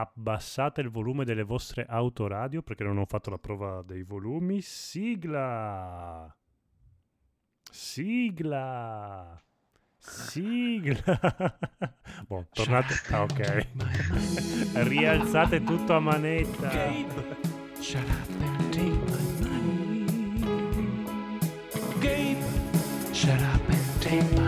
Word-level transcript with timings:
abbassate 0.00 0.80
il 0.80 0.90
volume 0.90 1.24
delle 1.24 1.44
vostre 1.44 1.86
autoradio 1.88 2.62
perché 2.62 2.84
non 2.84 2.98
ho 2.98 3.04
fatto 3.06 3.30
la 3.30 3.38
prova 3.38 3.82
dei 3.82 4.02
volumi. 4.02 4.60
Sigla! 4.60 6.34
Sigla! 7.70 9.42
Sigla! 9.98 11.02
boh, 12.26 12.46
tornate... 12.52 12.94
Ah, 13.10 13.22
ok. 13.22 13.66
Rialzate 14.88 15.62
tutto 15.62 15.94
a 15.94 16.00
manetta. 16.00 16.68
Gabe, 16.68 17.36
shut 17.80 18.02
up 18.08 18.28
and 18.40 18.72
take 18.72 18.90
my 18.90 19.22
money. 19.40 20.06
Gabe, 22.00 22.42
shut 23.12 23.40
up 23.40 23.68
and 23.68 24.00
take 24.00 24.22
my 24.22 24.36
money. 24.36 24.43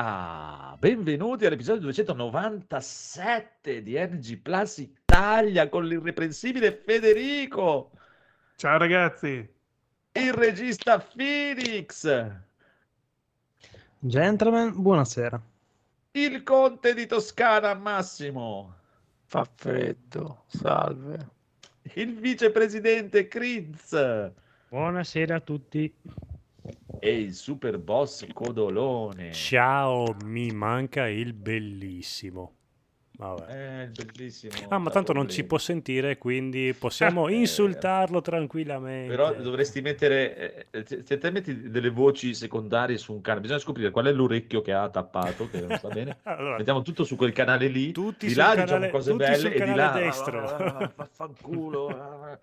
Ah, 0.00 0.76
benvenuti 0.78 1.44
all'episodio 1.44 1.80
297 1.82 3.82
di 3.82 3.96
Energy 3.96 4.36
Plus 4.36 4.76
Italia 4.78 5.68
con 5.68 5.84
l'irreprensibile 5.84 6.70
Federico, 6.72 7.90
Ciao 8.54 8.78
ragazzi, 8.78 9.28
il 10.12 10.32
regista 10.34 11.00
Phoenix, 11.00 12.06
Gentlemen, 13.98 14.80
buonasera. 14.80 15.42
il 16.12 16.44
conte 16.44 16.94
di 16.94 17.06
Toscana 17.06 17.74
Massimo, 17.74 18.76
Fa 19.24 19.44
freddo, 19.52 20.44
salve. 20.46 21.28
il 21.94 22.14
vicepresidente 22.20 23.26
Kriz 23.26 24.30
Buonasera 24.68 25.36
a 25.36 25.40
tutti. 25.40 25.92
E 27.00 27.20
il 27.20 27.34
super 27.34 27.78
boss 27.78 28.26
Codolone. 28.32 29.32
Ciao, 29.32 30.14
mi 30.24 30.50
manca 30.50 31.08
il 31.08 31.32
bellissimo. 31.32 32.52
Vabbè. 33.18 33.46
Eh, 33.50 33.82
il 33.86 33.90
bellissimo. 34.12 34.52
Ah, 34.68 34.78
ma 34.78 34.90
tanto 34.90 35.12
non 35.12 35.28
ci 35.28 35.42
può 35.42 35.58
sentire, 35.58 36.18
quindi 36.18 36.72
possiamo 36.78 37.26
Eh, 37.28 37.34
insultarlo 37.34 38.20
tranquillamente. 38.20 39.08
Però 39.10 39.34
dovresti 39.34 39.80
mettere, 39.80 40.68
eh, 40.70 40.84
se 40.86 41.02
se 41.04 41.18
te 41.18 41.30
metti 41.32 41.68
delle 41.68 41.90
voci 41.90 42.32
secondarie 42.32 42.96
su 42.96 43.12
un 43.12 43.20
canale, 43.20 43.40
bisogna 43.42 43.58
scoprire 43.58 43.90
qual 43.90 44.06
è 44.06 44.12
l'orecchio 44.12 44.62
che 44.62 44.72
ha 44.72 44.88
tappato, 44.88 45.50
che 45.50 45.60
non 45.60 45.76
sta 45.76 45.88
bene. 45.88 46.18
Allora, 46.22 46.58
Mettiamo 46.58 46.82
tutto 46.82 47.02
su 47.02 47.16
quel 47.16 47.32
canale 47.32 47.66
lì, 47.66 47.90
Tutti 47.90 48.28
di 48.28 48.34
là 48.34 48.54
canale- 48.54 48.62
diciamo 48.64 48.88
cose 48.90 49.10
tutti 49.10 49.24
belle 49.24 49.36
sul 49.36 49.50
e 49.52 49.64
di 49.64 49.74
là 49.74 49.90
destro. 49.90 50.44
ah, 50.44 50.92
vaffanculo. 50.94 51.86
ah. 51.98 52.38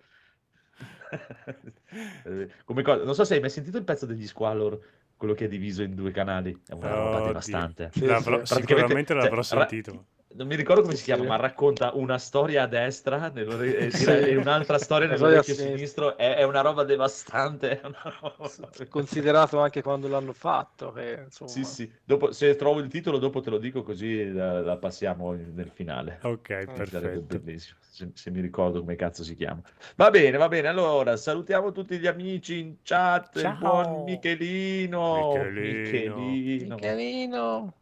Come 2.64 2.82
cosa, 2.82 3.04
non 3.04 3.14
so 3.14 3.24
se 3.24 3.34
hai 3.34 3.40
mai 3.40 3.50
sentito 3.50 3.78
il 3.78 3.84
pezzo 3.84 4.06
degli 4.06 4.26
Squallor, 4.26 4.78
quello 5.16 5.34
che 5.34 5.46
è 5.46 5.48
diviso 5.48 5.82
in 5.82 5.94
due 5.94 6.10
canali, 6.10 6.58
è 6.66 6.72
una 6.72 6.88
roba 6.94 7.16
Oddio. 7.16 7.26
devastante. 7.28 7.90
L'avrò- 7.94 8.44
sicuramente 8.44 9.12
cioè, 9.14 9.22
l'avrò 9.22 9.36
ra- 9.36 9.42
sentito. 9.42 10.06
Non 10.36 10.46
mi 10.46 10.54
ricordo 10.54 10.82
come 10.82 10.94
si 10.94 11.04
chiama, 11.04 11.22
Sì. 11.22 11.28
ma 11.28 11.36
racconta 11.36 11.92
una 11.94 12.18
storia 12.18 12.62
a 12.62 12.66
destra 12.66 13.30
nell'ore- 13.34 13.76
e, 13.78 13.90
Sì. 13.90 14.34
un'altra 14.34 14.78
storia 14.78 15.08
nell'orecchio 15.08 15.54
sinistra. 15.54 15.74
sinistro. 15.76 16.16
È, 16.16 16.36
è 16.36 16.42
una 16.44 16.60
roba 16.60 16.84
devastante. 16.84 17.80
è 17.80 17.86
una 17.86 18.14
roba- 18.20 18.50
Considerato 18.88 19.58
anche 19.58 19.82
quando 19.82 20.08
l'hanno 20.08 20.32
fatto, 20.32 20.92
che 20.92 21.22
insomma... 21.24 21.50
Sì, 21.50 21.64
sì. 21.64 21.92
Dopo, 22.04 22.32
se 22.32 22.54
trovo 22.56 22.80
il 22.80 22.88
titolo, 22.88 23.18
dopo 23.18 23.40
te 23.40 23.50
lo 23.50 23.58
dico 23.58 23.82
così 23.82 24.30
la, 24.32 24.60
la 24.60 24.76
passiamo 24.76 25.32
nel 25.32 25.70
finale. 25.72 26.18
Ok, 26.22 26.46
Sarebbe 26.48 27.20
perfetto. 27.20 27.42
se, 27.80 28.10
se 28.12 28.30
mi 28.30 28.40
ricordo 28.40 28.80
come 28.80 28.96
cazzo 28.96 29.22
si 29.24 29.34
chiama. 29.34 29.60
Va 29.96 30.10
bene, 30.10 30.36
va 30.36 30.48
bene. 30.48 30.68
Allora, 30.68 31.16
salutiamo 31.16 31.72
tutti 31.72 31.98
gli 31.98 32.06
amici 32.06 32.58
in 32.58 32.76
chat. 32.82 33.36
Il 33.36 33.40
Ciao. 33.42 33.56
buon 33.58 34.04
Michelino. 34.04 35.32
Michelino. 35.32 36.16
Michelino. 36.16 36.74
Michelino. 36.74 37.72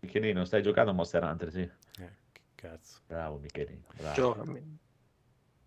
Michelino, 0.00 0.44
stai 0.44 0.62
giocando 0.62 0.92
a 0.92 0.94
Monster 0.94 1.22
Hunter, 1.24 1.50
sì. 1.50 1.68
Eh, 2.58 2.68
cazzo. 2.68 2.98
Bravo 3.06 3.38
Michelino. 3.38 3.86
Bravo, 3.96 4.58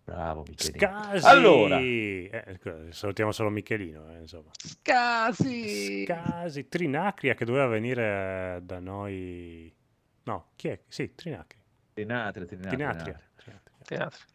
bravo 0.04 0.44
Michelino. 0.46 0.78
Scasi! 0.78 1.26
Allora. 1.26 1.78
Eh, 1.78 2.58
scusa, 2.60 2.92
salutiamo 2.92 3.32
solo 3.32 3.48
Michelino, 3.50 4.10
eh, 4.12 4.20
insomma. 4.20 4.50
Scasi. 4.52 6.04
Scasi. 6.04 6.68
Trinacria 6.68 7.34
che 7.34 7.44
doveva 7.44 7.66
venire 7.66 8.56
eh, 8.56 8.62
da 8.62 8.78
noi... 8.78 9.74
No, 10.24 10.50
chi 10.54 10.68
è? 10.68 10.80
Sì, 10.86 11.14
Trinacria. 11.14 11.62
Trinatria, 11.94 12.46
Trinatria. 12.46 12.76
Trinatria. 12.76 13.20
Trinatria. 13.82 14.26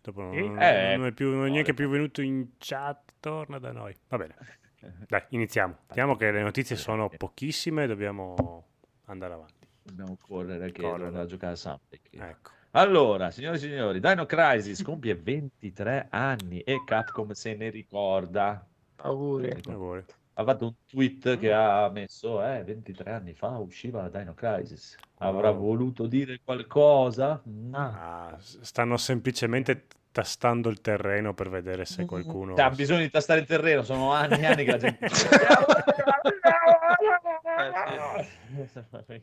Dopo 0.00 0.22
non, 0.22 0.60
Eh, 0.60 0.96
non 0.96 1.06
è, 1.06 1.12
più, 1.12 1.30
non 1.30 1.46
è 1.46 1.50
neanche 1.50 1.74
più 1.74 1.88
venuto 1.88 2.22
in 2.22 2.52
chat, 2.56 3.12
torna 3.20 3.58
da 3.58 3.72
noi. 3.72 3.94
Va 4.08 4.16
bene, 4.16 4.34
dai, 5.06 5.22
iniziamo. 5.30 5.80
Diciamo 5.86 6.16
che 6.16 6.30
le 6.30 6.42
notizie 6.42 6.76
sono 6.76 7.08
pochissime, 7.10 7.86
dobbiamo 7.86 8.66
andare 9.04 9.34
avanti. 9.34 9.57
Dobbiamo 9.88 10.18
correre 10.20 10.70
che 10.70 10.82
Correre. 10.82 11.18
a 11.18 11.24
giocare 11.26 11.52
a 11.54 11.56
Sampic. 11.56 12.08
Ecco. 12.12 12.50
Allora, 12.72 13.30
signore 13.30 13.56
e 13.56 13.60
signori, 13.60 13.98
Dino 14.00 14.26
Crisis 14.26 14.82
compie 14.82 15.14
23 15.14 16.08
anni 16.10 16.60
e 16.60 16.82
Capcom 16.84 17.30
se 17.32 17.54
ne 17.54 17.70
ricorda. 17.70 18.64
Auguri. 18.96 19.58
Auguri. 19.68 20.04
Ha 20.34 20.44
fatto 20.44 20.66
un 20.66 20.74
tweet 20.86 21.38
che 21.38 21.52
ha 21.52 21.88
messo, 21.88 22.44
eh, 22.44 22.62
23 22.62 23.10
anni 23.10 23.32
fa 23.32 23.56
usciva 23.58 24.08
Dino 24.08 24.34
Crisis. 24.34 24.96
Avrà 25.18 25.50
Wow. 25.50 25.58
voluto 25.60 26.06
dire 26.06 26.40
qualcosa? 26.44 27.40
No. 27.44 27.76
Ah, 27.78 28.36
stanno 28.38 28.96
semplicemente 28.98 29.86
tastando 30.18 30.68
il 30.68 30.80
terreno 30.80 31.32
per 31.32 31.48
vedere 31.48 31.84
se 31.84 32.04
qualcuno... 32.04 32.54
Ha 32.54 32.70
bisogno 32.70 33.02
di 33.02 33.10
tastare 33.10 33.38
il 33.38 33.46
terreno, 33.46 33.84
sono 33.84 34.12
anni 34.12 34.40
e 34.40 34.46
anni 34.46 34.64
che 34.64 34.70
la 34.72 34.76
gente... 34.76 35.06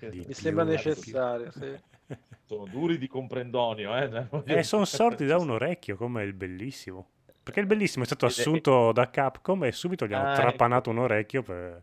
Di 0.09 0.19
Mi 0.19 0.25
più, 0.25 0.33
sembra 0.33 0.63
necessario, 0.63 1.51
sì. 1.51 1.77
Sono 2.45 2.65
duri 2.65 2.97
di 2.97 3.07
comprendonio, 3.07 3.95
eh. 3.97 4.27
Eh, 4.45 4.63
sono 4.63 4.85
sorti 4.85 5.25
da 5.25 5.37
un 5.37 5.49
orecchio, 5.49 5.95
come 5.97 6.23
il 6.23 6.33
bellissimo. 6.33 7.09
Perché 7.43 7.59
il 7.59 7.65
bellissimo 7.65 8.03
è 8.03 8.07
stato 8.07 8.25
assunto 8.25 8.91
da 8.91 9.09
Capcom 9.09 9.63
e 9.65 9.71
subito 9.71 10.05
gli 10.05 10.13
hanno 10.13 10.27
Ah, 10.29 10.33
ecco. 10.33 10.41
trapanato 10.41 10.89
un 10.91 10.99
orecchio 10.99 11.41
per, 11.41 11.81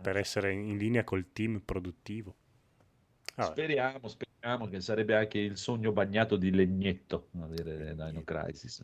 per 0.00 0.16
essere 0.16 0.52
in 0.52 0.68
in 0.68 0.78
linea 0.78 1.04
col 1.04 1.32
team 1.32 1.60
produttivo. 1.64 2.34
Vabbè. 3.34 3.50
Speriamo, 3.50 4.08
speriamo 4.08 4.27
che 4.70 4.80
sarebbe 4.80 5.14
anche 5.16 5.38
il 5.38 5.56
sogno 5.56 5.92
bagnato 5.92 6.36
di 6.36 6.50
Legnetto, 6.50 7.28
a 7.40 7.46
dire 7.48 7.94
Dino 7.94 8.22
Crisis. 8.24 8.82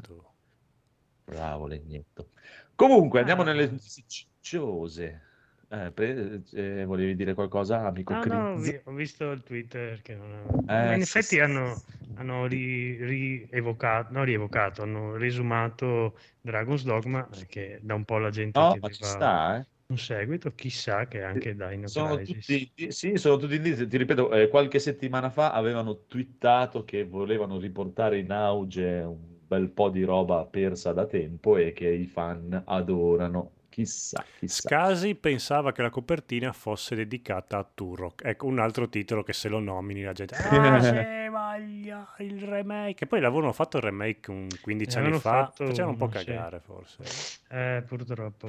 Bravo 1.25 1.67
Legnetto. 1.67 2.29
Comunque, 2.75 3.21
andiamo 3.21 3.43
Ah. 3.43 3.47
nelle 3.47 3.79
cicciose. 4.07 5.23
Eh, 5.71 5.91
pre- 5.93 6.43
eh, 6.53 6.85
volevi 6.85 7.17
dire 7.17 7.35
qualcosa, 7.35 7.87
amico 7.87 8.13
No, 8.13 8.25
no, 8.25 8.57
vi- 8.59 8.81
ho 8.85 8.93
visto 8.93 9.31
il 9.31 9.43
Twitter 9.43 10.03
che 10.03 10.15
non 10.15 10.47
Eh, 10.47 10.65
ma 10.67 10.95
in 10.95 11.03
sì, 11.03 11.03
effetti 11.03 11.25
sì, 11.27 11.41
hanno, 11.41 11.75
sì, 11.77 12.13
hanno 12.17 12.47
ri- 12.47 12.97
rievocato, 13.05 14.13
no, 14.13 14.25
rievocato, 14.25 14.83
hanno 14.83 15.17
risumato 15.17 16.19
Dragon's 16.41 16.85
Dogma 16.85 17.27
che 17.49 17.81
da 17.83 17.95
un 17.95 18.05
po' 18.05 18.19
la 18.19 18.31
gente 18.31 18.61
No, 18.61 18.77
ma 18.81 18.89
ci 18.89 19.03
sta, 19.03 19.59
eh. 19.59 19.67
Un 19.87 19.99
seguito, 19.99 20.55
chissà 20.55 21.07
che 21.07 21.23
anche 21.23 21.55
Dino 21.55 21.87
Sono 21.87 22.17
tutti, 22.21 22.73
sì, 22.89 23.17
sono 23.17 23.37
tutti 23.37 23.61
lì. 23.61 23.87
Ti 23.87 23.97
ripeto, 23.97 24.33
eh, 24.33 24.49
qualche 24.49 24.79
settimana 24.79 25.31
fa 25.31 25.53
avevano 25.53 26.05
twittato 26.07 26.85
che 26.85 27.05
volevano 27.05 27.59
riportare 27.59 28.19
in 28.19 28.33
auge 28.33 29.01
un 29.01 29.19
bel 29.47 29.69
po' 29.69 29.91
di 29.91 30.03
roba 30.03 30.47
persa 30.47 30.93
da 30.93 31.07
tempo 31.07 31.57
e 31.57 31.73
che 31.73 31.89
i 31.89 32.07
fan 32.07 32.63
adorano. 32.65 33.51
Chissà, 33.69 34.25
chissà. 34.39 34.69
Scasi 34.69 35.17
pensava 35.17 35.73
che 35.73 35.83
la 35.83 35.91
copertina 35.91 36.53
fosse 36.53 36.95
dedicata 36.95 37.59
a 37.59 37.69
Turok. 37.75 38.25
Ecco, 38.25 38.47
un 38.47 38.61
altro 38.61 38.89
titolo 38.89 39.25
che 39.25 39.33
se 39.33 39.49
lo 39.49 39.59
nomini 39.59 40.03
la 40.03 40.13
gente... 40.13 40.37
Ah, 40.49 40.81
sì, 40.81 41.29
voglio 41.29 42.07
il 42.19 42.41
remake. 42.41 43.05
E 43.05 43.07
poi 43.09 43.21
l'avevano 43.21 43.53
fatto 43.53 43.79
il 43.79 43.83
remake 43.83 44.31
un 44.31 44.47
15 44.61 44.99
anni 44.99 45.13
fa. 45.15 45.19
fatto 45.19 45.67
Facevano 45.67 45.91
un 45.91 45.99
po' 45.99 46.05
uno, 46.05 46.19
sì. 46.19 46.25
cagare, 46.25 46.61
forse. 46.61 47.03
Eh, 47.49 47.83
purtroppo. 47.85 48.49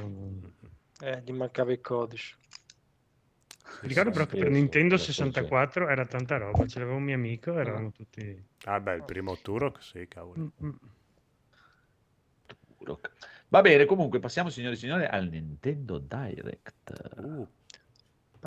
Eh, 1.01 1.21
gli 1.25 1.31
mancava 1.31 1.71
il 1.71 1.81
codice. 1.81 2.38
Mi 3.81 3.88
ricordo 3.89 4.25
che 4.25 4.38
per 4.38 4.50
Nintendo 4.50 4.97
sì, 4.97 5.06
sì. 5.06 5.13
64 5.13 5.89
era 5.89 6.06
tanta 6.06 6.38
roba, 6.38 6.65
ce 6.65 6.80
l'aveva 6.80 6.97
un 6.97 7.03
mio 7.03 7.15
amico, 7.15 7.57
eravamo 7.57 7.92
tutti... 7.92 8.44
Ah 8.65 8.80
beh, 8.80 8.95
il 8.95 9.03
primo 9.03 9.36
Turok, 9.38 9.83
sì, 9.83 10.07
cavolo. 10.07 10.51
Mm, 10.63 10.68
mm. 10.68 10.75
Turok. 12.77 13.12
Va 13.50 13.62
bene, 13.62 13.86
comunque 13.86 14.19
passiamo, 14.19 14.50
signori 14.50 14.75
e 14.75 14.77
signori, 14.77 15.06
al 15.06 15.27
Nintendo 15.27 16.00
Direct. 16.00 17.13
Uh, 17.18 17.47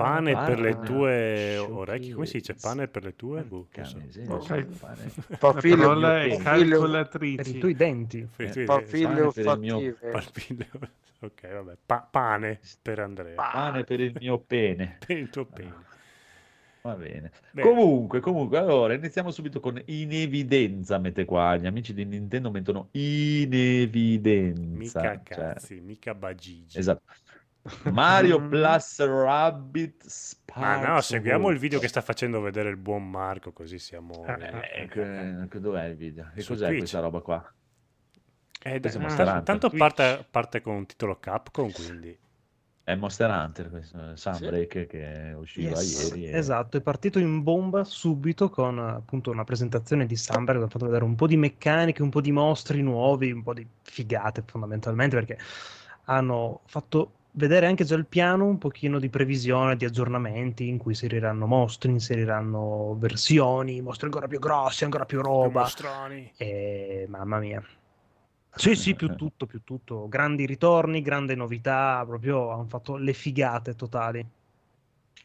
pane 0.04 0.32
per 0.32 0.60
le 0.60 0.72
pane, 0.74 0.86
tue 0.86 1.56
orecchie. 1.58 2.12
Come 2.14 2.26
si 2.26 2.38
dice? 2.38 2.54
Pane 2.54 2.88
per 2.88 3.04
le 3.04 3.16
tue? 3.16 3.42
Pane. 3.42 4.06
Figlio, 5.60 5.98
Per 6.00 6.26
i 6.26 6.36
calcolatrici. 6.38 7.58
tuoi 7.58 7.74
denti. 7.74 8.28
Per 8.34 8.46
i 8.46 8.50
tuoi- 8.52 8.64
fa 8.64 8.74
Pane 8.74 8.86
figlio 8.86 9.32
per 9.32 9.44
il 9.46 9.58
mio- 9.58 9.78
fattive. 9.80 10.10
palpille- 10.10 10.68
Ok, 11.20 11.48
vabbè. 11.52 11.76
Pa- 11.84 12.06
pane 12.08 12.60
per 12.80 13.00
Andrea. 13.00 13.34
Pane 13.34 13.82
per 13.84 13.98
il 14.00 14.14
mio 14.20 14.38
pene. 14.38 14.98
Per 15.04 15.16
il 15.18 15.28
tuo 15.30 15.44
pene. 15.46 15.74
Va 16.80 16.94
bene. 16.94 17.32
Bene. 17.50 17.68
Comunque, 17.68 18.20
comunque, 18.20 18.56
allora 18.56 18.94
iniziamo 18.94 19.32
subito 19.32 19.58
con 19.58 19.82
in 19.86 20.12
evidenza, 20.12 20.96
mette 20.98 21.24
qua, 21.24 21.56
gli 21.56 21.66
amici 21.66 21.92
di 21.92 22.04
Nintendo 22.04 22.52
mettono 22.52 22.88
in 22.92 23.48
evidenza. 23.52 25.00
Mica 25.00 25.00
cioè, 25.00 25.22
cazzi, 25.24 25.80
mica 25.80 26.14
bagigi. 26.14 26.78
esatto. 26.78 27.02
Mario 27.90 28.40
Plus 28.48 29.04
Rabbit 29.04 30.04
Ma 30.56 30.76
no, 30.76 30.82
Sparks 30.82 31.06
seguiamo 31.06 31.48
il 31.50 31.58
video 31.58 31.78
che 31.78 31.88
sta 31.88 32.00
facendo 32.00 32.40
vedere 32.40 32.68
il 32.70 32.76
buon 32.76 33.08
Marco, 33.08 33.52
così 33.52 33.78
siamo... 33.78 34.24
Eh, 34.26 34.88
Eh, 34.92 35.48
dov'è 35.60 35.84
il 35.86 35.96
video? 35.96 36.30
Che 36.34 36.40
Su 36.40 36.52
cos'è 36.52 36.66
Twitch. 36.66 36.78
questa 36.78 37.00
roba 37.00 37.20
qua? 37.20 37.52
Eh, 38.62 38.80
dai, 38.80 38.92
Monster 38.98 38.98
tanto- 38.98 39.30
Hunter. 39.30 39.42
tanto 39.44 39.68
Twitch. 39.68 39.78
parte, 39.82 40.26
parte 40.30 40.60
con 40.60 40.74
un 40.74 40.86
titolo 40.86 41.18
Capcom, 41.18 41.70
quindi... 41.72 42.18
È 42.88 42.94
Monster 42.94 43.28
Hunter, 43.30 43.68
questo, 43.68 43.98
eh, 43.98 44.16
Sì. 44.16 44.22
Sunbreak 44.32 44.86
che 44.86 45.34
usciva 45.38 45.68
Yes, 45.78 46.08
ieri. 46.08 46.24
e- 46.28 46.36
Esatto, 46.38 46.78
è 46.78 46.80
partito 46.80 47.18
in 47.18 47.42
bomba 47.42 47.84
subito 47.84 48.48
con 48.48 48.78
appunto 48.78 49.30
una 49.30 49.44
presentazione 49.44 50.06
di 50.06 50.16
Sunbreak, 50.16 50.62
ha 50.64 50.68
fatto 50.68 50.86
vedere 50.86 51.04
un 51.04 51.14
po' 51.14 51.26
di 51.26 51.36
meccaniche, 51.36 52.00
un 52.02 52.08
po' 52.08 52.22
di 52.22 52.32
mostri 52.32 52.80
nuovi, 52.80 53.30
un 53.30 53.42
po' 53.42 53.52
di 53.52 53.66
figate 53.82 54.42
fondamentalmente, 54.46 55.14
perché 55.16 55.38
hanno 56.04 56.62
fatto 56.64 57.12
vedere 57.38 57.66
anche 57.66 57.84
già 57.84 57.94
il 57.94 58.04
piano, 58.06 58.44
un 58.46 58.58
pochino 58.58 58.98
di 58.98 59.08
previsione, 59.08 59.76
di 59.76 59.84
aggiornamenti, 59.84 60.68
in 60.68 60.76
cui 60.76 60.92
inseriranno 60.92 61.46
mostri, 61.46 61.90
inseriranno 61.90 62.96
versioni, 62.98 63.80
mostri 63.80 64.06
ancora 64.06 64.26
più 64.26 64.38
grossi, 64.40 64.84
ancora 64.84 65.04
più 65.06 65.22
roba. 65.22 65.62
mostroni. 65.62 66.32
E 66.36 67.06
mamma 67.08 67.38
mia. 67.38 67.62
Sì, 68.54 68.74
sì, 68.74 68.94
più 68.94 69.14
tutto, 69.14 69.46
più 69.46 69.62
tutto. 69.62 70.08
Grandi 70.08 70.44
ritorni, 70.44 71.00
grandi 71.00 71.36
novità, 71.36 72.04
proprio 72.04 72.50
hanno 72.50 72.66
fatto 72.66 72.96
le 72.96 73.12
figate 73.12 73.76
totali. 73.76 74.26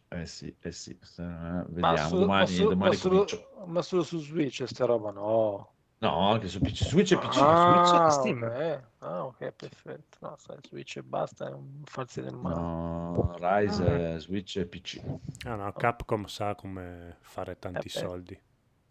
Eh 0.10 0.26
sì, 0.28 0.56
eh 0.62 0.72
sì. 0.72 0.92
eh, 0.92 1.24
Ma, 1.24 1.66
Vediamo, 1.68 2.10
su- 2.10 2.16
ma 2.18 2.22
domani, 2.22 2.56
su- 2.56 2.68
domani 2.68 2.78
ma 2.78 2.94
solo, 2.94 3.26
comincio. 3.26 3.50
ma 3.66 3.82
solo 3.82 4.04
su 4.04 4.20
Switch 4.20 4.64
sta 4.66 4.86
roba 4.86 5.12
no. 5.12 5.73
No, 6.04 6.32
anche 6.32 6.50
su 6.50 6.60
PC, 6.60 6.84
Switch 6.84 7.12
e 7.14 7.18
PC. 7.18 7.38
Ah, 7.40 7.56
Switch 7.56 7.94
e 7.94 8.12
Steam. 8.12 8.44
ok. 8.44 8.84
Ah, 9.00 9.24
ok, 9.26 9.52
perfetto. 9.52 10.18
No, 10.20 10.36
sai, 10.38 10.58
Switch 10.68 10.98
e 10.98 11.02
basta, 11.02 11.48
non 11.48 11.82
farsi 11.86 12.22
del 12.22 12.36
male. 12.36 12.56
No, 12.56 13.36
Rise, 13.40 14.16
eh, 14.16 14.20
Switch 14.20 14.58
e 14.58 14.66
PC. 14.66 15.02
Ah 15.46 15.56
no, 15.56 15.72
Capcom 15.72 16.26
sa 16.26 16.56
come 16.56 17.16
fare 17.22 17.58
tanti 17.58 17.88
Eh 17.88 17.92
beh. 17.94 18.00
soldi. 18.00 18.42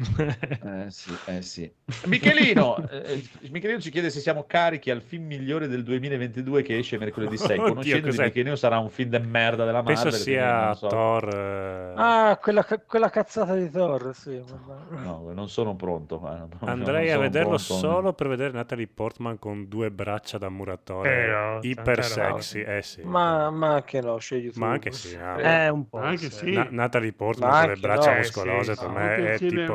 Eh 0.65 0.91
sì, 0.91 1.17
eh 1.27 1.43
sì. 1.43 1.71
Michelino, 2.07 2.77
eh, 2.89 3.23
Michelino 3.51 3.81
ci 3.81 3.91
chiede 3.91 4.11
se 4.11 4.21
siamo 4.21 4.45
carichi 4.47 4.91
al 4.91 5.01
film 5.03 5.27
migliore 5.27 5.69
del 5.69 5.83
2022 5.83 6.63
che 6.63 6.79
esce 6.79 6.99
mercoledì 6.99 7.37
6. 7.37 7.59
Oddio, 7.59 7.69
Conoscendo? 7.73 8.09
Michelino 8.23 8.57
sarà 8.57 8.79
un 8.79 8.91
film 8.91 9.11
de 9.11 9.19
merda 9.21 9.65
della 9.65 9.83
Marvel. 9.83 10.03
Penso 10.03 10.17
sia 10.19 10.65
non 10.67 10.75
so. 10.77 10.87
Thor... 10.89 11.29
eh, 11.29 11.93
Ah, 11.97 12.39
quella, 12.41 12.65
quella 12.87 13.11
cazzata 13.11 13.55
di 13.55 13.71
Thor, 13.71 14.15
sì. 14.15 14.43
No, 14.91 15.31
non 15.33 15.49
sono 15.49 15.75
pronto. 15.77 16.19
proprio 16.19 16.69
Andrei 16.69 17.07
non 17.07 17.09
a 17.09 17.11
sono 17.13 17.21
vederlo 17.23 17.49
pronto. 17.57 17.63
solo 17.75 18.13
per 18.13 18.29
vedere 18.29 18.53
Natalie 18.53 18.87
Portman 18.89 19.39
con 19.39 19.69
due 19.69 19.91
braccia 19.91 20.39
da 20.39 20.49
muratore 20.49 21.25
Eh, 21.25 21.31
no, 21.31 21.59
iper 21.63 22.05
sexy. 22.05 22.61
Eh 22.63 22.83
sì. 22.83 23.03
Ma, 23.03 23.51
ma 23.51 23.75
anche 23.75 24.01
no, 24.01 24.19
scegli 24.19 24.51
tu. 24.51 24.59
Ma 24.61 24.71
anche 24.71 24.91
sì, 24.93 25.17
ah, 25.17 25.41
Eh, 25.41 25.65
Eh, 25.65 25.69
un 25.69 25.89
po'. 25.89 25.99
Anche 25.99 26.31
sì. 26.31 26.47
sì. 26.47 26.53
Na- 26.53 26.69
Natalie 26.71 27.13
Portman 27.13 27.51
Ma 27.51 27.61
con 27.61 27.69
le 27.75 27.77
braccia 27.81 28.11
no, 28.11 28.15
eh, 28.17 28.19
muscolose 28.19 28.75
sì, 28.75 28.81
per 28.81 28.89
me 28.91 29.33
è 29.33 29.39
tipo 29.39 29.75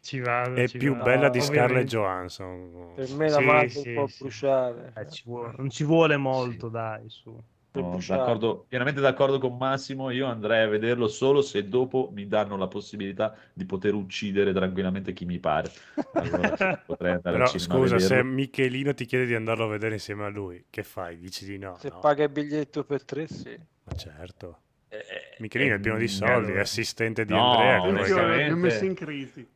Ci 0.00 0.18
vado, 0.20 0.54
è 0.60 0.64
ci 0.66 0.78
più 0.78 0.92
vado. 0.96 1.02
bella 1.02 1.28
di 1.28 1.40
Scarlett. 1.40 1.86
Johansson. 1.88 2.94
Per 2.94 3.08
me 3.10 3.28
la 3.28 3.36
Sì, 3.36 3.44
Marvel 3.46 3.68
sì, 3.68 3.92
può 3.92 4.06
sì. 4.06 4.24
bruciare. 4.24 4.92
Eh, 4.94 5.10
ci 5.10 5.22
vuole- 5.24 5.54
non 5.56 5.70
ci 5.70 5.84
vuole 5.84 6.16
molto, 6.16 6.68
dai, 6.68 7.08
su. 7.08 7.38
No, 7.72 8.02
d'accordo- 8.04 8.64
pienamente 8.68 9.00
d'accordo 9.00 9.38
con 9.38 9.56
Massimo. 9.56 10.10
Io 10.10 10.26
andrei 10.26 10.64
a 10.64 10.68
vederlo 10.68 11.06
solo 11.06 11.40
se 11.40 11.68
dopo 11.68 12.10
mi 12.12 12.26
danno 12.26 12.56
la 12.56 12.66
possibilità 12.66 13.36
di 13.52 13.64
poter 13.64 13.94
uccidere 13.94 14.52
tranquillamente 14.52 15.12
chi 15.12 15.24
mi 15.24 15.38
pare. 15.38 15.70
Allora 16.14 16.56
sì, 16.56 16.66
potrei 16.84 17.12
andare 17.12 17.36
Però 17.36 17.46
scusa, 17.58 17.98
se. 18.00 18.22
Michelino 18.24 18.92
ti 18.92 19.04
chiede 19.06 19.26
di 19.26 19.34
andarlo 19.34 19.64
a 19.64 19.68
vedere 19.68 19.94
insieme 19.94 20.24
a 20.24 20.28
lui, 20.28 20.64
che 20.68 20.82
fai? 20.82 21.16
Dici 21.18 21.44
di 21.44 21.58
no? 21.58 21.78
Se 21.80 21.90
No, 21.90 22.00
paga 22.00 22.22
il 22.22 22.30
biglietto 22.30 22.84
per 22.84 23.04
tre, 23.04 23.26
sì. 23.26 23.58
ma 23.84 23.94
certo. 23.94 24.62
Eh, 24.92 25.04
Michelino 25.38 25.76
è 25.76 25.78
pieno 25.78 25.96
di 25.98 26.04
eh, 26.04 26.08
soldi, 26.08 26.52
è 26.52 26.58
assistente 26.58 27.24
di 27.24 27.32
No, 27.32 27.52
Andrea. 27.52 27.80
onestamente- 27.82 27.84
come- 27.84 28.08
Io 28.08 28.14
Onestamente- 28.24 28.44
li 28.46 28.50
ho 28.52 28.56
messi 28.56 28.86
in 28.86 28.94
crisi. 28.94 29.48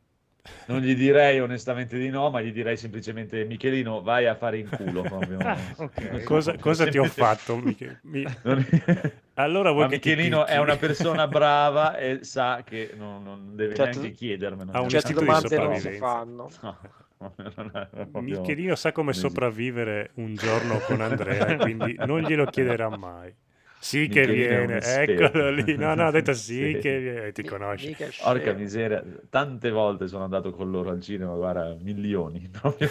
Non 0.67 0.79
gli 0.79 0.95
direi 0.95 1.39
onestamente 1.39 1.97
di 1.97 2.09
no, 2.09 2.29
ma 2.29 2.39
gli 2.39 2.51
direi 2.53 2.77
semplicemente 2.77 3.43
Michelino, 3.45 4.01
vai 4.03 4.27
a 4.27 4.35
fare 4.35 4.59
in 4.59 4.69
culo. 4.69 5.01
proprio. 5.03 5.39
Ah, 5.39 5.57
ok. 5.77 6.23
Cosa, 6.23 6.55
cosa 6.57 6.85
ti 6.87 6.97
ho 6.99 7.03
fatto? 7.05 7.57
Miche- 7.61 7.99
mi- 8.03 8.23
Allora 9.37 9.71
vuoi 9.71 9.83
Ma 9.85 9.89
che 9.89 9.95
Michelino 9.95 10.45
è 10.45 10.57
una 10.59 10.77
persona 10.77 11.27
brava 11.27 11.97
e 11.97 12.19
sa 12.23 12.61
che 12.63 12.93
non, 12.95 13.21
non 13.23 13.55
deve 13.55 13.73
Certo. 13.75 13.99
neanche 13.99 14.15
chiedermelo. 14.15 14.71
Ha 14.71 14.79
un 14.81 14.87
di 14.87 15.13
domande 15.13 15.57
non 15.57 15.75
si 15.79 15.91
fanno. 15.93 16.49
No, 17.17 18.21
Michelino 18.21 18.75
sa 18.75 18.91
come 18.91 19.13
sopravvivere 19.13 20.11
un 20.15 20.35
giorno 20.35 20.77
con 20.79 21.01
Andrea, 21.01 21.55
quindi 21.57 21.95
non 22.05 22.21
glielo 22.21 22.45
chiederà 22.45 22.95
mai. 22.95 23.33
Sì 23.85 24.07
che 24.07 24.25
viene, 24.25 24.79
eccolo 24.79 25.51
lì. 25.51 25.75
No, 25.77 25.93
no, 25.93 26.07
ha 26.07 26.11
detto 26.11 26.33
sì 26.33 26.71
Sì. 26.73 26.79
che 26.81 26.99
viene, 26.99 27.31
ti 27.31 27.43
conosci. 27.43 27.95
Porca 28.19 28.53
miseria, 28.53 29.03
tante 29.29 29.69
volte 29.69 30.07
sono 30.07 30.23
andato 30.23 30.49
con 30.49 30.71
loro 30.71 30.89
al 30.89 30.99
cinema, 31.01 31.35
guarda, 31.35 31.75
milioni. 31.79 32.49
proprio. 32.49 32.89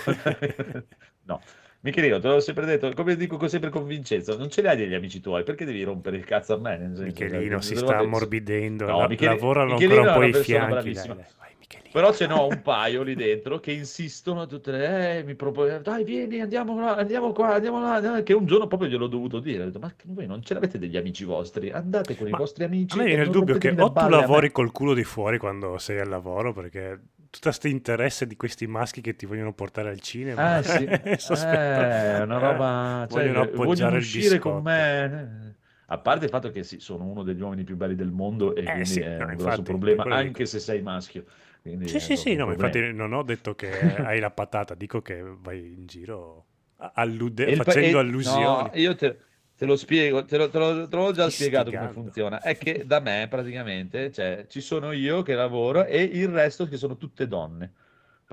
No, 1.22 1.40
Michelino, 1.80 2.20
te 2.20 2.28
l'ho 2.28 2.38
sempre 2.38 2.64
detto, 2.64 2.92
come 2.94 3.16
dico 3.16 3.48
sempre 3.48 3.70
con 3.70 3.86
Vincenzo, 3.86 4.36
non 4.36 4.48
ce 4.50 4.60
li 4.62 4.68
hai 4.68 4.76
degli 4.76 4.94
amici 4.94 5.20
tuoi, 5.20 5.42
perché 5.42 5.64
devi 5.64 5.82
rompere 5.82 6.16
il 6.16 6.24
cazzo 6.24 6.54
a 6.54 6.58
me? 6.58 6.78
Nel 6.78 6.94
senso, 6.94 7.02
Michelino 7.02 7.60
cioè, 7.60 7.62
si 7.62 7.76
sta 7.76 7.98
ammorbidendo, 7.98 8.86
No, 8.86 8.98
la- 9.00 9.08
Michele- 9.08 9.30
lavorano 9.32 9.72
Michelino 9.74 10.00
ancora 10.00 10.26
un 10.26 10.30
po' 10.30 10.38
i 10.38 10.42
fianchi. 10.44 10.70
bravissima. 10.70 11.14
dai, 11.14 11.24
dai. 11.24 11.43
Michelino. 11.66 11.90
Però 11.92 12.12
ce 12.12 12.26
n'ho 12.26 12.46
un 12.46 12.60
paio 12.62 13.02
lì 13.02 13.14
dentro 13.14 13.58
che 13.60 13.72
insistono 13.72 14.42
a 14.42 14.46
tutte 14.46 14.70
le... 14.70 15.18
Eh, 15.18 15.22
mi 15.24 15.34
propongono, 15.34 15.78
dai 15.80 16.04
vieni, 16.04 16.40
andiamo 16.40 16.78
là, 16.78 16.96
andiamo 16.96 17.32
qua, 17.32 17.54
andiamo 17.54 17.80
là, 17.80 17.94
andiamo 17.94 18.16
là", 18.16 18.22
che 18.22 18.32
un 18.34 18.46
giorno 18.46 18.66
proprio 18.66 18.88
gliel'ho 18.88 19.06
dovuto 19.06 19.40
dire, 19.40 19.62
ho 19.62 19.66
detto, 19.66 19.78
ma 19.78 19.92
voi 20.04 20.26
non 20.26 20.42
ce 20.42 20.54
l'avete 20.54 20.78
degli 20.78 20.96
amici 20.96 21.24
vostri, 21.24 21.70
andate 21.70 22.16
con 22.16 22.28
Ma 22.28 22.32
i 22.32 22.32
vostri 22.32 22.64
amici. 22.64 22.94
A 22.98 23.00
me 23.02 23.06
viene 23.06 23.22
il 23.22 23.30
dubbio 23.30 23.56
che 23.58 23.74
o 23.76 23.90
tu 23.92 23.92
balle 23.92 24.16
a 24.16 24.20
me." 24.20 24.26
lavori 24.26 24.52
col 24.52 24.72
culo 24.72 24.94
di 24.94 25.04
fuori 25.04 25.38
quando 25.38 25.78
sei 25.78 26.00
al 26.00 26.08
lavoro, 26.08 26.52
perché 26.52 27.00
tutto 27.30 27.48
questo 27.48 27.66
interesse 27.68 28.26
di 28.26 28.36
questi 28.36 28.66
maschi 28.66 29.00
che 29.00 29.16
ti 29.16 29.26
vogliono 29.26 29.52
portare 29.54 29.88
al 29.90 30.00
cinema 30.00 30.54
Ah 30.56 30.62
sì, 30.62 30.84
è 31.02 31.16
sospetto. 31.18 31.82
Eh, 31.82 32.18
è 32.18 32.20
una 32.22 32.38
roba... 32.38 33.06
cioè, 33.10 33.22
vogliono 33.22 33.40
appoggiare 33.42 33.64
vogliono 33.64 33.96
il 33.96 34.02
uscire 34.02 34.38
con 34.38 34.62
biscotto. 34.62 34.62
me... 34.62 35.56
A 35.86 35.98
parte 35.98 36.24
il 36.24 36.30
fatto 36.30 36.50
che 36.50 36.62
sì, 36.64 36.78
sono 36.80 37.04
uno 37.04 37.22
degli 37.22 37.40
uomini 37.40 37.64
più 37.64 37.76
belli 37.76 37.94
del 37.94 38.10
mondo 38.10 38.54
e 38.54 38.64
Eh, 38.66 38.70
quindi 38.70 38.84
sì, 38.84 39.00
è 39.00 39.18
no, 39.18 39.26
un 39.26 39.32
infatti, 39.32 39.62
grosso 39.62 39.62
problema, 39.62 40.04
anche 40.08 40.44
dico. 40.44 40.44
se 40.44 40.58
sei 40.58 40.80
maschio. 40.82 41.24
Quindi 41.64 41.86
Sì, 41.88 42.00
sì, 42.00 42.16
sì, 42.16 42.34
no, 42.34 42.50
infatti 42.50 42.92
non 42.92 43.12
ho 43.12 43.22
detto 43.22 43.54
che 43.54 43.68
hai 43.98 44.18
la 44.20 44.30
patata, 44.30 44.74
dico 44.74 45.00
che 45.02 45.22
vai 45.22 45.72
in 45.72 45.86
giro 45.86 46.46
allude- 46.94 47.44
il 47.44 47.62
pa- 47.62 47.62
facendo 47.64 47.98
e- 47.98 47.98
allusioni. 47.98 48.70
No, 48.70 48.70
io 48.74 48.94
te, 48.96 49.18
te 49.56 49.66
lo 49.66 49.76
spiego, 49.76 50.24
te 50.24 50.36
lo, 50.38 50.48
te 50.48 50.58
lo- 50.58 50.88
te 50.88 50.96
l'ho 50.96 51.12
già 51.12 51.28
spiegato 51.30 51.72
come 51.72 51.88
Istigando. 51.88 51.90
funziona. 51.90 52.40
È 52.40 52.56
che 52.56 52.84
da 52.86 53.00
me 53.00 53.26
praticamente 53.28 54.10
cioè, 54.12 54.46
ci 54.48 54.60
sono 54.60 54.92
io 54.92 55.22
che 55.22 55.34
lavoro 55.34 55.84
e 55.84 56.02
il 56.02 56.28
resto 56.28 56.66
che 56.66 56.76
sono 56.76 56.96
tutte 56.96 57.26
donne. 57.28 57.72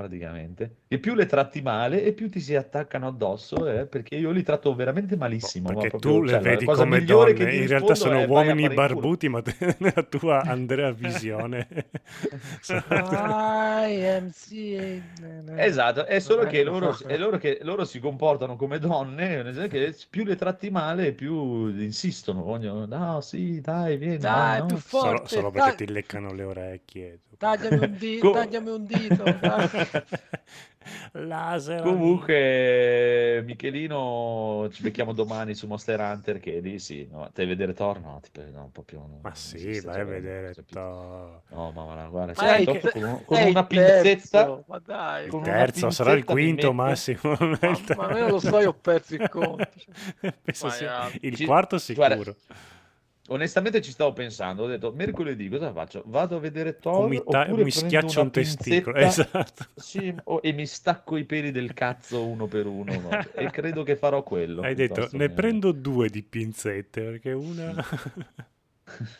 Praticamente, 0.01 0.77
e 0.87 0.97
più 0.97 1.13
le 1.13 1.27
tratti 1.27 1.61
male, 1.61 2.03
e 2.03 2.13
più 2.13 2.27
ti 2.27 2.39
si 2.39 2.55
attaccano 2.55 3.05
addosso, 3.05 3.69
eh, 3.69 3.85
perché 3.85 4.15
io 4.15 4.31
li 4.31 4.41
tratto 4.41 4.73
veramente 4.73 5.15
malissimo. 5.15 5.67
ma 5.67 5.73
Perché 5.75 5.89
proprio, 5.89 6.11
tu 6.13 6.21
le 6.23 6.31
cioè, 6.31 6.41
la 6.41 6.49
vedi 6.49 6.65
cosa 6.65 6.83
come 6.83 7.03
donne, 7.03 7.55
in 7.55 7.67
realtà 7.67 7.93
sono 7.93 8.17
è, 8.17 8.27
"Vai 8.27 8.47
a 8.47 8.49
uomini 8.49 8.61
fare 8.67 8.73
in 8.73 8.87
culo". 8.87 8.99
barbuti, 8.99 9.29
ma 9.29 9.41
te- 9.43 9.55
nella 9.77 10.03
tua 10.03 10.41
Andrea 10.41 10.89
visione. 10.91 11.67
Esatto, 15.55 16.05
è 16.05 16.19
solo 16.19 16.45
che 16.45 16.63
loro, 16.63 16.97
è 17.05 17.17
loro 17.17 17.37
che 17.37 17.59
loro 17.61 17.85
si 17.85 17.99
comportano 17.99 18.55
come 18.55 18.79
donne, 18.79 19.43
nel 19.43 19.53
senso 19.53 19.69
che 19.69 19.95
più 20.09 20.23
le 20.23 20.35
tratti 20.35 20.71
male, 20.71 21.11
più 21.13 21.67
insistono. 21.67 22.41
Vogliono, 22.41 22.85
no, 22.87 23.21
sì, 23.21 23.61
dai, 23.61 23.97
vieni. 23.97 24.17
Dai, 24.17 24.59
no, 24.59 24.65
più 24.65 24.75
no". 24.75 24.81
forte. 24.81 25.27
solo, 25.27 25.27
solo 25.27 25.51
perché 25.51 25.75
dai. 25.75 25.87
ti 25.87 25.93
leccano 25.93 26.33
le 26.33 26.43
orecchie. 26.43 27.19
Tagliami 27.41 27.77
un, 27.85 27.95
di- 27.97 28.19
Co- 28.19 28.31
tagliami 28.33 28.69
un 28.69 28.85
dito. 28.85 29.23
Laser. 31.13 31.81
Comunque, 31.81 33.41
Michelino, 33.45 34.67
ci 34.71 34.83
becchiamo 34.83 35.11
domani 35.13 35.55
su 35.55 35.65
Monster 35.65 35.99
Hunter. 35.99 36.39
Che 36.39 36.59
lì 36.59 36.77
sì, 36.77 37.07
no, 37.11 37.29
te 37.33 37.45
vedere 37.47 37.73
Thor? 37.73 37.99
No, 37.99 38.19
ti 38.21 38.29
prego, 38.31 38.57
no, 38.59 38.69
proprio. 38.71 38.99
no, 38.99 39.07
Ma 39.21 39.29
non 39.29 39.35
sì, 39.35 39.79
vai 39.79 39.93
cioè, 39.95 40.01
a 40.01 40.03
vedere. 40.05 40.53
to- 40.53 41.41
No, 41.49 41.71
ma 41.71 41.83
guarda, 41.83 42.05
guarda, 42.09 42.33
Ma 42.35 42.47
c'è 42.53 42.57
è 42.59 42.63
Thor 42.63 42.77
che- 42.79 42.91
con, 42.91 43.25
con 43.25 43.41
una 43.41 43.65
pinzetta. 43.65 44.01
terzo, 44.01 44.63
Ma 44.67 44.79
dai. 44.85 45.27
con 45.27 45.39
Il 45.41 45.47
una 45.47 45.55
terzo, 45.57 45.89
sarà 45.89 46.11
il 46.13 46.23
quinto 46.23 46.73
massimo. 46.73 47.19
Ma, 47.23 47.57
ma 47.97 48.17
io 48.19 48.27
lo 48.29 48.39
so, 48.39 48.59
io 48.59 48.69
ho 48.69 48.73
perso 48.79 49.15
il 49.15 49.29
conto. 49.29 49.67
Penso 50.43 50.65
Ma 50.67 50.71
sia 50.71 50.87
ja. 50.87 51.11
il 51.21 51.35
Ci- 51.35 51.45
quarto 51.45 51.77
guarda, 51.93 52.15
sicuro. 52.15 52.35
Onestamente 53.31 53.81
ci 53.81 53.91
stavo 53.91 54.13
pensando, 54.13 54.63
ho 54.63 54.67
detto 54.67 54.91
mercoledì 54.91 55.47
cosa 55.49 55.71
faccio? 55.71 56.03
Vado 56.07 56.35
a 56.35 56.39
vedere 56.39 56.77
Thor 56.79 57.07
mi, 57.07 57.21
ta- 57.27 57.41
oppure 57.43 57.63
mi 57.63 57.71
schiaccio 57.71 58.21
un 58.21 58.31
testicolo. 58.31 58.97
Esatto. 58.97 59.67
sì, 59.75 60.13
o- 60.25 60.39
e 60.43 60.51
mi 60.51 60.65
stacco 60.65 61.15
i 61.17 61.23
peli 61.23 61.51
del 61.51 61.73
cazzo 61.73 62.25
uno 62.25 62.47
per 62.47 62.65
uno 62.65 62.99
no? 62.99 63.09
e 63.33 63.49
credo 63.49 63.83
che 63.83 63.95
farò 63.95 64.21
quello. 64.23 64.61
Hai 64.61 64.75
detto, 64.75 65.07
ne 65.13 65.27
che- 65.27 65.33
prendo 65.33 65.71
due 65.71 66.09
di 66.09 66.23
pinzette 66.23 67.01
perché 67.01 67.31
una... 67.31 67.73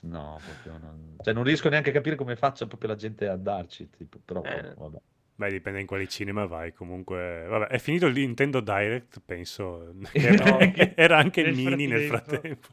No, 0.02 0.38
proprio 0.44 0.78
non... 0.86 1.16
Cioè, 1.24 1.34
non 1.34 1.44
riesco 1.46 1.70
neanche 1.70 1.92
a 1.92 1.94
capire 1.94 2.16
come 2.18 2.36
faccia 2.36 2.68
proprio 2.68 2.90
la 2.90 2.96
gente 2.98 3.26
ad 3.26 3.38
andarci, 3.38 3.90
tipo, 3.96 4.20
però 4.24 4.42
Eh. 4.44 4.74
vabbè. 4.76 4.98
Beh, 5.36 5.50
dipende 5.50 5.80
in 5.80 5.88
quali 5.88 6.10
cinema 6.10 6.46
vai. 6.46 6.74
Comunque, 6.74 7.46
vabbè, 7.48 7.68
è 7.68 7.78
finito 7.80 8.06
il 8.06 8.14
Nintendo 8.14 8.60
Direct, 8.60 9.22
penso. 9.26 9.94
No. 9.96 10.10
era, 10.12 10.96
era 10.96 11.18
anche 11.18 11.40
il 11.42 11.56
Nel 11.56 11.66
mini 11.66 11.88
nel 11.88 12.02
frattempo. 12.08 12.68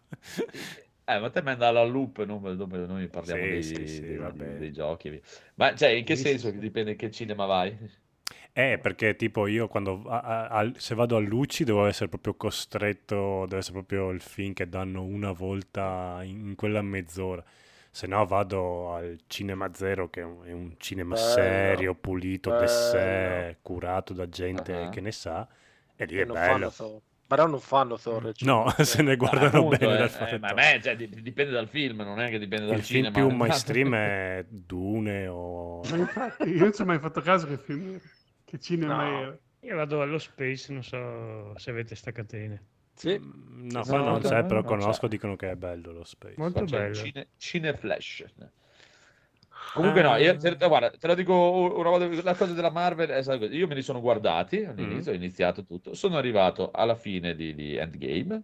Eh, 1.11 1.19
ma 1.21 1.31
te 1.31 1.43
mi 1.43 1.51
andare 1.51 1.71
alla 1.79 1.85
loop, 1.89 2.23
non, 2.25 2.41
dove 2.57 2.87
noi 2.87 3.09
parliamo 3.09 3.47
Sì, 3.47 3.63
dei, 3.63 3.63
sì, 3.63 3.87
sì, 3.87 4.05
dei- 4.07 4.55
dei 4.57 4.73
giochi. 4.73 5.21
Ma 5.55 5.75
cioè, 5.75 5.89
in 5.91 6.05
che 6.05 6.17
senso? 6.17 6.51
Che 6.53 6.59
dipende 6.59 6.97
che 6.97 7.11
cinema 7.11 7.47
vai? 7.47 7.77
Eh, 8.53 8.79
perché 8.81 9.15
tipo 9.17 9.47
io 9.47 9.69
quando 9.69 10.03
a- 10.09 10.49
a- 10.49 10.73
se 10.77 10.95
vado 10.95 11.17
a 11.17 11.21
Luci 11.21 11.65
devo 11.65 11.87
essere 11.87 12.09
proprio 12.09 12.35
costretto, 12.35 13.45
deve 13.47 13.59
essere 13.59 13.75
proprio 13.75 14.11
il 14.11 14.21
film 14.21 14.53
che 14.53 14.69
danno 14.69 15.03
una 15.05 15.31
volta 15.33 16.21
in, 16.25 16.49
in 16.49 16.55
quella 16.57 16.83
mezz'ora. 16.83 17.43
Se 17.91 18.07
no 18.07 18.27
vado 18.27 18.93
al 18.95 19.19
Cinema 19.27 19.73
Zero, 19.75 20.11
che 20.11 20.21
è 20.21 20.25
un, 20.25 20.45
è 20.45 20.53
un 20.53 20.75
cinema 20.79 21.15
Bello, 21.15 21.15
serio, 21.17 21.95
pulito, 21.95 22.51
bello. 22.51 22.53
d'essè, 22.53 23.57
curato 23.63 24.13
da 24.13 24.29
gente 24.29 24.89
Ah. 24.89 24.91
che 24.91 25.01
ne 25.01 25.13
sa, 25.13 25.49
e 25.97 26.05
lì 26.07 26.19
E 26.19 26.23
è 26.23 26.27
non 26.27 26.39
bello. 26.39 26.69
fanno. 26.69 26.75
Però 27.29 27.47
non 27.47 27.61
fanno 27.61 27.99
Thor. 27.99 28.25
al 28.27 28.35
No, 28.41 28.73
se 28.83 29.03
ne 29.03 29.13
eh. 29.13 29.17
guardano 29.17 29.59
Appunto, 29.59 29.77
bene 29.77 29.95
eh, 29.95 29.99
dal 29.99 30.07
eh, 30.07 30.11
fare 30.11 30.39
ma 30.39 30.53
me 30.55 30.81
cioè, 30.83 30.97
di- 30.97 31.09
dipende 31.23 31.53
dal 31.53 31.69
film, 31.69 32.01
non 32.01 32.21
è 32.21 32.31
che 32.31 32.39
dipende 32.39 32.67
dal 32.67 32.79
Il 32.79 32.83
film 32.83 33.05
cinema. 33.05 33.27
più 33.29 33.37
mainstream 33.37 33.95
è 33.95 34.47
Dune 34.49 35.27
o... 35.29 35.83
Infatti, 35.95 36.49
io 36.49 36.59
non 36.61 36.73
ci 36.73 36.83
ho 36.83 36.85
mai 36.87 36.99
fatto 36.99 37.21
caso 37.21 37.47
che 37.47 37.59
film. 37.59 38.01
Che 38.45 38.59
cinema 38.59 38.97
No. 38.97 39.21
era. 39.21 39.39
Io 39.61 39.77
vado 39.77 40.01
allo 40.01 40.19
Space, 40.19 40.73
non 40.73 40.83
so 40.83 41.53
se 41.59 41.71
avete 41.71 41.95
sta 41.95 42.13
catena. 42.13 42.59
Sì. 42.95 43.19
Mm, 43.19 43.69
No, 43.71 43.85
No, 43.85 43.85
qua 43.85 43.99
non 43.99 44.13
no, 44.13 44.19
c'è, 44.21 44.41
no, 44.41 44.47
però 44.47 44.63
non 44.63 44.63
c'è. 44.63 44.79
conosco, 44.79 45.07
dicono 45.09 45.37
che 45.37 45.51
è 45.51 45.57
bello 45.57 45.93
lo 45.93 46.05
Space. 46.05 46.35
Molto 46.39 46.65
c'è 46.65 46.85
il 46.87 46.91
bello. 46.91 46.95
Cine, 46.95 47.29
Cineflash. 47.37 48.25
Comunque 49.73 50.03
no, 50.03 50.17
io, 50.17 50.33
Ah. 50.33 50.37
te, 50.37 50.57
guarda, 50.67 50.91
te 50.91 51.07
lo 51.07 51.15
dico 51.15 51.35
una 51.77 51.91
volta, 51.91 52.23
la 52.23 52.35
cosa 52.35 52.53
della 52.53 52.71
Marvel 52.71 53.09
è 53.11 53.23
stata 53.23 53.39
così. 53.39 53.55
Io 53.55 53.67
me 53.67 53.75
li 53.75 53.83
sono 53.83 54.01
guardati 54.01 54.65
all'inizio, 54.65 55.13
ho 55.13 55.15
iniziato 55.15 55.65
tutto, 55.65 55.95
sono 55.95 56.17
arrivato 56.17 56.71
alla 56.73 56.95
fine 56.97 57.35
di, 57.35 57.55
di 57.55 57.77
Endgame, 57.77 58.43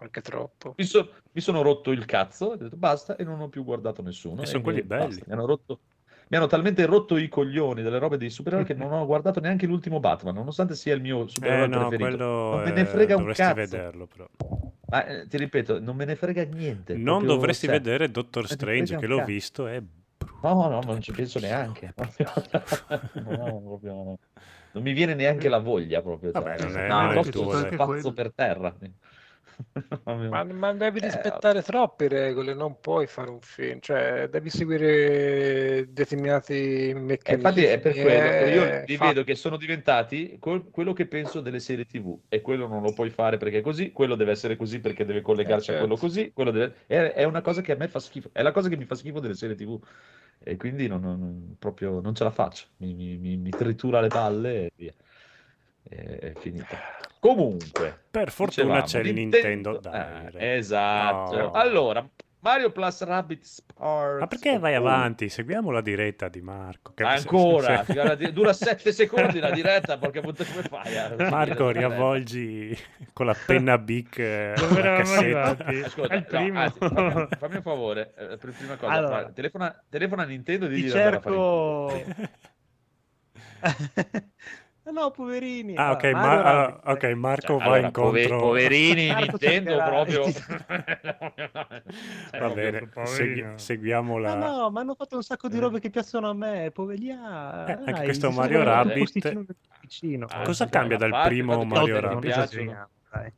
Anche 0.00 0.20
troppo. 0.20 0.74
mi, 0.76 0.84
so- 0.84 1.12
mi 1.32 1.40
sono 1.40 1.62
rotto 1.62 1.90
il 1.92 2.04
cazzo, 2.04 2.46
ho 2.46 2.56
detto 2.56 2.76
basta 2.76 3.16
e 3.16 3.22
non 3.24 3.40
ho 3.40 3.48
più 3.48 3.62
guardato 3.64 4.02
nessuno. 4.02 4.42
E 4.42 4.46
sono 4.46 4.62
quelli 4.62 4.82
basta. 4.82 5.06
belli. 5.06 5.22
Mi 5.26 5.32
hanno 5.32 5.46
rotto... 5.46 5.80
Mi 6.30 6.36
hanno 6.36 6.46
talmente 6.46 6.86
rotto 6.86 7.16
i 7.16 7.26
coglioni 7.28 7.82
delle 7.82 7.98
robe 7.98 8.16
dei 8.16 8.30
supereroi 8.30 8.64
che 8.64 8.74
non 8.74 8.92
ho 8.92 9.04
guardato 9.04 9.40
neanche 9.40 9.66
l'ultimo 9.66 9.98
Batman, 9.98 10.32
nonostante 10.34 10.76
sia 10.76 10.94
il 10.94 11.00
mio 11.00 11.26
supereroe 11.26 11.64
Eh 11.64 11.66
no, 11.66 11.88
preferito. 11.88 12.24
Non 12.24 12.62
me 12.62 12.68
eh, 12.68 12.72
ne 12.72 12.84
frega 12.84 13.14
un 13.16 13.20
dovresti 13.22 13.42
cazzo. 13.42 13.54
vederlo 13.56 14.06
però. 14.06 14.28
Ma 14.90 15.06
eh, 15.06 15.26
ti 15.26 15.36
ripeto, 15.38 15.80
non 15.80 15.96
me 15.96 16.04
ne 16.04 16.14
frega 16.14 16.44
niente. 16.44 16.94
Non 16.96 17.26
dovresti 17.26 17.66
cioè, 17.66 17.74
vedere 17.74 18.12
Doctor 18.12 18.46
Strange, 18.48 18.96
che 18.96 19.06
un 19.06 19.10
l'ho 19.10 19.16
cazzo. 19.18 19.28
visto, 19.30 19.66
è. 19.66 19.82
No, 20.42 20.54
no, 20.54 20.68
ma 20.80 20.80
non 20.92 21.00
ci 21.00 21.12
penso 21.12 21.38
neanche. 21.38 21.92
No, 23.14 23.60
proprio- 23.64 24.18
Non 24.72 24.82
mi 24.82 24.92
viene 24.92 25.14
neanche 25.14 25.48
la 25.48 25.58
voglia 25.58 26.00
proprio. 26.00 26.30
Vabbè, 26.30 26.58
cioè, 26.58 26.68
non 26.68 26.78
è- 26.78 26.86
no, 26.88 26.94
non 27.02 27.10
è 27.10 27.14
dai. 27.62 27.72
spazzo 27.72 28.12
per 28.12 28.32
terra. 28.34 28.74
Ma, 30.32 30.44
ma 30.44 30.72
devi 30.74 31.00
Eh, 31.00 31.00
rispettare 31.00 31.60
troppe 31.62 32.06
regole, 32.06 32.54
non 32.54 32.78
puoi 32.80 33.08
fare 33.08 33.30
un 33.30 33.40
film, 33.40 33.80
cioè 33.80 34.28
devi 34.28 34.48
seguire 34.48 35.92
determinati 35.92 36.92
E 37.22 37.34
meccanismi. 37.34 37.34
Eh, 37.34 37.34
infatti 37.34 37.62
è 37.64 37.78
per 37.80 37.96
quello 37.96 38.34
io 38.46 38.64
eh, 38.64 38.86
li 38.86 38.96
fa- 38.96 38.96
vedo 38.96 39.22
che 39.24 39.34
sono 39.36 39.56
diventati 39.56 40.38
quello 40.40 40.92
che 40.92 41.06
penso 41.06 41.40
delle 41.40 41.60
serie 41.60 41.84
TV 41.84 42.18
e 42.28 42.40
quello 42.40 42.66
non 42.66 42.82
lo 42.82 42.92
puoi 42.92 43.10
fare 43.10 43.36
perché 43.36 43.58
è 43.58 43.60
così, 43.60 43.92
quello 43.92 44.16
deve 44.16 44.32
essere 44.32 44.56
così 44.56 44.80
perché 44.80 45.04
deve 45.04 45.20
collegarsi 45.20 45.70
Eh, 45.70 45.70
a 45.70 45.76
quello 45.76 45.96
certo. 45.96 45.98
così, 45.98 46.32
quello 46.32 46.50
deve- 46.50 46.84
è, 46.86 47.12
è 47.12 47.24
una 47.24 47.40
cosa 47.42 47.60
che 47.60 47.72
a 47.72 47.76
me 47.76 47.88
fa 47.88 48.00
schifo, 48.00 48.30
è 48.32 48.42
la 48.42 48.50
cosa 48.52 48.68
che 48.68 48.76
mi 48.76 48.84
fa 48.86 48.94
schifo 48.96 49.20
delle 49.20 49.34
serie 49.34 49.54
TV 49.54 49.80
e 50.38 50.56
quindi 50.56 50.88
non, 50.88 51.02
non- 51.02 51.56
proprio 51.58 52.00
non 52.00 52.14
ce 52.14 52.24
la 52.24 52.30
faccio, 52.30 52.66
mi, 52.78 52.94
mi- 52.94 53.36
mi- 53.36 53.54
tritura 53.54 54.00
le 54.00 54.10
palle 54.10 54.66
e 54.66 54.72
via. 54.74 54.94
È 55.82 56.34
finita. 56.36 56.82
Comunque, 57.20 58.04
Per 58.10 58.30
fortuna 58.30 58.80
dicevamo, 58.80 59.04
c'è 59.04 59.08
il 59.10 59.14
Nintendo 59.14 59.78
Direct. 59.78 60.34
Eh, 60.36 60.56
esatto. 60.56 61.36
No. 61.36 61.50
Allora, 61.50 62.08
Mario 62.42 62.72
Plus 62.72 63.02
Rabbit 63.04 63.42
Sparks. 63.42 64.20
Ma 64.20 64.26
perché 64.26 64.58
vai 64.58 64.74
Oh. 64.74 64.78
avanti? 64.78 65.28
Seguiamo 65.28 65.70
la 65.70 65.82
diretta 65.82 66.28
di 66.30 66.40
Marco. 66.40 66.94
che- 66.94 67.02
Ancora, 67.04 67.84
se- 67.84 68.32
dura 68.32 68.54
7 68.54 68.90
secondi 68.92 69.38
la 69.38 69.50
diretta, 69.50 69.98
perché 69.98 70.22
come 70.22 70.32
fai? 70.34 70.96
a- 70.96 71.14
Marco, 71.28 71.68
riavvolgi 71.68 72.74
con 73.12 73.26
la 73.26 73.36
penna 73.46 73.76
Bic 73.76 74.18
eh, 74.18 74.54
Dove 74.56 74.82
la 74.82 74.96
cassetta. 74.96 75.56
Ascolta, 75.84 76.14
no, 76.14 76.22
primo. 76.22 76.58
anzi, 76.58 76.78
fammi, 76.78 77.26
fammi 77.38 77.56
un 77.56 77.62
favore, 77.62 78.14
eh, 78.16 78.36
per 78.38 78.54
prima 78.56 78.76
cosa, 78.76 78.92
Allora. 78.92 79.20
fa- 79.24 79.30
telefona, 79.32 79.84
telefona 79.90 80.22
a 80.22 80.26
Nintendo 80.26 80.64
e 80.64 80.68
Ti 80.70 80.74
digli 80.74 80.90
cerco... 80.90 81.92
Eh 84.90 84.92
no, 84.92 85.10
poverini. 85.12 85.76
Ah, 85.76 85.92
ok, 85.92 86.04
Ma- 86.12 86.30
allora, 86.32 86.52
Rabbit. 86.64 86.88
ok, 86.88 87.04
Marco 87.14 87.46
Cioè, 87.46 87.56
va 87.58 87.64
allora, 87.64 87.86
incontro. 87.86 88.38
poverini, 88.40 89.14
Nintendo 89.14 89.76
proprio... 89.84 90.24
Va 92.40 92.48
bene, 92.50 92.88
segui- 93.04 93.42
no. 93.42 93.52
seguiamo 93.56 94.14
Ma 94.18 94.20
la... 94.20 94.34
no, 94.34 94.70
ma 94.70 94.80
hanno 94.80 94.94
fatto 94.94 95.14
un 95.16 95.22
sacco 95.22 95.48
di 95.48 95.56
Eh. 95.56 95.60
robe 95.60 95.78
che 95.78 95.90
piacciono 95.90 96.28
a 96.30 96.34
me, 96.34 96.70
poveria. 96.72 97.66
Eh, 97.66 97.72
anche 97.72 97.92
Dai, 97.92 98.04
questo 98.04 98.30
Mario 98.32 98.64
Rabbit-. 98.64 99.46
Ah, 100.28 100.42
Cosa 100.42 100.68
cambia 100.68 100.96
dal 100.96 101.10
parte- 101.10 101.28
primo 101.28 101.62
Mario 101.64 102.00
Rabbit? 102.00 102.18
piacciono. 102.20 102.42
esageriamo, 102.42 102.88
dai. 103.12 103.32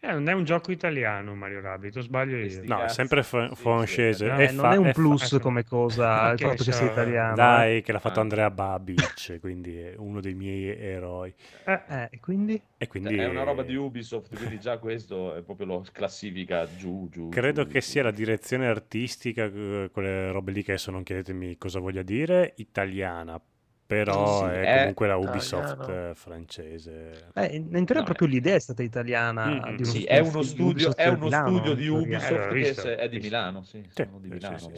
Eh, 0.00 0.12
non 0.12 0.28
è 0.28 0.32
un 0.32 0.44
gioco 0.44 0.70
italiano 0.70 1.34
Mario 1.34 1.60
Rabbit, 1.60 1.96
o 1.96 2.00
sbaglio 2.00 2.36
io? 2.36 2.62
No, 2.64 2.84
è 2.84 2.88
sempre 2.88 3.24
fr- 3.24 3.48
sì, 3.48 3.54
sì, 3.54 3.62
francese. 3.62 4.26
no, 4.26 4.36
è 4.36 4.44
Eh, 4.44 4.52
non 4.52 4.60
fa- 4.60 4.72
è 4.72 4.76
un 4.76 4.92
plus 4.92 5.28
fa- 5.28 5.38
come 5.40 5.64
cosa 5.64 6.30
il 6.30 6.38
Che 6.38 6.44
fatto 6.44 6.62
che 6.64 6.72
sia 6.72 6.86
italiano. 6.86 7.32
eh. 7.32 7.34
Dai, 7.34 7.82
che 7.82 7.90
l'ha 7.92 7.98
fatto 7.98 8.20
Ah. 8.20 8.22
Andrea 8.22 8.50
Babic, 8.50 9.40
quindi 9.40 9.76
è 9.76 9.94
uno 9.96 10.20
dei 10.20 10.34
miei 10.34 10.68
eroi. 10.68 11.34
Eh, 11.64 11.82
Eh, 11.88 12.08
e 12.12 12.20
quindi? 12.20 12.62
E 12.78 12.86
quindi 12.86 13.16
Cioè, 13.16 13.24
È 13.24 13.28
una 13.28 13.42
roba 13.42 13.62
di 13.64 13.74
Ubisoft, 13.74 14.36
quindi 14.36 14.60
già 14.60 14.78
questo 14.78 15.34
è 15.34 15.42
proprio 15.42 15.66
lo 15.66 15.84
classifica 15.92 16.64
giù, 16.76 17.08
giù. 17.10 17.28
Credo 17.28 17.64
giù, 17.64 17.68
che 17.72 17.80
giù. 17.80 17.86
sia 17.86 18.02
la 18.04 18.10
direzione 18.12 18.68
artistica, 18.68 19.44
eh, 19.44 19.90
quelle 19.92 20.30
robe 20.30 20.52
lì 20.52 20.62
che 20.62 20.72
adesso 20.72 20.90
non 20.92 21.02
chiedetemi 21.02 21.58
cosa 21.58 21.80
voglia 21.80 22.02
dire, 22.02 22.54
italiana, 22.58 23.40
però 23.88 24.40
Sì, 24.40 24.44
sì, 24.44 24.44
è 24.52 24.60
è 24.60 24.68
comunque 24.68 25.06
la 25.08 25.16
Ubisoft 25.16 25.90
italiano. 25.90 26.14
francese. 26.14 27.32
Eh, 27.34 27.56
in 27.56 27.70
teoria 27.70 28.02
No, 28.02 28.04
proprio 28.04 28.28
l'idea 28.28 28.54
è 28.56 28.60
stata 28.60 28.82
italiana. 28.82 29.70
Mm, 29.70 29.76
di 29.76 29.82
uno 29.82 29.92
Sì, 29.92 30.04
è 30.04 30.18
uno 30.18 30.42
di 30.42 30.44
studio, 30.44 30.94
è 30.96 31.08
di 31.08 31.14
uno 31.14 31.24
Milano, 31.24 31.50
studio 31.50 31.74
di. 31.74 31.88
Ubisoft 31.88 32.48
che 32.48 32.54
visto, 32.54 32.88
è 32.96 33.08
di. 33.08 33.18
Milano, 33.20 33.62
sì, 33.62 33.82
Sì, 33.88 34.02
sono 34.02 34.18
di 34.18 34.28
Milano. 34.28 34.70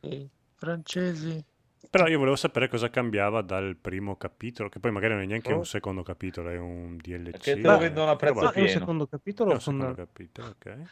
sì, 0.00 0.28
francesi. 0.54 1.44
Però 1.90 2.06
io 2.06 2.18
volevo 2.18 2.36
sapere 2.36 2.68
cosa 2.68 2.90
cambiava 2.90 3.42
dal 3.42 3.76
primo 3.76 4.16
capitolo, 4.16 4.68
che 4.68 4.80
poi 4.80 4.90
magari 4.90 5.14
non 5.14 5.22
è 5.22 5.26
neanche 5.26 5.52
Oh. 5.52 5.56
un 5.58 5.64
secondo 5.64 6.02
capitolo, 6.02 6.50
è 6.50 6.58
un 6.58 6.96
DLC. 6.96 7.30
Perché 7.32 7.60
te 7.60 7.68
lo 7.68 7.78
vendono 7.78 8.10
a 8.10 8.16
prezzo 8.16 8.38
No, 8.40 8.46
vabbè, 8.46 8.56
è 8.56 8.60
un 8.60 8.66
pieno. 8.66 8.80
secondo 8.80 9.04
è 9.04 9.08
capitolo. 9.08 9.52
un 9.52 9.60
secondo 9.60 9.94
Con... 9.94 9.94
capitolo, 9.94 10.48
ok. 10.50 10.88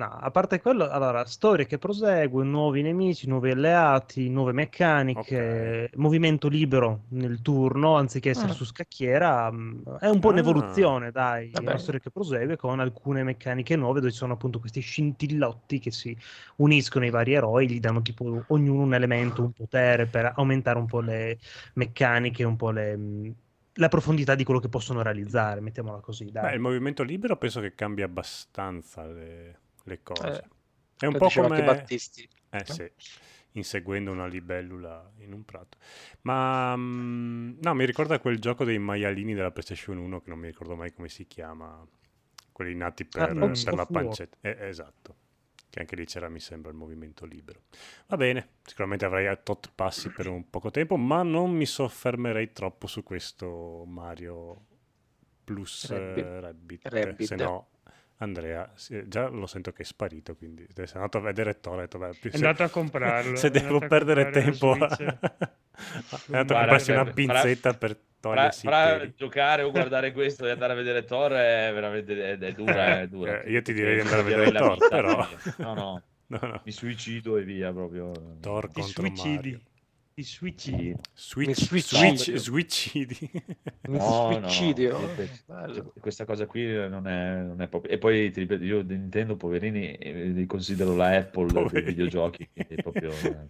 No, 0.00 0.06
a 0.18 0.30
parte 0.30 0.62
quello, 0.62 0.88
allora, 0.88 1.26
storia 1.26 1.66
che 1.66 1.76
prosegue, 1.76 2.42
nuovi 2.42 2.80
nemici, 2.80 3.28
nuovi 3.28 3.50
alleati, 3.50 4.30
nuove 4.30 4.52
meccaniche, 4.52 5.90
movimento 5.96 6.48
libero 6.48 7.02
nel 7.10 7.42
turno, 7.42 7.96
anziché 7.96 8.30
essere 8.30 8.52
Ah. 8.52 8.54
su 8.54 8.64
scacchiera, 8.64 9.50
mh, 9.50 9.98
è 9.98 10.06
un 10.08 10.18
po' 10.18 10.28
Ah. 10.28 10.32
un'evoluzione, 10.32 11.10
dai, 11.10 11.50
Vabbè. 11.50 11.66
una 11.68 11.78
storia 11.78 12.00
che 12.00 12.10
prosegue 12.10 12.56
con 12.56 12.80
alcune 12.80 13.22
meccaniche 13.24 13.76
nuove 13.76 14.00
dove 14.00 14.10
ci 14.10 14.16
sono 14.16 14.32
appunto 14.32 14.58
questi 14.58 14.80
scintillotti 14.80 15.78
che 15.78 15.90
si 15.90 16.16
uniscono 16.56 17.04
ai 17.04 17.10
vari 17.10 17.34
eroi, 17.34 17.68
gli 17.68 17.78
danno 17.78 18.00
tipo 18.00 18.42
ognuno 18.48 18.80
un 18.84 18.94
elemento, 18.94 19.42
un 19.42 19.52
potere 19.52 20.06
per 20.06 20.32
aumentare 20.34 20.78
un 20.78 20.86
po' 20.86 21.00
le 21.00 21.38
meccaniche, 21.74 22.42
un 22.42 22.56
po' 22.56 22.70
le... 22.70 22.96
mh, 22.96 23.34
la 23.74 23.88
profondità 23.88 24.34
di 24.34 24.44
quello 24.44 24.60
che 24.60 24.70
possono 24.70 25.02
realizzare, 25.02 25.60
mettiamola 25.60 26.00
così, 26.00 26.24
Beh, 26.24 26.30
dai. 26.30 26.54
il 26.54 26.60
movimento 26.60 27.02
libero 27.02 27.36
penso 27.36 27.60
che 27.60 27.74
cambia 27.74 28.06
abbastanza 28.06 29.04
le, 29.06 29.58
le 29.84 30.02
cose. 30.02 30.26
Eh, 30.26 30.48
è 30.98 31.06
un 31.06 31.16
po' 31.16 31.28
come... 31.28 31.62
Battisti. 31.62 32.28
Eh 32.50 32.64
sì, 32.64 32.90
inseguendo 33.52 34.10
una 34.10 34.26
libellula 34.26 35.12
in 35.18 35.32
un 35.32 35.44
prato. 35.44 35.78
Ma 36.22 36.74
mm, 36.76 37.58
no, 37.60 37.74
mi 37.74 37.84
ricorda 37.84 38.18
quel 38.18 38.38
gioco 38.38 38.64
dei 38.64 38.78
maialini 38.78 39.34
della 39.34 39.50
PlayStation 39.50 39.98
1 39.98 40.20
che 40.20 40.28
non 40.28 40.38
mi 40.38 40.46
ricordo 40.46 40.76
mai 40.76 40.92
come 40.92 41.08
si 41.08 41.26
chiama, 41.26 41.86
quelli 42.52 42.74
nati 42.74 43.04
per, 43.04 43.22
Ah, 43.22 43.34
per 43.34 43.74
la 43.74 43.86
pancetta. 43.86 44.36
Eh, 44.40 44.68
esatto, 44.68 45.16
che 45.70 45.80
anche 45.80 45.96
lì 45.96 46.04
c'era, 46.04 46.28
mi 46.28 46.40
sembra, 46.40 46.70
il 46.70 46.76
movimento 46.76 47.24
libero. 47.24 47.62
Va 48.06 48.16
bene, 48.16 48.56
sicuramente 48.64 49.04
avrai 49.04 49.26
a 49.26 49.36
tot 49.36 49.72
passi 49.74 50.10
per 50.10 50.28
un 50.28 50.50
poco 50.50 50.70
tempo, 50.70 50.96
ma 50.96 51.22
non 51.22 51.50
mi 51.52 51.66
soffermerei 51.66 52.52
troppo 52.52 52.86
su 52.86 53.02
questo 53.02 53.84
Mario 53.86 54.66
Plus 55.44 55.90
eh, 55.90 56.40
Rabbids. 56.40 56.82
Rabbit, 56.82 56.88
Rabbids. 56.88 57.28
se 57.28 57.36
no... 57.36 57.69
Andrea, 58.22 58.70
sì, 58.74 59.02
già 59.08 59.28
lo 59.28 59.46
sento 59.46 59.72
che 59.72 59.80
è 59.82 59.84
sparito, 59.84 60.34
quindi 60.36 60.66
è 60.74 60.82
andato 60.92 61.16
a 61.18 61.20
vedere 61.22 61.58
Thor, 61.58 61.78
ha 61.78 61.80
detto, 61.82 61.96
"Beh, 61.98 62.10
più 62.20 62.30
È 62.30 62.36
se- 62.36 62.44
andato 62.44 62.62
a 62.64 62.68
comprarlo. 62.68 63.34
se 63.36 63.50
devo 63.50 63.78
perdere 63.78 64.28
tempo, 64.30 64.74
è 64.76 64.78
andato 64.78 66.54
a 66.54 66.58
comprarsi 66.58 66.90
una 66.92 67.04
pinzetta 67.06 67.72
per 67.74 67.90
Fra, 67.92 68.00
togliersi 68.20 68.66
fra 68.66 68.96
peli. 68.98 69.14
giocare 69.16 69.62
o 69.62 69.70
guardare 69.70 70.12
questo 70.12 70.46
e 70.46 70.50
andare 70.50 70.72
a 70.74 70.76
vedere 70.76 71.04
Thor 71.06 71.32
è 71.32 71.70
veramente 71.72 72.32
è, 72.32 72.38
è 72.38 72.52
dura, 72.52 73.00
è 73.00 73.08
dura. 73.08 73.40
Eh, 73.42 73.50
io 73.52 73.62
ti 73.62 73.72
direi 73.72 73.94
di 73.94 74.00
andare 74.00 74.20
a 74.20 74.24
vedere 74.24 74.52
Thor, 74.52 74.88
però... 74.88 75.26
No, 75.56 75.74
no, 75.74 76.02
No, 76.30 76.38
no. 76.42 76.60
mi 76.64 76.70
suicido 76.70 77.38
e 77.38 77.42
via 77.42 77.72
proprio. 77.72 78.12
Thor 78.40 78.68
Ti 78.70 78.80
contro 78.82 79.02
suicidi. 79.06 79.50
Mario. 79.50 79.60
Ti 80.12 80.22
suicidi. 80.24 80.94
Switch, 81.14 81.64
switch, 81.78 82.34
switchidi. 82.34 83.30
No, 83.82 84.38
no, 84.38 84.48
Suicidio. 84.48 84.98
eh, 85.16 85.28
Bello. 85.46 85.92
questa 85.98 86.24
cosa 86.24 86.46
qui 86.46 86.64
non 86.66 87.06
è, 87.06 87.40
non 87.42 87.60
è 87.62 87.68
proprio... 87.68 87.92
E 87.92 87.98
poi 87.98 88.30
ti 88.32 88.40
ripeto, 88.40 88.64
io 88.64 88.82
di 88.82 88.96
Nintendo, 88.98 89.36
poverini, 89.36 89.92
eh, 89.94 90.24
li 90.26 90.46
considero 90.46 90.94
la 90.96 91.16
Apple 91.16 91.46
dei 91.46 91.62
Poverini. 91.62 91.86
videogiochi. 91.86 92.48
quindi 92.52 92.82
proprio, 92.82 93.10
eh, 93.12 93.48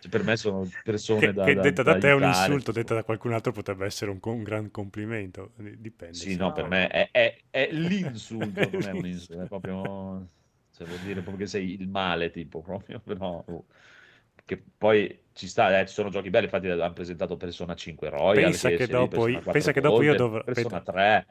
cioè, 0.00 0.10
per 0.10 0.24
me 0.24 0.36
sono 0.36 0.68
persone 0.82 1.20
Che, 1.20 1.32
da, 1.32 1.44
che 1.44 1.54
da- 1.54 1.60
detta 1.62 1.82
da 1.82 1.96
te 1.96 2.08
è 2.08 2.14
un 2.14 2.24
insulto, 2.24 2.72
tipo. 2.72 2.72
detta 2.72 2.94
da 2.94 3.04
qualcun 3.04 3.32
altro 3.32 3.52
potrebbe 3.52 3.86
essere 3.86 4.10
un, 4.10 4.18
un 4.20 4.42
gran 4.42 4.70
complimento. 4.72 5.52
Dipende. 5.56 6.14
Sì, 6.14 6.30
sì. 6.32 6.36
no, 6.36 6.52
per 6.52 6.68
me 6.68 6.88
è, 6.88 7.08
è- 7.12 7.40
è 7.50 7.68
l'insulto, 7.70 8.68
non 8.72 8.82
è 8.82 8.90
un 8.90 9.06
insulto, 9.06 9.42
è 9.42 9.46
proprio... 9.46 10.28
Cioè, 10.76 10.88
vuol 10.88 10.98
dire 11.00 11.20
proprio 11.20 11.36
che 11.44 11.46
sei 11.46 11.74
il 11.80 11.88
male, 11.88 12.30
tipo, 12.30 12.60
proprio, 12.60 12.98
però... 13.00 13.44
oh. 13.46 13.64
Che 14.46 14.62
poi 14.76 15.22
ci 15.32 15.48
sta, 15.48 15.80
eh, 15.80 15.86
ci 15.86 15.94
sono 15.94 16.10
giochi 16.10 16.28
belli, 16.30 16.44
infatti 16.44 16.68
hanno 16.68 16.92
presentato 16.92 17.36
Persona 17.36 17.74
5 17.74 18.08
Royal, 18.10 18.34
Pensa 18.34 18.68
che 18.70 18.86
dopo 18.86 19.26
io- 19.26 19.34
4 19.34 19.52
pensa 19.52 19.72
che 19.72 19.80
dopo 19.80 20.02
io 20.02 20.14
dovrò- 20.14 20.44
Persona 20.44 20.76
aspetta. 20.76 20.92
3... 20.92 21.26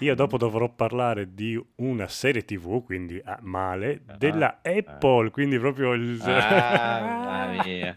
Io 0.00 0.14
dopo 0.14 0.36
dovrò 0.36 0.68
parlare 0.68 1.32
di 1.32 1.58
una 1.76 2.06
serie 2.08 2.44
TV, 2.44 2.84
quindi 2.84 3.18
ah, 3.24 3.38
male, 3.40 4.02
Ah, 4.04 4.16
della 4.18 4.60
Apple, 4.62 5.30
quindi 5.30 5.58
proprio 5.58 5.94
il... 5.94 6.20
Ah, 6.22 7.00
mamma 7.00 7.46
mia. 7.64 7.94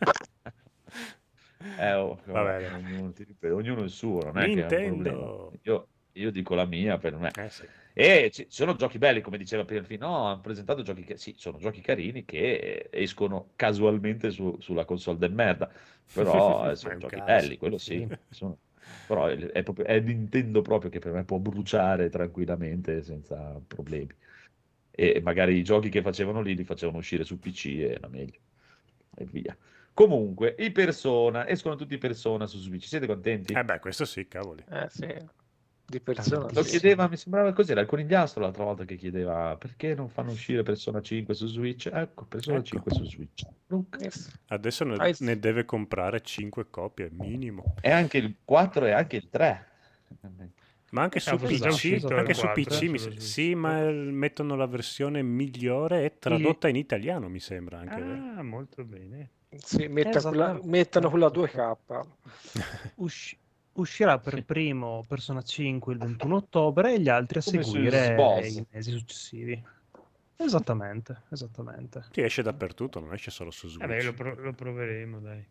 Eh, 1.78 1.94
oh, 1.96 2.18
Va 2.28 2.44
bene. 2.44 2.68
ognuno, 2.74 3.14
ognuno 3.54 3.82
il 3.82 3.90
suo, 3.90 4.24
non 4.24 4.38
è 4.38 4.46
che 4.46 4.66
è 4.66 4.88
un 4.90 5.02
problema. 5.02 5.18
Nintendo. 5.18 5.54
Io, 5.64 5.88
io 6.14 6.32
dico 6.32 6.56
la 6.56 6.66
mia 6.66 6.98
per 6.98 7.18
me. 7.18 7.32
Eh, 7.38 7.50
sì. 7.50 7.68
E 7.94 8.30
ci 8.32 8.46
sono 8.50 8.76
giochi 8.76 8.98
belli, 8.98 9.22
come 9.22 9.38
diceva 9.38 9.66
prima 9.66 9.82
il 9.82 9.86
film. 9.88 10.02
No, 10.02 10.28
hanno 10.28 10.42
presentato 10.42 10.82
giochi 10.84 11.04
che 11.04 11.18
sì, 11.18 11.34
sono 11.38 11.58
giochi 11.58 11.82
carini 11.82 12.24
che 12.26 12.88
escono 12.92 13.52
casualmente 13.56 14.32
su- 14.32 14.58
sulla 14.60 14.86
console 14.86 15.18
del 15.18 15.34
merda. 15.34 15.70
Però 16.12 16.70
eh, 16.72 16.76
È 16.76 16.76
sono 16.76 16.94
un 16.94 17.00
giochi 17.00 17.16
caso, 17.16 17.24
belli, 17.24 17.58
quello 17.58 17.78
sì. 17.78 18.06
sì. 18.08 18.08
sono- 18.30 18.58
Però 19.06 19.26
è, 19.28 19.36
è 19.38 19.64
proprio, 19.64 19.86
è 19.86 20.00
Nintendo 20.00 20.62
proprio 20.62 20.90
che 20.92 21.00
per 21.00 21.12
me 21.14 21.24
può 21.26 21.40
bruciare 21.40 22.10
tranquillamente 22.10 23.02
senza 23.04 23.60
problemi. 23.68 24.16
E 24.92 25.22
magari 25.22 25.56
i 25.58 25.64
giochi 25.64 25.90
che 25.90 26.02
facevano 26.02 26.42
lì 26.42 26.56
li 26.56 26.64
facevano 26.64 26.98
uscire 27.00 27.24
su 27.24 27.40
PC 27.40 27.66
e 27.68 27.92
era 27.92 28.08
meglio. 28.08 28.40
E 29.16 29.26
via. 29.26 29.58
Comunque, 29.94 30.56
i 30.60 30.72
Persona, 30.72 31.48
escono 31.48 31.76
tutti 31.76 31.94
i 31.96 31.98
Persona 31.98 32.46
su 32.48 32.58
Switch. 32.60 32.86
Siete 32.88 33.08
contenti? 33.08 33.54
Eh 33.54 33.64
beh, 33.64 33.80
questo 33.80 34.06
sì, 34.06 34.28
cavoli. 34.28 34.64
Eh 34.70 34.88
sì, 34.90 35.08
di 35.90 36.00
persona. 36.00 36.48
Lo 36.52 36.62
chiedeva, 36.62 37.08
mi 37.08 37.18
sembrava 37.18 37.52
così, 37.54 37.72
era 37.72 37.82
il 37.82 37.88
conigliastro 37.88 38.42
l'altra 38.42 38.64
volta 38.64 38.86
che 38.86 38.96
chiedeva 38.96 39.56
perché 39.58 39.96
non 39.96 40.08
fanno 40.10 40.32
uscire 40.32 40.64
Persona 40.64 41.02
5 41.02 41.34
su 41.34 41.48
Switch? 41.48 41.90
Ecco, 41.92 42.26
Persona 42.26 42.58
Ecco. 42.58 42.66
5 42.68 42.94
su 42.94 43.06
Switch. 43.06 43.44
Luca. 43.68 44.00
Yes. 44.00 44.40
Adesso 44.48 44.84
ne, 44.84 45.16
ne 45.20 45.40
deve 45.40 45.66
comprare 45.66 46.22
5 46.22 46.70
copie, 46.70 47.10
minimo. 47.12 47.76
E 47.82 47.90
anche 47.92 48.18
il 48.18 48.36
4 48.46 48.86
e 48.86 48.92
anche 48.92 49.16
il 49.18 49.30
3. 49.30 49.68
Ma 50.92 51.04
anche 51.04 51.20
su 51.20 51.36
già 51.36 51.46
PC, 51.70 52.04
anche 52.12 52.34
su 52.34 52.46
4 52.46 52.64
PC 52.64 52.82
mi 52.90 52.98
sullo 52.98 53.14
se- 53.14 53.20
sì, 53.20 53.54
ma 53.54 53.80
mettono 53.92 54.56
la 54.56 54.66
versione 54.66 55.22
migliore 55.22 56.04
e 56.06 56.18
tradotta 56.18 56.68
in 56.68 56.76
italiano, 56.78 57.30
mi 57.30 57.40
sembra 57.40 57.78
anche. 57.80 58.02
Ah, 58.38 58.42
molto 58.42 58.84
bene. 58.84 59.30
Sì, 59.56 59.88
metta 59.88 60.18
Esatto. 60.18 60.30
quella- 60.30 60.60
mettano 60.64 61.10
quella 61.12 61.28
2K. 61.30 62.02
Usci- 62.96 63.38
uscirà 63.80 64.20
per 64.20 64.44
primo 64.46 65.04
Persona 65.08 65.42
5 65.42 65.94
il 65.94 66.00
21 66.00 66.36
ottobre 66.36 66.94
e 66.94 67.00
gli 67.00 67.10
altri 67.10 67.40
a 67.40 67.42
Come 67.42 67.64
seguire 67.64 68.48
i 68.48 68.66
mesi 68.72 68.92
successivi. 68.98 69.64
Esattamente, 70.36 71.24
esattamente. 71.32 72.06
Sì, 72.12 72.22
esce 72.22 72.42
dappertutto, 72.42 73.00
non 73.00 73.14
esce 73.14 73.30
solo 73.30 73.52
su 73.52 73.68
Switch. 73.68 73.88
Vabbè, 73.88 74.04
lo, 74.04 74.14
pro- 74.14 74.36
lo 74.36 74.54
proveremo, 74.54 75.20
dai. 75.20 75.46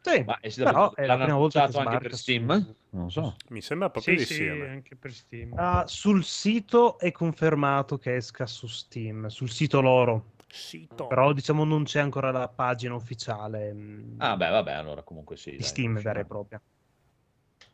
Sì, 0.00 0.22
Ma 0.24 0.38
esce 0.42 0.62
però 0.64 0.92
è 0.92 1.06
la 1.06 1.16
prima 1.16 1.36
volta 1.36 1.66
che 1.68 1.78
anche 1.78 1.98
per 1.98 2.14
Steam? 2.16 2.62
su- 2.62 2.74
Non 2.90 3.10
so. 3.10 3.36
Mi 3.50 3.62
sembra 3.62 3.90
proprio 3.90 4.14
Sì, 4.16 4.20
di 4.20 4.26
sì. 4.26 4.42
me. 4.44 4.68
anche 4.68 4.96
per 4.96 5.12
Steam. 5.12 5.54
Ah, 5.56 5.84
sul 5.86 6.24
sito 6.24 6.98
è 6.98 7.10
confermato 7.12 7.96
che 7.96 8.16
esca 8.16 8.46
su 8.46 8.66
Steam, 8.66 9.28
sul 9.28 9.50
sito 9.50 9.80
loro, 9.80 10.32
Sito. 10.48 11.06
però 11.06 11.32
diciamo 11.32 11.64
non 11.64 11.84
c'è 11.84 12.00
ancora 12.00 12.30
la 12.30 12.48
pagina 12.48 12.94
ufficiale 12.94 13.72
mh, 13.72 14.16
Ah, 14.18 14.36
beh, 14.36 14.50
vabbè, 14.50 14.72
allora 14.72 15.02
comunque 15.02 15.36
sì. 15.36 15.52
di 15.52 15.56
dai, 15.58 15.66
Steam 15.66 16.00
vera 16.00 16.20
e 16.20 16.24
propria. 16.26 16.60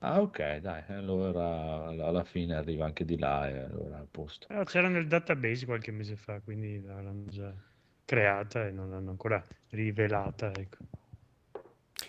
Ah, 0.03 0.21
ok, 0.21 0.57
dai, 0.57 0.83
allora 0.89 1.89
alla 1.89 2.25
fine 2.25 2.55
arriva 2.55 2.87
anche 2.87 3.05
di 3.05 3.19
là 3.19 3.47
e 3.49 3.59
allora 3.59 3.99
a 3.99 4.07
posto. 4.11 4.47
Però 4.47 4.65
c'era 4.65 4.89
nel 4.89 5.07
database 5.07 5.67
qualche 5.67 5.91
mese 5.91 6.17
fa, 6.17 6.41
quindi 6.41 6.83
l'hanno 6.83 7.27
già 7.27 7.53
creata 8.07 8.67
e 8.67 8.71
non 8.71 8.89
l'hanno 8.89 9.11
ancora 9.11 9.45
rivelata. 9.69 10.53
Ecco. 10.55 10.79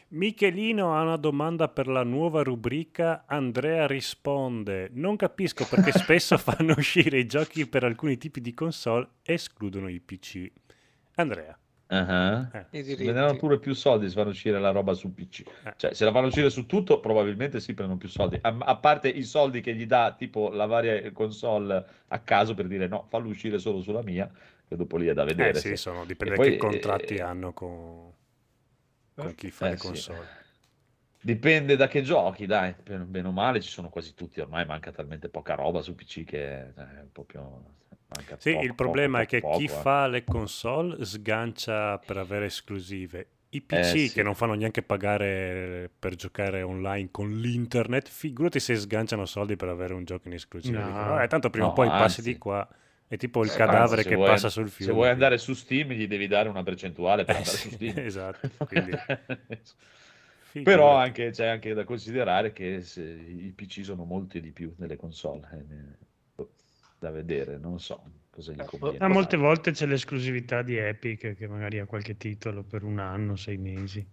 Michelino 0.10 0.96
ha 0.96 1.02
una 1.02 1.18
domanda 1.18 1.68
per 1.68 1.88
la 1.88 2.04
nuova 2.04 2.44
rubrica. 2.44 3.26
Andrea 3.28 3.88
risponde: 3.88 4.90
Non 4.94 5.18
capisco 5.18 5.68
perché 5.70 5.92
spesso 5.92 6.38
fanno 6.40 6.74
uscire 6.78 7.20
i 7.20 7.26
giochi 7.26 7.68
per 7.68 7.84
alcuni 7.84 8.18
tipi 8.18 8.40
di 8.40 8.54
console 8.54 9.08
e 9.22 9.34
escludono 9.34 9.90
i 9.90 10.00
PC. 10.00 10.50
Andrea, 11.16 11.58
Ah, 11.94 12.50
eh. 12.54 12.96
Prenderanno 12.96 13.36
pure 13.36 13.60
più 13.60 13.74
soldi 13.74 14.08
se 14.08 14.16
fanno 14.16 14.30
uscire 14.30 14.60
la 14.60 14.72
roba 14.72 14.94
su 14.94 15.14
PC. 15.14 15.44
Eh. 15.64 15.74
Cioè, 15.76 15.94
se 15.94 16.06
la 16.06 16.12
fanno 16.12 16.28
uscire 16.28 16.50
su 16.50 16.66
tutto, 16.66 17.00
probabilmente 17.02 17.60
sì, 17.60 17.74
prendono 17.74 18.00
più 18.00 18.08
soldi. 18.08 18.40
A, 18.42 18.56
a 18.60 18.78
parte 18.78 19.10
i 19.10 19.24
soldi 19.24 19.60
che 19.60 19.76
gli 19.76 19.86
dà 19.86 20.16
tipo 20.18 20.50
la 20.50 20.66
varia 20.66 21.12
console 21.12 21.86
a 22.08 22.20
caso 22.20 22.54
per 22.54 22.68
dire 22.68 22.88
no, 22.88 23.06
fallo 23.10 23.28
uscire 23.28 23.60
solo 23.60 23.82
sulla 23.82 24.02
mia, 24.04 24.30
che 24.68 24.76
dopo 24.78 24.96
lì 24.96 25.08
è 25.08 25.14
da 25.14 25.26
vedere. 25.26 25.50
eh 25.50 25.56
sì, 25.56 25.70
se- 25.70 25.76
sono, 25.78 26.06
dipende 26.06 26.34
E 26.34 26.38
da 26.38 26.44
poi, 26.44 26.52
che 26.52 26.58
contratti 26.58 27.16
eh, 27.16 27.22
hanno 27.22 27.52
con, 27.52 28.14
con 29.16 29.36
chi 29.36 29.52
fa 29.52 29.68
eh, 29.68 29.72
le 29.72 29.78
sì. 29.78 30.04
Dipende 31.24 31.76
da 31.76 31.88
che 31.88 32.02
giochi, 32.02 32.48
dai, 32.48 32.74
bene 32.84 33.28
o 33.28 33.32
male 33.32 33.62
ci 33.62 33.70
sono 33.70 33.90
quasi 33.90 34.16
tutti, 34.16 34.40
ormai 34.40 34.66
manca 34.66 34.92
talmente 34.92 35.30
poca 35.30 35.54
roba 35.54 35.82
su 35.82 35.94
PC 35.94 36.24
che 36.24 36.60
eh, 36.60 36.74
è 36.76 37.06
proprio... 37.12 37.64
manca 38.08 38.36
Sì, 38.40 38.54
poco, 38.54 38.66
il 38.66 38.74
problema 38.76 39.20
poco, 39.20 39.24
è 39.24 39.32
che 39.32 39.40
poco, 39.42 39.58
chi 39.58 39.66
eh. 39.66 39.68
fa 39.68 40.08
le 40.08 40.24
console 40.24 41.06
sgancia 41.06 42.00
per 42.00 42.18
avere 42.18 42.46
esclusive. 42.46 43.28
I 43.50 43.62
PC 43.62 43.74
Eh, 43.76 43.84
sì. 44.08 44.14
che 44.14 44.24
non 44.24 44.34
fanno 44.34 44.54
neanche 44.56 44.82
pagare 44.82 45.90
per 46.00 46.16
giocare 46.16 46.62
online 46.64 47.10
con 47.12 47.30
l'internet, 47.32 48.08
figurati 48.10 48.60
se 48.60 48.76
sganciano 48.76 49.26
soldi 49.26 49.56
per 49.58 49.68
avere 49.70 49.94
un 49.94 50.06
gioco 50.06 50.28
in 50.28 50.34
esclusiva. 50.34 50.80
No. 50.88 51.10
"Vabbè, 51.10 51.28
tanto 51.28 51.50
prima 51.52 51.66
o 51.68 51.70
No, 51.70 51.76
poi 51.76 51.88
passi 51.88 52.20
anzi. 52.20 52.32
di 52.32 52.38
qua. 52.40 52.68
È 53.08 53.18
tipo 53.18 53.44
il 53.44 53.52
Eh, 53.52 53.56
cadavere 53.58 53.98
Anzi, 53.98 54.08
che 54.08 54.16
vuoi- 54.16 54.30
passa 54.30 54.50
sul 54.50 54.70
fiume. 54.70 54.92
Se 54.92 54.96
vuoi 54.98 55.10
andare 55.10 55.38
su 55.38 55.54
Steam 55.54 55.90
gli 55.92 56.08
devi 56.08 56.28
dare 56.28 56.48
una 56.50 56.64
percentuale 56.64 57.26
per 57.26 57.36
Eh, 57.36 57.38
andare 57.40 57.58
sì, 57.58 57.68
su 57.70 57.76
Steam. 57.76 57.94
esatto, 58.00 58.50
quindi- 58.66 58.92
Però 60.52 60.62
Figurati. 60.90 61.08
anche, 61.08 61.30
c'è 61.32 61.46
anche 61.48 61.74
da 61.74 61.84
considerare 61.86 62.52
che 62.52 62.82
se- 62.82 63.02
i 63.04 63.52
PC 63.56 63.84
sono 63.84 64.04
molti 64.04 64.42
di 64.42 64.52
più 64.52 64.74
delle 64.78 64.98
console. 64.98 65.48
eh, 65.54 65.64
ne- 65.74 65.98
da 67.00 67.10
vedere, 67.10 67.58
non 67.58 67.80
so 67.80 68.04
cosa 68.30 68.52
gli 68.52 68.60
Eh, 68.60 68.66
conviene. 68.66 69.04
Ah, 69.04 69.08
molte 69.08 69.36
volte 69.36 69.72
c'è 69.72 69.88
l'esclusività 69.88 70.62
di 70.62 70.78
Epic 70.78 71.34
che 71.36 71.48
magari 71.48 71.80
ha 71.80 71.86
qualche 71.86 72.16
titolo 72.16 72.62
per 72.62 72.84
un 72.84 73.00
anno, 73.00 73.36
sei 73.36 73.58
mesi. 73.58 74.06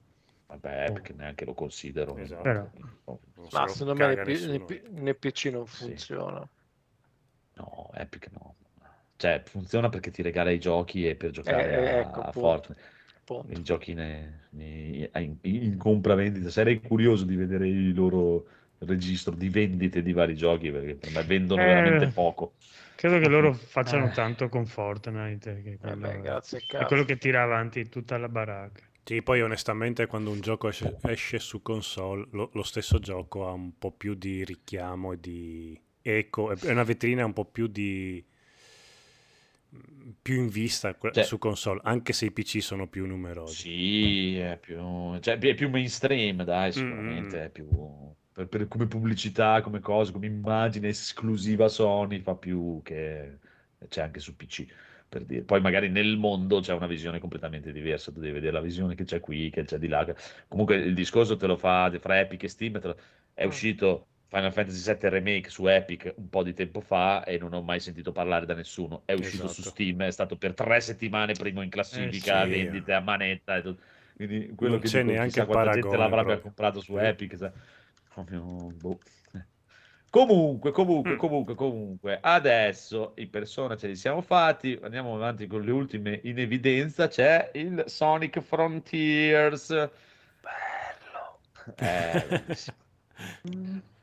Vabbè, 0.46 0.92
perché 0.92 1.12
neanche 1.12 1.44
lo 1.44 1.52
considero. 1.52 2.16
Esatto. 2.16 2.42
Però- 2.42 2.70
Oh, 3.04 3.20
se 3.48 3.56
Ma 3.58 3.68
secondo 3.68 3.94
me. 3.94 4.16
P- 4.16 4.88
nei 4.88 5.14
PC 5.14 5.46
non 5.52 5.66
Sì. 5.66 5.84
funziona. 5.84 6.48
No, 7.56 7.90
Epic 7.92 8.30
no. 8.32 8.54
Cioè, 9.16 9.42
funziona 9.44 9.88
perché 9.90 10.10
ti 10.10 10.22
regala 10.22 10.50
i 10.50 10.58
giochi 10.60 11.06
e 11.06 11.14
per 11.16 11.30
giocare 11.30 11.72
Eh, 11.72 11.76
a, 11.76 11.98
ecco, 12.00 12.20
a. 12.20 12.32
Fortnite. 12.32 12.80
Punto. 13.28 13.58
I 13.58 13.62
giochi 13.62 13.94
ne- 13.94 14.48
ne- 14.50 15.10
in, 15.16 15.38
in 15.42 15.76
compravendita. 15.78 16.50
Sarei 16.50 16.80
curioso 16.82 17.24
di 17.24 17.36
vedere 17.36 17.66
il 17.68 17.94
loro 17.94 18.46
registro 18.78 19.34
di 19.34 19.48
vendite 19.48 20.02
di 20.02 20.12
vari 20.12 20.34
giochi 20.36 20.70
perché 20.70 20.96
per 20.96 21.10
me 21.10 21.24
vendono 21.24 21.64
Eh, 21.64 21.64
veramente 21.64 22.08
poco. 22.08 22.54
Credo 22.94 23.18
che 23.18 23.28
loro 23.28 23.52
facciano 23.66 24.10
Eh. 24.10 24.10
tanto 24.10 24.48
con 24.48 24.66
Fortnite, 24.66 25.62
che 25.62 25.78
Eh 25.82 25.96
quello 25.96 25.96
beh, 25.96 26.20
è- 26.20 26.20
grazie 26.20 26.60
è 26.76 26.84
quello 26.86 27.04
che 27.04 27.18
tira 27.18 27.42
avanti 27.42 27.88
tutta 27.88 28.16
la 28.18 28.28
baracca. 28.28 28.82
Sì, 29.02 29.22
poi 29.22 29.40
onestamente 29.40 30.06
quando 30.06 30.30
un 30.30 30.40
gioco 30.40 30.68
esce, 30.68 30.98
esce 31.02 31.38
su 31.38 31.62
console, 31.62 32.28
lo, 32.32 32.50
lo 32.52 32.62
stesso 32.62 32.98
gioco 32.98 33.48
ha 33.48 33.52
un 33.52 33.78
po' 33.78 33.90
più 33.92 34.14
di 34.14 34.44
richiamo 34.44 35.12
e 35.12 35.20
di 35.20 35.80
eco, 36.02 36.52
è 36.54 36.70
una 36.70 36.82
vetrina 36.84 37.24
un 37.24 37.32
po' 37.32 37.46
più 37.46 37.68
di 37.68 38.22
più 40.20 40.36
in 40.40 40.48
vista 40.48 40.96
Cioè- 40.98 41.22
su 41.24 41.38
console, 41.38 41.80
anche 41.84 42.12
se 42.12 42.26
i 42.26 42.30
PC 42.32 42.62
sono 42.62 42.88
più 42.88 43.06
numerosi. 43.06 43.54
Sì, 43.54 44.38
è 44.38 44.58
più, 44.58 45.18
cioè, 45.20 45.38
è 45.38 45.54
più 45.54 45.68
mainstream, 45.68 46.42
dai, 46.44 46.72
sicuramente 46.72 47.36
Mm. 47.38 47.42
è 47.42 47.50
più 47.50 47.68
per, 48.32 48.46
per- 48.48 48.68
come 48.68 48.86
pubblicità, 48.86 49.60
come 49.62 49.80
cosa, 49.80 50.12
come 50.12 50.26
immagine 50.26 50.88
esclusiva 50.88 51.68
Sony 51.68 52.20
fa 52.20 52.34
più 52.36 52.80
che 52.84 53.38
c'è 53.88 54.02
anche 54.02 54.20
su 54.20 54.36
PC. 54.36 54.66
Per 55.08 55.24
dire. 55.24 55.40
Poi 55.42 55.60
magari 55.62 55.88
nel 55.88 56.18
mondo 56.18 56.60
c'è 56.60 56.74
una 56.74 56.86
visione 56.86 57.18
completamente 57.18 57.72
diversa, 57.72 58.12
tu 58.12 58.20
devi 58.20 58.34
vedere 58.34 58.52
la 58.52 58.60
visione 58.60 58.94
che 58.94 59.04
c'è 59.04 59.20
qui, 59.20 59.48
che 59.48 59.64
c'è 59.64 59.78
di 59.78 59.88
là. 59.88 60.06
Comunque 60.48 60.76
il 60.76 60.92
discorso 60.94 61.36
te 61.36 61.46
lo 61.46 61.56
fa 61.56 61.90
fra 61.98 62.20
Epic 62.20 62.42
e 62.42 62.48
Steam, 62.48 62.78
te 62.78 62.86
lo- 62.88 62.96
è 63.32 63.44
uscito 63.44 64.06
Final 64.28 64.52
Fantasy 64.52 64.92
VII 64.92 65.08
Remake 65.08 65.48
su 65.48 65.66
Epic 65.66 66.12
un 66.16 66.28
po' 66.28 66.42
di 66.42 66.52
tempo 66.52 66.80
fa 66.80 67.24
e 67.24 67.38
non 67.38 67.54
ho 67.54 67.62
mai 67.62 67.80
sentito 67.80 68.12
parlare 68.12 68.44
da 68.46 68.54
nessuno. 68.54 69.02
È 69.06 69.14
uscito 69.14 69.48
su 69.48 69.60
Esatto. 69.60 69.74
Steam, 69.74 70.02
è 70.02 70.10
stato 70.10 70.36
per 70.36 70.52
tre 70.54 70.80
settimane 70.80 71.32
primo 71.32 71.62
in 71.62 71.70
classifica, 71.70 72.44
sì. 72.44 72.50
vendite 72.50 72.92
a 72.92 73.00
manetta 73.00 73.56
e 73.56 73.62
tutto. 73.62 73.82
Quindi 74.16 74.52
quello 74.54 74.72
Non 74.74 74.82
che 74.82 74.88
c'è 74.88 75.00
dico, 75.02 75.12
neanche 75.12 75.44
quanta 75.46 75.72
gente 75.72 75.96
l'avrebbe 75.96 76.22
proprio. 76.24 76.40
comprato 76.40 76.80
su. 76.80 76.96
Epic. 76.98 77.36
sai. 77.36 77.50
Proprio, 78.12 78.40
boh. 78.42 78.98
Comunque, 80.10 80.70
comunque, 80.72 81.12
Mm. 81.14 81.16
comunque, 81.18 81.54
comunque, 81.54 82.18
adesso 82.20 83.12
i 83.16 83.26
persona 83.26 83.76
ce 83.76 83.88
li 83.88 83.94
siamo 83.94 84.22
fatti, 84.22 84.78
andiamo 84.82 85.14
avanti 85.14 85.46
con 85.46 85.60
le 85.62 85.70
ultime 85.70 86.20
in 86.24 86.38
evidenza, 86.38 87.08
c'è 87.08 87.50
il 87.54 87.84
Sonic 87.86 88.40
Frontiers. 88.40 89.68
Bello. 90.40 91.40
Eh, 91.76 92.44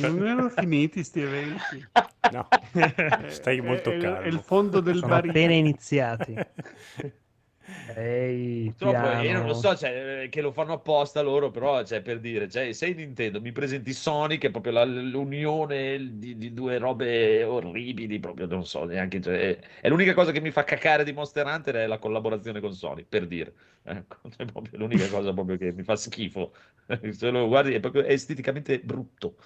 non 0.00 0.26
erano 0.26 0.48
finiti 0.48 1.04
sti 1.04 1.20
eventi. 1.20 1.88
No, 2.32 2.48
stai 3.28 3.60
molto 3.60 3.90
calmo. 3.96 4.20
È 4.20 4.26
il 4.26 4.40
fondo 4.40 4.80
del 4.80 4.96
Sono 4.96 5.08
barile. 5.08 5.30
appena 5.32 5.52
iniziati. 5.54 6.34
Ehi, 7.86 8.70
Purtroppo 8.70 9.12
io 9.12 9.32
non 9.36 9.46
lo 9.46 9.52
so, 9.54 9.76
cioè, 9.76 10.22
eh, 10.24 10.28
che 10.30 10.40
lo 10.40 10.50
fanno 10.52 10.72
apposta 10.72 11.20
loro, 11.20 11.50
però 11.50 11.84
cioè, 11.84 12.00
per 12.02 12.18
dire, 12.18 12.48
cioè, 12.48 12.72
sei 12.72 12.94
Nintendo, 12.94 13.40
mi 13.40 13.52
presenti 13.52 13.92
Sonic, 13.92 14.40
che 14.40 14.46
è 14.48 14.50
proprio 14.50 14.72
la- 14.72 14.84
l'unione 14.84 16.18
di, 16.18 16.36
di 16.38 16.52
due 16.54 16.78
robe 16.78 17.44
orribili, 17.44 18.18
proprio 18.18 18.46
non 18.46 18.64
so 18.66 18.84
neanche, 18.84 19.20
cioè, 19.20 19.58
è, 19.58 19.58
è 19.82 19.88
l'unica 19.88 20.14
cosa 20.14 20.32
che 20.32 20.40
mi 20.40 20.50
fa 20.50 20.64
cacare 20.64 21.04
di 21.04 21.12
Monster 21.12 21.46
Hunter 21.46 21.74
è 21.76 21.86
la 21.86 21.98
collaborazione 21.98 22.60
con 22.60 22.72
Sony, 22.74 23.04
per 23.04 23.26
dire. 23.26 23.54
Ecco, 23.82 24.16
è 24.36 24.44
proprio 24.46 24.78
l'unica 24.78 25.08
cosa 25.08 25.32
proprio 25.34 25.56
che 25.58 25.72
mi 25.72 25.82
fa 25.82 25.94
schifo. 25.96 26.54
Se 27.12 27.30
lo 27.30 27.46
guardi 27.48 27.74
è 27.74 27.80
proprio 27.80 28.02
è 28.04 28.12
esteticamente 28.12 28.80
brutto. 28.80 29.36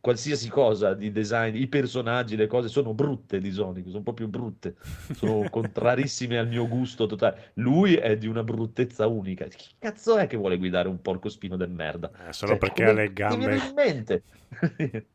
Qualsiasi 0.00 0.48
cosa 0.48 0.94
di 0.94 1.10
design, 1.10 1.56
i 1.56 1.66
personaggi, 1.66 2.36
le 2.36 2.46
cose 2.46 2.68
sono 2.68 2.94
brutte 2.94 3.40
di 3.40 3.50
Sonic, 3.50 3.88
sono 3.88 4.02
proprio 4.02 4.28
brutte, 4.28 4.76
sono 5.10 5.48
contrarissime 5.50 6.38
al 6.38 6.46
mio 6.48 6.68
gusto 6.68 7.06
totale. 7.06 7.50
Lui 7.54 7.94
è 7.96 8.16
di 8.16 8.26
una 8.26 8.44
bruttezza 8.44 9.06
unica. 9.06 9.46
Chi 9.46 9.74
cazzo 9.78 10.16
è 10.16 10.26
che 10.26 10.36
vuole 10.36 10.56
guidare 10.56 10.88
un 10.88 11.00
porcospino 11.02 11.56
del 11.56 11.70
merda? 11.70 12.10
Eh, 12.28 12.32
solo 12.32 12.52
Cioè, 12.52 12.58
perché 12.58 12.84
ha 12.84 12.92
le 12.92 13.12
ti 13.26 13.36
viene 13.36 13.56
gambe. 13.56 13.56
in 13.56 13.72
mente? 13.74 14.22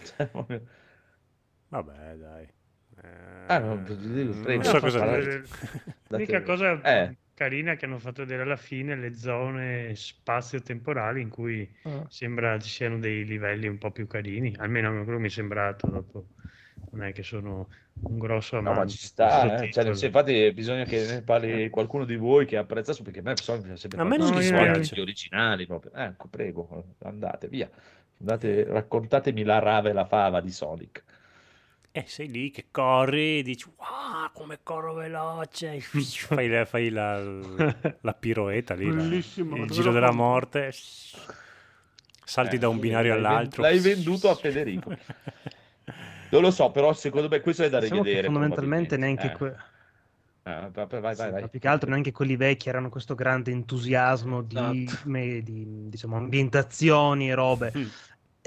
Cioè, 0.00 0.26
proprio- 0.28 0.62
Vabbè, 1.68 2.16
dai. 2.16 2.44
Eh, 3.02 3.44
Ah, 3.46 3.58
no, 3.58 3.82
ti 3.82 3.96
dico, 3.96 4.32
non 4.32 4.42
prego, 4.42 4.62
so 4.62 4.80
cosa 4.80 4.98
dire. 5.16 5.44
L'unica 6.08 6.42
cosa 6.42 6.80
Eh. 6.82 7.16
Carina 7.38 7.76
che 7.76 7.84
hanno 7.84 7.98
fatto 8.00 8.22
vedere 8.22 8.42
alla 8.42 8.56
fine 8.56 8.96
le 8.96 9.14
zone 9.14 9.94
spazio-temporali 9.94 11.20
in 11.22 11.28
cui 11.28 11.68
Ah. 11.84 12.04
sembra 12.08 12.58
ci 12.58 12.68
siano 12.68 12.98
dei 12.98 13.24
livelli 13.24 13.68
un 13.68 13.78
po' 13.78 13.92
più 13.92 14.08
carini, 14.08 14.54
almeno 14.58 15.04
quello 15.04 15.20
mi 15.20 15.28
è 15.28 15.30
sembrato 15.30 15.86
dopo. 15.86 16.26
Non 16.90 17.04
è 17.04 17.12
che 17.12 17.22
sono 17.22 17.68
un 18.02 18.18
grosso 18.18 18.60
No, 18.60 18.70
amante 18.70 18.80
ma 18.80 18.86
ci 18.90 18.98
sta, 18.98 19.62
eh. 19.62 19.70
Cioè, 19.70 20.06
infatti 20.06 20.52
bisogna 20.52 20.84
che 20.84 21.04
ne 21.06 21.22
parli 21.22 21.68
qualcuno 21.70 22.04
di 22.04 22.16
voi 22.16 22.44
che 22.46 22.56
apprezza, 22.56 22.94
perché 23.02 23.20
a 23.20 23.22
me 23.22 23.32
ha 23.32 23.36
sempre 23.76 24.00
A 24.00 24.04
me 24.04 24.16
non 24.16 24.32
gli 24.32 25.00
originali 25.00 25.66
proprio. 25.66 25.92
Ecco, 25.94 26.28
prego, 26.28 26.94
andate 27.04 27.48
via. 27.48 27.70
Andate, 28.20 28.64
raccontatemi 28.64 29.44
la 29.44 29.60
rave 29.60 29.90
e 29.90 29.92
la 29.92 30.04
fava 30.04 30.40
di 30.40 30.50
Sonic. 30.50 31.04
Eh, 31.98 32.04
sei 32.06 32.28
lì 32.28 32.50
che 32.50 32.68
corri 32.70 33.38
e 33.38 33.42
dici, 33.42 33.66
wow, 33.76 34.30
come 34.32 34.60
corro 34.62 34.94
veloce. 34.94 35.80
fai 36.28 36.48
la, 36.48 36.64
fai 36.64 36.90
la, 36.90 37.18
la 38.00 38.14
piroeta 38.14 38.74
lì, 38.74 38.92
la- 38.92 39.02
il 39.02 39.66
giro 39.70 39.90
della 39.92 40.12
morte. 40.12 40.70
Salti 42.24 42.56
Eh, 42.56 42.58
da 42.60 42.68
un 42.68 42.74
sì, 42.74 42.80
binario 42.80 43.14
all'altro. 43.14 43.62
l'hai 43.62 43.78
venduto 43.80 44.30
a 44.30 44.34
Federico. 44.34 44.94
Non 46.30 46.42
lo 46.42 46.50
so, 46.50 46.70
però 46.70 46.92
secondo 46.92 47.28
me 47.28 47.40
questo 47.40 47.64
è 47.64 47.70
da 47.70 47.80
Diciamo 47.80 48.02
rivedere. 48.02 48.24
fondamentalmente 48.26 48.96
neanche 48.96 49.30
probabilmente. 49.30 49.38
que- 49.38 49.56
Eh, 50.44 50.50
eh, 50.50 50.70
vai, 50.70 50.86
vai, 51.00 51.00
vai, 51.00 51.14
sì, 51.14 51.30
vai. 51.30 51.48
più 51.50 51.58
che 51.60 51.68
altro 51.68 51.88
neanche 51.90 52.12
quelli 52.12 52.36
vecchi 52.36 52.68
erano 52.68 52.88
questo 52.90 53.14
grande 53.14 53.50
entusiasmo 53.50 54.42
di, 54.42 54.86
Esatto. 54.86 55.08
me- 55.08 55.42
di, 55.42 55.88
diciamo, 55.88 56.16
ambientazioni 56.16 57.30
e 57.30 57.34
robe. 57.34 57.72
Mm. 57.76 57.86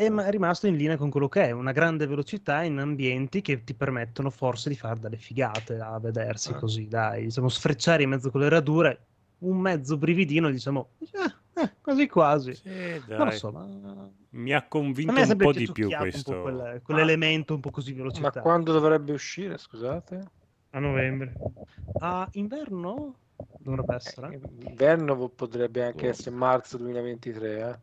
È 0.02 0.10
ma- 0.10 0.26
è 0.26 0.32
rimasto 0.32 0.66
in 0.66 0.78
linea 0.78 0.98
con 0.98 1.12
quello 1.12 1.30
che 1.30 1.44
è 1.50 1.52
una 1.52 1.72
grande 1.72 2.08
velocità 2.08 2.64
in 2.64 2.80
ambienti 2.80 3.44
che 3.44 3.64
ti 3.64 3.76
permettono 3.76 4.32
forse 4.32 4.70
di 4.70 4.76
fare 4.76 5.00
delle 5.00 5.18
figate 5.18 5.78
a 5.78 6.00
vedersi 6.00 6.54
Ah. 6.54 6.56
così, 6.56 6.88
dai, 6.88 7.26
diciamo, 7.26 7.48
sfrecciare 7.50 8.02
in 8.02 8.10
mezzo 8.10 8.32
con 8.32 8.42
le 8.42 8.50
radure, 8.50 9.00
un 9.40 9.60
mezzo 9.60 9.98
brividino, 9.98 10.50
diciamo, 10.50 10.90
eh, 10.98 11.62
eh, 11.62 11.72
quasi 11.80 12.08
quasi. 12.08 12.56
Sì, 12.56 13.00
Non 13.10 13.26
lo 13.26 13.32
so, 13.32 13.52
ma 13.52 14.10
Mi 14.32 14.54
ha 14.54 14.66
convinto 14.68 15.14
un 15.14 15.38
po' 15.38 15.52
di 15.52 15.72
più 15.72 15.88
un 15.90 15.96
questo. 16.00 16.32
po' 16.32 16.42
quel- 16.42 16.82
quell'elemento 16.84 17.54
un 17.54 17.60
po' 17.60 17.70
così 17.70 17.94
velocità. 17.94 18.32
Ma 18.34 18.42
quando 18.42 18.72
dovrebbe 18.72 19.12
uscire, 19.12 19.60
scusate? 19.60 20.20
A 20.72 20.80
novembre. 20.80 21.36
A 22.00 22.28
inverno 22.32 23.18
dovrebbe 23.60 23.94
essere. 23.94 24.40
Inverno 24.66 25.30
potrebbe 25.30 25.84
anche 25.86 26.08
Oh. 26.08 26.10
essere 26.10 26.36
marzo 26.36 26.78
2023, 26.78 27.70
eh. 27.70 27.80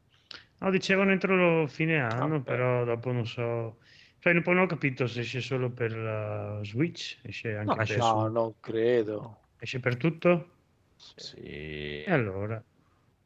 No, 0.60 0.70
dicevano 0.70 1.12
entro 1.12 1.36
lo 1.36 1.66
fine 1.66 2.00
anno, 2.00 2.36
Ah, 2.36 2.40
però 2.40 2.84
dopo 2.84 3.12
non 3.12 3.26
so. 3.26 3.78
Cioè, 4.18 4.40
poi 4.42 4.54
non 4.54 4.64
ho 4.64 4.66
capito 4.66 5.06
se 5.06 5.20
esce 5.20 5.40
solo 5.40 5.70
per 5.70 5.96
la 5.96 6.60
Switch, 6.64 7.18
esce 7.22 7.54
anche 7.54 7.64
No, 7.70 7.76
per... 7.76 7.86
su- 7.86 7.98
No, 7.98 8.28
non 8.28 8.54
credo. 8.60 9.38
esce 9.60 9.78
per 9.78 9.96
tutto? 9.96 10.50
Sì. 10.96 11.36
E 11.42 12.04
allora? 12.08 12.62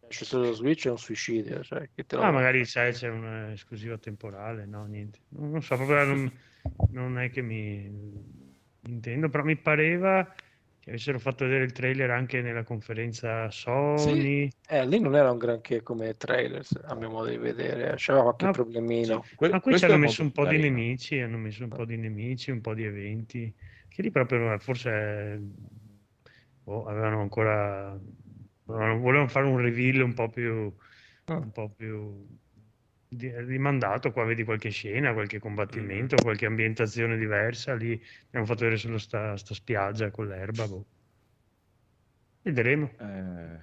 Esce 0.08 0.24
solo 0.26 0.44
lo 0.48 0.52
Switch 0.52 0.86
è 0.86 0.90
un 0.90 0.98
suicidio, 0.98 1.62
cioè, 1.62 1.88
che 1.94 2.04
te 2.04 2.16
lo- 2.16 2.22
Ah, 2.22 2.30
magari 2.30 2.66
sai 2.66 2.92
c'è 2.92 3.08
un'esclusiva 3.08 3.96
temporale, 3.96 4.66
no, 4.66 4.84
niente. 4.84 5.20
Non, 5.28 5.50
non 5.52 5.62
so, 5.62 5.76
proprio 5.76 6.04
non, 6.04 6.30
non 6.90 7.18
è 7.18 7.30
che 7.30 7.40
mi 7.40 7.90
intendo, 8.82 9.30
però 9.30 9.42
mi 9.44 9.56
pareva 9.56 10.30
che 10.82 10.90
avessero 10.90 11.20
fatto 11.20 11.44
vedere 11.44 11.62
il 11.62 11.70
trailer 11.70 12.10
anche 12.10 12.42
nella 12.42 12.64
conferenza 12.64 13.48
Sony. 13.50 14.48
Eh, 14.68 14.84
lì 14.84 14.98
non 14.98 15.14
era 15.14 15.30
un 15.30 15.38
granché 15.38 15.80
come 15.80 16.14
trailer, 16.14 16.66
a 16.86 16.94
mio 16.96 17.08
modo 17.08 17.30
di 17.30 17.36
vedere, 17.36 17.94
c'era 17.94 18.22
qualche 18.22 18.46
Ah, 18.46 18.50
problemino. 18.50 19.24
Que- 19.36 19.48
Ma 19.48 19.60
qui 19.60 19.78
ci 19.78 19.84
hanno 19.84 19.98
messo 19.98 20.22
un 20.22 20.32
po' 20.32 20.42
di 20.42 20.56
carino. 20.56 20.74
nemici, 20.74 21.20
hanno 21.20 21.36
messo 21.38 21.62
un 21.62 21.68
po' 21.68 21.84
di 21.84 21.96
nemici, 21.96 22.50
un 22.50 22.60
po' 22.60 22.74
di 22.74 22.82
eventi, 22.84 23.54
che 23.88 24.02
lì 24.02 24.10
proprio 24.10 24.58
forse 24.58 25.40
boh, 26.64 26.84
avevano 26.86 27.20
ancora 27.20 27.96
volevano 28.64 29.28
fare 29.28 29.46
un 29.46 29.58
reveal 29.58 30.00
un 30.02 30.14
po' 30.14 30.28
più 30.30 30.74
Ah. 31.26 31.36
un 31.36 31.52
po' 31.52 31.68
più 31.70 32.26
di- 32.26 32.40
rimandato, 33.16 34.10
qua 34.12 34.24
vedi 34.24 34.44
qualche 34.44 34.70
scena, 34.70 35.12
qualche 35.12 35.38
combattimento, 35.38 36.16
qualche 36.22 36.46
ambientazione 36.46 37.16
diversa, 37.16 37.74
lì 37.74 38.00
abbiamo 38.26 38.46
fatto 38.46 38.60
vedere 38.60 38.76
solo 38.78 38.98
sta, 38.98 39.36
sta 39.36 39.54
spiaggia 39.54 40.10
con 40.10 40.28
l'erba, 40.28 40.66
boh. 40.66 40.84
Vedremo. 42.42 42.90
Eh, 42.98 43.58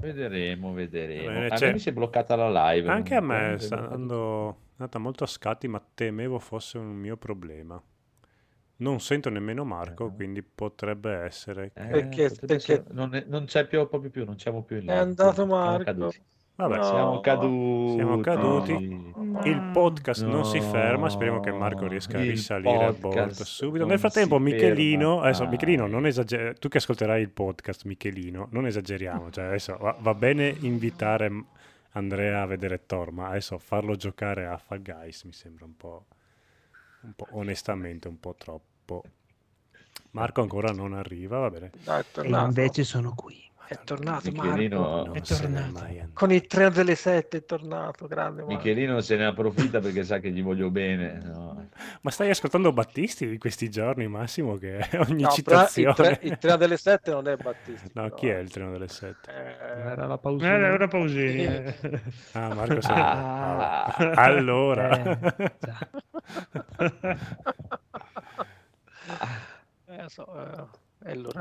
vedremo, 0.00 0.72
vedremo. 0.72 1.26
Bene, 1.28 1.48
a 1.48 1.58
me 1.60 1.72
mi 1.72 1.78
si 1.78 1.88
è 1.90 1.92
bloccata 1.92 2.36
la 2.36 2.72
live. 2.72 2.88
Anche 2.88 3.14
a 3.14 3.20
me 3.20 3.56
sta 3.58 3.76
andando, 3.80 4.48
è 4.50 4.54
andata 4.78 4.98
molto 4.98 5.24
a 5.24 5.26
scatti, 5.26 5.68
ma 5.68 5.84
temevo 5.94 6.38
fosse 6.38 6.78
un 6.78 6.94
mio 6.94 7.16
problema. 7.16 7.80
Non 8.76 9.00
sento 9.00 9.28
nemmeno 9.30 9.64
Marco, 9.64 10.08
Eh. 10.08 10.14
quindi 10.14 10.42
potrebbe 10.42 11.12
essere 11.12 11.70
che... 11.72 11.80
Eh, 11.80 11.86
Perché- 11.90 12.28
potrebbe 12.28 12.46
perché- 12.46 12.54
essere- 12.72 12.84
non, 12.92 13.14
è- 13.14 13.24
non 13.28 13.44
c'è 13.44 13.66
più 13.66 13.86
proprio 13.88 14.10
più, 14.10 14.24
non 14.24 14.38
siamo 14.38 14.62
più 14.62 14.76
in 14.76 14.82
È 14.82 14.86
live. 14.86 14.98
andato 14.98 15.32
Siamo 15.34 15.54
Marco. 15.54 16.12
Vabbè, 16.56 16.76
No. 16.76 16.82
Siamo 16.84 17.20
caduti. 17.20 17.92
Siamo 17.94 18.20
caduti. 18.20 18.72
il 19.44 19.56
Ma- 19.60 19.70
podcast 19.72 20.24
non 20.24 20.44
si 20.44 20.60
ferma, 20.60 21.08
speriamo 21.08 21.40
che 21.40 21.50
Marco 21.50 21.88
riesca 21.88 22.18
a 22.18 22.20
risalire 22.20 22.84
a 22.84 22.92
bordo 22.92 23.44
subito. 23.44 23.84
Nel 23.86 23.98
frattempo, 23.98 24.38
Michelino, 24.38 25.20
adesso 25.20 25.46
Michelino, 25.48 25.86
non 25.88 26.06
esager- 26.06 26.56
tu 26.58 26.68
che 26.68 26.78
ascolterai 26.78 27.20
il 27.20 27.30
podcast, 27.30 27.84
Michelino, 27.84 28.46
non 28.52 28.66
esageriamo, 28.66 29.30
cioè 29.30 29.46
adesso 29.46 29.76
va, 29.80 29.96
va 29.98 30.14
bene 30.14 30.54
invitare 30.60 31.32
Andrea 31.92 32.42
a 32.42 32.46
vedere 32.46 32.86
Thor, 32.86 33.10
ma 33.10 33.28
adesso 33.30 33.58
farlo 33.58 33.96
giocare 33.96 34.46
a 34.46 34.56
Fall 34.56 34.82
Guys 34.82 35.24
mi 35.24 35.32
sembra 35.32 35.64
un 35.64 35.76
po', 35.76 36.06
un 37.02 37.12
po' 37.16 37.26
onestamente 37.32 38.06
un 38.06 38.20
po' 38.20 38.34
troppo. 38.38 39.02
Marco 40.12 40.40
ancora 40.42 40.70
non 40.72 40.92
arriva, 40.92 41.38
va 41.40 41.50
bene. 41.50 41.70
No, 42.28 42.42
E 42.42 42.44
invece 42.46 42.84
sono 42.84 43.12
qui. 43.16 43.42
È 43.66 43.78
tornato 43.82 44.30
Michelino- 44.30 45.12
È 45.12 45.20
tornato. 45.22 45.86
Con 46.12 46.30
il 46.32 46.46
treno 46.46 46.68
delle 46.70 46.94
sette 46.94 47.38
è 47.38 47.44
tornato, 47.44 48.06
grande 48.06 48.42
Marco. 48.42 48.56
Michelino 48.56 49.00
se 49.00 49.16
ne 49.16 49.24
approfitta 49.26 49.80
perché 49.80 50.04
sa 50.04 50.18
che 50.18 50.30
gli 50.30 50.42
voglio 50.42 50.70
bene. 50.70 51.20
no. 51.24 51.68
Ma 52.02 52.10
stai 52.10 52.30
ascoltando 52.30 52.72
Battisti 52.72 53.26
di 53.26 53.38
questi 53.38 53.70
giorni, 53.70 54.06
Massimo, 54.06 54.56
che 54.56 54.78
ogni 55.08 55.22
No, 55.22 55.30
citazione... 55.30 55.88
il, 55.88 55.94
tre- 55.96 56.18
il 56.22 56.38
treno 56.38 56.56
delle 56.56 56.76
sette 56.76 57.10
non 57.10 57.26
è 57.26 57.36
Battisti. 57.36 57.90
No, 57.94 58.02
però, 58.04 58.14
chi 58.14 58.28
è 58.28 58.36
eh. 58.36 58.40
il 58.40 58.50
treno 58.50 58.70
delle 58.70 58.88
sette? 58.88 59.30
Eh, 59.32 59.80
Era 59.90 60.06
la 60.06 60.14
Eh, 60.14 60.18
pausa. 60.18 60.46
ora 60.54 60.86
Pausini. 60.88 61.44
eh. 61.44 61.74
Ah, 62.32 62.52
Marco 62.54 62.80
se 62.80 62.92
Ah. 62.92 63.94
vabbè. 63.98 64.12
Allora... 64.20 65.00
Eh, 69.86 69.96
eh, 70.04 70.08
so, 70.08 70.26
eh, 70.34 70.64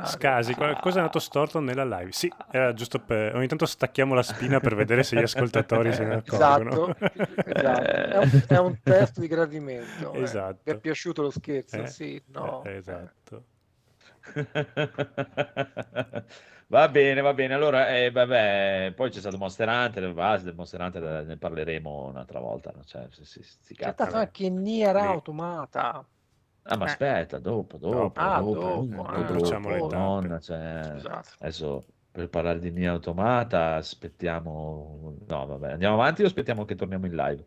Scasi, 0.05 0.55
qualcosa 0.55 0.97
è 0.97 0.99
andato 0.99 1.19
storto 1.19 1.59
nella 1.61 1.85
live. 1.85 2.11
Sì, 2.11 2.29
era 2.51 2.73
giusto 2.73 2.99
per... 2.99 3.33
Ogni 3.35 3.47
tanto 3.47 3.65
stacchiamo 3.65 4.13
la 4.13 4.23
spina 4.23 4.59
per 4.59 4.75
vedere 4.75 5.03
se 5.03 5.15
gli 5.15 5.21
ascoltatori 5.21 5.93
se 5.93 6.03
ne 6.03 6.15
accorgono. 6.15 6.93
Esatto, 6.95 7.43
esatto. 7.45 7.81
È, 7.81 8.17
un, 8.17 8.43
è 8.47 8.57
un 8.57 8.79
test 8.83 9.19
di 9.19 9.27
gradimento. 9.27 10.11
eh. 10.13 10.21
Esatto. 10.21 10.59
Vi 10.63 10.71
è 10.71 10.77
piaciuto 10.79 11.21
lo 11.21 11.29
scherzo? 11.29 11.77
Eh, 11.77 11.87
Sì, 11.87 12.21
no. 12.27 12.61
eh, 12.65 12.75
esatto. 12.75 13.43
Va 16.67 16.87
bene, 16.89 17.21
va 17.21 17.33
bene. 17.33 17.53
Allora, 17.53 17.95
eh, 17.95 18.09
vabbè, 18.09 18.93
poi 18.95 19.11
c'è 19.11 19.19
stato 19.19 19.37
Monster 19.37 19.67
Hunter, 19.67 20.11
va, 20.11 20.37
del 20.37 20.55
Monster 20.55 20.81
Hunter 20.81 21.25
ne 21.25 21.37
parleremo 21.37 22.07
un'altra 22.07 22.39
volta. 22.39 22.71
no? 22.75 22.83
Cioè, 22.83 23.07
si, 23.11 23.25
si, 23.25 23.43
sti 23.43 23.75
C'è 23.75 23.91
stato 23.91 24.15
anche 24.15 24.49
Nier 24.49 24.95
Lì. 24.95 25.01
Automata. 25.01 26.03
Ah, 26.63 26.77
ma 26.77 26.85
Eh. 26.85 26.89
aspetta, 26.89 27.39
dopo, 27.39 27.77
dopo, 27.77 27.95
Dopo. 27.95 28.19
Ah, 28.19 28.39
dopo, 28.39 28.53
dopo, 28.53 28.85
dopo, 28.85 29.13
eh. 29.13 29.39
Facciamo 29.39 29.69
le 29.69 29.77
dopo, 29.77 29.87
tappe. 29.89 30.01
nonna, 30.03 30.39
cioè, 30.39 30.81
Scusate. 30.93 31.29
adesso 31.39 31.83
per 32.11 32.29
parlare 32.29 32.59
di 32.59 32.71
Nier 32.71 32.91
Automata 32.91 33.75
aspettiamo... 33.75 35.15
No, 35.27 35.45
vabbè, 35.45 35.71
andiamo 35.73 35.95
avanti 35.95 36.23
o 36.23 36.25
aspettiamo 36.25 36.63
che 36.65 36.75
torniamo 36.75 37.05
in 37.05 37.15
live? 37.15 37.43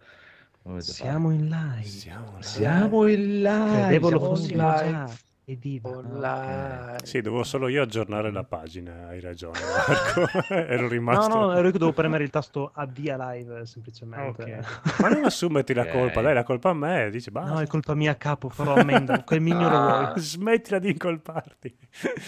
Siamo 0.81 1.31
in 1.31 1.49
live. 1.49 1.85
Siamo. 1.85 2.37
Siamo 2.41 3.07
in 3.07 3.41
live! 3.43 3.81
Credevo 3.83 4.11
lo 4.11 4.19
fossimo 4.21 4.67
online. 4.67 4.91
già. 4.91 5.11
Evviva. 5.49 5.91
Online. 5.91 6.97
Sì, 7.05 7.21
dovevo 7.21 7.45
solo 7.45 7.69
io 7.69 7.81
aggiornare 7.81 8.33
la 8.33 8.43
pagina, 8.43 9.07
hai 9.07 9.21
ragione 9.21 9.61
Marco. 9.61 10.27
Ero 10.53 10.83
No, 10.83 10.89
rimasto... 10.89 11.35
no, 11.39 11.53
ero 11.53 11.67
io 11.67 11.71
che 11.73 11.79
devo 11.79 11.93
premere 11.93 12.25
il 12.25 12.31
tasto 12.31 12.73
avvia 12.75 13.17
live 13.31 13.65
semplicemente. 13.65 14.43
Ok. 14.43 15.01
Ma 15.01 15.09
non 15.09 15.25
assumerti 15.25 15.73
la 15.73 15.87
colpa, 15.87 16.21
dai, 16.21 16.35
la 16.35 16.43
colpa 16.43 16.71
a 16.71 16.75
me, 16.75 17.11
dici 17.11 17.31
basta. 17.31 17.53
No, 17.53 17.61
è 17.61 17.67
colpa 17.69 17.95
mia 17.95 18.11
a 18.11 18.15
capo, 18.17 18.49
farò 18.49 18.75
ammenda. 18.75 19.23
Quel 19.25 19.41
mignolo 19.41 19.77
Ah. 19.77 20.07
vuoi. 20.11 20.21
Smettila 20.21 20.81
di 20.81 20.91
incolparti. 20.91 21.77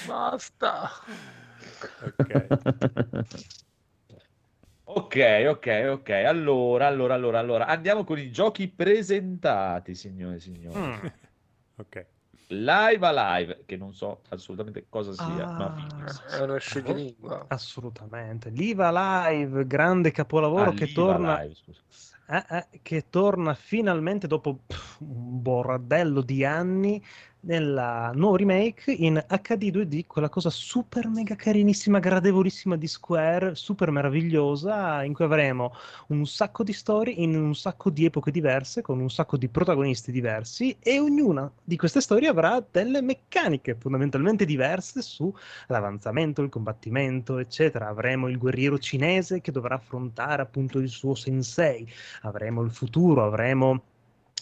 Basta. 0.07 0.88
Ok. 2.04 2.46
Ok, 4.85 5.44
ok, 5.48 5.87
ok. 5.90 6.09
Allora, 6.11 6.87
allora, 6.87 7.14
allora, 7.14 7.38
allora, 7.40 7.66
andiamo 7.66 8.04
con 8.04 8.16
i 8.20 8.31
giochi 8.31 8.68
presentati, 8.68 9.96
signore 9.96 10.37
e 10.37 10.40
signori. 10.40 10.78
Mm. 10.78 11.07
ok. 11.78 12.07
Live 12.50 13.06
a 13.06 13.12
live, 13.12 13.64
che 13.66 13.76
non 13.76 13.92
so 13.92 14.22
assolutamente 14.30 14.87
cosa 14.88 15.12
sia, 15.12 15.50
ma 15.54 15.66
Ah. 15.66 15.70
Phoenix. 15.70 16.24
È 16.24 16.40
uno 16.40 16.56
scioglilingua. 16.58 17.46
Assolutamente. 17.48 18.48
L'IVA 18.50 18.90
Live, 19.28 19.66
grande 19.66 20.11
capolavoro 20.12 20.70
Ah, 20.70 20.72
che 20.72 20.90
torna, 20.92 21.42
Live, 21.42 21.56
eh, 22.26 22.44
eh, 22.48 22.80
che 22.82 23.08
torna 23.11 23.54
finalmente 23.54 24.26
dopo 24.26 24.61
pff, 24.66 25.00
un 25.00 25.42
bordello 25.42 26.22
di 26.22 26.44
anni 26.44 27.02
nella 27.40 28.11
nuovo 28.14 28.37
remake 28.37 28.90
in 28.90 29.22
HD 29.27 29.70
2D, 29.70 30.07
quella 30.07 30.29
cosa 30.29 30.51
super 30.51 31.07
mega 31.09 31.37
carinissima, 31.37 31.98
gradevolissima 31.98 32.77
di 32.77 32.87
Square, 32.87 33.55
super 33.55 33.90
meravigliosa, 33.90 35.03
in 35.05 35.12
cui 35.12 35.24
avremo 35.24 35.72
un 36.09 36.27
sacco 36.27 36.64
di 36.64 36.72
storie 36.72 37.14
in 37.14 37.37
un 37.37 37.55
sacco 37.55 37.90
di 37.90 38.05
epoche 38.05 38.31
diverse, 38.31 38.83
con 38.83 38.98
un 39.01 39.11
sacco 39.11 39.37
di 39.37 39.48
protagonisti 39.48 40.11
diversi, 40.11 40.77
e 40.81 40.98
ognuna 40.98 41.51
di 41.62 41.77
queste 41.77 42.01
storie 42.01 42.29
avrà 42.29 42.64
delle 42.68 43.01
meccaniche 43.03 43.77
fondamentalmente 43.79 44.44
diverse 44.44 45.03
sull'avanzamento, 45.03 46.42
il 46.42 46.48
combattimento, 46.48 47.38
eccetera. 47.38 47.88
Avremo 47.88 48.29
il 48.29 48.38
guerriero 48.38 48.79
cinese 48.79 49.40
che 49.40 49.53
dovrà 49.53 49.77
affrontare 49.77 50.42
appunto 50.42 50.79
il 50.79 50.88
suo 50.88 51.14
sensei, 51.14 51.87
avremo 52.22 52.62
il 52.62 52.70
futuro, 52.72 53.24
avremo 53.24 53.83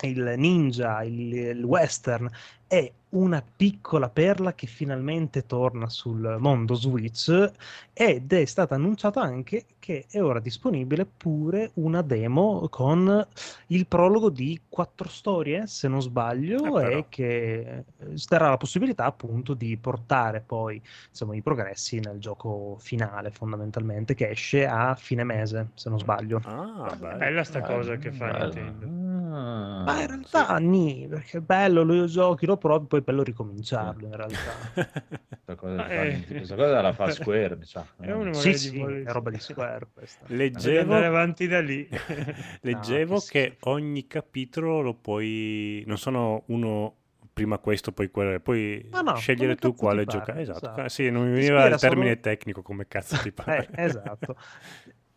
il 0.03 0.35
ninja, 0.37 1.03
il, 1.03 1.33
il 1.33 1.65
western 1.65 2.29
e 2.68 2.92
una 3.09 3.42
piccola 3.57 4.11
perla 4.11 4.55
che 4.55 4.66
finalmente 4.66 5.46
torna 5.46 5.88
sul 5.88 6.37
mondo 6.38 6.74
Switch 6.74 7.50
ed 7.92 8.33
è 8.33 8.44
stata 8.44 8.74
annunciata 8.74 9.22
anche 9.22 9.64
che 9.79 10.07
è 10.11 10.20
ora 10.20 10.40
disponibile 10.40 11.07
pure 11.07 11.70
una 11.74 12.02
demo 12.02 12.66
con 12.68 13.26
il 13.68 13.87
prologo 13.87 14.29
di 14.29 14.61
quattro 14.68 15.09
storie, 15.09 15.66
se 15.68 15.87
non 15.88 16.02
sbaglio, 16.02 16.79
Eh, 16.81 16.98
e 16.98 17.07
che 17.09 17.85
eh, 17.98 18.14
darà 18.29 18.48
la 18.50 18.57
possibilità 18.57 19.05
appunto 19.05 19.55
di 19.55 19.76
portare 19.79 20.40
poi 20.40 20.83
insomma, 21.09 21.37
i 21.37 21.42
progressi 21.42 22.00
nel 22.00 22.18
gioco 22.18 22.76
finale 22.81 23.31
fondamentalmente 23.31 24.14
che 24.14 24.29
esce 24.31 24.66
a 24.66 24.94
fine 24.96 25.22
mese, 25.24 25.70
se 25.74 25.88
non 25.88 25.98
sbaglio. 26.00 26.40
Ah. 26.44 26.94
Bella 27.16 27.44
sta 27.44 27.62
cosa 27.62 27.96
che 27.96 28.11
fa 28.12 28.33
Bello. 28.33 28.44
Nintendo. 28.52 28.87
Ah, 29.29 29.83
Ma 29.85 30.00
in 30.00 30.07
realtà 30.07 30.57
nì, 30.59 31.07
perché 31.09 31.38
è 31.38 31.40
bello, 31.40 31.83
lo 31.83 32.07
giochi, 32.07 32.46
lo 32.46 32.56
provi, 32.57 32.87
poi 32.87 33.01
è 33.01 33.03
bello 33.03 33.23
ricominciarlo 33.23 34.07
in 34.07 34.16
realtà. 34.16 34.53
Questa 35.47 35.55
cosa, 35.55 35.85
Ah, 35.85 35.92
eh. 36.05 36.25
questa 36.27 36.55
cosa 36.57 36.81
la 36.81 36.92
fa 36.92 37.11
Square, 37.11 37.57
mi 37.57 37.64
sa. 37.64 37.87
E 38.01 38.12
uno 38.12 38.33
sì, 38.33 38.49
magari 38.49 38.59
sì, 38.59 38.81
è 38.81 39.12
roba 39.12 39.31
di 39.31 39.38
Square 39.38 39.88
questa. 39.92 40.25
Leggevo, 40.29 40.81
andare 40.81 41.07
avanti 41.07 41.47
da 41.47 41.61
lì. 41.61 41.88
leggevo 42.62 43.14
No, 43.14 43.21
che 43.29 43.57
ogni 43.61 44.07
capitolo 44.07 44.81
lo 44.81 44.95
puoi... 44.95 45.85
Non 45.87 45.99
sono 45.99 46.42
uno 46.47 46.95
prima 47.33 47.59
questo, 47.59 47.92
poi 47.92 48.11
quello, 48.11 48.40
puoi 48.40 48.88
Ma 48.90 49.03
no, 49.03 49.14
scegliere 49.16 49.57
tu 49.57 49.75
quale 49.75 50.05
giocare. 50.07 50.40
Esatto. 50.40 50.59
esatto. 50.66 50.88
Sì, 50.88 51.11
non 51.11 51.27
mi 51.29 51.35
veniva 51.35 51.66
il 51.66 51.79
termine 51.79 52.09
solo- 52.11 52.21
tecnico 52.23 52.62
come 52.62 52.88
cazzo 52.88 53.16
ti 53.19 53.31
pare. 53.33 53.69
Eh, 53.75 53.85
esatto. 53.85 54.37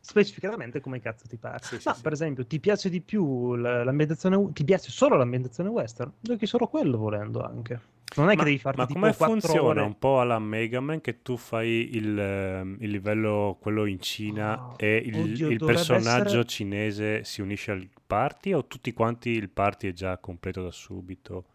Specificatamente 0.09 0.79
come 0.81 0.99
cazzo 0.99 1.27
ti 1.27 1.37
pare. 1.37 1.59
Sì, 1.61 1.79
sì, 1.79 1.87
Ma 1.87 1.93
sì. 1.93 2.01
per 2.01 2.11
esempio, 2.13 2.45
ti 2.47 2.59
piace 2.59 2.89
di 2.89 2.99
più 2.99 3.53
l'ambientazione, 3.55 4.51
ti 4.53 4.63
piace 4.63 4.89
solo 4.89 5.15
l'ambientazione 5.17 5.69
western? 5.69 6.11
Giochi 6.19 6.47
solo 6.47 6.65
quello 6.67 6.97
volendo 6.97 7.43
anche. 7.43 7.79
Non 8.15 8.27
è 8.29 8.31
che 8.31 8.37
Ma, 8.37 8.43
devi 8.43 8.57
farti 8.57 8.79
ma 8.79 8.87
come 8.87 9.13
funziona 9.13 9.61
ore. 9.69 9.81
un 9.81 9.99
po' 9.99 10.19
alla 10.19 10.39
Mega 10.39 10.79
Man 10.79 10.99
che 10.99 11.21
tu 11.21 11.37
fai 11.37 11.95
il, 11.95 12.17
ehm, 12.17 12.77
il 12.79 12.89
livello 12.89 13.55
quello 13.61 13.85
in 13.85 13.99
Cina 14.01 14.59
Oh, 14.69 14.73
e 14.77 14.95
il, 15.05 15.15
oddio, 15.15 15.49
il 15.49 15.63
personaggio 15.63 16.25
essere- 16.27 16.45
cinese 16.45 17.23
si 17.23 17.41
unisce 17.41 17.69
al 17.69 17.87
party 18.07 18.53
o 18.53 18.65
tutti 18.65 18.93
quanti 18.93 19.29
il 19.29 19.49
party 19.49 19.89
è 19.89 19.93
già 19.93 20.17
completo 20.17 20.63
da 20.63 20.71
subito 20.71 21.45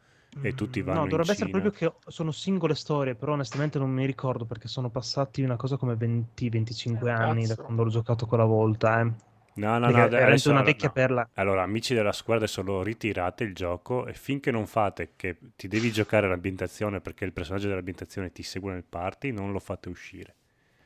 e 0.40 0.54
tutti 0.54 0.80
Mm, 0.80 0.82
vanno 0.82 1.00
No, 1.00 1.06
in 1.06 1.08
dovrebbe 1.08 1.32
essere 1.32 1.50
proprio 1.50 1.70
che 1.72 1.92
sono 2.06 2.30
singole 2.30 2.74
storie, 2.74 3.14
però 3.16 3.32
onestamente 3.32 3.78
non 3.78 3.90
mi 3.90 4.06
ricordo 4.06 4.44
perché 4.46 4.68
sono 4.68 4.90
passati 4.90 5.42
una 5.42 5.56
cosa 5.56 5.76
come 5.76 5.94
20-25 5.96 7.08
anni 7.08 7.46
da 7.46 7.56
Cazzo. 7.56 7.62
quando 7.62 7.82
l'ho 7.84 7.90
giocato 7.90 8.26
quella 8.26 8.44
volta. 8.44 9.00
Eh. 9.00 9.12
No, 9.56 9.78
no, 9.78 9.90
Perché 9.90 10.00
no, 10.00 10.04
è 10.04 10.08
veramente 10.08 10.24
adesso 10.28 10.50
una 10.50 10.60
allora, 10.60 10.62
vecchia 10.62 10.90
no. 10.90 10.92
perla. 10.92 11.28
Allora, 11.34 11.62
amici 11.62 11.94
della 11.94 12.12
squadra, 12.12 12.44
adesso 12.44 12.62
lo 12.62 12.82
ritirate 12.82 13.44
il 13.44 13.54
gioco 13.54 14.06
e 14.06 14.12
finché 14.14 14.50
non 14.50 14.66
fate 14.66 15.12
che 15.16 15.38
ti 15.56 15.68
devi 15.68 15.90
giocare 15.92 16.28
l'ambientazione 16.28 17.00
perché 17.00 17.24
il 17.24 17.32
personaggio 17.32 17.68
dell'ambientazione 17.68 18.32
ti 18.32 18.42
segue 18.42 18.72
nel 18.72 18.84
party, 18.84 19.30
non 19.32 19.52
lo 19.52 19.58
fate 19.60 19.88
uscire. 19.88 20.34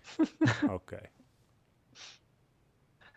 Ok. 0.67 0.93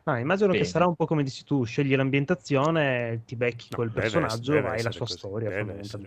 Ah, 0.04 0.20
immagino 0.20 0.50
Bene. 0.50 0.64
che 0.64 0.66
sarà 0.66 0.88
un 0.88 0.96
po' 0.96 1.06
come 1.06 1.24
dici 1.24 1.44
tu, 1.44 1.64
scegli 1.64 1.96
l'ambientazione, 1.96 3.22
ti 3.26 3.36
becchi 3.36 3.70
No, 3.70 3.78
quel 3.78 3.92
personaggio, 3.92 4.54
deve 4.54 4.62
vai 4.62 4.82
la 4.82 4.92
sua 4.92 5.06
così, 5.06 5.18
storia. 5.18 5.52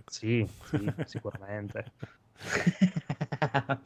Sì, 0.07 0.47
sì, 0.61 0.93
sicuramente. 1.05 1.93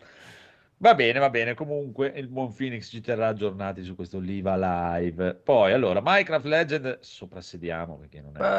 Va 0.80 0.94
bene, 0.94 1.18
va 1.18 1.28
bene. 1.30 1.54
Comunque 1.54 2.06
il 2.16 2.28
buon 2.28 2.54
Phoenix 2.54 2.88
ci 2.88 3.00
terrà 3.00 3.28
aggiornati 3.28 3.82
su 3.82 3.94
questo 3.96 4.18
Liva 4.20 4.56
Live. 4.56 5.34
Poi, 5.36 5.72
allora, 5.72 6.00
Minecraft 6.02 6.44
Legend, 6.46 6.98
soprassediamo 7.00 7.96
perché 7.98 8.20
non 8.20 8.36
è... 8.36 8.54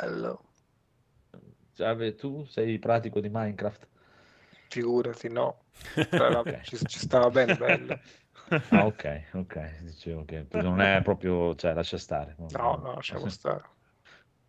Bello. 0.00 0.40
Giave, 1.74 2.14
tu 2.16 2.44
sei 2.46 2.78
pratico 2.80 3.20
di 3.20 3.28
Minecraft? 3.30 3.88
Figurati, 4.68 5.28
no. 5.28 5.64
Però 6.14 6.40
Ok. 6.40 6.60
ci, 6.62 6.78
ci 6.86 6.98
stava 6.98 7.30
bene, 7.30 7.54
bello. 7.54 7.98
Ah, 8.68 8.84
ok, 8.86 9.28
ok. 9.34 9.78
Dicevo 9.82 10.24
che 10.24 10.46
non 10.50 10.80
è 10.80 11.02
proprio... 11.02 11.54
Cioè, 11.54 11.72
lascia 11.74 11.98
stare. 11.98 12.34
No, 12.38 12.76
no, 12.76 12.94
lasciamo 12.94 13.28
stare. 13.28 13.62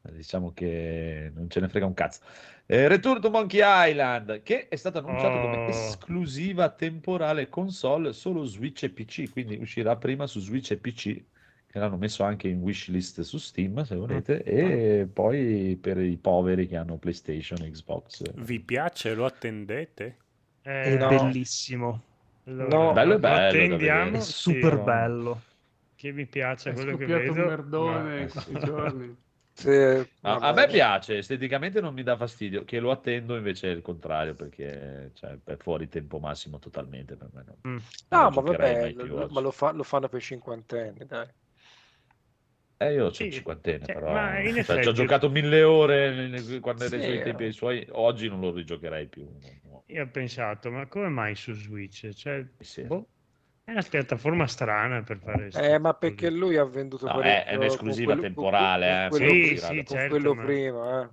Diciamo 0.09 0.53
che 0.53 1.31
non 1.33 1.49
ce 1.49 1.59
ne 1.59 1.67
frega 1.67 1.85
un 1.85 1.93
cazzo. 1.93 2.21
Eh, 2.65 2.87
Return 2.87 3.19
to 3.19 3.29
Monkey 3.29 3.59
Island, 3.63 4.41
che 4.41 4.67
è 4.69 4.75
stato 4.77 4.99
annunciato 4.99 5.39
come 5.39 5.57
Oh. 5.57 5.69
esclusiva 5.69 6.69
temporale 6.73 7.49
console 7.49 8.13
solo 8.13 8.45
Switch 8.45 8.83
e 8.83 8.89
PC, 8.89 9.29
quindi 9.29 9.57
uscirà 9.57 9.97
prima 9.97 10.25
su 10.25 10.39
Switch 10.39 10.71
e 10.71 10.77
PC, 10.77 11.25
che 11.67 11.79
l'hanno 11.79 11.97
messo 11.97 12.23
anche 12.23 12.47
in 12.47 12.61
wishlist 12.61 13.19
su 13.21 13.37
Steam, 13.37 13.83
se 13.83 13.95
volete, 13.95 14.43
e 14.43 15.07
poi 15.11 15.77
per 15.81 15.97
i 15.99 16.17
poveri 16.17 16.67
che 16.67 16.77
hanno 16.77 16.97
PlayStation 16.97 17.59
Xbox. 17.69 18.23
Vi 18.35 18.59
piace? 18.61 19.13
Lo 19.13 19.25
attendete? 19.25 20.17
È 20.79 20.89
Eh, 20.89 20.97
no. 20.97 21.07
bellissimo, 21.07 22.06
allora, 22.47 22.69
No. 22.69 22.93
Bello 22.93 23.13
lo 23.13 23.19
bello 23.19 23.35
attendiamo, 23.35 24.17
è 24.17 24.19
super 24.21 24.83
bello. 24.83 25.41
che 25.95 26.11
mi 26.11 26.25
piace 26.27 26.69
È 26.69 26.73
quello 26.73 26.95
che 26.97 27.05
vedo. 27.05 27.31
un 27.33 27.45
merdone 27.45 28.21
in 28.23 28.29
questi 28.29 28.57
giorni. 28.59 29.15
Sì, 29.57 29.69
A, 30.21 30.35
a 30.35 30.53
me 30.53 30.67
piace, 30.67 31.17
esteticamente 31.17 31.81
non 31.81 31.93
mi 31.95 32.03
dà 32.03 32.15
fastidio, 32.15 32.63
che 32.63 32.79
lo 32.79 32.91
attendo 32.91 33.35
invece 33.35 33.71
è 33.71 33.75
il 33.75 33.81
contrario, 33.81 34.35
perché 34.35 35.09
cioè, 35.15 35.35
è 35.43 35.55
fuori 35.57 35.87
tempo 35.87 36.19
massimo 36.19 36.59
totalmente 36.59 37.15
per 37.15 37.29
me. 37.33 37.43
no. 37.43 37.55
Mm. 37.67 37.77
Non 38.09 38.21
No, 38.21 38.29
ma 38.29 38.41
vabbè, 38.41 38.91
lo- 38.93 39.27
ma 39.29 39.39
lo, 39.41 39.49
fa- 39.51 39.71
lo 39.71 39.83
fanno 39.83 40.07
per 40.09 40.19
i 40.19 40.23
cinquantenni, 40.23 41.05
dai. 41.05 41.27
Eh, 42.79 42.93
io 42.93 43.05
ho 43.05 43.11
Sì, 43.11 43.31
cinquantenne, 43.31 43.85
cioè, 43.85 43.95
però 43.95 44.11
ma 44.13 44.39
in 44.39 44.57
cioè, 44.63 44.63
ci 44.63 44.71
ho 44.87 44.91
effetti- 44.91 44.93
giocato 44.93 45.29
mille 45.31 45.63
ore 45.63 46.59
quando 46.59 46.83
era 46.85 46.95
ai 46.95 47.01
Sì, 47.01 47.07
suoi 47.07 47.19
tempi 47.23 47.43
ai 47.45 47.51
suoi, 47.51 47.87
oggi 47.91 48.27
non 48.29 48.39
lo 48.39 48.51
rigiocherei 48.53 49.07
più. 49.07 49.27
Io 49.87 50.03
ho 50.03 50.07
pensato, 50.07 50.69
ma 50.71 50.85
come 50.87 51.07
mai 51.09 51.35
su 51.35 51.53
Switch? 51.53 52.09
Cioè, 52.13 52.45
Sì. 52.59 52.81
boh, 52.85 53.07
è 53.63 53.71
una 53.71 53.81
piattaforma 53.81 54.47
strana 54.47 55.01
per 55.03 55.19
fare... 55.19 55.49
Eh, 55.51 55.79
ma 55.79 55.93
perché 55.93 56.29
lui 56.29 56.57
ha 56.57 56.63
venduto 56.65 57.05
No, 57.05 57.19
è- 57.21 57.45
parecchio 57.45 57.47
è 57.47 57.55
con 57.55 57.57
un'esclusiva 57.61 58.01
quello- 58.01 58.21
con- 58.29 58.29
temporale, 58.29 58.85
con 58.85 59.05
eh, 59.05 59.09
quello 59.09 59.35
sì, 59.35 59.39
prima, 59.39 59.67
sì, 59.67 59.83
con 59.83 59.95
certo, 59.95 60.07
quello 60.07 60.35
ma- 60.35 60.43
prima, 60.45 61.01
eh. 61.03 61.09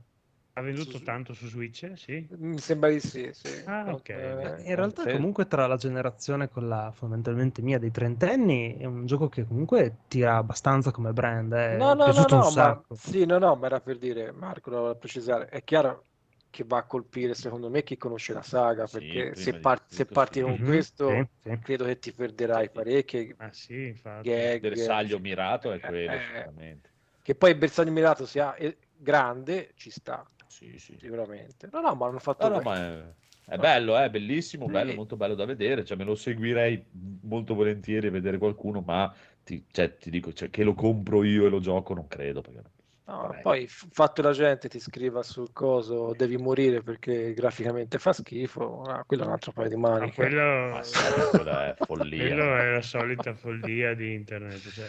Ha 0.55 0.61
venduto 0.63 0.99
Su- 0.99 1.05
tanto 1.05 1.33
su 1.35 1.47
Switch? 1.47 1.93
Sì. 1.97 2.29
Mi 2.39 2.59
sembra 2.61 2.91
di 2.91 3.01
sì, 3.01 3.31
sì. 3.33 3.49
Ah, 3.67 3.93
ok. 3.93 4.09
Eh, 4.11 4.63
In 4.65 4.75
realtà 4.75 5.07
comunque 5.09 5.47
tra 5.47 5.67
la 5.67 5.77
generazione 5.77 6.49
quella 6.49 6.91
fondamentalmente 6.93 7.63
mia 7.63 7.79
dei 7.79 7.91
trentenni 7.91 8.77
è 8.77 8.85
un 8.85 9.07
gioco 9.07 9.29
che 9.29 9.47
comunque 9.47 9.99
tira 10.09 10.37
abbastanza 10.37 10.91
come 10.91 11.13
brand, 11.13 11.53
è 11.53 11.79
No, 11.81 11.95
no, 11.95 12.13
no, 12.13 12.27
no, 12.29 12.51
ma 12.51 12.83
sacco. 12.83 12.95
sì, 12.95 13.25
no, 13.25 13.39
no, 13.39 13.55
ma 13.57 13.67
era 13.67 13.81
per 13.81 13.99
dire, 13.99 14.33
Marco, 14.33 14.71
lo 14.71 14.77
volevo 14.81 14.99
precisare, 14.99 15.49
è 15.49 15.63
chiaro 15.65 16.07
che 16.55 16.65
va 16.65 16.79
a 16.79 16.87
colpire 16.87 17.35
secondo 17.35 17.69
me 17.71 17.83
chi 17.83 17.97
conosce 17.97 18.33
la 18.33 18.43
saga, 18.43 18.87
Sì, 18.87 18.89
perché 18.89 19.35
prima 19.35 19.59
se, 19.59 19.59
par- 19.59 19.85
se 19.89 20.07
parti 20.07 20.41
sì. 20.41 20.43
con 20.43 20.59
Mhm, 20.59 20.61
questo, 20.61 21.27
sì, 21.27 21.29
sì. 21.41 21.59
credo 21.61 21.85
che 21.85 21.99
ti 21.99 22.13
perderai 22.13 22.71
parecchie 22.71 23.37
Ah 23.37 23.53
sì, 23.53 23.95
gag, 24.19 24.55
Il 24.55 24.59
bersaglio 24.59 25.19
mirato 25.19 25.73
è 25.73 25.81
Eh, 25.81 25.89
quello, 25.89 26.21
eh. 26.21 26.21
sicuramente. 26.21 26.91
che 27.23 27.35
poi 27.35 27.51
il 27.53 27.59
bersaglio 27.59 27.91
mirato 27.93 28.27
sia 28.27 28.55
eh, 28.57 28.79
grande, 28.97 29.73
ci 29.77 29.91
sta, 29.91 30.29
Sì, 30.47 30.79
sì. 30.79 30.97
sicuramente. 30.97 31.69
No, 31.73 31.81
no, 31.81 31.95
ma 31.95 32.07
hanno 32.07 32.19
fatto 32.19 32.49
No, 32.49 32.61
no, 32.61 32.75
è, 32.75 33.15
è 33.45 33.59
bello, 33.59 33.97
è 33.97 34.11
bellissimo, 34.11 34.69
bello, 34.69 34.93
Sì. 34.93 34.95
molto 34.95 35.17
bello 35.17 35.35
da 35.35 35.45
vedere. 35.45 35.85
Cioè, 35.85 35.97
me 35.97 36.05
lo 36.05 36.15
seguirei 36.15 36.87
molto 37.23 37.55
volentieri 37.55 38.09
a 38.09 38.11
vedere 38.11 38.39
qualcuno, 38.39 38.81
ma 38.81 39.13
ti, 39.43 39.67
cioè, 39.71 39.97
ti 39.97 40.11
dico 40.11 40.33
cioè, 40.33 40.51
che 40.51 40.65
lo 40.65 40.75
compro 40.75 41.23
io 41.25 41.47
e 41.47 41.49
lo 41.49 41.61
gioco, 41.61 41.95
non 41.95 42.07
credo. 42.09 42.41
Perché... 42.41 42.63
No, 43.07 43.37
poi 43.43 43.67
fatto 43.69 44.23
la 44.23 44.33
gente 44.33 44.67
ti 44.69 44.81
scriva 44.81 45.23
sul 45.23 45.53
coso 45.53 46.15
devi 46.17 46.39
morire 46.39 46.81
perché 46.81 47.35
graficamente 47.35 47.99
fa 47.99 48.15
schifo, 48.15 48.81
ah, 48.83 49.05
quello 49.07 49.25
è 49.25 49.27
un 49.27 49.33
altro 49.33 49.53
paio 49.53 49.69
di 49.69 49.77
Ma 49.77 49.91
maniche. 49.91 50.15
quello, 50.15 50.79
è 50.79 51.75
follia. 51.85 52.27
quello 52.27 52.57
è 52.57 52.71
la 52.73 52.81
solita 52.83 53.35
follia 53.35 53.93
di 53.95 54.15
internet. 54.15 54.71
Cioè, 54.71 54.89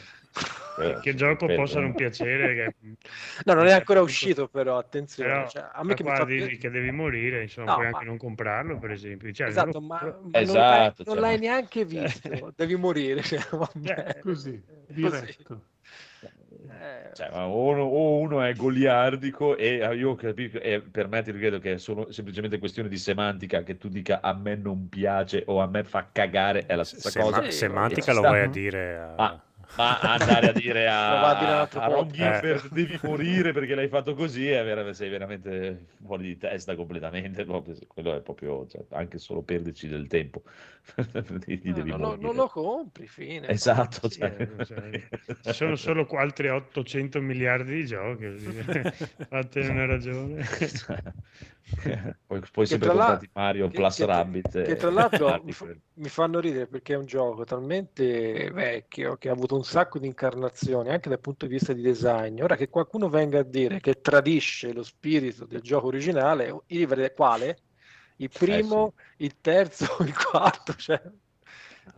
Quello- 0.76 1.00
che 1.00 1.12
sì, 1.12 1.18
gioco 1.18 1.46
quello- 1.46 1.62
possa 1.62 1.80
non 1.82 1.94
piacere, 1.94 2.54
che- 2.54 2.76
No, 3.44 3.54
non 3.54 3.68
è 3.68 3.72
ancora 3.74 4.00
appunto- 4.00 4.04
uscito 4.04 4.48
però, 4.48 4.78
attenzione, 4.78 5.30
Però, 5.30 5.48
cioè, 5.50 5.70
a 5.74 5.84
me 5.84 5.94
che 5.94 6.04
mi 6.04 6.10
fa 6.16 6.24
dici 6.26 6.48
più- 6.48 6.58
che 6.60 6.70
devi 6.70 6.92
morire, 6.92 7.42
insomma, 7.44 7.68
No, 7.72 7.74
puoi 7.76 7.90
ma- 7.90 7.98
anche 7.98 8.06
non 8.10 8.18
comprarlo, 8.18 8.78
per 8.78 8.92
esempio. 8.92 9.32
Cioè, 9.34 9.48
Esatto, 9.48 9.80
non 9.80 9.88
ma, 9.88 10.00
ma 10.02 10.10
non 10.10 10.30
l'hai, 10.32 10.44
Esatto, 10.44 11.04
non 11.06 11.14
cioè, 11.16 11.22
l'hai 11.24 11.34
ma- 11.36 11.40
neanche 11.42 11.86
visto, 12.40 12.54
devi 12.56 12.76
morire. 12.76 13.22
cioè, 13.24 13.40
vabbè. 13.52 14.20
Così, 14.22 14.62
diretto. 14.88 15.62
Eh, 16.70 17.14
Cioè, 17.14 17.30
o 17.34 17.70
uno, 17.70 17.84
o 17.84 18.18
uno 18.20 18.42
è 18.42 18.54
goliardico 18.54 19.56
e 19.58 19.80
eh, 19.80 19.96
io 19.96 20.16
capisco, 20.16 20.60
e 20.60 20.82
per 20.82 21.08
me 21.08 21.22
ti 21.24 21.32
credo 21.32 21.60
che 21.60 21.74
è 21.74 21.78
solo 21.78 22.12
semplicemente 22.12 22.60
questione 22.60 22.90
di 22.90 22.98
semantica 22.98 23.64
che 23.64 23.78
tu 23.78 23.88
dica 23.88 24.20
a 24.22 24.34
me 24.34 24.56
non 24.56 24.90
piace 24.90 25.44
o 25.48 25.62
a 25.62 25.68
me 25.68 25.84
fa 25.84 26.10
cagare 26.12 26.66
è 26.66 26.76
la 26.76 26.84
stessa 26.84 27.10
Sema- 27.10 27.26
cosa. 27.26 27.52
Semantica 27.52 28.12
lo 28.14 28.20
sta. 28.20 28.30
vai 28.30 28.42
a 28.42 28.48
dire 28.48 28.98
a... 28.98 29.14
Ah, 29.16 29.45
ma 29.78 30.00
andare 30.00 30.50
a 30.50 30.52
dire 30.54 30.88
a, 30.88 31.22
a 31.68 31.70
a 31.72 31.88
Ron. 31.88 32.08
Gilbert 32.10 32.70
devi 32.70 32.98
morire 33.04 33.52
perché 33.52 33.76
l'hai 33.76 33.88
fatto 33.90 34.14
così 34.14 34.50
è 34.50 34.64
vera- 34.64 34.94
sei 34.94 35.10
veramente 35.10 35.86
fuori 36.04 36.24
di 36.24 36.38
testa 36.38 36.76
completamente 36.76 37.46
quello 37.46 38.16
è 38.16 38.22
proprio 38.22 38.66
cioè, 38.68 38.84
anche 38.92 39.18
solo 39.18 39.42
perderci 39.42 39.88
del 39.88 40.08
tempo 40.08 40.44
eh, 40.96 41.24
devi 41.40 41.72
non, 41.90 42.00
lo, 42.00 42.08
morire. 42.08 42.22
non 42.22 42.36
lo 42.36 42.48
compri, 42.48 43.08
fine. 43.08 43.48
esatto 43.50 44.08
Sì, 44.10 44.20
cioè. 44.20 44.36
eh, 44.58 44.66
cioè, 44.66 45.02
ci 45.42 45.54
sono 45.54 45.76
solo 45.76 46.06
qua 46.06 46.22
altri 46.22 46.48
800 46.50 47.20
miliardi 47.22 47.74
di 47.76 47.86
giochi. 47.88 48.28
Fatene 49.30 49.70
una 49.70 49.86
ragione. 49.88 50.46
poi, 52.28 52.42
poi 52.52 52.66
sempre 52.66 52.90
comprati 52.90 53.30
Mario 53.34 53.68
che- 53.68 53.78
plus 53.78 53.96
che- 53.98 54.06
Rabbit 54.06 54.62
che 54.62 54.72
e- 54.72 54.76
tra 54.76 54.92
l'altro 54.92 55.42
mi, 55.44 55.52
fa- 55.52 55.74
mi 55.96 56.10
fanno 56.10 56.40
ridere 56.40 56.68
perché 56.68 56.94
è 56.94 56.98
un 56.98 57.06
gioco 57.06 57.44
talmente 57.44 58.52
vecchio 58.52 59.18
che 59.18 59.30
ha 59.30 59.32
avuto 59.34 59.56
un 59.56 59.64
sacco 59.66 60.00
di 60.00 60.08
incarnazioni 60.08 60.90
anche 60.90 61.10
dal 61.10 61.20
punto 61.20 61.46
di 61.48 61.54
vista 61.54 61.74
di 61.74 61.82
design. 61.82 62.42
Ora 62.42 62.56
che 62.56 62.70
qualcuno 62.70 63.10
venga 63.10 63.40
a 63.40 63.44
dire 63.44 63.80
che 63.80 64.00
tradisce 64.02 64.72
lo 64.74 64.84
spirito 64.84 65.46
del 65.46 65.62
gioco 65.62 65.88
originale, 65.88 66.46
io 66.48 66.64
devo 66.68 66.88
vedere 66.96 67.14
quale? 67.14 67.58
Il 68.18 68.30
primo, 68.32 68.94
il 69.18 69.40
terzo, 69.42 69.86
il 70.04 70.16
quarto, 70.16 70.74
cioè, 70.76 71.02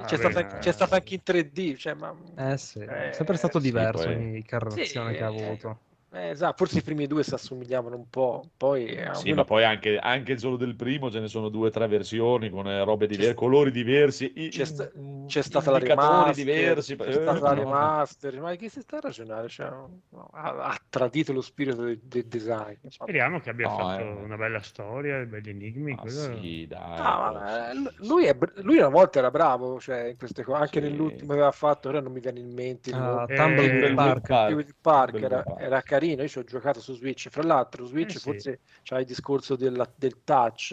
c'è, 0.05 0.17
Vabbè, 0.17 0.17
stato, 0.17 0.39
ma- 0.39 0.57
c'è 0.57 0.71
stato 0.71 0.95
anche 0.95 1.13
in 1.15 1.23
3D, 1.23 1.75
cioè, 1.75 1.93
ma, 1.93 2.15
Eh 2.35 2.57
sì, 2.57 2.79
è 2.79 3.09
Eh, 3.09 3.11
sempre 3.11 3.35
stato 3.37 3.59
sì, 3.59 3.63
diverso 3.63 4.09
poi- 4.09 4.15
ogni 4.15 4.37
incarnazione 4.37 5.11
Sì, 5.11 5.17
che 5.17 5.23
ha 5.23 5.27
eh, 5.27 5.29
avuto. 5.29 5.81
Eh, 6.19 6.29
esatto, 6.29 6.55
forse 6.57 6.79
i 6.79 6.81
primi 6.81 7.07
due 7.07 7.23
si 7.23 7.33
assomigliavano 7.33 7.95
un 7.95 8.09
po', 8.09 8.51
poi 8.57 8.85
eh, 8.85 9.13
Sì, 9.15 9.33
ma 9.33 9.43
poi 9.43 9.63
anche, 9.63 9.97
anche 9.97 10.37
solo 10.37 10.57
del 10.57 10.75
primo 10.75 11.09
ce 11.11 11.19
ne 11.19 11.27
sono 11.27 11.49
due 11.49 11.67
o 11.67 11.71
tre 11.71 11.87
versioni 11.87 12.49
con 12.49 12.67
eh, 12.67 12.83
robe 12.83 13.07
diverse, 13.07 13.33
colori 13.33 13.71
diversi, 13.71 14.31
i- 14.35 14.49
c'è, 14.49 14.65
sta- 14.65 14.89
in- 14.95 15.25
c'è 15.27 15.41
stata 15.41 15.71
la 15.71 15.77
remaster, 15.79 16.33
diversi. 16.45 16.95
c'è 16.95 17.07
eh, 17.07 17.11
stata 17.11 17.39
la 17.39 17.53
no. 17.53 17.61
remaster, 17.63 18.39
ma 18.39 18.55
chi 18.55 18.69
si 18.69 18.81
sta 18.81 18.97
a 18.97 18.99
ragionare? 19.01 19.47
Cioè, 19.49 19.69
no, 19.69 20.01
ha, 20.31 20.49
ha 20.65 20.77
tradito 20.89 21.33
lo 21.33 21.41
spirito 21.41 21.83
del, 21.83 21.99
del 22.01 22.25
design. 22.27 22.75
Speriamo 22.87 23.39
che 23.39 23.49
abbia 23.49 23.67
No, 23.67 23.75
fatto 23.77 24.01
eh. 24.01 24.23
una 24.23 24.35
bella 24.37 24.61
storia, 24.61 25.23
belli 25.25 25.49
enigmi. 25.49 25.95
Quello- 25.95 26.37
sì, 26.41 26.65
dai, 26.67 26.99
Ah, 26.99 27.71
lui, 27.99 28.25
è 28.25 28.37
lui 28.61 28.77
una 28.77 28.89
volta 28.89 29.19
era 29.19 29.29
bravo, 29.31 29.79
cioè, 29.79 30.05
in 30.05 30.17
queste 30.17 30.43
cose, 30.43 30.61
anche 30.61 30.81
Sì. 30.81 30.89
nell'ultimo 30.89 31.27
che 31.29 31.33
aveva 31.33 31.51
fatto, 31.51 31.89
ora 31.89 31.99
non 31.99 32.11
mi 32.11 32.19
viene 32.19 32.39
in 32.39 32.53
mente 32.53 32.89
il 32.89 32.95
Ah. 32.95 33.25
Eh, 33.27 33.35
Bellwood 33.35 34.75
Park. 34.81 35.21
Era, 35.21 35.41
Park. 35.43 35.61
era 35.61 35.81
carino, 35.81 36.06
io 36.13 36.27
ci 36.27 36.37
ho 36.39 36.43
giocato 36.43 36.79
su 36.81 36.93
Switch, 36.93 37.29
fra 37.29 37.43
l'altro 37.43 37.85
Switch 37.85 38.13
Eh 38.13 38.19
sì. 38.19 38.31
forse 38.33 38.61
c'ha 38.83 38.99
il 38.99 39.05
discorso 39.05 39.55
della- 39.55 39.91
del 39.95 40.23
touch, 40.23 40.71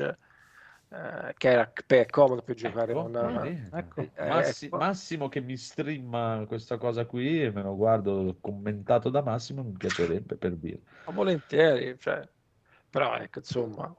eh, 0.89 1.35
che 1.37 1.49
era 1.49 1.73
beh, 1.87 2.07
comodo 2.11 2.43
per 2.43 2.55
giocare 2.57 2.93
Ecco, 2.93 2.95
con... 2.95 3.15
vedi? 3.21 3.49
ecco. 3.73 4.15
eh, 4.15 4.23
Massi- 4.23 4.71
ecco. 4.71 4.77
Massimo 4.77 5.29
che 5.29 5.41
mi 5.41 5.57
streama 5.57 6.45
questa 6.47 6.79
cosa 6.79 7.05
qui 7.07 7.43
e 7.43 7.51
me 7.53 7.63
lo 7.63 7.77
guardo 7.77 8.39
commentato 8.41 9.11
da 9.11 9.23
Massimo, 9.23 9.63
mi 9.63 9.73
piacerebbe 9.77 10.37
per 10.37 10.57
dire. 10.57 10.83
Ma 11.07 11.13
volentieri, 11.13 11.99
cioè, 11.99 12.27
però 12.89 13.17
ecco, 13.17 13.39
insomma, 13.41 13.95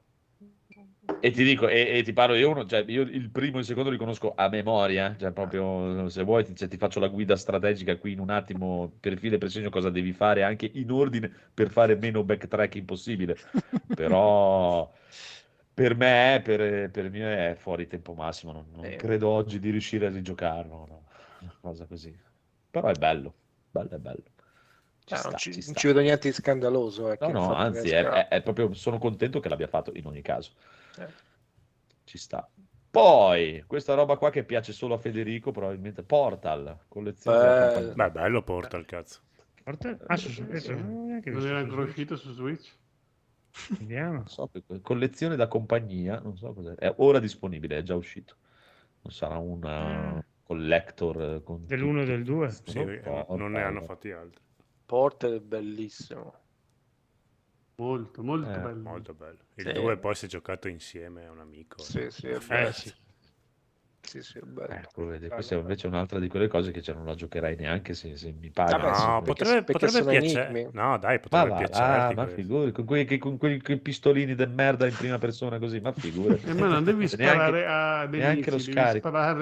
E 1.18 1.30
ti 1.30 1.44
dico, 1.44 1.66
e, 1.68 1.98
e 1.98 2.02
ti 2.02 2.12
parlo 2.12 2.34
io 2.34 2.50
uno, 2.50 2.66
cioè 2.66 2.84
io 2.86 3.02
il 3.02 3.30
primo 3.30 3.56
e 3.56 3.60
il 3.60 3.66
secondo 3.66 3.90
li 3.90 3.96
conosco 3.96 4.34
a 4.36 4.48
memoria, 4.48 5.16
cioè 5.18 5.32
proprio 5.32 6.08
se 6.08 6.22
vuoi 6.22 6.44
ti, 6.44 6.54
cioè, 6.54 6.68
ti 6.68 6.76
faccio 6.76 7.00
la 7.00 7.08
guida 7.08 7.36
strategica 7.36 7.96
qui 7.96 8.12
in 8.12 8.20
un 8.20 8.30
attimo 8.30 8.92
per 9.00 9.16
filo 9.18 9.34
e 9.36 9.38
per 9.38 9.50
segno 9.50 9.70
cosa 9.70 9.90
devi 9.90 10.12
fare 10.12 10.42
anche 10.42 10.70
in 10.74 10.90
ordine 10.90 11.32
per 11.52 11.70
fare 11.70 11.96
meno 11.96 12.22
backtracking 12.22 12.84
possibile. 12.84 13.36
Però 13.92 14.92
per 15.74 15.96
me, 15.96 16.40
per, 16.44 16.90
per 16.90 17.10
me 17.10 17.50
è 17.52 17.54
fuori 17.56 17.86
tempo 17.86 18.14
massimo, 18.14 18.52
non, 18.52 18.66
non 18.72 18.84
Eh. 18.84 18.96
credo 18.96 19.28
oggi 19.28 19.58
di 19.58 19.70
riuscire 19.70 20.06
a 20.06 20.10
rigiocarlo, 20.10 20.86
no. 20.86 21.04
una 21.38 21.54
cosa 21.60 21.86
così. 21.86 22.14
Però 22.70 22.88
è 22.88 22.94
bello, 22.94 23.34
bello 23.70 23.90
è 23.90 23.98
bello. 23.98 24.22
Ci 25.04 25.14
eh, 25.14 25.18
sta, 25.18 25.28
non, 25.28 25.38
ci, 25.38 25.52
ci 25.52 25.62
non 25.66 25.74
ci 25.76 25.86
vedo 25.88 26.00
niente 26.00 26.28
di 26.28 26.34
scandaloso. 26.34 27.10
ecco, 27.10 27.30
No, 27.32 27.32
no, 27.32 27.54
anzi, 27.54 27.88
è, 27.90 28.04
è- 28.04 28.28
è 28.28 28.42
proprio, 28.42 28.72
sono 28.74 28.98
contento 28.98 29.40
che 29.40 29.48
l'abbia 29.48 29.66
fatto 29.66 29.90
in 29.94 30.06
ogni 30.06 30.22
caso. 30.22 30.52
Eh. 30.98 31.08
Ci 32.04 32.18
sta. 32.18 32.48
Poi, 32.90 33.62
questa 33.66 33.94
roba 33.94 34.16
qua 34.16 34.30
che 34.30 34.44
piace 34.44 34.72
solo 34.72 34.94
a 34.94 34.98
Federico, 34.98 35.50
probabilmente 35.50 36.02
Portal, 36.02 36.84
collezione. 36.88 37.92
Beh, 37.94 38.10
bello 38.10 38.42
Portal, 38.42 38.84
cazzo. 38.86 39.20
Porta- 39.62 39.98
Ah, 40.06 40.16
su 40.16 40.30
Switch, 40.30 40.68
non 40.68 40.84
ho 40.84 41.04
neanche 41.06 41.30
Non 41.30 41.40
visto 41.40 41.52
era 41.52 41.58
su 41.60 41.64
ancora 41.64 41.82
uscito 41.86 42.16
su 42.16 42.32
Switch? 42.32 42.76
Vediamo. 43.78 44.12
Non 44.12 44.28
so, 44.28 44.50
collezione 44.82 45.34
da 45.36 45.48
compagnia, 45.48 46.20
non 46.20 46.36
so 46.36 46.52
cos'è. 46.52 46.74
È 46.74 46.94
ora 46.98 47.18
disponibile, 47.18 47.78
è 47.78 47.82
già 47.82 47.94
uscito. 47.96 48.36
Non 49.02 49.12
sarà 49.12 49.36
una 49.38 50.24
collector 50.42 51.20
eh, 51.22 51.42
con 51.42 51.66
Dell'uno 51.66 51.98
e 52.02 52.04
tutti- 52.04 52.14
del 52.16 52.24
due? 52.24 52.50
Sì, 52.50 52.78
Non 52.78 52.88
eh, 52.90 53.00
so, 53.02 53.36
non 53.36 53.52
ne 53.52 53.62
hanno 53.62 53.78
Portal. 53.80 53.96
fatti 53.96 54.10
altri. 54.12 54.42
Portal 54.86 55.32
è 55.34 55.40
bellissimo. 55.40 56.34
Molto, 57.78 58.22
molto 58.22 58.48
Eh, 58.48 58.58
bello. 58.58 58.82
Molto 58.82 59.14
bello. 59.14 59.44
Il 59.54 59.64
Sì. 59.64 59.72
2 59.72 59.98
poi 59.98 60.14
si 60.14 60.26
è 60.26 60.28
giocato 60.28 60.68
insieme 60.68 61.26
a 61.26 61.30
un 61.30 61.40
amico. 61.40 61.82
Sì, 61.82 62.10
sì, 62.10 62.26
è 62.28 62.40
Eh, 62.48 62.72
sì. 62.72 62.92
Sì, 64.06 64.22
sì, 64.22 64.38
è 64.38 64.42
bello. 64.42 64.72
Ecco, 64.72 65.04
vedi, 65.06 65.28
questa 65.28 65.56
è 65.56 65.58
invece 65.58 65.88
un'altra 65.88 66.20
di 66.20 66.28
quelle 66.28 66.46
cose 66.46 66.70
che 66.70 66.80
cioè, 66.80 66.94
non 66.94 67.04
la 67.06 67.14
giocherai 67.14 67.56
neanche 67.56 67.92
se, 67.92 68.16
se 68.16 68.32
mi 68.40 68.50
paghi. 68.50 68.70
Sì, 68.94 69.04
No, 69.06 69.22
perché- 69.22 69.42
potrebbe, 69.44 69.72
potrebbe 69.72 70.04
piacere. 70.20 70.70
No, 70.72 70.96
dai, 70.98 71.14
Ma 71.14 71.18
potrebbe 71.18 71.48
va, 71.48 71.48
là, 71.48 71.56
piacerti. 71.66 72.14
ma 72.14 72.22
questo. 72.22 72.40
figuri, 72.40 72.72
con 72.72 72.84
quei, 72.84 73.04
che- 73.04 73.18
con 73.18 73.36
quei- 73.36 73.60
quei 73.60 73.78
pistolini 73.80 74.34
de 74.36 74.46
merda 74.46 74.86
in 74.86 74.94
prima 74.94 75.18
persona 75.18 75.58
così, 75.58 75.80
ma 75.80 75.92
figure. 75.92 76.40
E 76.44 76.54
ma 76.54 76.68
non 76.68 76.84
devi 76.84 76.98
Neanche- 76.98 77.16
sparare 77.16 77.66
a 77.66 78.06
degli 78.06 78.20
neanche 78.20 78.50
lo 78.50 78.58
scarico. 78.58 79.10
Ma 79.10 79.32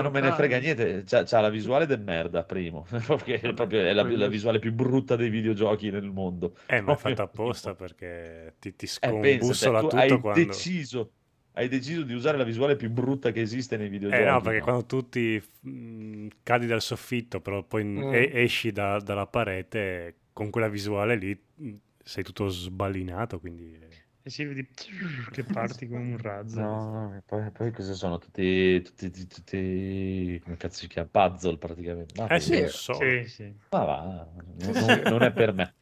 non 0.00 0.12
me 0.12 0.20
ne 0.20 0.32
frega 0.32 0.58
niente, 0.58 1.02
c'ha, 1.06 1.24
c'ha 1.24 1.40
la 1.40 1.50
visuale 1.50 1.86
del 1.86 2.00
merda, 2.00 2.44
primo, 2.44 2.86
perché 3.06 3.40
è 3.40 3.52
proprio 3.52 3.80
è 3.80 3.92
la, 3.92 4.02
la 4.02 4.26
visuale 4.28 4.58
più 4.58 4.72
brutta 4.72 5.16
dei 5.16 5.28
videogiochi 5.28 5.90
nel 5.90 6.10
mondo. 6.10 6.56
Eh, 6.66 6.80
ma 6.80 6.92
è 6.92 6.96
fatta 6.96 7.22
apposta 7.24 7.74
perché 7.74 8.54
ti, 8.58 8.74
ti 8.74 8.86
Eh, 9.00 9.18
pensa, 9.18 9.52
cioè, 9.54 9.70
scombussola 9.70 9.80
tu 9.80 9.86
tutto 9.88 9.96
hai 10.00 10.20
quando... 10.20 10.44
deciso 10.46 11.12
hai 11.54 11.68
deciso 11.68 12.02
di 12.02 12.14
usare 12.14 12.36
la 12.38 12.44
visuale 12.44 12.76
più 12.76 12.90
brutta 12.90 13.30
che 13.32 13.40
esiste 13.40 13.76
nei 13.76 13.88
videogiochi. 13.88 14.22
Eh 14.24 14.30
no, 14.30 14.40
perché 14.40 14.58
no? 14.58 14.64
quando 14.64 14.84
tu 14.86 15.08
ti 15.08 15.42
mm, 15.68 16.28
cadi 16.42 16.66
dal 16.66 16.80
soffitto, 16.82 17.40
però 17.40 17.62
poi 17.62 17.84
Mm. 17.84 18.12
e- 18.12 18.30
esci 18.34 18.72
da- 18.72 18.98
dalla 19.00 19.26
parete, 19.26 20.16
con 20.32 20.50
quella 20.50 20.68
visuale 20.68 21.16
lì 21.16 21.38
mm, 21.62 21.74
sei 22.02 22.24
tutto 22.24 22.48
sballinato, 22.48 23.38
quindi... 23.38 23.74
eh, 23.74 23.88
E 24.24 24.30
si 24.30 24.44
vedi 24.44 24.66
che 25.32 25.42
parti 25.44 25.88
come 25.88 26.12
un 26.14 26.18
razzo. 26.18 26.60
No, 26.60 26.90
no, 26.90 27.16
e 27.16 27.22
poi, 27.26 27.50
poi 27.50 27.72
cosa 27.72 27.92
sono? 27.94 28.18
Tutti, 28.18 28.80
tutti, 28.82 29.10
tutti, 29.10 29.26
tutti- 29.26 30.40
come 30.44 30.56
cazzo 30.56 30.78
si 30.80 30.86
chiama? 30.88 31.08
Puzzle 31.10 31.56
praticamente. 31.58 32.20
Ma, 32.20 32.28
Eh 32.28 32.40
sì, 32.40 32.64
so. 32.68 32.94
Sì, 32.94 33.24
sì. 33.28 33.54
ma 33.70 33.84
va, 33.84 34.28
non- 34.58 35.02
non 35.08 35.22
è 35.22 35.32
per 35.32 35.52
me. 35.52 35.74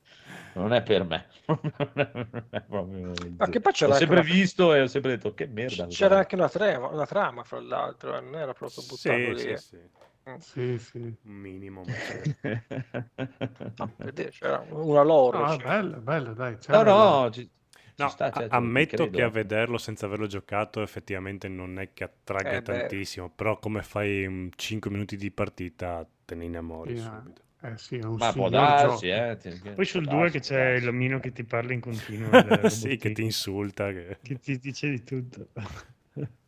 Non 0.54 0.72
è 0.72 0.82
per 0.82 1.04
me. 1.04 1.26
Non 1.46 1.60
è 2.50 2.60
proprio- 2.62 3.12
Ma 3.38 3.48
che 3.48 3.60
poi 3.60 3.72
c'era 3.72 3.92
L'ho 3.92 3.98
sempre 3.98 4.20
una- 4.20 4.28
visto 4.28 4.74
e 4.74 4.80
ho 4.82 4.86
sempre 4.86 5.10
detto 5.12 5.34
che 5.34 5.46
merda. 5.46 5.86
C'era 5.86 6.18
anche 6.18 6.34
una 6.34 6.48
trama, 6.48 6.88
una 6.88 7.06
trama, 7.06 7.42
fra 7.44 7.60
l'altro, 7.60 8.16
eh, 8.16 8.20
non 8.20 8.34
era 8.36 8.52
proprio 8.52 8.82
buttato 8.82 9.30
Sì, 9.30 9.34
lì. 9.34 9.40
sì, 9.40 9.48
eh. 9.48 9.56
sì, 9.56 9.78
Sì, 10.38 10.78
sì. 10.78 10.98
un 10.98 11.16
minimo. 11.32 11.82
No, 13.78 13.88
c'era 14.30 14.64
una 14.70 15.02
lore. 15.02 15.38
No, 15.38 15.46
cioè. 15.56 15.64
bello, 15.64 15.96
bello, 15.98 16.34
dai. 16.34 16.52
No, 16.52 16.58
c'era 16.60 16.82
no, 16.82 17.30
ci, 17.30 17.42
ci 17.42 17.50
No, 17.96 18.08
sta, 18.08 18.30
cioè, 18.32 18.44
a- 18.44 18.48
ti 18.48 18.54
ammetto 18.54 19.10
che 19.10 19.22
a 19.22 19.28
vederlo 19.28 19.78
senza 19.78 20.06
averlo 20.06 20.26
giocato 20.26 20.82
effettivamente 20.82 21.48
non 21.48 21.78
è 21.78 21.92
che 21.92 22.04
attragga 22.04 22.56
Eh 22.56 22.60
beh. 22.60 22.62
tantissimo, 22.62 23.30
però 23.30 23.58
come 23.58 23.82
fai 23.82 24.50
5 24.56 24.90
minuti 24.90 25.16
di 25.16 25.30
partita 25.30 26.06
te 26.24 26.34
ne 26.34 26.44
innamori 26.44 26.96
Sì, 26.96 27.02
subito. 27.02 27.42
Eh 27.62 27.76
sì, 27.76 27.96
è 27.98 28.04
un 28.04 28.14
Ma 28.16 28.32
può 28.32 28.48
darsi, 28.48 29.08
eh. 29.10 29.36
ti- 29.38 29.50
Poi 29.74 29.84
sul 29.84 30.02
può 30.04 30.10
2 30.12 30.20
darsi, 30.22 30.38
che 30.38 30.44
c'è 30.44 30.70
darsi. 30.72 30.84
l'omino 30.86 31.20
che 31.20 31.32
ti 31.32 31.44
parla 31.44 31.72
in 31.74 31.80
continuo. 31.80 32.30
il 32.64 32.70
sì, 32.70 32.96
che 32.96 33.12
ti 33.12 33.22
insulta. 33.22 33.92
Che... 33.92 34.18
che 34.22 34.38
ti 34.38 34.58
dice 34.58 34.88
di 34.88 35.02
tutto. 35.04 35.48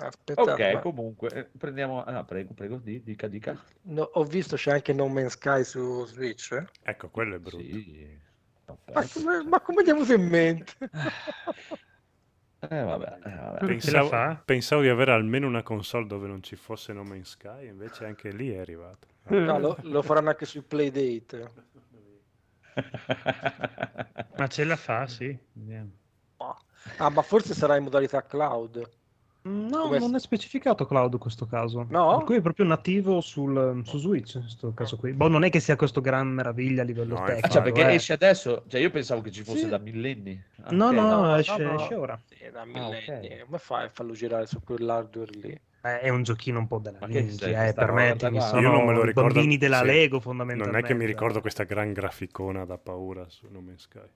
Aspettate, 0.00 0.50
Ok, 0.52 0.72
ma- 0.72 0.80
comunque, 0.80 1.28
eh, 1.34 1.44
prendiamo... 1.58 2.02
ah, 2.02 2.24
prego, 2.24 2.54
prego, 2.54 2.78
di- 2.78 3.02
dica, 3.02 3.26
dica. 3.28 3.62
no, 3.82 4.02
ho 4.14 4.24
visto 4.24 4.56
c'è 4.56 4.72
anche 4.72 4.94
No 4.94 5.06
Man's 5.08 5.32
Sky 5.32 5.64
su 5.64 6.06
Switch. 6.06 6.52
eh. 6.52 6.66
Ecco, 6.82 7.10
quello 7.10 7.36
è 7.36 7.38
brutto. 7.38 7.62
Sì. 7.62 8.18
Ma, 8.94 9.06
come, 9.12 9.42
ma 9.44 9.60
come 9.60 9.82
venuto 9.82 10.14
in 10.14 10.26
mente? 10.28 10.72
Eh, 12.68 12.82
vabbè, 12.82 13.18
eh, 13.24 13.34
vabbè. 13.34 13.66
Pensavo, 13.66 14.40
pensavo 14.44 14.82
di 14.82 14.88
avere 14.88 15.12
almeno 15.12 15.48
una 15.48 15.62
console 15.62 16.06
dove 16.06 16.28
non 16.28 16.42
ci 16.42 16.54
fosse 16.54 16.92
No 16.92 17.02
Man's 17.02 17.30
Sky, 17.30 17.66
invece 17.66 18.04
anche 18.04 18.30
lì 18.30 18.50
è 18.50 18.58
arrivato. 18.58 19.08
No, 19.24 19.58
lo, 19.58 19.76
lo 19.82 20.02
faranno 20.02 20.28
anche 20.30 20.46
su 20.46 20.66
Playdate. 20.66 21.50
Ma 24.36 24.46
ce 24.46 24.64
la 24.64 24.76
fa, 24.76 25.06
sì. 25.06 25.36
Vediamo. 25.52 25.90
Ah, 26.98 27.10
ma 27.10 27.22
forse 27.22 27.54
sarà 27.54 27.76
in 27.76 27.84
modalità 27.84 28.22
cloud. 28.22 28.88
No, 29.44 29.80
Come- 29.82 29.98
non 29.98 30.14
è 30.14 30.20
specificato 30.20 30.86
cloud 30.86 31.14
in 31.14 31.18
questo 31.18 31.46
caso. 31.46 31.84
No? 31.88 32.16
Per 32.18 32.24
cui 32.26 32.36
è 32.36 32.40
proprio 32.40 32.64
nativo 32.64 33.20
sul, 33.20 33.82
su 33.84 33.98
Switch, 33.98 34.34
in 34.36 34.42
questo 34.42 34.72
caso 34.72 34.96
qui. 34.96 35.12
Boh, 35.12 35.26
non 35.28 35.42
è 35.42 35.50
che 35.50 35.58
sia 35.58 35.74
questo 35.74 36.00
gran 36.00 36.28
meraviglia 36.28 36.82
a 36.82 36.84
livello 36.84 37.14
No, 37.14 37.22
Ah, 37.22 37.26
tecnico. 37.26 37.48
cioè, 37.48 37.62
perché 37.62 37.80
eh. 37.90 37.94
esce 37.94 38.12
adesso? 38.12 38.62
Cioè, 38.68 38.80
io 38.80 38.90
pensavo 38.90 39.20
che 39.20 39.32
ci 39.32 39.42
fosse 39.42 39.58
Sì. 39.64 39.68
da 39.68 39.78
millenni. 39.78 40.40
Ah, 40.62 40.70
No, 40.70 40.92
no, 40.92 41.02
no, 41.22 41.36
esce, 41.36 41.56
no, 41.62 41.74
esce 41.74 41.94
ora. 41.96 42.20
Sì, 42.24 42.36
da 42.52 42.60
Ah, 42.60 42.64
millenni. 42.64 43.26
ok. 43.32 43.44
Come 43.46 43.58
fai 43.58 43.84
a 43.86 43.90
farlo 43.92 44.12
girare 44.12 44.46
su 44.46 44.60
quell'hardware 44.62 45.30
lì? 45.32 45.60
Eh, 45.84 45.98
è 45.98 46.08
un 46.10 46.22
giochino 46.22 46.60
un 46.60 46.68
po' 46.68 46.78
della 46.78 46.98
sei, 47.00 47.26
eh, 47.68 47.72
permettimi, 47.74 48.40
sono 48.40 48.60
Io 48.60 48.70
non 48.70 48.84
me 48.86 48.92
lo 48.92 49.02
i 49.02 49.06
ricordo. 49.06 49.32
bambini 49.34 49.56
della 49.58 49.78
sì. 49.80 49.86
Lego 49.86 50.12
Non 50.14 50.22
fondamentalmente. 50.22 50.86
è 50.86 50.88
che 50.88 50.94
mi 50.94 51.04
ricordo 51.04 51.40
questa 51.40 51.64
gran 51.64 51.92
graficona 51.92 52.64
da 52.64 52.78
paura 52.78 53.24
su 53.28 53.48
No 53.50 53.60
Man's 53.60 53.82
Sky. 53.82 54.08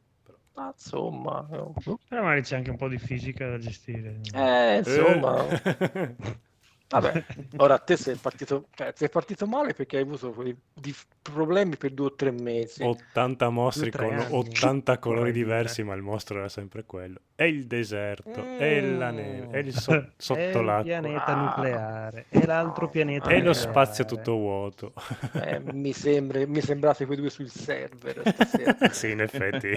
Però. 0.57 0.69
Ah, 0.69 0.73
insomma. 0.75 1.47
Però 2.09 2.23
magari 2.23 2.43
c'è 2.43 2.57
anche 2.57 2.71
un 2.71 2.77
po' 2.77 2.89
di 2.89 2.99
fisica 2.99 3.49
da 3.49 3.59
gestire. 3.59 4.21
eh, 4.35 4.77
insomma. 4.79 5.47
Eh. 5.49 6.17
Vabbè, 6.89 7.25
ora 7.59 7.79
te 7.79 7.97
sei 7.97 8.15
partito, 8.15 8.67
cioè, 8.75 8.93
sei 8.95 9.09
partito 9.09 9.47
male 9.47 9.75
perché 9.75 9.97
hai 9.97 10.03
avuto 10.03 10.31
quei 10.31 10.57
problemi 11.21 11.77
per 11.77 11.91
due 11.91 12.07
o 12.07 12.15
tre 12.15 12.31
mesi. 12.31 12.85
80 12.85 13.49
mostri 13.51 13.91
con 13.91 14.13
anni. 14.13 14.27
80 14.31 14.99
colori 14.99 15.33
diversi, 15.33 15.83
ma 15.83 15.95
il 15.95 16.03
mostro 16.03 16.39
era 16.39 16.49
sempre 16.49 16.85
quello. 16.85 17.19
È 17.35 17.43
il 17.43 17.67
deserto, 17.67 18.57
è 18.57 18.81
la 18.81 19.11
neve, 19.11 19.49
è 19.51 19.59
il 19.59 19.75
so- 19.75 19.93
È 19.97 20.11
sotto 20.17 20.41
il 20.41 20.65
l'acqua, 20.65 20.83
pianeta 20.85 21.25
Ah. 21.27 21.35
nucleare, 21.35 22.27
è 22.29 22.47
l'altro 22.47 22.89
pianeta 22.89 23.29
è 23.31 23.41
lo 23.41 23.53
spazio 23.53 24.05
tutto 24.05 24.33
vuoto. 24.37 24.93
Eh, 25.33 25.61
mi, 25.73 25.93
sembra, 25.93 26.47
mi 26.47 26.61
sembrate 26.61 27.05
quei 27.05 27.17
due 27.19 27.31
sul 27.31 27.49
server 27.51 28.23
sì, 28.93 29.11
in 29.11 29.21
effetti. 29.23 29.73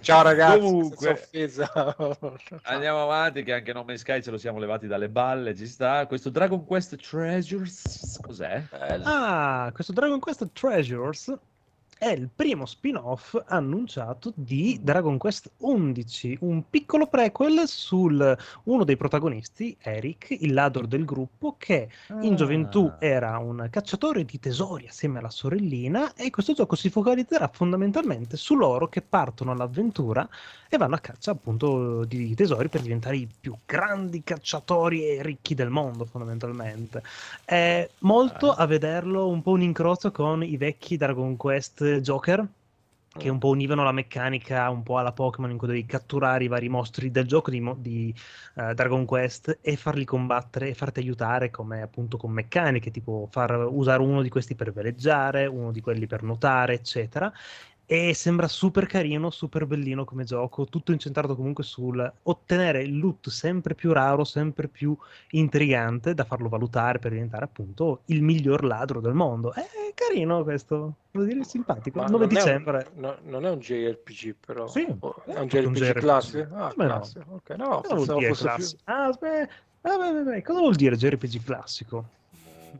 Ciao 0.00 0.22
ragazzi, 0.22 0.60
Comunque-. 0.60 1.28
Andiamo 2.62 3.02
avanti, 3.02 3.42
che 3.42 3.52
anche 3.52 3.72
No 3.72 3.84
Man's 3.84 4.00
Sky 4.00 4.22
ce 4.22 4.30
lo 4.30 4.38
siamo 4.38 4.58
levati 4.58 4.86
dalle 4.86 5.08
balle, 5.08 5.54
ci 5.54 5.66
sta. 5.66 6.06
Questo 6.06 6.30
Dragon 6.30 6.64
Quest 6.64 6.96
Treasures, 6.96 8.18
cos'è? 8.20 8.62
Bello. 8.70 9.04
Ah, 9.06 9.70
questo 9.72 9.92
Dragon 9.92 10.18
Quest 10.18 10.52
Treasures 10.52 11.36
è 12.02 12.10
il 12.10 12.28
primo 12.34 12.66
spin-off 12.66 13.40
annunciato 13.46 14.32
di 14.34 14.80
Dragon 14.82 15.18
Quest 15.18 15.52
11, 15.58 16.38
un 16.40 16.64
piccolo 16.68 17.06
prequel 17.06 17.62
su 17.68 18.08
uno 18.64 18.84
dei 18.84 18.96
protagonisti, 18.96 19.76
Eric, 19.80 20.36
il 20.40 20.52
ladro 20.52 20.84
del 20.86 21.04
gruppo, 21.04 21.54
che 21.56 21.88
in 22.22 22.34
gioventù 22.34 22.86
Ah. 22.86 22.96
era 22.98 23.38
un 23.38 23.68
cacciatore 23.70 24.24
di 24.24 24.40
tesori 24.40 24.88
assieme 24.88 25.20
alla 25.20 25.30
sorellina 25.30 26.14
e 26.14 26.30
questo 26.30 26.54
gioco 26.54 26.74
si 26.74 26.90
focalizzerà 26.90 27.48
fondamentalmente 27.52 28.36
su 28.36 28.56
loro 28.56 28.88
che 28.88 29.00
partono 29.02 29.52
all'avventura 29.52 30.28
e 30.68 30.76
vanno 30.78 30.96
a 30.96 30.98
caccia 30.98 31.30
appunto 31.30 32.04
di 32.04 32.34
tesori 32.34 32.68
per 32.68 32.80
diventare 32.80 33.16
i 33.18 33.28
più 33.40 33.54
grandi 33.64 34.24
cacciatori 34.24 35.06
e 35.06 35.22
ricchi 35.22 35.54
del 35.54 35.68
mondo 35.70 36.04
fondamentalmente. 36.04 37.02
È 37.44 37.88
molto 38.00 38.50
Ah. 38.52 38.56
a 38.62 38.66
vederlo 38.66 39.28
un 39.28 39.40
po' 39.40 39.52
un 39.52 39.62
incrocio 39.62 40.10
con 40.10 40.42
i 40.42 40.56
vecchi 40.56 40.96
Dragon 40.96 41.36
Quest 41.36 41.90
Joker 42.00 42.48
che 43.14 43.28
un 43.28 43.38
po' 43.38 43.48
univano 43.48 43.84
la 43.84 43.92
meccanica 43.92 44.70
un 44.70 44.82
po' 44.82 44.96
alla 44.96 45.12
Pokémon 45.12 45.50
in 45.50 45.58
cui 45.58 45.68
devi 45.68 45.84
catturare 45.84 46.44
i 46.44 46.48
vari 46.48 46.70
mostri 46.70 47.10
del 47.10 47.26
gioco 47.26 47.50
di, 47.50 47.62
di, 47.76 48.14
eh, 48.54 48.72
Dragon 48.72 49.04
Quest 49.04 49.58
e 49.60 49.76
farli 49.76 50.06
combattere 50.06 50.70
e 50.70 50.74
farti 50.74 51.00
aiutare 51.00 51.50
come 51.50 51.82
appunto 51.82 52.16
con 52.16 52.30
meccaniche 52.30 52.90
tipo 52.90 53.28
far 53.30 53.66
usare 53.68 54.02
uno 54.02 54.22
di 54.22 54.30
questi 54.30 54.54
per 54.54 54.72
veleggiare, 54.72 55.44
uno 55.44 55.72
di 55.72 55.82
quelli 55.82 56.06
per 56.06 56.22
nuotare 56.22 56.72
eccetera 56.72 57.30
e 57.86 58.14
sembra 58.14 58.48
super 58.48 58.86
carino, 58.86 59.28
super 59.30 59.66
bellino 59.66 60.04
come 60.04 60.24
gioco, 60.24 60.64
tutto 60.66 60.92
incentrato 60.92 61.36
comunque 61.36 61.62
sul 61.64 62.10
ottenere 62.22 62.82
il 62.82 62.98
loot 62.98 63.28
sempre 63.28 63.74
più 63.74 63.92
raro, 63.92 64.24
sempre 64.24 64.68
più 64.68 64.96
intrigante 65.30 66.14
da 66.14 66.24
farlo 66.24 66.48
valutare 66.48 66.98
per 66.98 67.10
diventare 67.12 67.44
appunto 67.44 68.00
il 68.06 68.22
miglior 68.22 68.64
ladro 68.64 69.00
del 69.00 69.14
mondo. 69.14 69.52
È 69.52 69.66
carino 69.94 70.42
questo, 70.42 70.94
devo 71.10 71.24
dire 71.24 71.44
simpatico. 71.44 71.98
Ma 72.00 72.06
9 72.06 72.26
non 72.26 72.36
è 72.36 72.38
un- 72.40 72.44
dicembre. 72.44 72.86
no- 72.94 73.16
non 73.24 73.44
è 73.46 73.50
un 73.50 73.58
JRPG 73.58 74.34
però. 74.46 74.66
Sì, 74.68 74.86
O- 75.00 75.22
è 75.26 75.32
è 75.32 75.38
un 75.40 75.48
tutto 75.48 75.66
un 75.68 75.72
JRPG 75.74 75.82
JRPG. 75.84 76.00
classico? 76.00 76.54
Ah, 76.54 76.66
no? 76.68 76.84
classico. 76.84 77.24
No, 77.28 77.40
Cosa 77.40 77.54
vuol 77.56 77.80
pensavo 77.96 78.18
dire 78.18 78.28
fosse 78.28 78.42
più- 78.44 78.54
classico? 78.56 78.80
Ah, 78.84 79.04
aspetta, 79.06 79.52
vabbè, 79.82 80.12
vabbè, 80.24 80.42
cosa 80.42 80.58
vuol 80.60 80.74
dire 80.74 80.96
JRPG 80.96 81.42
classico? 81.44 82.04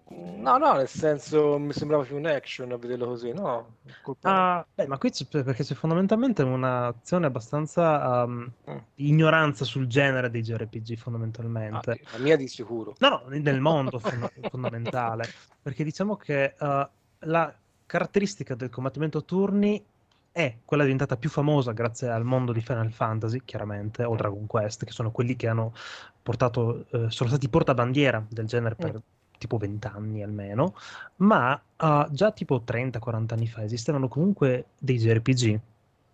No, 0.08 0.56
no, 0.58 0.72
nel 0.74 0.88
senso 0.88 1.58
mi 1.58 1.72
sembrava 1.72 2.02
più 2.04 2.16
un 2.16 2.26
action 2.26 2.72
a 2.72 2.76
vederlo 2.76 3.06
così, 3.06 3.32
no? 3.32 3.76
Ah, 4.22 4.66
beh, 4.74 4.86
ma 4.86 4.98
qui 4.98 5.10
c'è, 5.10 5.26
perché 5.26 5.62
c'è 5.64 5.74
fondamentalmente 5.74 6.42
un'azione 6.42 7.26
abbastanza 7.26 8.24
um, 8.24 8.50
Mm. 8.68 8.76
di 8.94 9.08
ignoranza 9.08 9.64
sul 9.64 9.86
genere 9.86 10.30
dei 10.30 10.42
JRPG 10.42 10.92
Ah, 10.92 10.96
fondamentalmente. 10.96 12.00
la 12.10 12.18
mia 12.18 12.36
di 12.36 12.48
sicuro. 12.48 12.94
No, 12.98 13.08
no, 13.08 13.22
nel 13.28 13.60
mondo 13.60 13.98
fon- 13.98 14.28
fondamentale, 14.50 15.28
perché 15.60 15.84
diciamo 15.84 16.16
che 16.16 16.54
uh, 16.58 16.88
la 17.20 17.54
caratteristica 17.86 18.54
del 18.54 18.70
combattimento 18.70 19.18
a 19.18 19.22
turni 19.22 19.84
è 20.32 20.56
quella 20.64 20.84
diventata 20.84 21.16
più 21.16 21.28
famosa 21.28 21.72
grazie 21.72 22.08
al 22.08 22.24
mondo 22.24 22.52
di 22.52 22.60
Final 22.62 22.90
Fantasy, 22.90 23.42
chiaramente, 23.44 24.02
o 24.04 24.16
Dragon 24.16 24.46
Quest, 24.46 24.84
che 24.84 24.92
sono 24.92 25.10
quelli 25.10 25.36
che 25.36 25.46
hanno 25.48 25.74
portato, 26.22 26.86
eh, 26.90 27.10
sono 27.10 27.28
stati 27.28 27.48
portabandiera 27.48 28.24
del 28.28 28.46
genere 28.46 28.74
per 28.76 29.00
tipo 29.42 29.56
20 29.58 29.86
anni 29.88 30.22
almeno, 30.22 30.74
ma 31.16 31.60
uh, 31.78 32.10
già 32.10 32.30
tipo 32.32 32.62
30-40 32.62 33.34
anni 33.34 33.46
fa 33.48 33.62
esistevano 33.64 34.08
comunque 34.08 34.66
dei 34.78 34.96
JRPG 34.98 35.60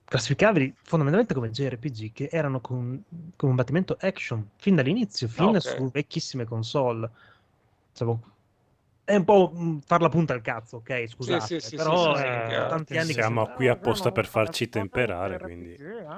classificabili 0.05 0.75
fondamentalmente 0.83 1.35
come 1.35 1.51
JRPG 1.51 2.13
che 2.13 2.29
erano 2.33 2.61
con 2.61 3.03
combattimento 3.37 3.97
action 4.01 4.49
fin 4.57 4.75
dall'inizio, 4.75 5.29
fin 5.29 5.49
ok. 5.49 5.61
su 5.61 5.91
vecchissime 5.91 6.45
console. 6.47 7.11
Insomma, 7.91 8.19
è 9.05 9.17
un 9.17 9.25
po' 9.25 9.53
mm, 9.55 9.79
far 9.79 10.01
la 10.01 10.09
punta 10.09 10.33
al 10.35 10.41
cazzo, 10.43 10.77
ok? 10.77 11.07
Scusate, 11.09 11.47
sì, 11.47 11.61
sì, 11.61 11.77
però 11.77 12.15
sì, 12.15 12.21
sì, 12.21 12.23
è 12.23 12.49
sì, 12.49 12.69
tanti 12.69 12.97
anni 12.99 13.07
che 13.15 13.23
Siamo 13.23 13.47
si- 13.47 13.53
qui 13.55 13.69
Ah, 13.69 13.73
apposta 13.73 14.13
per 14.13 14.27
farci 14.27 14.69
temperare, 14.69 15.39
quindi. 15.39 15.77
ah, 16.07 16.17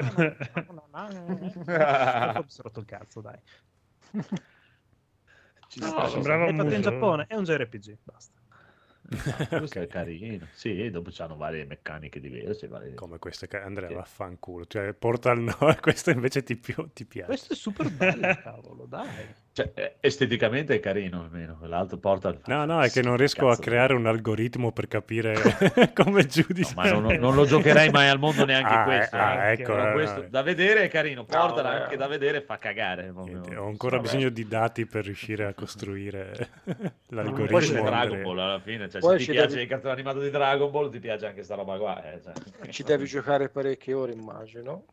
no, 0.66 0.72
no, 0.72 0.86
no, 0.92 1.08
no. 1.08 1.50
Poi 1.64 2.42
mi 2.44 2.50
sono 2.50 2.68
rotto 2.68 2.80
il 2.80 2.86
cazzo, 2.86 3.20
dai. 3.20 3.38
Ci 5.70 5.78
No, 5.78 5.86
sta, 5.86 6.08
sembrava 6.08 6.46
È 6.46 6.52
fatto 6.52 6.74
in. 6.74 6.80
Giappone, 6.80 7.26
è 7.28 7.36
un 7.36 7.44
JRPG, 7.44 7.98
basta. 8.02 8.38
Questo 9.58 9.78
è 9.78 9.86
carino. 9.86 10.48
Sì, 10.52 10.90
dopo 10.90 11.10
c'hanno 11.12 11.36
varie 11.36 11.64
meccaniche 11.64 12.18
diverse. 12.18 12.66
varie- 12.66 12.94
Come 12.94 13.18
queste 13.20 13.46
che 13.46 13.56
Andrea 13.58 13.86
Sì. 13.86 13.94
vaffanculo. 13.94 14.66
Cioè, 14.66 14.94
Portal 14.94 15.38
no, 15.38 15.54
questo 15.80 16.10
invece 16.10 16.42
ti, 16.42 16.56
più, 16.56 16.90
ti 16.92 17.04
piace. 17.06 17.26
Questo 17.28 17.52
è 17.52 17.56
super 17.56 17.88
bello, 17.88 18.36
cavolo, 18.42 18.86
dai. 18.86 19.32
Cioè, 19.52 19.72
eh, 19.74 19.96
esteticamente 19.98 20.76
è 20.76 20.80
carino 20.80 21.22
almeno. 21.22 21.58
L'altro 21.62 21.96
porta 21.98 22.32
No, 22.46 22.64
no, 22.66 22.80
è 22.82 22.88
che 22.88 23.02
non 23.02 23.16
riesco 23.16 23.48
a 23.48 23.56
creare 23.58 23.94
un 23.94 24.06
algoritmo 24.06 24.70
per 24.70 24.86
capire 24.86 25.34
come 25.92 26.24
giudici. 26.26 26.72
ma 26.76 26.88
non, 26.90 27.12
non 27.14 27.34
lo 27.34 27.44
giocherei 27.44 27.90
mai 27.90 28.08
al 28.08 28.20
mondo 28.20 28.44
neanche 28.46 28.72
Ah, 28.72 28.84
questo. 28.84 29.16
eh, 29.16 29.18
ah, 29.18 29.44
eh. 29.48 29.52
ecco, 29.54 29.72
Però 29.72 29.88
eh, 29.88 29.92
questo 29.92 30.26
da 30.30 30.42
vedere 30.42 30.82
è 30.84 30.88
carino. 30.88 31.24
Portal 31.24 31.64
vabbè. 31.64 31.80
anche 31.82 31.96
da 31.96 32.06
vedere 32.06 32.42
fa 32.42 32.58
cagare. 32.58 33.12
Niente, 33.12 33.56
ho 33.56 33.66
ancora 33.66 33.96
Vabbè. 33.96 34.08
bisogno 34.08 34.28
di 34.30 34.46
dati 34.46 34.86
per 34.86 35.04
riuscire 35.04 35.44
a 35.46 35.52
costruire 35.52 36.48
Poi 36.64 36.74
c'è 36.76 36.92
l'algoritmo. 37.08 37.82
Dragon. 37.82 38.22
Ball 38.22 38.38
alla 38.38 38.60
fine. 38.60 38.88
Cioè, 38.88 39.00
Poi 39.00 39.18
se 39.18 39.24
ti 39.26 39.32
piace 39.32 39.48
devi- 39.48 39.62
il 39.62 39.68
cartone 39.68 39.92
animato 39.94 40.20
di 40.20 40.30
Dragon 40.30 40.70
Ball, 40.70 40.90
ti 40.90 41.00
piace 41.00 41.26
anche 41.26 41.42
sta 41.42 41.56
roba 41.56 41.76
qua. 41.76 42.02
eh, 42.12 42.20
cioè. 42.22 42.68
Ci 42.70 42.82
devi 42.84 43.04
giocare 43.06 43.48
parecchie 43.48 43.94
ore, 43.94 44.12
immagino. 44.12 44.84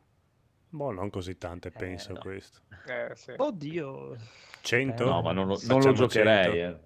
Boh, 0.78 0.92
non 0.92 1.10
così 1.10 1.38
tante, 1.38 1.72
penso 1.72 2.14
no. 2.14 2.20
questo. 2.20 2.60
Eh, 2.86 3.16
sì. 3.16 3.34
Oddio. 3.36 4.16
100? 4.62 5.04
No, 5.06 5.22
ma 5.22 5.32
non 5.32 5.48
lo, 5.48 5.60
non 5.68 5.82
lo 5.82 5.92
giocherei. 5.94 6.52
100. 6.54 6.78
eh. 6.78 6.86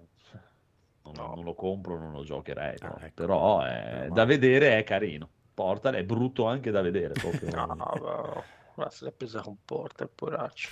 Non, 1.04 1.12
No. 1.14 1.34
non 1.34 1.44
lo 1.44 1.54
compro, 1.54 1.98
non 1.98 2.10
lo 2.12 2.24
giocherei. 2.24 2.76
Ah, 2.80 2.88
no. 2.88 2.96
ecco. 3.00 3.12
Però 3.14 3.60
è- 3.62 3.98
Meno 4.02 4.14
da 4.14 4.24
vedere 4.24 4.78
è 4.78 4.82
carino. 4.84 5.28
Portal 5.52 5.94
è 5.94 6.04
brutto 6.04 6.46
anche 6.46 6.70
da 6.70 6.80
vedere. 6.80 7.12
Proprio. 7.12 7.50
No, 7.54 7.66
ma, 7.66 8.42
ma 8.76 8.90
se 8.90 9.04
l'è 9.06 9.12
presa 9.12 9.40
con 9.40 9.56
porta, 9.64 10.06
poraccio. 10.12 10.70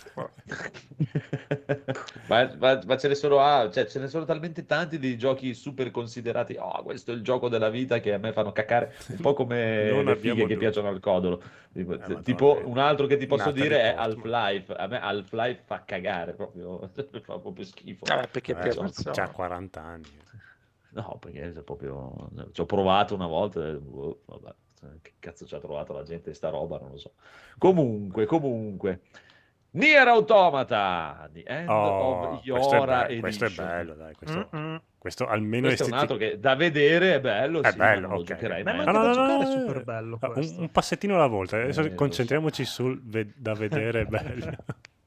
Ma- 2.28 2.54
ma, 2.58 2.80
ma- 2.86 2.96
ce 2.96 3.08
ne 3.08 3.14
sono, 3.14 3.38
ah, 3.40 3.70
cioè, 3.70 3.86
ce 3.86 3.98
ne 3.98 4.08
sono 4.08 4.24
talmente 4.24 4.64
tanti 4.66 4.98
di 4.98 5.16
giochi 5.18 5.54
super 5.54 5.90
considerati. 5.90 6.56
Oh, 6.58 6.82
questo 6.82 7.10
è 7.12 7.14
il 7.14 7.22
gioco 7.22 7.48
della 7.48 7.68
vita 7.70 7.98
che 8.00 8.12
a 8.12 8.18
me 8.18 8.32
fanno 8.32 8.52
cacare. 8.52 8.94
Un 9.08 9.16
po' 9.20 9.34
come 9.34 9.88
Non 9.90 10.04
le 10.04 10.16
fighe 10.16 10.46
che 10.46 10.56
piacciono 10.56 10.88
al 10.88 11.00
codolo. 11.00 11.42
Tipo, 11.72 11.94
Eh, 12.00 12.22
tipo, 12.22 12.58
è 12.58 12.62
un 12.64 12.78
altro 12.78 13.06
che 13.06 13.16
ti 13.16 13.26
posso 13.26 13.50
dire 13.50 13.80
è. 13.82 13.94
Half-Life. 13.96 14.72
A 14.74 14.86
me 14.86 15.00
Half-Life 15.00 15.62
fa 15.64 15.84
cagare 15.84 16.32
proprio, 16.34 16.88
fa 17.22 17.38
proprio 17.38 17.64
schifo. 17.64 18.04
Eh, 18.06 18.28
perché 18.28 18.52
Eh, 18.52 18.56
piace 18.56 18.78
c'ha- 18.78 19.10
c'ha 19.12 19.28
40 19.30 19.82
anni. 19.82 20.18
No, 20.92 21.18
perché 21.20 21.50
proprio... 21.62 22.30
ci 22.52 22.60
ho 22.60 22.66
provato 22.66 23.14
una 23.14 23.26
volta 23.26 23.64
e 23.68 23.74
boh, 23.74 24.22
vabbè, 24.26 24.54
che 25.02 25.12
cazzo 25.18 25.46
ci 25.46 25.54
ha 25.54 25.58
trovato 25.58 25.92
la 25.92 26.02
gente 26.02 26.32
sta 26.34 26.48
roba, 26.48 26.78
non 26.78 26.90
lo 26.90 26.98
so. 26.98 27.12
Comunque, 27.58 28.26
comunque, 28.26 29.00
Nier 29.72 30.08
Automata, 30.08 31.28
The 31.32 31.42
End 31.46 31.68
Oh, 31.68 31.74
of 31.74 32.40
questo, 32.50 32.74
è 32.74 32.78
Yora 32.78 33.04
be- 33.06 33.20
questo 33.20 33.44
è 33.44 33.50
bello, 33.50 33.94
dai. 33.94 34.14
Questo, 34.14 34.48
Mm-mm. 34.54 34.80
questo 34.98 35.26
almeno 35.26 35.66
Questo 35.68 35.84
è 35.84 35.86
un 35.86 35.92
altro 35.92 36.14
estetic- 36.16 36.34
che 36.36 36.40
da 36.40 36.54
vedere 36.56 37.14
è 37.14 37.20
bello, 37.20 37.62
È 37.62 37.70
sì, 37.70 37.78
ma 37.78 37.84
bello, 37.84 38.00
non 38.08 38.10
lo 38.16 38.20
ok. 38.22 38.26
giocherei 38.26 38.62
Beh, 38.62 38.72
mai. 38.72 38.84
ma 38.86 38.92
No, 38.92 38.98
anche 38.98 39.18
no, 39.18 39.26
no, 39.26 39.26
giocare 39.28 39.42
è 39.52 39.54
no, 39.54 39.60
super 39.60 39.84
bello 39.84 40.18
un, 40.20 40.54
un 40.58 40.70
passettino 40.72 41.14
alla 41.14 41.26
volta, 41.28 41.56
adesso 41.56 41.80
Eh, 41.80 41.84
lo 41.84 41.88
so. 41.90 41.94
concentriamoci 41.94 42.64
sul 42.64 43.00
ve- 43.04 43.32
da 43.36 43.54
vedere 43.54 44.00
è 44.00 44.04
bello. 44.06 44.50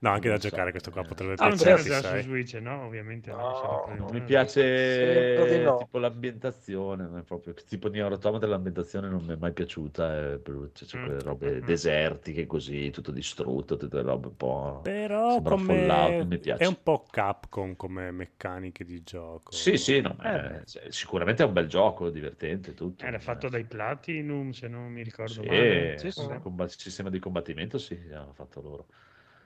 No, 0.00 0.10
anche 0.10 0.28
da 0.28 0.34
Non 0.34 0.40
so. 0.40 0.48
giocare 0.48 0.70
questo 0.70 0.90
qua 0.90 1.02
potrebbe 1.04 1.34
Ah, 1.36 1.48
non 1.48 1.56
però 1.58 1.76
c'era 1.76 1.82
già 1.82 1.96
su 2.02 2.02
sai. 2.02 2.22
Switch, 2.22 2.54
no? 2.54 2.84
Ovviamente 2.86 3.30
no. 3.30 3.36
No, 3.36 3.94
Non 3.96 4.10
mi 4.10 4.22
piace 4.22 5.46
di 5.46 5.58
no. 5.58 5.76
tipo 5.76 5.98
l'ambientazione, 5.98 7.06
non 7.06 7.22
proprio 7.24 7.52
tipo 7.54 7.88
Nier 7.88 8.10
Automata 8.10 8.46
l'ambientazione 8.46 9.08
non 9.08 9.24
mi 9.24 9.34
è 9.34 9.36
mai 9.36 9.52
piaciuta, 9.52 10.32
è 10.32 10.38
brutta, 10.38 10.84
c'è 10.86 10.96
Mm, 10.96 11.04
quelle 11.04 11.20
robe 11.22 11.60
mm. 11.60 11.64
desertiche 11.64 12.46
così, 12.46 12.90
tutto 12.90 13.10
distrutto, 13.10 13.76
tutte 13.76 13.96
le 13.96 14.02
robe 14.02 14.28
un 14.28 14.36
po'... 14.36 14.80
Però 14.82 15.42
come... 15.42 15.58
Fallout, 15.58 16.10
non 16.16 16.28
mi 16.28 16.38
piace. 16.38 16.62
è 16.62 16.66
un 16.66 16.82
po' 16.82 17.04
Capcom 17.10 17.76
come 17.76 18.10
meccaniche 18.10 18.84
di 18.84 19.02
gioco. 19.02 19.52
Sì, 19.52 19.76
sì, 19.76 20.00
no, 20.00 20.16
Eh, 20.22 20.56
eh, 20.56 20.62
sì, 20.64 20.78
sicuramente 20.88 21.42
è 21.42 21.46
un 21.46 21.52
bel 21.52 21.66
gioco, 21.66 22.08
divertente 22.10 22.72
tutto. 22.74 23.04
Era 23.04 23.18
fatto 23.18 23.48
dai 23.48 23.64
Platinum, 23.64 24.50
se 24.50 24.68
non 24.68 24.90
mi 24.92 25.02
ricordo 25.02 25.42
Sì, 25.42 25.48
male. 25.48 25.98
Sì, 25.98 26.10
sì. 26.10 26.20
il 26.20 26.70
sistema 26.76 27.10
di 27.10 27.18
combattimento 27.18 27.78
sì, 27.78 27.98
hanno 28.12 28.32
fatto 28.32 28.60
loro. 28.60 28.86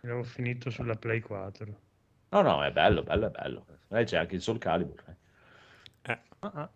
L'avevo 0.04 0.22
finito 0.22 0.70
sulla 0.70 0.94
Play 0.94 1.18
4. 1.18 1.80
No, 2.32 2.42
no, 2.42 2.62
è 2.64 2.70
bello, 2.72 3.02
bello, 3.02 3.26
è 3.28 3.30
bello. 3.30 3.66
Eh, 3.88 4.04
c'è 4.04 4.18
anche 4.18 4.34
il 4.34 4.42
Soul 4.42 4.58
Calibur. 4.58 5.02
eh. 5.08 6.12
Eh, 6.12 6.18
Ah, 6.40 6.52
ah. 6.54 6.70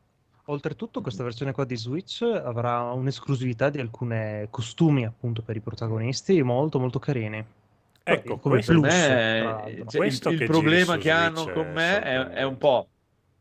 Oltretutto 0.46 1.02
questa 1.02 1.22
versione 1.22 1.52
qua 1.52 1.64
di 1.66 1.76
Switch 1.76 2.22
avrà 2.22 2.90
un'esclusività 2.92 3.68
di 3.68 3.80
alcune 3.80 4.48
costumi 4.50 5.04
appunto 5.04 5.42
per 5.42 5.56
i 5.56 5.60
protagonisti 5.60 6.40
molto 6.42 6.78
molto 6.80 6.98
carini. 6.98 7.44
Ecco, 8.02 8.38
come 8.38 8.54
questo- 8.54 8.72
plus, 8.72 8.82
me, 8.82 9.84
cioè, 9.88 9.98
Questo 9.98 10.30
il, 10.30 10.36
che 10.38 10.44
il 10.44 10.50
problema 10.50 10.96
che 10.96 11.10
hanno 11.10 11.42
Switch 11.42 11.52
con 11.54 11.72
me 11.72 12.00
è, 12.02 12.18
è 12.28 12.42
un 12.44 12.56
po' 12.56 12.88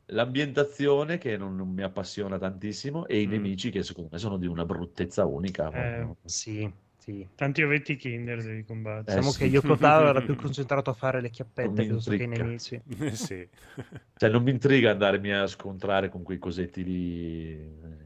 l'ambientazione 0.08 1.18
che 1.18 1.38
non, 1.38 1.56
non 1.56 1.70
mi 1.70 1.84
appassiona 1.84 2.38
tantissimo 2.38 3.06
e 3.08 3.22
i 3.22 3.28
Mm. 3.28 3.30
nemici 3.30 3.70
che 3.72 3.84
secondo 3.84 4.10
me 4.12 4.18
sono 4.18 4.38
di 4.38 4.46
una 4.48 4.66
bruttezza 4.66 5.26
unica. 5.26 5.70
Eh. 5.72 6.16
Sì, 6.26 6.70
sì. 7.08 7.26
Tanti 7.36 7.62
ovetti 7.62 7.96
Kinder 7.96 8.44
devi 8.44 8.66
combattere. 8.66 9.14
Eh, 9.14 9.16
Diciamo 9.16 9.32
sì. 9.32 9.38
che 9.40 9.46
Yoko 9.46 9.78
Taro 9.78 10.10
era 10.10 10.22
più 10.22 10.36
concentrato 10.36 10.90
a 10.90 10.94
fare 10.94 11.22
le 11.22 11.30
chiappette 11.30 11.68
Non 11.68 11.76
mi 11.76 11.86
piuttosto 11.86 12.12
che 12.12 12.24
i 12.24 12.28
nemici. 12.28 12.82
sì. 13.14 13.48
Cioè, 14.18 14.30
non 14.30 14.44
mi 14.44 14.52
intriga 14.52 14.92
andarmi 14.92 15.32
a 15.32 15.48
scontrare 15.48 16.10
con 16.10 16.24
quei 16.24 16.38
cosetti 16.38 16.84
lì. 16.84 17.52
eh, 17.54 18.06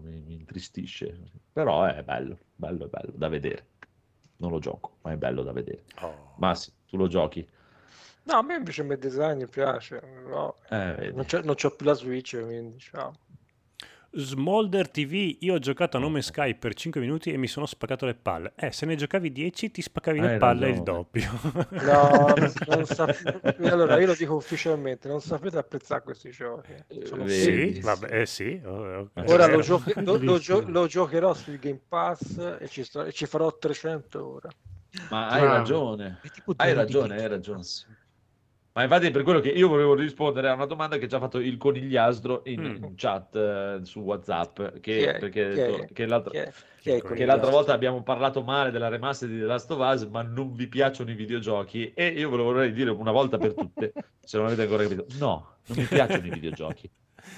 mi, 0.00 0.22
mi 0.22 0.34
intristisce. 0.34 1.30
Però 1.52 1.84
è 1.84 2.02
bello, 2.02 2.38
bello, 2.54 2.86
è 2.86 2.88
bello 2.88 3.12
da 3.14 3.28
vedere. 3.28 3.66
Non 4.38 4.50
lo 4.50 4.58
gioco, 4.60 4.96
ma 5.02 5.12
è 5.12 5.16
bello 5.16 5.42
da 5.42 5.52
vedere. 5.52 5.84
Oh. 6.00 6.34
Ma 6.38 6.54
sì, 6.54 6.72
tu 6.86 6.96
lo 6.96 7.06
giochi. 7.06 7.46
No, 8.22 8.34
a 8.34 8.42
me 8.42 8.56
invece 8.56 8.82
il 8.82 8.98
design 8.98 9.44
piace. 9.44 10.00
No, 10.26 10.56
Eh, 10.70 11.12
non, 11.14 11.26
c'ho, 11.26 11.42
non 11.42 11.54
c'ho 11.54 11.74
più 11.74 11.84
la 11.84 11.94
Switch, 11.94 12.40
quindi 12.42 12.72
diciamo. 12.74 13.12
Smolder 14.12 14.88
TV, 14.90 15.36
io 15.40 15.54
ho 15.54 15.58
giocato 15.60 15.96
a 15.96 16.00
nome 16.00 16.20
Sky 16.20 16.56
per 16.56 16.74
5 16.74 17.00
minuti 17.00 17.30
e 17.32 17.36
mi 17.36 17.46
sono 17.46 17.64
spaccato 17.64 18.06
le 18.06 18.14
palle. 18.14 18.52
Eh, 18.56 18.72
se 18.72 18.84
ne 18.84 18.96
giocavi 18.96 19.30
10 19.30 19.70
ti 19.70 19.82
spaccavi 19.82 20.18
le 20.20 20.32
Hai 20.32 20.38
palle 20.38 20.68
il 20.70 20.76
ragione. 20.78 20.84
doppio. 20.84 21.30
No, 21.70 22.34
non 22.76 22.86
sap- 22.86 23.54
allora 23.62 24.00
io 24.00 24.06
lo 24.06 24.14
dico 24.14 24.34
ufficialmente, 24.34 25.06
non 25.06 25.20
sapete 25.20 25.58
apprezzare 25.58 26.02
questi 26.02 26.30
giochi. 26.30 26.74
Sono 27.04 27.22
Vedi. 27.24 27.68
sì. 27.68 27.74
sì, 27.74 27.80
vabbè, 27.80 28.20
eh, 28.20 28.26
sì. 28.26 28.60
oh, 28.64 29.10
ok. 29.14 29.24
Ora 29.30 29.46
lo, 29.46 29.60
giochi- 29.60 29.92
lo- 30.02 30.18
lo 30.20 30.38
gio- 30.38 30.64
lo 30.68 30.86
giocherò 30.88 31.32
sul 31.32 31.58
Game 31.58 31.80
Pass 31.88 32.56
e 32.58 32.66
ci, 32.68 32.82
sto- 32.82 33.04
e 33.04 33.12
ci 33.12 33.26
farò 33.26 33.56
300 33.56 34.26
ore. 34.26 34.48
Ma 35.10 35.28
hai 35.28 35.44
ragione. 35.44 36.18
È 36.20 36.28
tipo 36.30 36.52
Hai 36.56 36.72
ragione, 36.72 37.14
hai 37.16 37.28
ragione. 37.28 37.62
Ma 38.72 38.84
infatti 38.84 39.06
è 39.06 39.10
per 39.10 39.22
quello 39.22 39.40
che 39.40 39.48
io 39.48 39.66
volevo 39.68 39.94
rispondere 39.94 40.48
a 40.48 40.54
una 40.54 40.66
domanda 40.66 40.96
che 40.96 41.08
ci 41.08 41.14
ha 41.14 41.18
fatto 41.18 41.38
il 41.38 41.56
conigliastro 41.56 42.42
in, 42.44 42.60
Mm. 42.60 42.84
in 42.84 42.92
chat 42.94 43.34
eh, 43.34 43.78
su 43.82 43.98
WhatsApp, 44.00 44.78
che, 44.80 45.14
è? 45.14 45.18
perché 45.18 45.50
Chi 45.52 45.60
è? 45.60 45.92
che 45.92 46.06
l'altra, 46.06 46.30
Chi 46.30 46.90
è, 46.90 47.00
Che 47.02 47.14
che 47.14 47.24
l'altra 47.24 47.50
volta 47.50 47.72
abbiamo 47.72 48.02
parlato 48.04 48.42
male 48.42 48.70
della 48.70 48.88
remaster 48.88 49.28
di 49.28 49.38
The 49.38 49.44
Last 49.44 49.70
of 49.72 49.78
Us, 49.80 50.04
ma 50.04 50.22
non 50.22 50.54
vi 50.54 50.68
piacciono 50.68 51.10
i 51.10 51.14
videogiochi 51.14 51.92
e 51.94 52.06
io 52.06 52.30
ve 52.30 52.36
lo 52.36 52.44
vorrei 52.44 52.72
dire 52.72 52.90
una 52.90 53.10
volta 53.10 53.38
per 53.38 53.54
tutte, 53.54 53.92
se 54.20 54.36
non 54.38 54.46
avete 54.46 54.62
ancora 54.62 54.84
capito. 54.84 55.04
No, 55.18 55.56
non 55.66 55.78
mi 55.78 55.84
piacciono 55.84 56.26
i 56.26 56.30
videogiochi. 56.30 56.88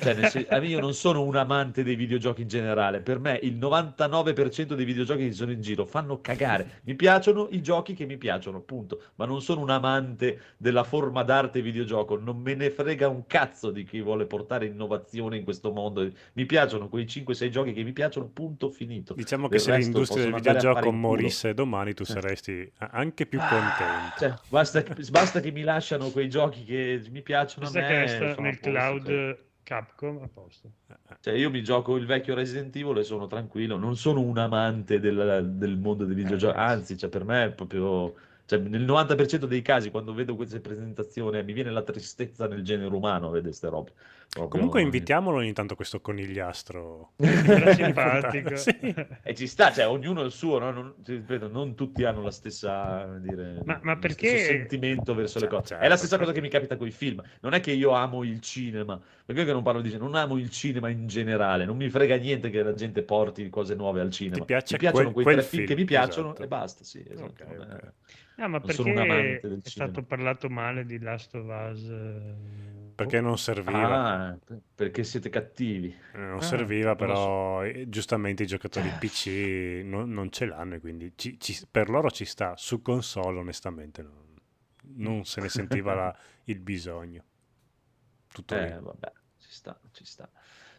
Cioè, 0.01 0.15
nel 0.15 0.29
sen- 0.31 0.47
a 0.49 0.57
io 0.63 0.81
non 0.81 0.95
sono 0.95 1.23
un 1.23 1.37
amante 1.37 1.83
dei 1.83 1.95
videogiochi 1.97 2.43
in 2.43 2.49
generale. 2.49 3.01
Per 3.01 3.19
me 3.19 3.39
il 3.43 3.57
99% 3.57 4.75
dei 4.75 4.85
videogiochi 4.85 5.27
che 5.29 5.33
sono 5.33 5.51
in 5.53 5.61
giro 5.61 5.85
fanno 5.85 6.21
cagare. 6.21 6.81
Mi 6.85 6.95
piacciono 6.95 7.49
i 7.51 7.63
giochi 7.63 7.95
che 7.95 8.07
mi 8.07 8.17
piacciono, 8.17 8.61
punto. 8.61 9.03
Ma 9.17 9.25
non 9.27 9.41
sono 9.43 9.61
un 9.61 9.71
amante 9.71 10.41
della 10.57 10.85
forma 10.85 11.23
d'arte 11.23 11.61
videogioco. 11.63 12.19
Non 12.19 12.39
me 12.39 12.55
ne 12.55 12.71
frega 12.71 13.09
un 13.09 13.27
cazzo 13.27 13.71
di 13.71 13.85
chi 13.85 14.01
vuole 14.01 14.27
portare 14.27 14.67
innovazione 14.67 15.37
in 15.37 15.45
questo 15.45 15.73
mondo. 15.73 16.09
Mi 16.35 16.47
piacciono 16.47 16.89
quei 16.89 17.05
5-6 17.07 17.49
giochi 17.51 17.73
che 17.73 17.83
mi 17.83 17.93
piacciono, 17.93 18.29
punto 18.33 18.71
finito. 18.71 19.15
Diciamo 19.15 19.45
che 19.49 19.57
Del 19.57 19.61
se 19.61 19.77
l'industria 19.79 20.25
del 20.25 20.33
a 20.33 20.37
videogioco 20.37 20.93
morisse 20.93 21.55
domani 21.55 21.95
tu 21.95 22.03
Eh. 22.03 22.07
saresti 22.07 22.71
a- 22.79 22.91
anche 22.93 23.27
più 23.27 23.39
Ah, 23.41 23.49
contento. 23.49 24.19
Cioè, 24.19 24.35
basta, 24.49 24.83
basta 25.11 25.41
che 25.41 25.51
mi 25.51 25.63
lasciano 25.63 26.11
quei 26.11 26.29
giochi 26.29 26.65
che 26.65 27.03
mi 27.11 27.23
piacciono 27.23 27.67
a 27.67 27.71
Basta 27.71 27.81
me. 27.81 27.87
che 27.89 28.01
resta 28.01 28.19
sono 28.35 28.35
a 28.35 28.41
nel 28.51 28.61
cloud 28.61 29.07
cioè. 29.07 29.39
Capcom 29.63 30.23
a 30.23 30.29
posto. 30.29 30.71
Cioè, 31.21 31.35
io 31.35 31.51
mi 31.51 31.63
gioco 31.63 31.97
il 31.97 32.07
vecchio 32.07 32.35
Resident 32.35 32.75
Evil 32.77 32.99
e 32.99 33.05
sono 33.05 33.27
tranquillo, 33.27 33.77
non 33.77 33.97
sono 33.97 34.21
un 34.21 34.39
amante 34.39 34.99
del, 34.99 35.53
del 35.55 35.77
mondo 35.77 36.05
dei 36.05 36.17
videogiochi, 36.17 36.57
anzi, 36.57 36.97
cioè, 36.97 37.09
per 37.09 37.25
me 37.25 37.45
è 37.45 37.51
proprio... 37.53 38.15
Cioè, 38.53 38.61
nel 38.61 38.85
90% 38.85 39.45
dei 39.47 39.63
casi, 39.63 39.91
quando 39.91 40.13
vedo 40.13 40.37
queste 40.37 40.61
presentazioni, 40.61 41.43
mi 41.43 41.53
viene 41.55 41.71
la 41.71 41.83
tristezza 41.83 42.47
nel 42.47 42.63
genere 42.63 42.95
umano 42.95 43.27
a 43.29 43.31
vedere 43.31 43.49
queste 43.49 43.69
robe. 43.71 43.93
Proprio- 44.29 44.49
Comunque 44.49 44.81
invitiamolo 44.83 45.39
ogni 45.39 45.53
tanto 45.53 45.75
questo 45.75 46.01
conigliastro. 46.01 47.13
Simpatico. 47.75 48.57
Sì. 48.57 48.95
E 49.23 49.35
ci 49.35 49.47
sta, 49.47 49.73
cioè, 49.73 49.87
ognuno 49.89 50.21
ha 50.23 50.25
il 50.25 50.33
suo, 50.33 50.59
no? 50.59 50.71
non, 50.71 50.95
ti 51.03 51.13
ripeto, 51.15 51.49
non 51.49 51.75
tutti 51.75 52.05
hanno 52.05 52.23
la 52.23 52.31
stessa, 52.31 53.05
dire, 53.21 53.61
Ma- 53.65 53.79
ma 53.83 53.93
lo 53.95 53.99
perché- 53.99 54.29
stesso 54.29 54.45
sentimento 54.53 55.15
verso 55.15 55.39
le 55.39 55.45
Certo, 55.45 55.57
cose. 55.57 55.69
certo. 55.69 55.85
È 55.85 55.89
la 55.89 55.97
stessa 55.97 56.19
cosa 56.19 56.33
che 56.33 56.41
mi 56.41 56.49
capita 56.49 56.77
con 56.77 56.87
i 56.87 56.91
film. 56.91 57.23
Non 57.41 57.53
è 57.55 57.61
che 57.61 57.73
io 57.73 57.91
amo 57.91 58.23
il 58.25 58.41
cinema, 58.41 58.99
perché 59.25 59.45
che 59.45 59.53
non 59.53 59.63
parlo 59.63 59.81
di 59.81 59.95
non 59.97 60.15
amo 60.15 60.37
il 60.39 60.49
cinema 60.51 60.89
in 60.89 61.07
generale, 61.07 61.65
non 61.67 61.77
mi 61.77 61.89
frega 61.91 62.17
niente 62.17 62.49
che 62.51 62.63
la 62.63 62.75
gente 62.75 63.03
porti 63.03 63.49
cose 63.51 63.75
nuove 63.75 64.01
al 64.01 64.11
cinema. 64.11 64.45
piace 64.45 64.75
mi 64.75 64.79
piacciono 64.79 65.03
quel- 65.13 65.13
quei 65.13 65.25
quel 65.25 65.37
tre 65.37 65.45
film, 65.45 65.65
film, 65.65 65.75
che 65.75 65.81
mi 65.83 65.87
piacciono 65.87 66.27
esatto. 66.29 66.43
e 66.43 66.47
basta, 66.49 66.85
sì, 66.85 67.05
esatto. 67.07 67.43
Ok, 67.45 67.49
non 67.57 67.71
è- 67.71 67.75
ok. 67.75 67.93
No, 68.43 68.49
ma 68.49 68.61
Non 68.61 68.71
sono 68.71 68.91
un 68.91 68.97
perché 68.97 69.39
è 69.41 69.69
stato 69.69 70.03
parlato 70.05 70.49
male 70.51 70.85
di 70.85 70.99
Last 70.99 71.35
of 71.37 71.45
Us? 71.47 71.83
eh, 71.89 72.35
perché 72.95 73.21
non 73.21 73.39
serviva. 73.39 73.97
Ah, 73.97 74.39
perché 74.75 75.05
siete 75.05 75.29
cattivi. 75.29 75.95
Eh, 76.15 76.19
Non 76.19 76.41
Ah, 76.41 76.43
serviva, 76.43 76.95
non 76.99 77.09
lo 77.09 77.15
so. 77.15 77.31
però 77.35 77.65
eh, 77.65 77.89
giustamente 77.89 78.43
i 78.43 78.47
giocatori 78.47 78.93
PC 78.93 79.83
non, 79.85 80.11
non 80.13 80.31
ce 80.31 80.47
l'hanno 80.47 80.75
e 80.75 80.81
quindi 80.81 81.13
ci- 81.17 81.39
ci- 81.41 81.67
per 81.71 81.89
loro 81.89 82.11
ci 82.11 82.25
sta. 82.25 82.55
Su 82.57 82.83
console, 82.83 83.39
onestamente, 83.39 84.03
non, 84.03 84.35
non 84.97 85.25
se 85.25 85.41
ne 85.41 85.49
sentiva 85.49 85.95
la- 85.95 86.15
il 86.45 86.61
bisogno. 86.61 87.25
Tutto 88.33 88.57
lì. 88.59 88.75
Eh, 88.75 88.79
vabbè, 88.81 89.13
ci 89.39 89.51
sta, 89.51 89.81
ci 89.93 90.05
sta. 90.05 90.31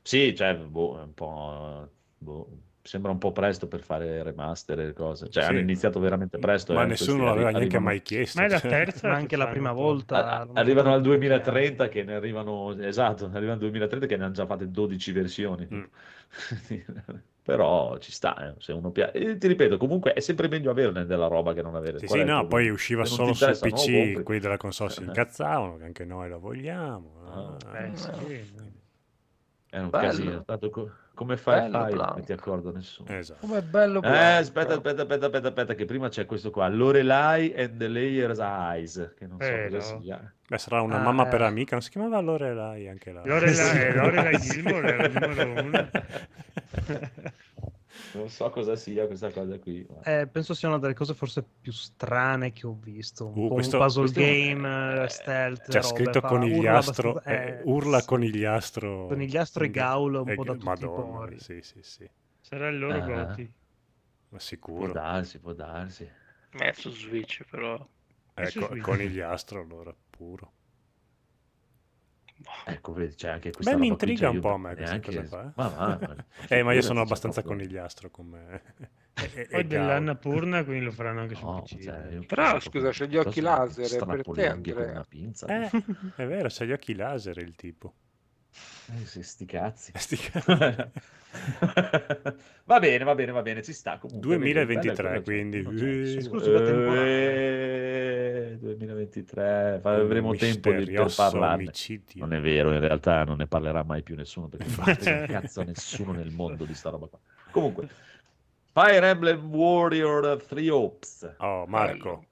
Sì, 0.02 0.36
cioè, 0.36 0.56
boh, 0.58 1.00
è 1.00 1.04
un 1.04 1.14
po'... 1.14 1.90
boh, 2.18 2.62
sembra 2.86 3.12
un 3.12 3.18
po' 3.18 3.32
presto 3.32 3.68
per 3.68 3.80
fare 3.82 4.22
remaster 4.24 4.78
e 4.82 4.94
cose. 4.94 5.30
Cioè, 5.30 5.44
Sì. 5.44 5.50
hanno 5.50 5.60
iniziato 5.60 6.00
veramente 6.02 6.38
presto. 6.38 6.74
Ma 6.74 6.84
eh, 6.84 6.88
nessuno 6.88 7.24
l'aveva 7.24 7.48
arri- 7.48 7.56
neanche 7.60 7.60
arrivano- 7.78 7.86
mai 7.86 8.02
chiesto. 8.02 8.40
Ma 8.40 8.46
è 8.46 8.50
la 8.50 8.60
cioè. 8.60 8.70
terza 8.70 9.08
Ma 9.08 9.14
che 9.16 9.20
anche 9.22 9.36
la 9.38 9.44
fanno 9.44 9.56
prima 9.56 9.72
volta. 9.72 10.16
a- 10.18 10.48
arrivano 10.54 10.94
al 10.94 11.02
ricordo 11.02 11.02
2030 11.02 11.88
che 11.88 12.04
ne 12.04 12.14
arrivano, 12.16 12.76
esatto, 12.80 13.26
arrivano 13.26 13.54
al 13.54 13.60
2030 13.60 14.06
che 14.06 14.18
ne 14.18 14.24
hanno 14.26 14.34
già 14.34 14.46
fatte 14.46 14.70
12 14.70 15.12
versioni. 15.14 15.68
Mm. 15.74 15.84
Però 17.44 17.98
ci 17.98 18.12
sta, 18.14 18.52
eh, 18.52 18.54
se 18.60 18.72
uno 18.72 18.90
piace. 18.92 19.12
E 19.18 19.38
ti 19.38 19.48
ripeto, 19.48 19.76
comunque 19.78 20.14
è 20.14 20.22
sempre 20.22 20.48
meglio 20.48 20.72
averne 20.72 21.06
della 21.06 21.28
roba 21.28 21.54
che 21.54 21.62
non 21.62 21.76
avere. 21.76 22.00
Sì, 22.00 22.06
Qual 22.06 22.20
sì, 22.20 22.26
è 22.26 22.30
no, 22.30 22.48
poi 22.48 22.70
usciva 22.70 23.04
Se 23.06 23.14
solo 23.16 23.34
sul 23.34 23.48
no, 23.48 23.54
PC, 23.60 23.92
compri. 23.92 24.24
quelli 24.24 24.40
della 24.40 24.56
console 24.58 24.90
si 24.92 25.02
Eh. 25.02 25.06
incazzavano, 25.06 25.76
che 25.78 25.84
anche 25.84 26.06
noi 26.06 26.30
la 26.30 26.38
vogliamo. 26.38 27.12
Ah. 27.26 27.58
Ah, 27.72 27.80
Eh, 27.86 27.96
sì, 27.98 28.08
no. 28.56 28.72
È 29.70 29.78
un 29.80 29.90
Bello. 29.90 30.08
casino. 30.08 30.44
Tanto 30.46 30.70
co- 30.70 30.92
come 31.14 31.38
fai, 31.38 31.62
Bello, 31.70 31.78
fai, 31.80 31.94
non 31.94 32.14
metti 32.16 32.32
accordo 32.34 32.72
nessuno. 32.72 33.10
esatto. 33.10 33.46
Com'è 33.46 33.62
bello 33.62 33.98
Eh, 34.00 34.02
Blanc. 34.02 34.40
aspetta, 34.42 34.74
aspetta, 34.74 35.02
aspetta, 35.04 35.26
aspetta, 35.28 35.48
aspetta, 35.50 35.74
che 35.76 35.86
prima 35.86 36.10
c'è 36.10 36.26
questo 36.26 36.50
qua, 36.52 36.68
Lorelai 36.68 37.54
and 37.56 37.78
the 37.78 37.88
Layer's 37.88 38.40
Eyes, 38.40 39.14
che 39.18 39.28
non 39.28 39.40
so 39.40 39.48
Eh, 39.48 39.70
cosa 39.70 39.94
no. 39.94 40.02
sia. 40.02 40.34
Beh, 40.48 40.58
sarà 40.58 40.82
una 40.82 41.00
Ah, 41.00 41.04
mamma 41.04 41.26
per 41.28 41.42
eh. 41.42 41.46
amica, 41.46 41.72
non 41.74 41.82
si 41.82 41.90
chiamava 41.92 42.20
Lorelai 42.20 42.88
anche 42.90 43.12
la... 43.12 43.22
Lorelai. 43.26 43.94
Lorelai 43.96 44.38
Gilmore 44.40 44.94
era 44.94 45.06
il 45.06 45.14
numero 45.14 45.62
uno. 45.62 45.90
Non 48.14 48.28
so 48.30 48.50
cosa 48.50 48.76
sia 48.76 49.06
questa 49.06 49.32
cosa 49.32 49.60
qui. 49.60 49.86
ma- 49.88 50.02
Eh, 50.22 50.28
penso 50.28 50.54
sia 50.54 50.68
una 50.68 50.80
delle 50.80 50.94
cose 50.96 51.14
forse 51.14 51.44
più 51.62 51.72
strane 51.72 52.52
che 52.52 52.66
ho 52.66 52.76
visto. 52.80 53.28
Un 53.28 53.38
Uh, 53.38 53.48
po' 53.50 53.54
questo- 53.56 53.78
un 53.78 53.84
puzzle 53.84 54.02
questo 54.04 54.20
è 54.20 54.24
game, 54.24 55.04
eh, 55.04 55.10
stealth, 55.10 55.68
C'è 55.70 55.82
robe, 55.82 55.96
scritto 55.96 56.20
fa- 56.20 56.28
conigliastro, 56.28 57.10
urla, 57.10 57.20
abbastanza- 57.22 57.46
eh, 57.54 57.60
eh, 57.60 57.62
urla 57.66 58.04
conigliastro. 58.04 59.06
Conigliastro 59.08 59.64
e 59.64 59.70
gaul 59.70 60.14
un 60.16 60.30
Eh, 60.30 60.36
po' 60.36 60.44
da 60.44 60.52
tutti 60.54 60.64
i 60.64 60.68
Madonna, 60.68 61.18
pori. 61.18 61.40
sì, 61.40 61.62
sì, 61.62 61.80
sì, 61.82 62.10
Sarà 62.42 62.68
il 62.70 62.80
loro 62.80 62.98
Ah. 62.98 63.00
Goti. 63.26 63.42
ma 63.44 63.50
Può 64.30 64.40
sicuro. 64.40 64.92
darsi, 64.92 65.40
può 65.40 65.54
darsi. 65.54 66.10
È 66.50 66.72
su 66.74 66.90
Switch 66.90 67.44
però. 67.50 67.76
Ecco, 68.36 68.50
Switch. 68.68 68.82
conigliastro 68.82 69.62
allora, 69.62 69.94
puro. 70.10 70.53
Ecco, 72.66 72.94
vedi, 72.94 73.16
c'è 73.16 73.30
anche 73.30 73.52
questa 73.52 73.74
Beh, 73.74 73.80
mi 73.80 73.88
intriga 73.88 74.30
un 74.30 74.36
io 74.36 74.42
po' 74.42 74.54
a 74.54 74.58
me 74.58 74.74
questa 74.76 74.86
neanche- 74.98 75.16
cosa 75.16 75.28
qua, 75.28 75.44
eh. 75.44 75.52
Ma, 75.56 75.68
va, 75.70 75.98
ma- 76.00 76.26
Eh, 76.50 76.64
ma 76.64 76.74
io 76.74 76.82
figurati, 76.82 76.82
sono 76.82 77.00
c'è 77.00 77.06
abbastanza 77.06 77.42
proprio- 77.42 77.64
conigliastro 77.64 78.10
come... 78.10 78.62
e- 79.14 79.32
e- 79.34 79.48
Poi 79.50 79.60
e 79.60 79.64
dell'Annapurna, 79.66 80.64
quindi 80.64 80.86
lo 80.86 80.92
faranno 80.92 81.22
anche 81.22 81.36
su 81.36 81.46
No, 81.46 81.62
PC. 81.62 81.80
cioè, 81.84 82.08
io 82.12 82.26
Però, 82.26 82.60
scusa, 82.60 82.90
c'è 82.90 83.06
gli 83.08 83.18
occhi 83.18 83.40
laser, 83.42 84.06
per 84.06 84.22
te, 84.32 84.48
Andrea. 84.48 85.06
Eh, 85.46 85.70
è 86.16 86.26
vero, 86.26 86.48
c'ha 86.50 86.66
gli 86.66 86.72
occhi 86.72 86.96
laser 86.96 87.38
il 87.38 87.56
tipo. 87.56 87.94
Eh, 88.94 89.06
sì, 89.06 89.24
sti 89.24 89.46
cazzi. 89.46 89.92
Sti 89.96 90.16
cazzi. 90.18 90.92
va 92.66 92.80
bene, 92.80 93.04
va 93.04 93.16
bene, 93.16 93.32
va 93.32 93.42
bene, 93.42 93.64
ci 93.64 93.74
sta 93.74 93.98
comunque. 93.98 94.38
vedi, 94.38 94.54
2023, 94.54 94.94
bella 94.96 95.10
cosa, 95.10 95.22
quindi. 95.24 95.62
non 95.64 95.76
c'è 95.76 95.86
nessuno. 95.86 96.40
Esclusiva 98.54 98.72
Eh, 98.72 98.76
2023, 98.78 99.80
fa- 99.82 99.96
avremo 99.96 100.30
Un 100.30 100.38
tempo 100.38 100.70
di, 100.70 100.76
per 100.76 100.78
misterioso 100.78 101.22
parlarne. 101.22 101.64
omicidio. 101.64 102.26
Non 102.26 102.34
è 102.34 102.42
vero, 102.42 102.72
in 102.74 102.80
realtà 102.80 103.24
non 103.24 103.38
ne 103.38 103.48
parlerà 103.48 103.84
mai 103.84 104.02
più 104.04 104.16
nessuno 104.16 104.48
perché 104.48 104.66
non 104.76 104.96
frega 104.96 105.20
un 105.20 105.26
cazzo 105.42 105.64
nessuno 105.64 106.12
nel 106.12 106.32
mondo 106.32 106.66
di 106.66 106.74
sta 106.74 106.90
roba 106.90 107.08
qua. 107.08 107.20
Comunque, 107.52 107.88
Fire 108.72 109.08
Emblem 109.08 109.54
Warrior 109.54 110.44
3 110.48 110.70
Ops. 110.70 111.36
Oh, 111.38 111.66
Marco. 111.68 112.26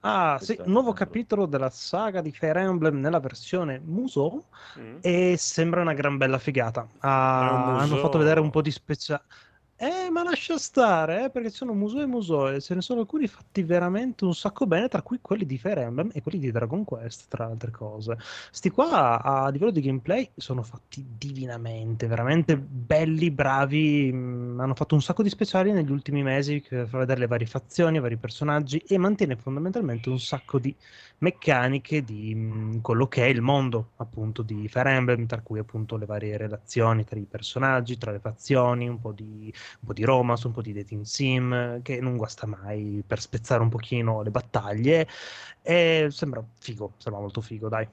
Ah, 0.00 0.38
sì, 0.40 0.58
nuovo 0.66 0.92
capitolo 0.92 1.46
della 1.46 1.70
saga 1.70 2.20
di 2.20 2.30
Fire 2.32 2.60
Emblem 2.60 3.00
nella 3.00 3.20
versione 3.20 3.80
Musou 3.82 4.44
Mm? 4.78 4.96
e 5.00 5.36
sembra 5.38 5.80
una 5.80 5.94
gran 5.94 6.16
bella 6.18 6.38
figata. 6.38 6.86
Ah, 6.98 7.78
hanno 7.78 7.96
fatto 7.96 8.18
vedere 8.18 8.40
un 8.40 8.50
po' 8.50 8.60
di 8.60 8.70
speciale. 8.70 9.22
Eh, 9.76 10.08
ma 10.10 10.22
lascia 10.22 10.56
stare, 10.56 11.24
eh, 11.24 11.30
perché 11.30 11.50
ci 11.50 11.56
sono 11.56 11.74
Musou 11.74 12.00
e 12.00 12.06
Musou 12.06 12.46
e 12.54 12.60
ce 12.60 12.74
ne 12.74 12.80
sono 12.80 13.00
alcuni 13.00 13.26
fatti 13.26 13.62
veramente 13.64 14.24
un 14.24 14.32
sacco 14.32 14.66
bene, 14.66 14.86
tra 14.88 15.02
cui 15.02 15.18
quelli 15.20 15.44
di 15.44 15.58
Fire 15.58 15.82
Emblem 15.82 16.10
e 16.14 16.22
quelli 16.22 16.38
di 16.38 16.52
Dragon 16.52 16.84
Quest, 16.84 17.26
tra 17.28 17.46
altre 17.46 17.72
cose. 17.72 18.16
Sti 18.52 18.70
qua 18.70 19.20
a 19.20 19.48
livello 19.50 19.72
di 19.72 19.80
gameplay 19.80 20.30
sono 20.36 20.62
fatti 20.62 21.04
divinamente, 21.18 22.06
veramente 22.06 22.56
belli, 22.56 23.30
bravi. 23.32 24.10
mm, 24.12 24.43
hanno 24.58 24.74
fatto 24.74 24.94
un 24.94 25.02
sacco 25.02 25.22
di 25.22 25.28
speciali 25.28 25.72
negli 25.72 25.90
ultimi 25.90 26.22
mesi 26.22 26.64
per 26.66 26.86
far 26.88 27.00
vedere 27.00 27.20
le 27.20 27.26
varie 27.26 27.46
fazioni, 27.46 27.96
i 27.96 28.00
vari 28.00 28.16
personaggi 28.16 28.78
e 28.78 28.98
mantiene 28.98 29.36
fondamentalmente 29.36 30.08
un 30.08 30.18
sacco 30.18 30.58
di 30.58 30.74
meccaniche 31.18 32.02
di 32.04 32.34
mm, 32.34 32.78
quello 32.80 33.06
che 33.06 33.24
è 33.24 33.28
il 33.28 33.40
mondo 33.40 33.90
appunto 33.96 34.42
di 34.42 34.68
Fire 34.68 34.90
Emblem, 34.90 35.26
tra 35.26 35.40
cui 35.40 35.58
appunto 35.58 35.96
le 35.96 36.06
varie 36.06 36.36
relazioni 36.36 37.04
tra 37.04 37.18
i 37.18 37.24
personaggi, 37.24 37.98
tra 37.98 38.10
le 38.12 38.18
fazioni, 38.18 38.88
un 38.88 39.00
po' 39.00 39.12
di, 39.12 39.52
un 39.80 39.86
po' 39.86 39.92
di 39.92 40.04
romance, 40.04 40.46
un 40.46 40.52
po' 40.52 40.62
di 40.62 40.72
dating 40.72 41.04
sim, 41.04 41.82
che 41.82 42.00
non 42.00 42.16
guasta 42.16 42.46
mai 42.46 43.02
per 43.06 43.20
spezzare 43.20 43.62
un 43.62 43.68
pochino 43.68 44.22
le 44.22 44.30
battaglie. 44.30 45.08
E 45.62 46.08
sembra 46.10 46.44
figo, 46.58 46.92
sembra 46.98 47.20
molto 47.20 47.40
figo, 47.40 47.68
dai. 47.68 47.88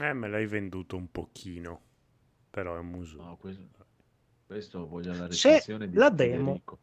Eh, 0.00 0.12
me 0.12 0.28
l'hai 0.28 0.46
venduto 0.46 0.96
un 0.96 1.10
pochino. 1.10 1.80
Però 2.50 2.74
è 2.74 2.78
un 2.78 2.86
muso. 2.86 3.22
No, 3.22 3.36
questo, 3.36 3.62
questo 4.50 4.84
voglio 4.88 5.12
la 5.12 5.28
C'è 5.28 5.48
recensione 5.52 5.88
di 5.88 5.96
la 5.96 6.10
demo. 6.10 6.46
Federico. 6.46 6.78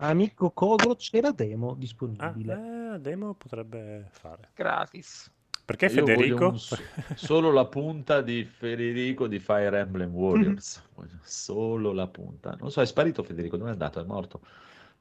Amico 0.00 0.50
Codro, 0.50 0.96
c'è 0.96 1.20
la 1.20 1.30
demo 1.30 1.70
Ah, 1.70 1.76
disponibile. 1.76 2.52
eh, 2.54 2.88
la 2.90 2.98
demo 2.98 3.34
potrebbe 3.34 4.08
fare. 4.10 4.50
Gratis. 4.54 5.30
Perché 5.64 5.86
Io 5.86 5.92
Federico? 6.04 6.48
un 6.48 6.58
so- 6.58 6.76
solo 7.14 7.52
la 7.52 7.66
punta 7.66 8.22
di 8.22 8.44
Federico 8.44 9.28
di 9.28 9.38
Fire 9.38 9.78
Emblem 9.78 10.12
Warriors. 10.12 10.82
Voglio 10.94 11.18
Solo 11.22 11.92
la 11.92 12.08
punta. 12.08 12.56
Non 12.58 12.72
so, 12.72 12.80
è 12.80 12.86
sparito 12.86 13.22
Federico, 13.22 13.56
dove 13.56 13.68
è 13.70 13.72
andato? 13.72 14.00
È 14.00 14.04
morto. 14.04 14.40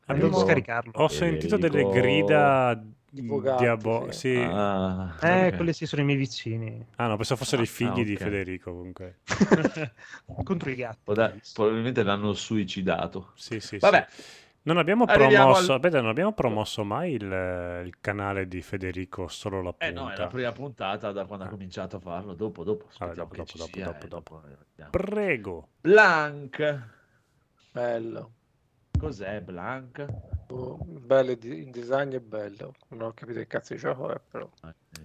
Abbiamo- 0.07 0.37
scaricarlo. 0.39 0.91
Ho 0.95 1.07
sentito 1.07 1.57
delle 1.57 1.83
Federico. 1.83 1.89
grida 1.91 2.81
gatti, 3.11 3.63
diabo- 3.63 4.11
sì. 4.11 4.33
sì. 4.35 4.35
Ah, 4.37 5.15
Eh, 5.21 5.47
ok. 5.47 5.55
quelli 5.55 5.73
sì 5.73 5.85
sono 5.85 6.01
i 6.01 6.05
miei 6.05 6.17
vicini. 6.17 6.85
Ah, 6.97 7.07
no, 7.07 7.15
pensavo 7.15 7.39
fossero 7.39 7.61
i 7.61 7.65
Ah, 7.65 7.69
figli 7.69 8.05
di. 8.05 8.15
Federico 8.17 8.71
comunque. 8.73 9.19
Contro 10.43 10.69
i 10.69 10.75
gatti. 10.75 11.13
Da- 11.13 11.33
probabilmente 11.53 12.03
l'hanno 12.03 12.33
suicidato. 12.33 13.31
Sì, 13.35 13.59
sì, 13.59 13.77
Vabbè, 13.77 14.05
sì. 14.09 14.21
Non 14.67 14.77
abbiamo 14.77 15.05
promosso, 15.05 15.71
al- 15.71 15.77
aspetta, 15.77 16.01
non 16.01 16.09
abbiamo 16.09 16.33
promosso 16.33 16.83
mai 16.83 17.13
il, 17.13 17.21
il 17.85 17.93
canale 18.01 18.49
di 18.49 18.61
Federico, 18.61 19.29
solo 19.29 19.61
la 19.61 19.69
punta. 19.71 19.85
eh 19.85 19.91
no, 19.91 20.09
è 20.11 20.17
la 20.17 20.27
prima 20.27 20.51
puntata 20.51 21.13
da 21.13 21.23
quando 21.25 21.45
ha 21.45 21.47
Ah. 21.47 21.51
cominciato 21.51 21.95
a 21.95 21.99
farlo. 21.99 22.33
Dopo, 22.33 22.65
dopo. 22.65 22.87
Vabbè, 22.97 23.11
aspettiamo 23.11 23.45
dopo, 23.45 23.57
dopo, 23.57 23.57
dopo, 23.57 23.71
sia, 23.73 23.85
dopo, 23.85 24.05
eh, 24.05 24.07
dopo. 24.09 24.41
eh. 24.77 24.85
Prego. 24.89 25.67
Blank. 25.79 26.81
Bello. 27.71 28.31
Cos'è 28.97 29.41
Blank? 29.41 30.05
Oh, 30.49 30.77
bello 30.83 31.33
di- 31.35 31.49
il 31.59 31.71
design 31.71 32.11
è 32.13 32.19
bello. 32.19 32.73
Non 32.89 33.01
ho 33.09 33.13
capito 33.13 33.39
che 33.39 33.47
cazzo 33.47 33.73
di 33.73 33.79
gioco 33.79 34.09
è, 34.13 34.19
però. 34.31 34.49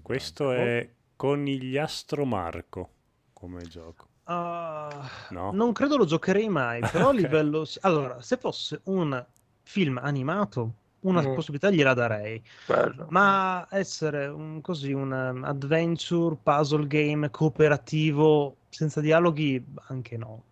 Questo 0.02 0.52
è 0.52 0.88
Conigliastro 1.16 2.24
Marco 2.24 2.90
come 3.32 3.66
gioco. 3.66 4.08
Ah, 4.24 5.08
No? 5.30 5.52
Non 5.52 5.72
credo 5.72 5.96
lo 5.96 6.04
giocherei 6.04 6.48
mai, 6.48 6.80
però 6.90 7.08
a 7.08 7.12
Ok. 7.12 7.18
livello... 7.20 7.64
Allora, 7.82 8.20
se 8.22 8.36
fosse 8.36 8.80
un 8.84 9.24
film 9.62 9.98
animato, 9.98 10.74
una 11.00 11.20
Mm. 11.22 11.34
possibilità 11.34 11.70
gliela 11.70 11.94
darei, 11.94 12.42
Bello. 12.66 13.06
ma 13.10 13.66
essere 13.70 14.26
un, 14.28 14.60
così 14.60 14.92
un 14.92 15.10
um, 15.12 15.44
adventure, 15.44 16.36
puzzle 16.42 16.86
game 16.86 17.30
cooperativo 17.30 18.56
senza 18.68 19.00
dialoghi, 19.00 19.64
anche 19.88 20.16
no, 20.16 20.44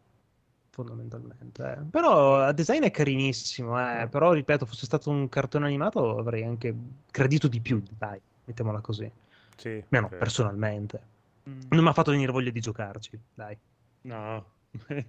fondamentalmente. 0.70 1.62
eh. 1.62 1.84
Però 1.90 2.48
il 2.48 2.54
design 2.54 2.82
è 2.82 2.90
carinissimo, 2.90 3.78
eh, 3.78 4.08
però 4.08 4.32
ripeto, 4.32 4.66
fosse 4.66 4.86
stato 4.86 5.10
un 5.10 5.28
cartone 5.28 5.66
animato 5.66 6.18
avrei 6.18 6.44
anche 6.44 6.74
credito 7.10 7.48
di 7.48 7.60
più, 7.60 7.82
dai, 7.98 8.20
mettiamola 8.44 8.80
così, 8.80 9.10
Sì. 9.56 9.82
almeno 9.88 10.06
ok. 10.06 10.16
personalmente. 10.16 11.00
Mm, 11.48 11.60
Non 11.70 11.82
mi 11.82 11.88
ha 11.88 11.92
fatto 11.92 12.10
venire 12.10 12.32
voglia 12.32 12.50
di 12.50 12.60
giocarci, 12.60 13.18
dai. 13.34 13.58
No, 14.02 14.44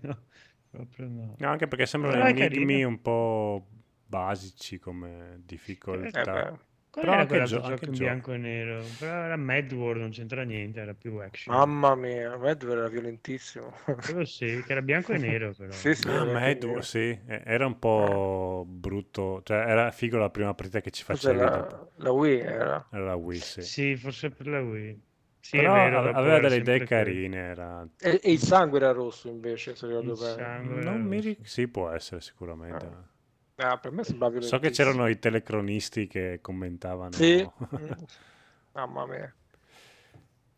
no, 0.01 0.17
proprio 0.69 1.07
no. 1.07 1.35
No, 1.37 1.47
anche 1.49 1.67
perché 1.67 1.85
sembrano 1.85 2.25
enigmi 2.27 2.83
un 2.83 3.01
po' 3.01 3.67
basici 4.05 4.79
come 4.79 5.33
Eh, 5.33 5.45
difficoltà. 5.45 6.23
beh. 6.25 6.59
Qual 6.91 7.07
Però 7.07 7.17
era 7.19 7.25
anche 7.25 7.41
gio- 7.41 7.61
gioco 7.61 7.63
anche 7.63 7.85
in 7.85 7.95
gioco. 7.95 7.97
bianco 7.97 8.31
e 8.33 8.37
nero? 8.37 8.93
Però 8.97 9.11
era 9.23 9.35
Mad 9.35 9.71
World, 9.73 10.01
non 10.01 10.11
c'entra 10.11 10.43
niente, 10.43 10.79
era 10.79 10.93
più 10.93 11.17
action. 11.17 11.55
Mamma 11.55 11.95
mia, 11.95 12.35
Medvedev 12.37 12.71
era 12.71 12.87
violentissimo. 12.89 13.71
Quello 14.01 14.25
sì, 14.25 14.63
che 14.65 14.71
era 14.71 14.81
bianco 14.81 15.13
e 15.13 15.17
nero 15.17 15.53
però. 15.55 15.83
Sì, 15.83 15.95
sì. 15.95 16.09
Ah, 16.09 16.25
era 16.25 16.37
Mad 16.39 16.63
nero. 16.63 16.81
sì, 16.81 16.97
eh, 16.99 17.41
era 17.45 17.65
un 17.65 17.79
po' 17.79 18.65
brutto, 18.67 19.41
cioè 19.43 19.57
era 19.57 19.91
figo 19.91 20.17
la 20.17 20.29
prima 20.29 20.53
partita 20.53 20.81
che 20.81 20.91
ci 20.91 21.03
facevi 21.03 21.47
dopo. 21.47 21.75
la, 21.77 21.87
la 21.97 22.11
Wii 22.11 22.39
era? 22.39 22.85
Era 22.91 23.05
la 23.05 23.15
Wii, 23.15 23.41
sì. 23.41 23.69
Sì, 23.69 23.95
forse 23.95 24.29
per 24.29 24.47
la 24.47 24.61
Wii. 24.61 25.01
Sì, 25.39 25.57
Però 25.57 25.67
vero, 25.67 26.09
aveva 26.11 26.39
delle 26.39 26.57
idee 26.57 26.83
carine. 26.83 27.37
Era... 27.37 27.87
E, 27.99 28.19
e 28.21 28.31
il 28.33 28.39
sangue 28.39 28.79
era 28.79 28.91
rosso 28.91 29.29
invece, 29.29 29.75
se 29.75 29.87
ricordo 29.87 30.15
Il 30.15 30.17
bene. 30.17 30.45
Non 30.81 31.01
mi 31.01 31.19
rosso. 31.19 31.21
ric- 31.21 31.45
Sì, 31.47 31.67
può 31.69 31.89
essere 31.89 32.19
sicuramente. 32.19 32.85
Ah, 32.85 33.10
per 33.55 33.91
me 33.91 34.03
sembrava 34.03 34.39
So 34.41 34.59
che 34.59 34.69
c'erano 34.71 35.07
i 35.07 35.19
telecronisti 35.19 36.07
che 36.07 36.39
commentavano. 36.41 37.11
Sì. 37.11 37.47
Mm. 37.77 37.91
Mamma 38.73 39.05
mia. 39.05 39.33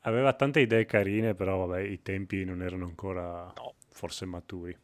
Aveva 0.02 0.34
tante 0.34 0.60
idee 0.60 0.86
carine, 0.86 1.34
però 1.34 1.66
vabbè, 1.66 1.82
i 1.82 2.02
tempi 2.02 2.46
non 2.46 2.62
erano 2.62 2.86
ancora 2.86 3.52
No. 3.58 3.74
forse 3.89 4.26
maturi. 4.26 4.78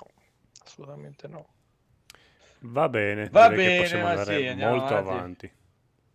No, 0.00 0.06
assolutamente 0.64 1.28
no. 1.28 1.46
Va 2.60 2.88
bene, 2.90 3.28
Va 3.30 3.48
direi 3.48 3.58
che 3.58 3.72
bene, 3.72 3.76
possiamo 3.76 4.06
andare 4.06 4.40
sì, 4.40 4.54
molto 4.54 4.94
avanti. 4.94 5.46
avanti. 5.46 5.52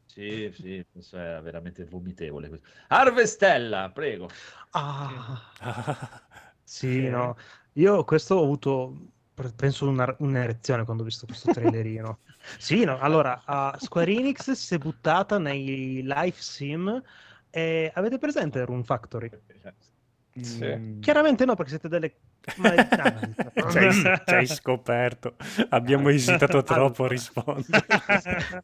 Sì, 0.06 0.52
sì, 0.54 0.86
questo 0.92 1.18
è 1.18 1.42
veramente 1.42 1.86
vomitevole. 1.86 2.50
questo. 2.50 2.68
Harvestella, 2.89 3.92
prego. 3.92 4.30
Ah, 4.72 5.42
Sì. 6.64 6.88
sì, 6.88 7.08
no. 7.10 7.36
Io 7.74 8.04
questo 8.04 8.36
ho 8.36 8.44
avuto, 8.44 9.12
penso, 9.56 9.88
una- 9.88 10.16
un'erezione 10.20 10.84
quando 10.84 11.04
ho 11.04 11.06
visto 11.06 11.26
questo 11.26 11.52
trailerino. 11.52 12.20
Sì, 12.58 12.84
no. 12.84 12.98
Allora, 13.00 13.44
a 13.46 13.76
Square 13.80 14.12
Enix 14.12 14.52
si 14.52 14.74
è 14.76 14.78
buttata 14.80 15.38
nei 15.38 16.02
live 16.04 16.36
sim 16.38 17.02
e 17.50 17.92
avete 17.94 18.18
presente 18.18 18.66
Rune 18.66 18.84
Factory? 18.84 19.30
Sì. 20.34 20.66
Mm. 20.66 21.02
Chiaramente 21.02 21.46
no, 21.46 21.56
perché 21.56 21.72
siete 21.72 21.88
delle... 21.88 22.16
Ci 24.26 24.34
hai, 24.34 24.48
scoperto. 24.48 25.36
Abbiamo 25.70 26.10
esitato 26.10 26.64
troppo 26.64 27.06
a 27.06 27.08
rispondere. 27.08 27.86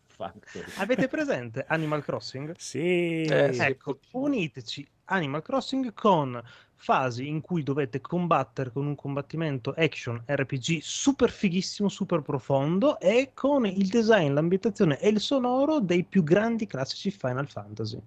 Avete 0.78 1.08
presente 1.08 1.66
Animal 1.68 2.04
Crossing? 2.04 2.54
Sì, 2.58 3.24
Eh, 3.26 3.54
sì. 3.54 3.62
Ecco, 3.62 4.00
uniteci 4.12 4.90
Animal 5.06 5.42
Crossing 5.42 5.94
con 5.94 6.42
fasi 6.78 7.28
in 7.28 7.42
cui 7.42 7.64
dovete 7.64 8.00
combattere 8.02 8.72
con 8.72 8.86
un 8.88 8.96
combattimento 8.96 9.74
action 9.78 10.22
RPG 10.26 10.80
super 10.82 11.30
fighissimo, 11.32 11.90
super 11.90 12.22
profondo 12.22 13.00
e 13.00 13.32
con 13.34 13.66
il 13.66 13.88
design, 13.90 14.34
l'ambientazione 14.34 15.00
e 15.00 15.10
il 15.10 15.20
sonoro 15.20 15.80
dei 15.80 16.04
più 16.06 16.24
grandi 16.24 16.66
classici 16.68 17.12
Final 17.12 17.48
Fantasy. 17.50 18.00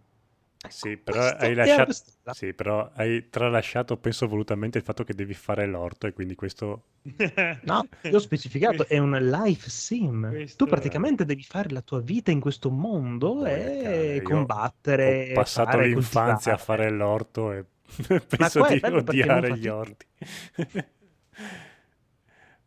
Sì, 0.69 0.97
però 0.99 1.21
Questo 1.21 1.37
hai 1.37 1.53
è 1.53 1.55
lasciato, 1.55 1.93
sì, 2.29 2.53
però 2.55 2.91
hai 2.95 3.29
tralasciato, 3.31 3.97
penso 3.97 4.27
volutamente, 4.29 4.79
il 4.79 4.85
fatto 4.85 5.05
che 5.05 5.15
devi 5.15 5.35
fare 5.35 5.67
l'orto 5.67 6.07
e 6.07 6.13
quindi 6.13 6.35
questo... 6.35 6.85
No, 7.63 7.87
io 8.09 8.17
ho 8.17 8.19
specificato, 8.19 8.87
è 8.87 8.99
un 8.99 9.13
life 9.13 9.69
sim. 9.71 10.29
Questo- 10.29 10.65
Tu 10.65 10.67
praticamente 10.71 11.25
devi 11.25 11.43
fare 11.43 11.71
la 11.71 11.83
tua 11.83 12.01
vita 12.01 12.31
in 12.31 12.41
questo 12.41 12.71
mondo 12.71 13.43
Porca, 13.43 13.49
e 13.49 14.17
io 14.17 14.23
combattere. 14.23 15.29
Ho 15.29 15.31
passato 15.33 15.79
fare, 15.79 15.87
l'infanzia 15.89 16.53
a 16.55 16.57
coltivare. 16.57 16.59
fare 16.59 16.91
l'orto 16.91 17.53
e 17.53 17.65
penso 18.29 18.67
di 18.67 18.81
odiare 18.85 19.57
gli 19.59 19.67
orti. 19.69 20.07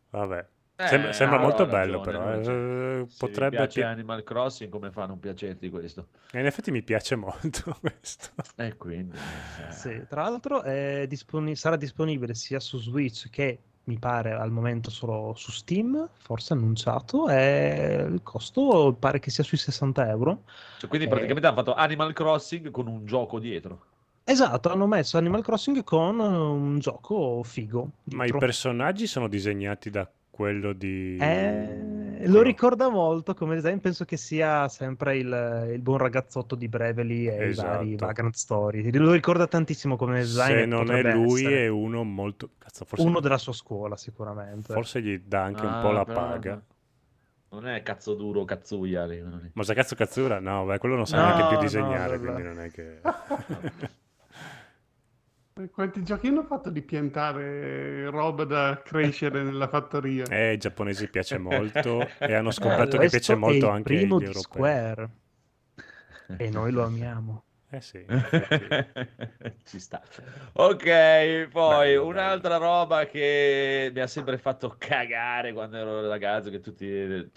Vabbè, 0.09 0.47
Eh, 0.75 0.87
sembra, 0.87 1.13
sembra 1.13 1.37
ha 1.37 1.41
molto 1.41 1.65
ragione, 1.65 1.81
bello 1.85 1.99
però. 2.01 2.23
ragione. 2.23 2.99
eh, 3.01 3.05
Se 3.07 3.15
potrebbe... 3.17 3.55
piace 3.57 3.81
pi- 3.81 3.85
Animal 3.87 4.23
Crossing, 4.23 4.69
come 4.69 4.91
fa 4.91 5.03
a 5.03 5.05
non 5.07 5.19
piacerti 5.19 5.69
questo? 5.69 6.07
e 6.31 6.39
In 6.39 6.45
effetti 6.45 6.71
mi 6.71 6.83
piace 6.83 7.15
molto 7.15 7.75
questo. 7.81 8.29
E 8.55 8.75
quindi... 8.77 9.17
eh, 9.17 9.71
Sì, 9.71 10.05
tra 10.07 10.23
l'altro 10.23 10.61
è 10.61 11.05
disponi- 11.07 11.55
sarà 11.55 11.75
disponibile 11.77 12.33
sia 12.35 12.59
su 12.59 12.77
Switch 12.79 13.29
che 13.29 13.59
mi 13.85 13.99
pare 13.99 14.31
al 14.31 14.49
momento 14.51 14.89
solo 14.89 15.33
su 15.35 15.51
Steam, 15.51 16.07
forse 16.19 16.53
annunciato, 16.53 17.27
e 17.27 18.05
il 18.09 18.21
costo 18.23 18.95
pare 18.97 19.19
che 19.19 19.29
sia 19.29 19.43
sui 19.43 19.57
60 19.57 20.07
euro. 20.07 20.43
cioè, 20.77 20.87
quindi 20.89 21.07
Eh. 21.07 21.09
praticamente 21.09 21.47
hanno 21.47 21.57
fatto 21.57 21.73
Animal 21.73 22.13
Crossing 22.13 22.71
con 22.71 22.87
un 22.87 23.05
gioco 23.05 23.39
dietro. 23.39 23.85
Esatto, 24.25 24.69
hanno 24.71 24.87
messo 24.87 25.17
Animal 25.17 25.43
Crossing 25.43 25.83
con 25.83 26.19
un 26.19 26.79
gioco 26.79 27.43
figo. 27.43 27.89
Ma 28.05 28.25
i 28.25 28.31
personaggi 28.31 29.05
sono 29.05 29.27
disegnati 29.27 29.89
da 29.89 30.09
quello 30.29 30.71
di... 30.73 31.17
Eh, 31.19 32.15
lo 32.19 32.19
quello- 32.19 32.41
ricorda 32.41 32.89
molto 32.89 33.33
come 33.33 33.55
design, 33.55 33.77
penso 33.79 34.05
che 34.05 34.15
sia 34.17 34.67
sempre 34.69 35.17
il, 35.17 35.69
il 35.73 35.81
buon 35.81 35.97
ragazzotto 35.97 36.55
di 36.55 36.67
Brevely 36.69 37.27
e 37.27 37.49
i 37.49 37.53
vari 37.53 37.89
Esatto. 37.93 38.05
Vagrant 38.05 38.33
Story. 38.35 38.91
Lo 38.97 39.11
ricorda 39.11 39.45
tantissimo 39.45 39.97
come 39.97 40.19
design. 40.19 40.57
Se 40.59 40.65
non 40.65 40.89
è 40.89 41.01
lui 41.13 41.41
essere 41.41 41.65
è 41.65 41.67
uno 41.67 42.03
molto... 42.03 42.51
Cazzo, 42.57 42.85
forse, 42.85 43.05
uno 43.05 43.19
della 43.19 43.37
sua 43.37 43.53
scuola 43.53 43.97
sicuramente. 43.97 44.71
forse 44.73 45.01
gli 45.01 45.19
dà 45.19 45.43
anche 45.43 45.65
un 45.65 45.73
Ah, 45.73 45.81
po' 45.81 45.91
la 45.91 46.05
però 46.05 46.19
paga. 46.19 46.63
Non 47.49 47.67
è 47.67 47.83
cazzo 47.83 48.15
duro, 48.15 48.45
cazzuia. 48.45 49.05
Ma 49.53 49.63
se 49.63 49.73
cazzo 49.75 49.93
cazzura? 49.93 50.39
No, 50.39 50.65
beh, 50.65 50.79
quello 50.79 50.95
non 50.95 51.05
sa 51.05 51.17
No, 51.17 51.23
neanche 51.25 51.47
più 51.49 51.55
no, 51.57 51.61
disegnare, 51.61 52.17
vabbè. 52.17 52.31
quindi 52.31 52.41
non 52.41 52.59
è 52.61 52.71
che... 52.71 53.01
Quanti 55.71 56.03
giochi 56.03 56.27
hanno 56.27 56.43
fatto 56.43 56.71
di 56.71 56.81
piantare 56.81 58.09
roba 58.09 58.43
da 58.43 58.81
crescere 58.83 59.43
nella 59.43 59.67
fattoria? 59.67 60.25
Eh, 60.25 60.47
ai 60.49 60.57
giapponesi 60.57 61.07
piace 61.09 61.37
molto 61.39 62.07
e 62.17 62.33
hanno 62.33 62.49
Eh, 62.49 62.53
scoperto 62.53 62.97
che 62.97 63.09
questo 63.09 63.17
piace 63.17 63.33
è 63.33 63.35
molto 63.35 63.65
il 63.67 63.71
anche 63.71 63.93
agli 63.93 63.99
primo 63.99 64.17
di 64.17 64.25
europei. 64.25 64.41
Square 64.41 65.09
e 66.37 66.49
noi 66.49 66.71
lo 66.71 66.83
amiamo. 66.83 67.43
Eh 67.73 67.81
sì. 67.81 68.05
Ci 69.65 69.79
sta. 69.79 69.99
Ok, 70.53 71.47
poi 71.49 71.87
Bello, 71.87 72.05
un'altra 72.05 72.57
roba 72.57 73.05
che 73.07 73.89
mi 73.91 73.99
ha 73.99 74.05
sempre 74.05 74.37
fatto 74.37 74.75
cagare 74.77 75.53
quando 75.53 75.77
ero 75.77 76.07
ragazzo, 76.07 76.51
che 76.51 76.59
tutte 76.59 76.85
le, 76.85 77.31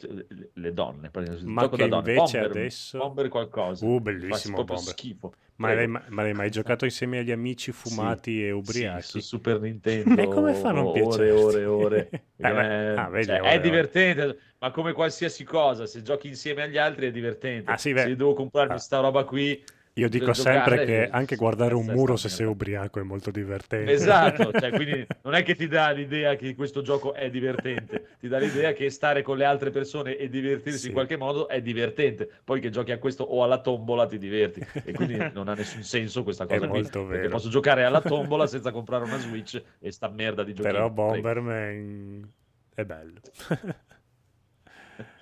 le 0.53 0.73
donne, 0.75 1.11
Ma 1.45 1.69
che 1.71 1.89
donne, 1.89 2.11
invece 2.11 2.39
Bomber, 2.41 2.51
adesso- 2.51 2.99
Bomber 2.99 3.29
qualcosa. 3.29 3.87
Uh, 3.87 3.99
bellissimo 4.01 4.57
Bomber. 4.63 4.79
schifo. 4.93 5.33
Ma 5.59 5.73
l'hai, 5.73 5.87
ma- 5.87 6.05
l'hai 6.11 6.35
mai 6.35 6.51
giocato 6.51 6.85
insieme 6.85 7.21
agli 7.21 7.31
amici 7.31 7.73
fumati 7.73 8.43
e 8.43 8.49
Sì, 8.49 8.51
ubriachi? 8.51 9.03
su 9.03 9.21
Super 9.21 9.59
Nintendo 9.63 10.21
E 10.21 10.29
come 10.29 10.53
fa 10.53 10.69
a 10.69 10.73
non 10.73 10.85
ore, 10.95 11.31
ore, 11.31 11.65
ore. 11.65 12.09
Eh, 12.37 12.47
Eh, 12.47 12.95
ah, 12.95 13.09
vedi, 13.09 13.25
cioè, 13.25 13.41
ore, 13.41 13.51
è 13.53 13.61
divertente, 13.61 14.39
ma 14.59 14.71
come 14.71 14.93
qualsiasi 14.93 15.45
cosa, 15.45 15.87
se 15.87 16.03
giochi 16.03 16.29
insieme 16.29 16.65
agli 16.65 16.77
altri 16.77 17.07
è 17.07 17.11
divertente. 17.11 17.71
Ah, 17.71 17.79
sì, 17.79 17.95
beh. 17.95 18.03
se 18.03 18.17
devo 18.17 18.35
comprarmi 18.35 18.75
Ah. 18.75 18.79
sta 18.79 19.01
roba 19.01 19.25
qui, 19.25 19.65
Io 19.99 20.11
dico 20.11 20.27
per 20.27 20.37
sempre 20.37 20.77
giocare, 20.77 20.85
che 20.85 21.09
anche 21.09 21.37
guardare 21.37 21.73
un 21.73 21.81
questa 21.85 21.93
è 21.93 21.97
muro 21.97 22.17
se 22.17 22.29
sei 22.29 22.45
ubriaco 22.47 23.01
è 23.01 23.03
molto 23.03 23.31
divertente. 23.31 23.91
Esatto, 23.93 24.53
cioè, 24.59 24.71
quindi 24.71 25.07
non 25.23 25.33
è 25.35 25.43
che 25.43 25.55
ti 25.55 25.69
dà 25.69 25.91
l'idea 25.91 26.37
che 26.37 26.55
questo 26.55 26.83
gioco 26.83 27.15
è 27.15 27.31
divertente, 27.31 28.09
ti 28.19 28.29
dà 28.29 28.37
l'idea 28.39 28.73
che 28.75 28.91
stare 28.91 29.23
con 29.23 29.39
le 29.39 29.47
altre 29.47 29.71
persone 29.71 30.17
e 30.19 30.29
divertirsi 30.29 30.79
Sì. 30.81 30.87
in 30.89 30.93
qualche 30.93 31.17
modo 31.17 31.49
è 31.49 31.63
divertente. 31.63 32.29
Poi 32.45 32.61
che 32.61 32.69
giochi 32.69 32.93
a 32.93 32.99
questo 32.99 33.25
o 33.25 33.43
alla 33.43 33.61
tombola 33.63 34.05
ti 34.07 34.19
diverti 34.19 34.61
e 34.85 34.93
quindi 34.93 35.17
non 35.33 35.49
ha 35.49 35.55
nessun 35.55 35.83
senso 35.83 36.23
questa 36.23 36.45
È 36.47 36.59
cosa 36.59 36.69
qui, 36.69 36.81
molto 36.81 37.07
perché 37.07 37.29
vero. 37.29 37.29
posso 37.29 37.49
giocare 37.49 37.85
alla 37.85 38.03
tombola 38.03 38.47
senza 38.47 38.73
comprare 38.73 39.05
una 39.05 39.19
Switch 39.19 39.63
e 39.79 39.91
sta 39.93 40.11
merda 40.11 40.45
di 40.45 40.53
giochino. 40.53 40.75
Però. 40.75 40.91
Bomberman 40.91 42.31
è 42.75 42.85
bello. 42.85 43.21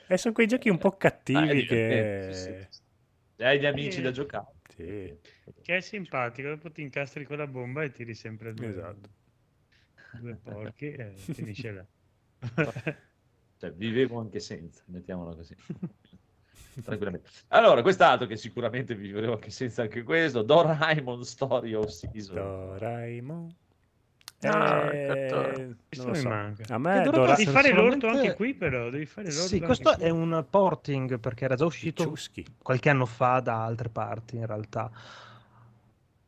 e 0.09 0.17
sono 0.19 0.35
quei 0.35 0.47
giochi 0.47 0.69
un 0.69 0.79
po' 0.79 0.89
Ah, 0.89 0.95
è 0.95 0.97
cattivi 0.99 1.65
divertente, 1.65 2.27
che... 2.29 2.29
sì, 2.33 2.67
sì. 2.71 2.83
Hai 3.45 3.59
gli 3.59 3.67
amici 3.67 4.01
da 4.01 4.11
giocare. 4.11 4.47
Sì. 4.77 5.19
Che 5.63 5.77
è 5.77 5.81
simpatico, 5.81 6.49
dopo 6.49 6.71
ti 6.71 6.83
incastri 6.83 7.25
con 7.25 7.37
la 7.37 7.47
bomba 7.47 7.83
e 7.85 7.91
tiri 7.91 8.15
sempre 8.15 8.53
due, 8.53 8.69
Esatto. 8.69 9.09
due 10.21 10.35
porchi 10.37 10.91
e 10.93 11.13
finisce 11.17 11.71
là. 11.73 11.87
Cioè, 13.57 13.73
vivevo 13.73 14.19
anche 14.19 14.41
senza, 14.41 14.83
mettiamola 14.87 15.35
così. 15.35 15.55
Tranquillamente. 16.83 17.31
Allora, 17.49 17.83
quest'altro 17.83 18.27
che 18.27 18.37
sicuramente 18.37 18.95
vivevo 18.97 19.35
anche 19.35 19.51
senza 19.51 19.83
anche 19.83 20.03
questo, 20.03 20.43
Doraemon 20.43 21.25
Story 21.25 21.73
of 21.73 21.87
Season. 21.87 22.35
Doraemon. 22.35 23.57
Ah, 24.49 24.93
Eh, 24.93 25.75
non 25.97 26.15
so. 26.15 26.29
manca. 26.29 26.75
A 26.75 26.79
me 26.79 27.03
Dora... 27.03 27.35
Devi 27.35 27.51
fare 27.51 27.73
l'orto 27.73 28.09
anche 28.09 28.35
qui 28.35 28.55
però, 28.55 28.91
devi 28.91 29.07
fare 29.07 29.29
l'orto 29.29 29.47
Sì, 29.49 29.61
questo 29.61 29.95
qui. 29.95 30.05
è 30.05 30.11
un 30.11 30.45
porting 30.49 31.19
perché 31.19 31.45
era 31.45 31.55
già 31.57 31.65
uscito 31.65 32.03
Ciuschi. 32.05 32.45
qualche 32.63 32.91
anno 32.91 33.07
fa 33.07 33.41
da 33.41 33.65
altre 33.65 33.89
parti 33.89 34.37
in 34.37 34.47
realtà. 34.47 34.91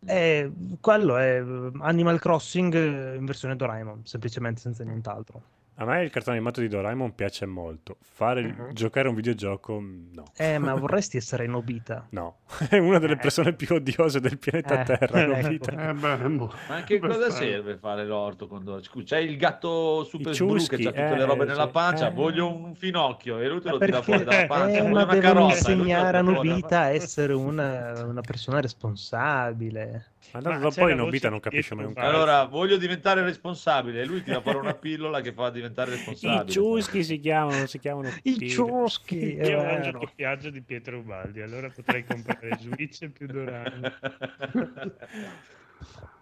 E 0.08 0.52
quello 0.80 1.16
è 1.16 1.42
Animal 1.80 2.20
Crossing 2.20 3.16
in 3.16 3.24
versione 3.24 3.56
Doraemon, 3.56 4.02
semplicemente 4.04 4.60
senza 4.60 4.84
nient'altro. 4.84 5.42
A 5.78 5.84
me 5.84 6.02
il 6.04 6.10
cartone 6.10 6.36
animato 6.36 6.60
di 6.62 6.68
Doraemon 6.68 7.14
piace 7.14 7.44
molto. 7.44 7.98
Fare 8.00 8.40
Mhm. 8.42 8.72
giocare 8.72 9.08
un 9.10 9.14
videogioco, 9.14 9.78
no. 10.12 10.22
Eh, 10.34 10.56
ma 10.56 10.72
vorresti 10.74 11.18
essere 11.18 11.46
Nobita? 11.46 12.06
No, 12.12 12.38
è 12.70 12.78
una 12.78 12.98
delle 12.98 13.12
Eh. 13.12 13.18
persone 13.18 13.52
più 13.52 13.74
odiose 13.74 14.18
del 14.20 14.38
pianeta 14.38 14.80
Eh, 14.80 14.84
Terra. 14.84 15.20
ecco. 15.20 15.40
Nobita. 15.42 15.90
Eh, 15.90 15.92
beh, 15.92 16.28
mo- 16.28 16.52
Ma 16.68 16.74
anche 16.76 16.98
cosa 16.98 17.14
Abbastanza. 17.16 17.38
serve 17.44 17.76
fare 17.76 18.06
l'orto? 18.06 18.48
Quando... 18.48 18.82
Scusa, 18.82 19.04
c'è 19.16 19.18
il 19.18 19.36
gatto 19.36 20.04
super 20.04 20.32
I 20.32 20.36
blu 20.38 20.54
che 20.54 20.58
ciuschi, 20.60 20.74
ha 20.74 20.78
tutte 20.90 21.06
eh, 21.08 21.16
le 21.16 21.24
robe 21.26 21.44
nella 21.44 21.68
pancia. 21.68 22.08
Eh. 22.08 22.12
Voglio 22.12 22.50
un 22.50 22.74
finocchio 22.74 23.38
e 23.38 23.46
lui 23.48 23.60
te 23.60 23.68
lo 23.68 23.78
tira 23.78 24.00
fuori 24.00 24.24
perché 24.24 24.46
dalla 24.46 24.46
pancia. 24.46 24.78
eh, 24.78 24.80
Voglio 24.80 24.94
ma 24.94 25.02
una 25.02 25.14
devono 25.14 25.44
insegnare 25.50 26.16
a 26.16 26.22
Nobita 26.22 26.80
a 26.80 26.88
essere 26.88 27.34
una, 27.34 28.02
una 28.06 28.22
persona 28.22 28.60
responsabile. 28.62 30.12
Ma 30.32 30.40
Ma 30.40 30.50
tanto 30.50 30.68
c'è 30.68 30.80
poi 30.80 30.94
Nobita 30.94 31.28
non 31.28 31.40
capisce 31.40 31.74
mai 31.74 31.84
un 31.86 31.94
cazzo. 31.94 32.08
Allora, 32.08 32.44
voglio 32.44 32.76
diventare 32.76 33.22
responsabile. 33.22 34.02
E 34.02 34.04
lui 34.04 34.22
tira 34.22 34.40
fuori 34.40 34.58
una 34.58 34.74
pillola 34.74 35.20
che 35.20 35.32
fa 35.32 35.50
diventare 35.50 35.64
diventare 35.76 35.90
I 35.90 35.94
responsabile. 35.94 36.50
ciuschi 36.50 37.04
si 37.04 37.20
chiamano, 37.20 37.58
non 37.58 37.66
si 37.66 37.78
chiamano 37.78 38.10
I 38.22 38.48
ciuschi, 38.48 39.36
è 39.36 39.48
Io 39.48 39.62
mangio 39.62 39.90
doppiaggio 39.92 40.50
di 40.50 40.62
Pietro 40.62 40.98
Ubaldi, 40.98 41.40
allora 41.42 41.70
potrei 41.70 42.04
comprare 42.04 42.56
Switch 42.60 43.08
più 43.10 43.26
Durango. 43.26 43.92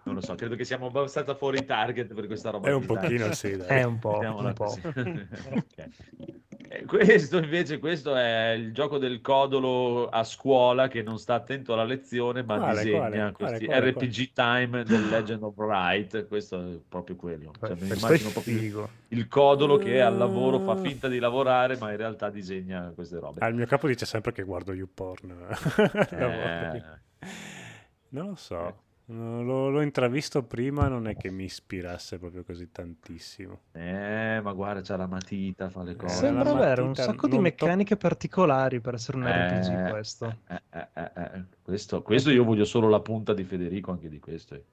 Non 0.03 0.15
lo 0.15 0.21
so, 0.21 0.35
credo 0.35 0.55
che 0.55 0.65
siamo 0.65 0.87
abbastanza 0.87 1.35
fuori 1.35 1.65
target 1.65 2.13
per 2.13 2.27
questa 2.27 2.51
roba. 2.51 2.67
È 2.67 2.73
un 2.73 2.85
pochino 2.85 3.33
sì, 3.33 3.55
dai. 3.55 3.67
È 3.79 3.83
un 3.83 3.97
po', 3.99 4.19
un 4.19 4.53
po'. 4.53 4.65
così. 4.65 4.81
Eh, 6.67 6.85
Questo 6.85 7.37
invece 7.37 7.79
questo 7.79 8.15
è 8.15 8.51
il 8.51 8.73
gioco 8.73 8.97
del 8.97 9.21
codolo 9.21 10.07
a 10.09 10.23
scuola 10.23 10.87
che 10.87 11.03
non 11.03 11.19
sta 11.19 11.35
attento 11.35 11.73
alla 11.73 11.83
lezione 11.83 12.43
ma 12.43 12.57
Quale, 12.57 12.83
disegna 12.83 12.99
quale, 12.99 13.31
questi 13.33 13.65
quale, 13.65 13.91
quale, 13.91 14.07
RPG 14.07 14.31
time 14.33 14.83
del 14.83 15.07
Legend 15.09 15.43
of 15.43 15.55
Wright. 15.57 16.27
Questo 16.27 16.59
è 16.59 16.77
proprio 16.87 17.15
quello. 17.15 17.51
Cioè, 17.59 17.75
immagino 17.79 18.29
proprio 18.31 18.89
il- 19.09 19.27
codolo 19.27 19.77
che 19.77 20.01
al 20.01 20.17
lavoro 20.17 20.59
fa 20.59 20.71
Ah. 20.71 20.77
finta 20.77 21.07
di 21.07 21.19
lavorare 21.19 21.77
ma 21.77 21.91
in 21.91 21.97
realtà 21.97 22.29
disegna 22.29 22.91
queste 22.95 23.19
robe. 23.19 23.39
Ah, 23.43 23.47
il 23.47 23.55
mio 23.55 23.65
capo 23.65 23.87
dice 23.87 24.05
sempre 24.05 24.31
che 24.31 24.43
guardo 24.43 24.73
YouPorn. 24.73 25.47
Eh, 26.11 26.83
Non 28.09 28.27
lo 28.27 28.35
so. 28.35 28.83
No, 29.07 29.43
L'ho, 29.43 29.69
l'ho 29.69 29.81
intravisto 29.81 30.41
prima, 30.43 30.87
non 30.87 31.07
è 31.07 31.15
che 31.15 31.29
mi 31.29 31.43
ispirasse 31.43 32.17
proprio 32.17 32.43
così 32.43 32.71
tantissimo. 32.71 33.59
eh, 33.73 34.39
ma 34.41 34.51
guarda, 34.53 34.81
c'ha 34.81 34.97
la 34.97 35.05
matita, 35.05 35.69
fa 35.69 35.83
le 35.83 35.95
cose. 35.95 36.15
Sembra 36.15 36.49
avere 36.49 36.81
un 36.81 36.95
sacco 36.95 37.27
di 37.27 37.35
non 37.37 37.43
to- 37.43 37.65
meccaniche 37.65 37.97
particolari 37.97 38.79
per 38.79 38.95
essere 38.95 39.17
un 39.17 39.27
RPG 39.27 39.85
Eh, 39.85 39.89
questo. 39.91 40.37
eh, 40.47 40.61
eh, 40.71 40.87
eh, 40.93 41.11
eh, 41.13 41.43
Questo, 41.61 42.01
questo 42.01 42.31
io 42.31 42.43
voglio 42.43 42.65
solo 42.65 42.89
la 42.89 42.99
punta 42.99 43.35
di 43.35 43.43
Federico 43.43 43.91
anche 43.91 44.09
di 44.09 44.19
questo. 44.19 44.63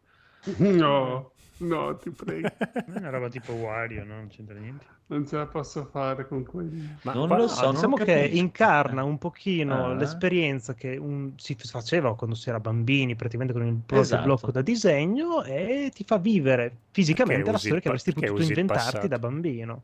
No, 0.57 1.33
no, 1.59 1.97
ti 1.97 2.11
prego. 2.11 2.49
È 2.59 2.85
una 2.97 3.11
roba 3.11 3.29
tipo 3.29 3.53
Wario, 3.53 4.05
no? 4.05 4.15
non 4.15 4.29
c'entra 4.29 4.59
niente. 4.59 4.85
Non 5.07 5.27
ce 5.27 5.37
la 5.37 5.47
posso 5.47 5.85
fare 5.85 6.27
con 6.27 6.43
quelli. 6.45 6.89
Ma 7.03 7.13
Non 7.13 7.27
qua- 7.29 7.37
lo 7.37 7.47
so, 7.49 7.67
No, 7.67 7.73
diciamo 7.73 7.97
che 7.97 8.31
incarna 8.33 9.05
un 9.05 9.19
pochino 9.19 9.87
Ah. 9.87 9.95
l'esperienza 9.95 10.73
che 10.75 10.97
un- 10.97 11.33
si 11.37 11.55
faceva 11.55 12.17
quando 12.17 12.35
si 12.35 12.49
era 12.49 12.59
bambini, 12.61 13.15
praticamente 13.15 13.53
con 13.53 13.67
il 13.67 13.75
proprio 13.75 14.01
Esatto. 14.01 14.23
blocco 14.25 14.51
da 14.51 14.63
disegno 14.63 15.45
e 15.45 15.91
ti 15.95 16.05
fa 16.05 16.17
vivere 16.17 16.75
fisicamente 16.93 17.43
Perché 17.51 17.53
la 17.53 17.59
storia 17.59 17.77
il 17.77 17.83
che 17.83 17.89
pa- 17.91 17.95
avresti 17.95 18.13
potuto 18.15 18.43
inventarti 18.43 19.09
da 19.09 19.19
bambino. 19.19 19.83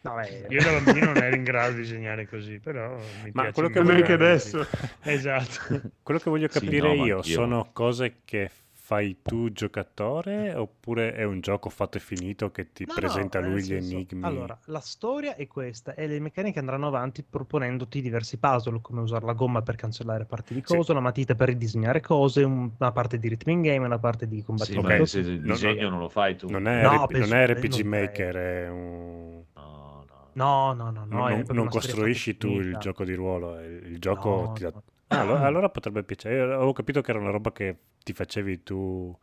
No, 0.00 0.20
eh, 0.20 0.46
Io 0.48 0.62
da 0.62 0.70
bambino 0.80 1.06
non 1.12 1.16
ero 1.22 1.36
in 1.36 1.44
grado 1.44 1.74
di 1.74 1.82
disegnare 1.82 2.26
così, 2.26 2.58
però 2.58 2.96
mi 3.22 3.30
Ma 3.34 3.42
piace 3.42 3.52
quello 3.52 3.68
che 3.68 3.82
Neanche 3.82 4.02
così. 4.02 4.12
adesso. 4.14 4.66
Esatto. 5.02 5.80
Quello 6.02 6.18
che 6.18 6.30
voglio 6.30 6.48
Sì, 6.50 6.58
capire 6.58 6.88
no, 6.88 6.94
ma 6.96 7.04
io 7.04 7.16
anch'io. 7.16 7.32
sono 7.34 7.68
cose 7.72 8.16
che 8.24 8.50
fai 8.92 9.16
tu 9.22 9.50
giocatore 9.52 10.54
oppure 10.54 11.14
è 11.14 11.24
un 11.24 11.40
gioco 11.40 11.70
fatto 11.70 11.96
e 11.96 12.00
finito 12.00 12.50
che 12.50 12.72
ti 12.72 12.84
No, 12.84 12.92
presenta 12.94 13.40
no, 13.40 13.48
lui 13.48 13.62
gli 13.62 13.66
senso, 13.66 13.96
enigmi? 13.96 14.24
Allora, 14.26 14.58
la 14.66 14.80
storia 14.80 15.34
è 15.34 15.46
questa 15.46 15.94
e 15.94 16.06
le 16.06 16.20
meccaniche 16.20 16.58
andranno 16.58 16.88
avanti 16.88 17.22
proponendoti 17.22 18.02
diversi 18.02 18.36
puzzle, 18.38 18.80
come 18.82 19.00
usare 19.00 19.24
la 19.24 19.32
gomma 19.32 19.62
per 19.62 19.76
cancellare 19.76 20.26
parti 20.26 20.52
di 20.54 20.60
Sì. 20.64 20.76
cose, 20.76 20.92
la 20.92 21.00
matita 21.00 21.34
per 21.34 21.48
ridisegnare 21.48 22.00
cose, 22.00 22.42
un- 22.42 22.70
una 22.78 22.92
parte 22.92 23.18
di 23.18 23.28
rhythm 23.28 23.62
game, 23.62 23.84
una 23.86 23.98
parte 23.98 24.28
di 24.28 24.36
Sì, 24.36 24.44
combattimento. 24.44 24.88
ma 24.88 24.98
Ok, 25.04 25.08
se 25.08 25.18
il 25.20 25.40
no, 25.40 25.52
disegno 25.52 25.84
no, 25.84 25.90
non 25.90 25.98
lo 26.00 26.08
fai 26.08 26.36
tu. 26.36 26.48
Non 26.50 26.66
è, 26.68 26.82
No, 26.82 27.06
RP 27.06 27.12
non 27.14 27.32
è 27.32 27.46
RPG 27.46 27.78
non 27.80 27.88
Maker, 27.88 28.34
è 28.36 28.68
un... 28.68 29.44
No, 29.54 30.04
no. 30.06 30.30
No, 30.34 30.72
no, 30.74 30.90
no, 30.90 31.04
no. 31.04 31.28
non, 31.28 31.44
non- 31.48 31.58
una 31.60 31.68
costruisci 31.70 32.36
tu 32.36 32.58
il 32.60 32.76
gioco 32.78 33.04
di 33.04 33.14
ruolo, 33.14 33.56
è- 33.58 33.64
il 33.66 33.98
gioco 33.98 34.30
No, 34.30 34.52
ti 34.52 34.62
dà... 34.62 34.70
no. 34.74 34.82
Ah, 35.12 35.20
allora, 35.20 35.40
allora 35.40 35.68
potrebbe 35.68 36.02
piacere. 36.04 36.36
Io 36.36 36.54
Avevo 36.54 36.72
capito 36.72 37.00
che 37.02 37.10
era 37.10 37.20
una 37.20 37.30
roba 37.30 37.52
che 37.52 37.76
ti 38.02 38.12
facevi 38.12 38.62
tu 38.62 39.16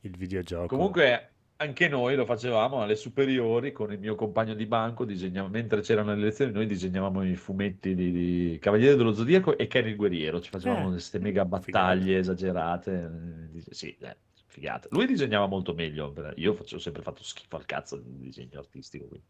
il 0.00 0.16
videogioco. 0.16 0.66
Comunque 0.66 1.30
anche 1.56 1.88
noi 1.88 2.16
lo 2.16 2.24
facevamo 2.24 2.82
alle 2.82 2.96
superiori 2.96 3.70
con 3.70 3.92
il 3.92 3.98
mio 3.98 4.14
compagno 4.14 4.54
di 4.54 4.66
banco, 4.66 5.06
mentre 5.50 5.82
c'erano 5.82 6.14
le 6.14 6.20
lezioni 6.20 6.52
noi 6.52 6.66
disegnavamo 6.66 7.22
i 7.22 7.36
fumetti 7.36 7.94
di, 7.94 8.10
di 8.10 8.58
Cavaliere 8.60 8.96
dello 8.96 9.12
Zodiaco 9.12 9.56
e 9.56 9.66
Ken 9.66 9.86
il 9.86 9.96
Guerriero, 9.96 10.40
ci 10.40 10.50
facevamo 10.50 10.88
Eh, 10.88 10.92
queste 10.92 11.18
mega 11.18 11.44
battaglie 11.44 12.18
esagerate, 12.18 13.10
eh, 13.54 13.74
sì, 13.74 13.94
eh, 14.00 14.16
figata. 14.46 14.88
Lui 14.90 15.06
disegnava 15.06 15.46
molto 15.46 15.74
meglio, 15.74 16.12
io 16.36 16.54
facevo 16.54 16.80
sempre 16.80 17.02
fatto 17.02 17.22
schifo 17.22 17.56
al 17.56 17.66
cazzo 17.66 17.98
di 17.98 18.18
disegno 18.18 18.58
artistico, 18.58 19.06
quindi 19.06 19.26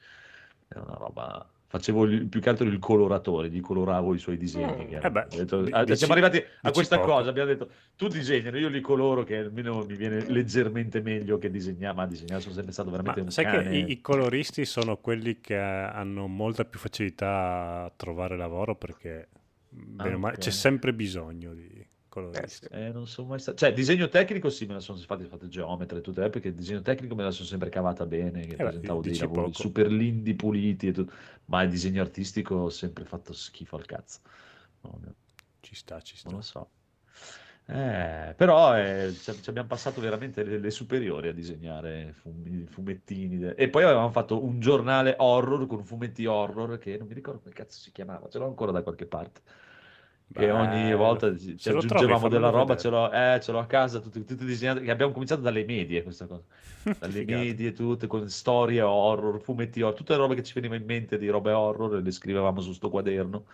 era 0.68 0.82
una 0.82 0.94
roba... 0.94 1.50
Facevo 1.72 2.02
il- 2.04 2.26
più 2.26 2.40
che 2.40 2.48
altro 2.48 2.66
il 2.66 2.80
coloratore, 2.80 3.48
gli 3.48 3.60
coloravo 3.60 4.12
i 4.12 4.18
suoi 4.18 4.36
disegni. 4.36 4.86
che 4.86 4.98
Eh 5.00 5.08
beh, 5.08 5.26
detto- 5.30 5.64
ah, 5.70 5.84
dici- 5.84 5.98
siamo 5.98 6.14
arrivati 6.14 6.42
a 6.62 6.72
questa 6.72 6.98
poco. 6.98 7.12
cosa, 7.12 7.30
abbiamo 7.30 7.48
detto 7.48 7.70
tu 7.94 8.08
disegnano, 8.08 8.58
io 8.58 8.68
li 8.68 8.80
coloro 8.80 9.22
che 9.22 9.36
almeno 9.36 9.84
mi 9.84 9.94
viene 9.94 10.28
leggermente 10.28 11.00
meglio 11.00 11.38
che 11.38 11.48
disegnare, 11.48 11.94
ma 11.94 12.06
disegnare 12.08 12.40
sono 12.40 12.54
sempre 12.54 12.72
stato 12.72 12.90
veramente 12.90 13.20
Ma 13.20 13.26
un 13.26 13.30
sai 13.30 13.44
cane. 13.44 13.70
che 13.70 13.76
i, 13.76 13.90
i 13.92 14.00
coloristi 14.00 14.64
sono 14.64 14.96
quelli 14.96 15.38
che 15.40 15.56
hanno 15.56 16.26
molta 16.26 16.64
più 16.64 16.80
facilità 16.80 17.84
a 17.84 17.92
trovare 17.94 18.36
lavoro 18.36 18.74
perché 18.74 19.28
Ah, 19.98 20.08
ok. 20.08 20.38
c'è 20.38 20.50
sempre 20.50 20.92
bisogno 20.92 21.54
di 21.54 21.86
coloristi. 22.10 22.66
Eh, 22.70 22.90
non 22.92 23.06
sono 23.06 23.28
mai 23.28 23.38
stato... 23.38 23.56
Cioè, 23.56 23.72
disegno 23.72 24.08
tecnico 24.08 24.50
sì, 24.50 24.66
me 24.66 24.74
la 24.74 24.80
sono 24.80 24.98
infatti 24.98 25.24
fatto 25.24 25.48
geometra 25.48 25.98
e 25.98 26.00
tutto, 26.02 26.22
eh, 26.22 26.30
perché 26.30 26.48
il 26.48 26.54
disegno 26.54 26.82
tecnico 26.82 27.14
me 27.14 27.22
la 27.22 27.30
sono 27.30 27.46
sempre 27.48 27.70
cavata 27.70 28.06
bene, 28.06 28.46
che 28.46 28.56
beh, 28.56 28.58
presentavo 28.58 29.02
dei 29.02 29.16
lavori 29.16 29.52
poco. 29.52 29.62
super 29.62 29.90
lindi, 29.90 30.34
puliti 30.34 30.88
e 30.88 30.92
tutto, 30.92 31.12
ma 31.46 31.62
il 31.62 31.70
disegno 31.70 32.02
artistico 32.02 32.54
ho 32.56 32.68
sempre 32.70 33.04
fatto 33.04 33.32
schifo 33.32 33.76
al 33.76 33.86
cazzo. 33.86 34.20
No, 34.82 35.00
Ci 35.60 35.74
sta, 35.74 36.00
ci 36.00 36.16
sta. 36.16 36.28
non 36.28 36.38
lo 36.38 36.42
so. 36.42 36.70
Eh, 37.66 38.34
però 38.36 38.76
eh, 38.76 39.12
ci, 39.20 39.30
abbiamo 39.48 39.68
passato 39.68 40.00
veramente 40.00 40.42
le, 40.42 40.58
le 40.58 40.70
superiori 40.70 41.28
a 41.28 41.32
disegnare 41.32 42.12
fum- 42.14 42.66
fumettini 42.66 43.38
de- 43.38 43.54
e 43.54 43.68
poi 43.68 43.84
avevamo 43.84 44.10
fatto 44.10 44.42
un 44.44 44.58
giornale 44.58 45.14
horror 45.18 45.66
con 45.66 45.84
fumetti 45.84 46.26
horror 46.26 46.78
che 46.78 46.96
non 46.98 47.06
mi 47.06 47.14
ricordo 47.14 47.40
come 47.40 47.54
cazzo 47.54 47.78
si 47.78 47.92
chiamava, 47.92 48.28
ce 48.28 48.38
l'ho 48.38 48.46
ancora 48.46 48.72
da 48.72 48.82
qualche 48.82 49.06
parte. 49.06 49.42
E 50.32 50.50
ogni 50.50 50.92
volta 50.94 51.36
ci, 51.36 51.58
trovi, 51.88 52.14
aggiungevamo 52.14 52.16
fammelo 52.16 52.28
della 52.28 52.50
roba, 52.50 52.76
vedere. 52.76 52.76
ce 52.76 52.88
l'ho, 52.88 53.10
eh, 53.12 53.40
ce 53.42 53.50
l'ho 53.52 53.58
a 53.58 53.66
casa, 53.66 53.98
tutte 54.00 54.22
disegnate, 54.36 54.80
che 54.82 54.90
abbiamo 54.90 55.12
cominciato 55.12 55.40
dalle 55.40 55.64
medie 55.64 56.02
questa 56.04 56.26
cosa, 56.26 56.44
dalle 56.98 57.24
medie 57.24 57.72
tutte, 57.72 58.06
con 58.06 58.28
storie 58.28 58.80
horror, 58.80 59.40
fumetti 59.42 59.82
horror, 59.82 59.96
tutte 59.96 60.12
le 60.12 60.18
robe 60.18 60.34
che 60.36 60.42
ci 60.44 60.54
veniva 60.54 60.76
in 60.76 60.84
mente 60.84 61.18
di 61.18 61.28
robe 61.28 61.50
horror, 61.52 62.00
le 62.00 62.10
scrivevamo 62.12 62.60
su 62.60 62.72
sto 62.72 62.90
quaderno. 62.90 63.46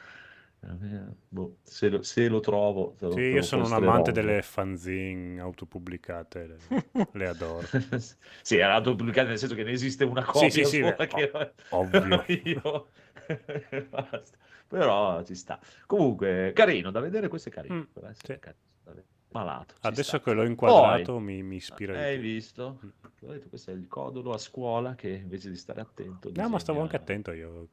Eh, 0.61 1.15
boh, 1.29 1.57
se, 1.63 1.89
lo, 1.89 2.03
se 2.03 2.29
lo 2.29 2.41
trovo, 2.41 2.95
lo, 3.01 3.09
Sì, 3.09 3.21
io 3.21 3.43
sono 3.43 3.65
un 3.65 3.73
amante 3.73 4.13
delle 4.13 4.43
fanzine 4.43 5.41
autopubblicate, 5.41 6.47
le, 6.47 6.61
le 7.13 7.27
adoro. 7.27 7.73
sì, 8.43 8.57
era 8.57 8.75
autopubblicata 8.75 9.29
nel 9.29 9.39
senso 9.39 9.55
che 9.55 9.65
ne 9.65 9.73
esiste 9.73 10.05
una 10.05 10.25
Sì, 10.31 10.51
copia 10.51 10.51
sì, 10.51 10.65
sì, 10.65 10.83
beh, 10.85 11.07
che 11.07 11.31
ov- 11.33 11.55
ovvio. 11.69 12.25
io. 12.45 12.89
Però 14.69 15.23
ci 15.25 15.35
sta. 15.35 15.59
Comunque, 15.87 16.53
carino 16.55 16.91
da 16.91 17.01
vedere, 17.01 17.29
questo 17.29 17.49
è 17.49 17.53
carino. 17.53 17.75
Mm, 17.75 18.11
sì. 18.13 18.39
carino. 18.39 18.65
Malato. 19.31 19.75
Adesso 19.81 20.03
sta. 20.03 20.21
che 20.21 20.33
l'ho 20.33 20.45
inquadrato 20.45 21.19
mi, 21.19 21.43
mi 21.43 21.57
ispira 21.57 21.99
Hai 21.99 22.19
visto? 22.19 22.81
Mm. 22.85 22.89
Detto, 23.19 23.49
questo 23.49 23.71
è 23.71 23.75
il 23.75 23.87
codolo 23.87 24.33
a 24.33 24.39
scuola 24.39 24.95
che 24.95 25.09
invece 25.11 25.51
di 25.51 25.57
stare 25.57 25.81
attento. 25.81 26.31
No, 26.33 26.49
ma 26.49 26.59
stavo 26.59 26.79
disegna- 26.79 26.83
anche 26.83 26.97
attento 26.97 27.33
io. 27.33 27.69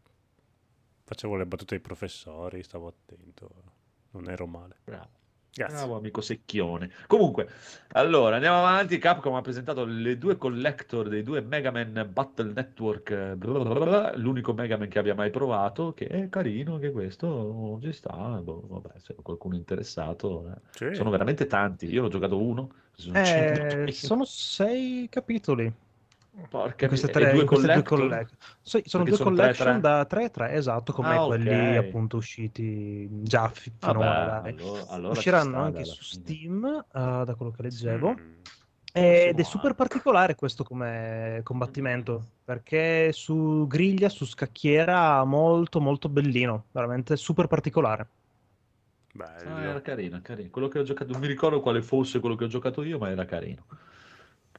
Facevo 1.06 1.36
le 1.36 1.46
battute 1.46 1.76
ai 1.76 1.82
professori, 1.82 2.64
stavo 2.64 2.88
attento. 2.88 3.50
Non 4.12 4.30
ero 4.30 4.48
male. 4.48 4.78
Bravo. 4.84 5.22
Grazie. 5.56 5.76
Bravo 5.78 5.98
amico 5.98 6.20
secchione. 6.22 6.90
Comunque, 7.06 7.48
allora 7.90 8.36
andiamo 8.36 8.58
avanti. 8.58 8.98
Capcom 8.98 9.36
ha 9.36 9.42
presentato 9.42 9.86
le 9.86 10.18
due 10.18 10.36
collector 10.38 11.08
dei 11.10 11.22
due 11.22 11.42
Mega 11.42 11.70
Man 11.70 12.10
Battle 12.12 12.54
Network, 12.54 13.10
eh, 13.12 13.36
blablabla, 13.36 14.14
l'unico 14.18 14.54
Mega 14.54 14.78
Man 14.78 14.88
che 14.88 14.98
abbia 14.98 15.14
mai 15.14 15.30
provato, 15.30 15.94
che 15.94 16.08
è 16.08 16.28
carino, 16.30 16.80
che 16.80 16.92
questo 16.92 17.78
ci 17.84 17.92
sta. 17.92 18.12
boh, 18.42 18.64
vabbè, 18.68 18.94
se 18.98 19.16
qualcuno 19.22 19.54
è 19.54 19.58
interessato, 19.58 20.50
eh. 20.50 20.60
Sì. 20.72 20.96
sono 20.96 21.12
veramente 21.12 21.46
tanti. 21.46 21.86
Io 21.86 22.02
l'ho 22.02 22.10
giocato 22.10 22.42
uno, 22.42 22.72
sono 22.96 23.20
Eh, 23.20 23.24
120. 23.26 23.92
sono 23.94 24.26
sei 24.26 25.08
capitoli. 25.10 25.72
Porca 26.50 26.88
queste 26.88 27.08
miseria. 27.08 27.28
tre, 27.30 27.38
due 27.38 27.46
queste 27.46 27.68
due 27.68 27.82
collector? 27.84 28.00
collect- 28.00 28.38
Sì, 28.62 28.82
sono 28.86 29.04
Perché 29.04 29.10
due 29.10 29.18
sono 29.18 29.36
collection 29.36 29.72
tre? 29.74 29.82
da 29.82 30.06
3 30.06 30.30
3, 30.32 30.52
esatto, 30.54 30.92
come 30.94 31.16
Ah, 31.16 31.26
quelli 31.26 31.78
appunto 31.78 32.18
usciti 32.18 33.08
già 33.24 33.42
Vabbè, 33.42 33.54
finora. 33.80 34.42
allora- 34.42 34.88
allora 34.88 35.14
ci 35.14 35.20
Usciranno 35.20 35.50
sta, 35.52 35.60
anche 35.60 35.86
su. 35.86 36.04
Steam, 36.04 36.66
eh, 36.66 37.24
da 37.26 37.36
quello 37.36 37.52
che 37.52 37.62
leggevo. 37.62 38.10
Mm. 38.20 38.42
Ed 38.96 39.40
è 39.40 39.44
super 39.44 39.74
particolare 39.74 40.36
questo 40.36 40.64
come 40.64 41.40
combattimento, 41.44 42.24
perché 42.44 43.12
su 43.12 43.66
griglia, 43.68 44.10
su 44.10 44.26
scacchiera, 44.26 45.24
molto 45.24 45.80
molto 45.82 46.10
bellino, 46.10 46.66
veramente 46.72 47.16
super 47.16 47.48
particolare. 47.48 48.08
Bello. 49.14 49.50
Ah, 49.56 49.62
era 49.62 49.82
carino, 49.82 50.20
carino. 50.22 50.50
Quello 50.50 50.68
che 50.68 50.80
ho 50.80 50.84
giocato, 50.84 51.12
non 51.12 51.22
mi 51.22 51.28
ricordo 51.28 51.60
quale 51.60 51.82
fosse 51.84 52.20
quello 52.20 52.36
che 52.36 52.46
ho 52.46 52.48
giocato 52.48 52.84
io, 52.84 52.98
ma 52.98 53.10
era 53.10 53.26
carino. 53.26 53.66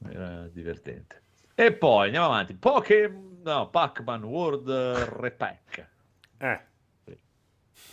Era 0.08 0.48
divertente. 0.48 1.22
E 1.54 1.72
poi 1.72 2.06
andiamo 2.06 2.26
avanti. 2.26 2.54
Pokémon, 2.54 3.40
no, 3.42 3.68
Pac-Man 3.70 4.24
World 4.24 4.68
Repack. 5.20 5.88
Eh. 6.38 6.60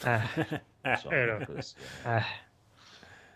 Eh, 0.04 0.62
Eh. 0.84 0.96
So, 0.98 1.12
era. 1.12 1.46
cosa 1.46 1.62
sia. 1.62 1.78
eh. 2.18 2.24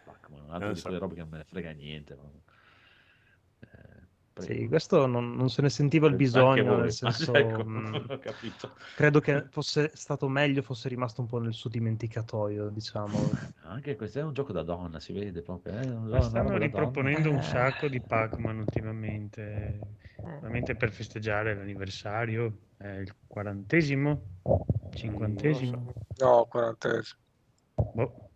Pac-Man, 0.05 0.39
un 0.41 0.49
altro 0.49 0.65
Non 0.65 0.73
di 0.73 0.79
so. 0.79 0.85
quelle 0.87 0.99
robe 0.99 1.13
che 1.13 1.19
non 1.19 1.29
me 1.29 1.37
ne 1.37 1.43
frega 1.43 1.71
niente. 1.71 2.15
ma- 2.15 2.23
Eh. 2.23 2.44
Sì, 4.37 4.67
questo 4.67 5.05
non, 5.05 5.33
non 5.35 5.49
se 5.49 5.61
ne 5.61 5.69
sentiva 5.69 6.07
il 6.07 6.15
bisogno, 6.15 6.77
nel 6.77 6.91
senso, 6.91 7.33
Ecco, 7.37 7.63
mh, 7.63 8.19
credo 8.95 9.19
che 9.19 9.45
fosse 9.49 9.91
stato 9.93 10.27
meglio 10.27 10.61
fosse 10.61 10.89
rimasto 10.89 11.21
un 11.21 11.27
po' 11.27 11.39
nel 11.39 11.53
suo 11.53 11.69
dimenticatoio, 11.69 12.69
diciamo. 12.69 13.31
Anche 13.63 13.95
questo 13.95 14.19
è 14.19 14.23
un 14.23 14.33
gioco 14.33 14.51
da 14.51 14.63
donna, 14.63 14.99
si 14.99 15.13
vede 15.13 15.41
proprio. 15.41 15.73
eh, 15.73 15.85
gioco- 16.09 16.21
stanno 16.21 16.57
riproponendo 16.57 17.29
donna. 17.29 17.35
un 17.37 17.43
sacco 17.43 17.87
di 17.87 17.99
Pac-Man 17.99 18.59
ultimamente, 18.59 19.81
veramente 20.21 20.75
per 20.75 20.91
festeggiare 20.91 21.55
l'anniversario, 21.55 22.59
è 22.77 22.87
il 22.87 23.13
quarantesimo, 23.27 24.21
cinquantesimo. 24.93 25.93
No, 26.17 26.45
40. 26.45 27.01
Boh. 27.75 28.29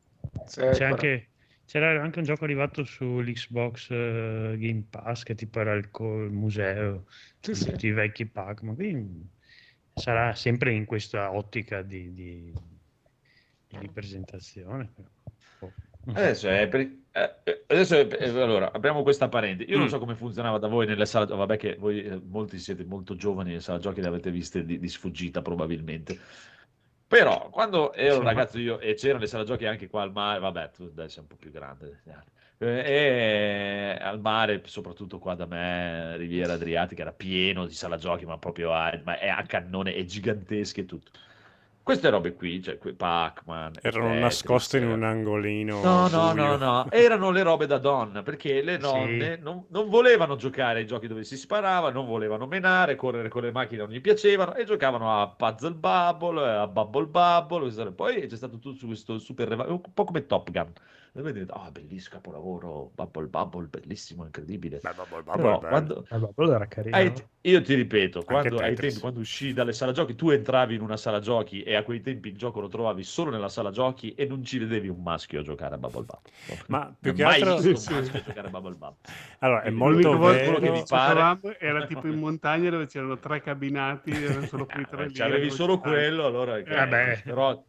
C'è 0.45 0.62
40. 0.66 0.86
anche, 0.86 1.28
c'era 1.70 2.01
anche 2.01 2.17
un 2.17 2.26
gioco 2.26 2.45
arrivato 2.45 2.84
sull'Xbox 2.84 3.91
eh, 3.91 4.55
Game 4.57 4.84
Pass 4.89 5.22
che 5.22 5.36
tipo 5.36 5.59
era 5.59 5.74
il, 5.76 5.91
co- 5.91 6.24
il 6.24 6.32
museo 6.32 7.05
Sì, 7.39 7.53
tutti 7.65 7.86
i 7.86 7.91
vecchi 7.91 8.26
Pac-Man. 8.26 8.74
Quindi 8.76 9.30
sarà 9.93 10.34
sempre 10.34 10.74
in 10.74 10.86
questa 10.86 11.32
ottica 11.32 11.84
di, 11.84 12.11
di, 12.13 12.51
di 13.67 13.78
ripresentazione. 13.78 14.89
però. 14.95 15.07
Boh. 15.59 15.74
Adesso 16.13 16.49
è 16.49 16.67
per- 16.67 16.80
eh, 17.11 17.36
eh, 17.43 17.63
adesso 17.67 17.95
è- 17.99 18.07
eh, 18.20 18.30
allora, 18.41 18.72
apriamo 18.72 19.03
questa 19.03 19.30
parentesi. 19.30 19.70
Io 19.70 19.78
non 19.78 19.86
Mm. 19.86 19.89
so 19.89 19.99
come 19.99 20.15
funzionava 20.15 20.57
da 20.57 20.67
voi 20.67 20.88
nelle 20.88 21.05
sale, 21.05 21.28
vabbè 21.28 21.57
che 21.57 21.76
voi 21.76 22.01
eh, 22.01 22.20
molti 22.26 22.57
siete 22.57 22.84
molto 22.84 23.15
giovani, 23.15 23.51
le 23.53 23.59
sale 23.59 23.80
giochi 23.80 24.01
le 24.01 24.07
avete 24.07 24.32
viste 24.32 24.65
di, 24.65 24.80
di 24.80 24.88
sfuggita 24.88 25.43
probabilmente. 25.43 26.17
Però 27.10 27.49
quando 27.49 27.91
ero 27.93 28.14
Sì, 28.14 28.18
un 28.20 28.24
ma- 28.24 28.30
ragazzo 28.30 28.57
io 28.60 28.80
e 28.80 28.93
c'erano 28.93 29.20
le 29.20 29.28
sale 29.28 29.43
giochi 29.43 29.66
anche 29.66 29.89
qua 29.89 30.03
al 30.03 30.12
mare, 30.14 30.39
vabbè, 30.39 30.70
tu 30.72 30.89
dai 30.91 31.10
sei 31.10 31.22
un 31.24 31.28
po' 31.28 31.36
più 31.36 31.51
grande. 31.51 32.01
Eh, 32.05 32.24
E 32.62 33.97
al 34.01 34.20
mare, 34.20 34.62
soprattutto 34.66 35.18
qua 35.20 35.34
da 35.36 35.45
me, 35.45 36.18
Riviera 36.18 36.53
Adriatica, 36.53 37.01
era 37.03 37.14
pieno 37.14 37.66
di 37.66 37.74
sala 37.74 37.97
giochi, 37.97 38.26
ma 38.26 38.38
proprio 38.38 38.74
a, 38.74 38.99
ma 39.05 39.18
è 39.18 39.28
a 39.30 39.43
cannone, 39.43 39.93
è 39.95 40.03
gigantesche 40.03 40.82
e 40.82 40.86
tutto. 40.86 41.12
Queste 41.89 42.11
robe 42.11 42.35
qui, 42.35 42.61
cioè 42.61 42.75
Pac-Man, 42.75 43.73
Erano 43.81 44.05
Tetris, 44.05 44.21
nascoste 44.21 44.77
in 44.77 44.89
un 44.89 45.03
angolino. 45.03 45.81
No, 45.81 46.07
no, 46.07 46.33
no, 46.33 46.55
no, 46.55 46.85
erano 46.91 47.31
le 47.31 47.41
robe 47.41 47.65
da 47.65 47.79
donna, 47.79 48.21
perché 48.21 48.61
le 48.61 48.75
Sì. 48.75 48.81
nonne 48.81 49.37
non, 49.41 49.65
non 49.69 49.89
volevano 49.89 50.35
giocare 50.35 50.81
ai 50.81 50.85
giochi 50.85 51.07
dove 51.07 51.23
si 51.23 51.35
sparava, 51.35 51.89
non 51.89 52.05
volevano 52.05 52.45
menare, 52.45 52.95
correre 52.95 53.27
con 53.29 53.41
le 53.41 53.51
macchine 53.51 53.81
non 53.81 53.89
gli 53.89 54.01
piacevano 54.01 54.53
e 54.53 54.65
giocavano 54.65 55.19
a 55.19 55.29
Puzzle 55.29 55.73
Bubble, 55.73 56.47
a 56.47 56.67
Bubble 56.67 57.07
Bubble, 57.07 57.91
poi 57.93 58.27
c'è 58.27 58.35
stato 58.35 58.59
tutto 58.59 58.77
su 58.77 58.85
questo 58.85 59.17
super, 59.17 59.49
un 59.67 59.81
po' 59.91 60.03
come 60.03 60.27
Top 60.27 60.51
Gun. 60.51 60.71
E 61.12 61.22
voi 61.22 61.34
dite, 61.34 61.51
ah, 61.51 61.72
bellissimo, 61.72 62.16
capolavoro, 62.16 62.91
Bubble 62.93 63.26
Bubble, 63.28 63.68
bellissimo, 63.68 64.26
incredibile. 64.26 64.80
Beh, 64.82 64.93
bubble, 64.93 65.24
Però 65.24 65.36
bubble, 65.53 65.57
bello. 65.57 65.68
quando, 65.68 66.05
Vabbè, 66.07 66.34
quello 66.36 66.53
era 66.53 66.68
carino. 66.68 66.95
ai 66.95 67.12
te- 67.12 67.28
io 67.41 67.62
ti 67.64 67.74
ripeto, 67.74 68.24
quando, 68.24 68.60
ai 68.60 68.76
tempi, 68.76 68.99
quando 68.99 69.20
uscì 69.22 69.51
dalle 69.53 69.74
sala 69.74 69.91
giochi, 69.91 70.14
tu 70.14 70.30
entravi 70.30 70.76
in 70.76 70.82
una 70.82 70.97
sala 70.97 71.20
giochi 71.20 71.64
e 71.64 71.76
a 71.76 71.84
quei 71.84 72.01
tempi 72.01 72.28
il 72.30 72.38
gioco 72.38 72.60
lo 72.60 72.68
trovavi 72.68 73.03
solo 73.03 73.32
nella 73.32 73.49
sala 73.49 73.72
giochi 73.72 74.14
e 74.14 74.26
non 74.28 74.43
ci 74.43 74.60
vedevi 74.60 74.88
un 74.88 75.01
maschio 75.01 75.39
a 75.39 75.43
giocare 75.43 75.76
a 75.76 75.78
Bubble 75.78 76.03
Bubble. 76.03 76.32
Ma 76.68 76.95
più 76.99 77.12
Non 77.12 77.16
che 77.16 77.24
ho 77.24 77.28
mai 77.28 77.41
altro- 77.41 77.55
visto 77.62 77.62
Sì, 77.80 77.93
un 77.93 78.03
sì. 78.03 78.12
maschio 78.12 78.20
a 78.20 78.24
giocare 78.24 78.47
a 78.47 78.49
Bubble 78.51 78.76
Bubble. 78.76 79.14
Allora, 79.39 79.62
è 79.64 79.70
molto 79.72 80.18
vero- 80.20 80.60
che 80.60 80.72
che 80.72 80.84
pare- 80.88 81.57
era 81.60 81.86
tipo 81.86 82.07
in 82.07 82.20
montagna 82.20 82.70
dove 82.70 82.86
c'erano 82.86 83.18
tre 83.18 83.41
cabinati, 83.41 84.12
erano 84.12 84.45
solo 84.45 84.66
quei 84.66 84.86
tre 84.86 85.05
Eh, 85.05 85.07
lì. 85.10 85.22
avevi 85.22 85.38
erano 85.45 85.51
solo 85.55 85.80
quello, 85.80 86.26
allora 86.26 86.62
vabbè. 86.62 87.22
però 87.24 87.64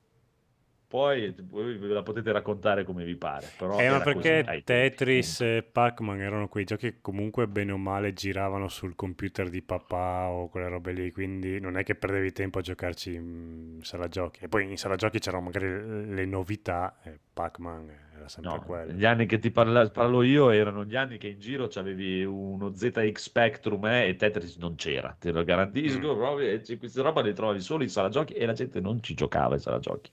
poi 0.90 1.32
ve 1.78 1.86
la 1.86 2.02
potete 2.02 2.32
raccontare 2.32 2.82
come 2.82 3.04
vi 3.04 3.14
pare. 3.14 3.46
Però 3.56 3.78
Eh, 3.78 3.88
ma 3.90 4.00
così 4.02 4.12
perché 4.12 4.42
tempi, 4.42 4.64
Tetris 4.64 5.36
punto. 5.36 5.52
e 5.52 5.62
Pac-Man 5.62 6.20
erano 6.20 6.48
quei 6.48 6.64
giochi 6.64 6.90
che 6.90 6.98
comunque 7.00 7.46
bene 7.46 7.70
o 7.70 7.76
male 7.76 8.12
giravano 8.12 8.66
sul 8.66 8.96
computer 8.96 9.48
di 9.48 9.62
papà 9.62 10.26
o 10.30 10.48
quelle 10.48 10.68
robe 10.68 10.90
lì, 10.92 11.12
quindi 11.12 11.60
non 11.60 11.76
è 11.78 11.84
che 11.84 11.94
perdevi 11.94 12.32
tempo 12.32 12.58
a 12.58 12.62
giocarci 12.62 13.14
in 13.14 13.78
sala 13.82 14.08
giochi. 14.08 14.42
E 14.42 14.48
poi 14.48 14.68
in 14.68 14.76
sala 14.76 14.96
giochi 14.96 15.20
c'erano 15.20 15.44
magari 15.44 16.12
le 16.12 16.24
novità 16.24 16.98
e 17.04 17.18
Pac-Man 17.32 17.88
era 18.16 18.28
sempre 18.28 18.52
No, 18.52 18.62
quello. 18.64 18.92
gli 18.92 19.04
anni 19.04 19.26
che 19.26 19.38
ti 19.38 19.50
parla- 19.52 19.88
parlo 19.88 20.22
io 20.22 20.50
erano 20.50 20.84
gli 20.84 20.96
anni 20.96 21.16
che 21.18 21.28
in 21.28 21.38
giro 21.38 21.68
c'avevi 21.68 22.24
uno 22.24 22.74
ZX 22.74 23.14
Spectrum 23.16 23.86
eh, 23.86 24.08
e 24.08 24.16
Tetris 24.16 24.56
non 24.56 24.74
c'era, 24.74 25.16
te 25.18 25.30
lo 25.30 25.44
garantisco, 25.44 26.14
Mm. 26.14 26.18
proprio, 26.18 26.48
e 26.48 26.78
queste 26.78 27.00
roba 27.00 27.22
le 27.22 27.32
trovavi 27.32 27.60
solo 27.60 27.84
in 27.84 27.88
sala 27.88 28.08
giochi 28.08 28.32
e 28.34 28.44
la 28.44 28.52
gente 28.54 28.80
non 28.80 29.00
ci 29.02 29.14
giocava 29.14 29.54
in 29.54 29.60
sala 29.60 29.78
giochi. 29.78 30.10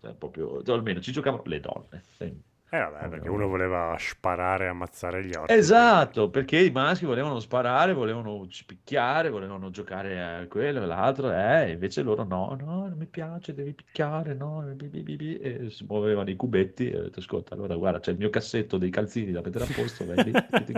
Cioè, 0.00 0.14
proprio, 0.14 0.62
cioè, 0.62 0.76
almeno 0.76 1.00
ci 1.00 1.12
giocavano 1.12 1.42
le 1.46 1.60
donne. 1.60 2.02
sempre. 2.16 2.48
Eh 2.70 2.78
vabbè, 2.78 3.08
perché 3.08 3.30
uno 3.30 3.48
voleva 3.48 3.96
sparare 3.98 4.66
e 4.66 4.68
ammazzare 4.68 5.24
gli 5.24 5.32
orchi. 5.34 5.54
Esatto, 5.54 6.28
perché 6.28 6.60
i 6.60 6.70
maschi 6.70 7.06
volevano 7.06 7.40
sparare, 7.40 7.94
volevano 7.94 8.46
picchiare, 8.66 9.30
volevano 9.30 9.70
giocare 9.70 10.22
a 10.22 10.46
quello 10.48 10.82
e 10.82 10.86
l'altro, 10.86 11.32
eh, 11.32 11.70
invece 11.70 12.02
loro 12.02 12.24
no, 12.24 12.54
no, 12.60 12.86
non 12.86 12.98
mi 12.98 13.06
piace, 13.06 13.54
devi 13.54 13.72
picchiare, 13.72 14.34
no, 14.34 14.60
bi, 14.74 14.86
bi, 14.88 15.16
bi, 15.16 15.38
e 15.38 15.70
si 15.70 15.86
muovevano 15.88 16.28
i 16.28 16.36
cubetti 16.36 16.90
e 16.90 16.98
ho 16.98 17.02
detto, 17.04 17.20
ascolta, 17.20 17.54
allora 17.54 17.74
guarda, 17.74 18.00
c'è 18.00 18.10
il 18.10 18.18
mio 18.18 18.28
cassetto 18.28 18.76
dei 18.76 18.90
calzini 18.90 19.32
da 19.32 19.40
mettere 19.40 19.64
a 19.64 19.68
posto, 19.74 20.04
vai 20.04 20.24
lì, 20.24 20.30
metti 20.30 20.72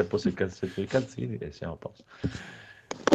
a 0.00 0.04
posto 0.04 0.28
il 0.28 0.34
cassetto 0.34 0.74
dei 0.76 0.86
calzini 0.86 1.36
e 1.38 1.50
siamo 1.50 1.72
a 1.72 1.76
posto. 1.78 2.04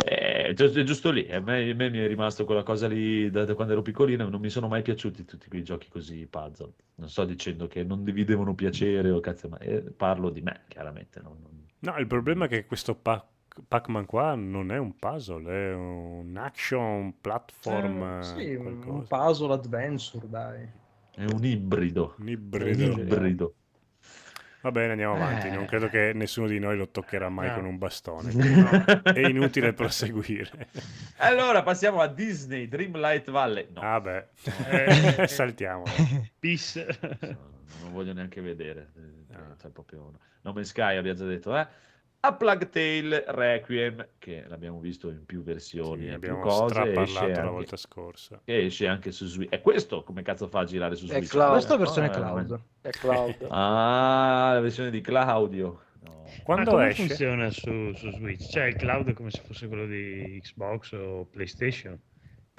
Eh, 0.03 0.18
giu- 0.18 0.18
è 0.54 0.84
giusto 0.84 1.12
lì, 1.12 1.30
a 1.32 1.39
me, 1.39 1.70
a 1.70 1.74
me 1.76 1.89
mi 1.89 2.00
è 2.00 2.08
rimasto 2.08 2.45
quella 2.45 2.64
cosa 2.64 2.88
lì 2.88 3.30
da, 3.30 3.45
da 3.45 3.56
quando 3.56 3.74
ero 3.74 3.82
piccolino, 3.82 4.28
non 4.30 4.39
mi 4.39 4.50
sono 4.50 4.68
mai 4.68 4.82
piaciuti 4.82 5.26
tutti 5.26 5.47
quei 5.50 5.64
giochi 5.64 5.88
così 5.89 6.26
puzzle. 6.28 6.72
Non 6.95 7.10
sto 7.10 7.26
dicendo 7.26 7.68
che 7.68 7.84
non 7.84 8.04
vi 8.04 8.24
devono 8.24 8.54
piacere 8.56 9.10
o 9.12 9.20
cazzo, 9.20 9.50
ma 9.50 9.58
eh, 9.60 9.82
parlo 9.82 10.30
di 10.30 10.41
me, 10.41 10.62
chiaramente. 10.68 11.22
non- 11.22 11.38
non- 11.41 11.58
No, 11.82 11.97
il 11.97 12.08
problema 12.08 12.45
è 12.45 12.47
che 12.50 12.66
questo 12.66 12.95
Pac- 12.95 13.26
Pac-Man 13.68 14.06
qua 14.06 14.36
non 14.36 14.72
è 14.72 14.78
un 14.78 14.95
puzzle, 14.97 15.50
è 15.52 15.74
un 15.74 16.36
action 16.38 17.14
platform. 17.22 18.02
Eh, 18.04 18.20
eh, 18.20 18.24
sì, 18.24 18.56
un 18.56 18.80
qualcosa. 18.82 19.16
puzzle 19.18 19.54
adventure, 19.54 20.30
dai. 20.30 20.68
È 21.16 21.26
un 21.26 21.43
ibrido. 21.43 22.16
Un 22.20 22.28
Un 22.28 22.30
ibrido. 22.30 23.54
Va 24.62 24.72
bene, 24.72 24.91
andiamo 24.91 25.16
avanti. 25.16 25.47
Eh. 25.47 25.51
Non 25.51 25.66
credo 25.66 25.88
che 25.88 26.12
nessuno 26.14 26.47
di 26.47 26.60
noi 26.60 26.76
lo 26.76 26.89
toccherà 26.89 27.30
mai 27.30 27.47
No. 27.47 27.53
con 27.55 27.66
un 27.66 27.78
bastone. 27.78 28.32
quindi 28.34 28.64
È 29.03 29.20
inutile 29.28 29.72
proseguire. 29.74 30.68
Allora 31.18 31.64
passiamo 31.64 32.01
a 32.01 32.07
Disney 32.07 32.68
Dreamlight 32.68 33.32
Valley. 33.32 33.68
No, 33.74 33.82
Ah 33.82 34.01
beh, 34.01 34.26
Eh. 34.70 35.28
saltiamo. 35.28 35.84
Bis. 36.39 36.76
non 37.82 37.91
voglio 37.91 38.14
neanche 38.14 38.41
vedere. 38.41 38.91
eh. 38.97 39.38
Cioè, 39.62 39.72
proprio... 39.72 40.12
No 40.41 40.53
Man's 40.53 40.70
Sky 40.70 40.95
abbiamo 40.97 41.18
già 41.18 41.26
detto, 41.26 41.57
eh. 41.57 41.68
A 42.22 42.34
Plague 42.36 42.67
Tale 42.70 43.24
Requiem, 43.28 44.07
che 44.17 44.43
l'abbiamo 44.47 44.80
visto 44.82 45.09
in 45.09 45.26
più 45.26 45.41
versioni 45.41 46.01
Sì, 46.01 46.07
e 46.07 46.20
più 46.20 46.34
abbiamo 46.34 46.39
cose, 46.41 46.67
straparlato 46.74 47.01
esce 47.01 47.20
la 47.20 47.39
anche, 47.39 47.49
volta 47.49 47.78
scorsa. 47.78 48.41
esce 48.43 48.88
anche 48.88 49.11
su 49.11 49.26
Switch. 49.26 49.53
E 49.53 49.61
questo 49.61 50.03
come 50.03 50.22
cazzo 50.22 50.47
fa 50.49 50.59
a 50.59 50.63
girare 50.65 50.95
su 50.95 51.05
È 51.05 51.13
Switch? 51.13 51.30
cloud. 51.30 51.51
Questa 51.51 51.74
è 51.76 51.78
No, 51.78 51.84
versione 51.84 52.07
eh, 52.07 52.09
cloud. 52.11 52.61
È 52.82 52.89
cloud. 52.89 53.47
Ah, 53.49 54.51
la 54.55 54.59
versione 54.59 54.89
di 54.91 54.99
Claudio. 54.99 55.82
No. 56.01 56.24
Quando 56.43 56.72
come 56.72 56.89
esce? 56.89 57.05
funziona 57.07 57.49
su, 57.51 57.93
su 57.93 58.09
Switch? 58.11 58.49
Cioè 58.49 58.65
il 58.65 58.76
cloud 58.76 59.07
è 59.09 59.13
come 59.13 59.32
se 59.32 59.41
fosse 59.41 59.67
quello 59.70 59.86
di 59.86 60.39
Xbox 60.43 60.91
o 60.91 61.26
PlayStation? 61.26 61.97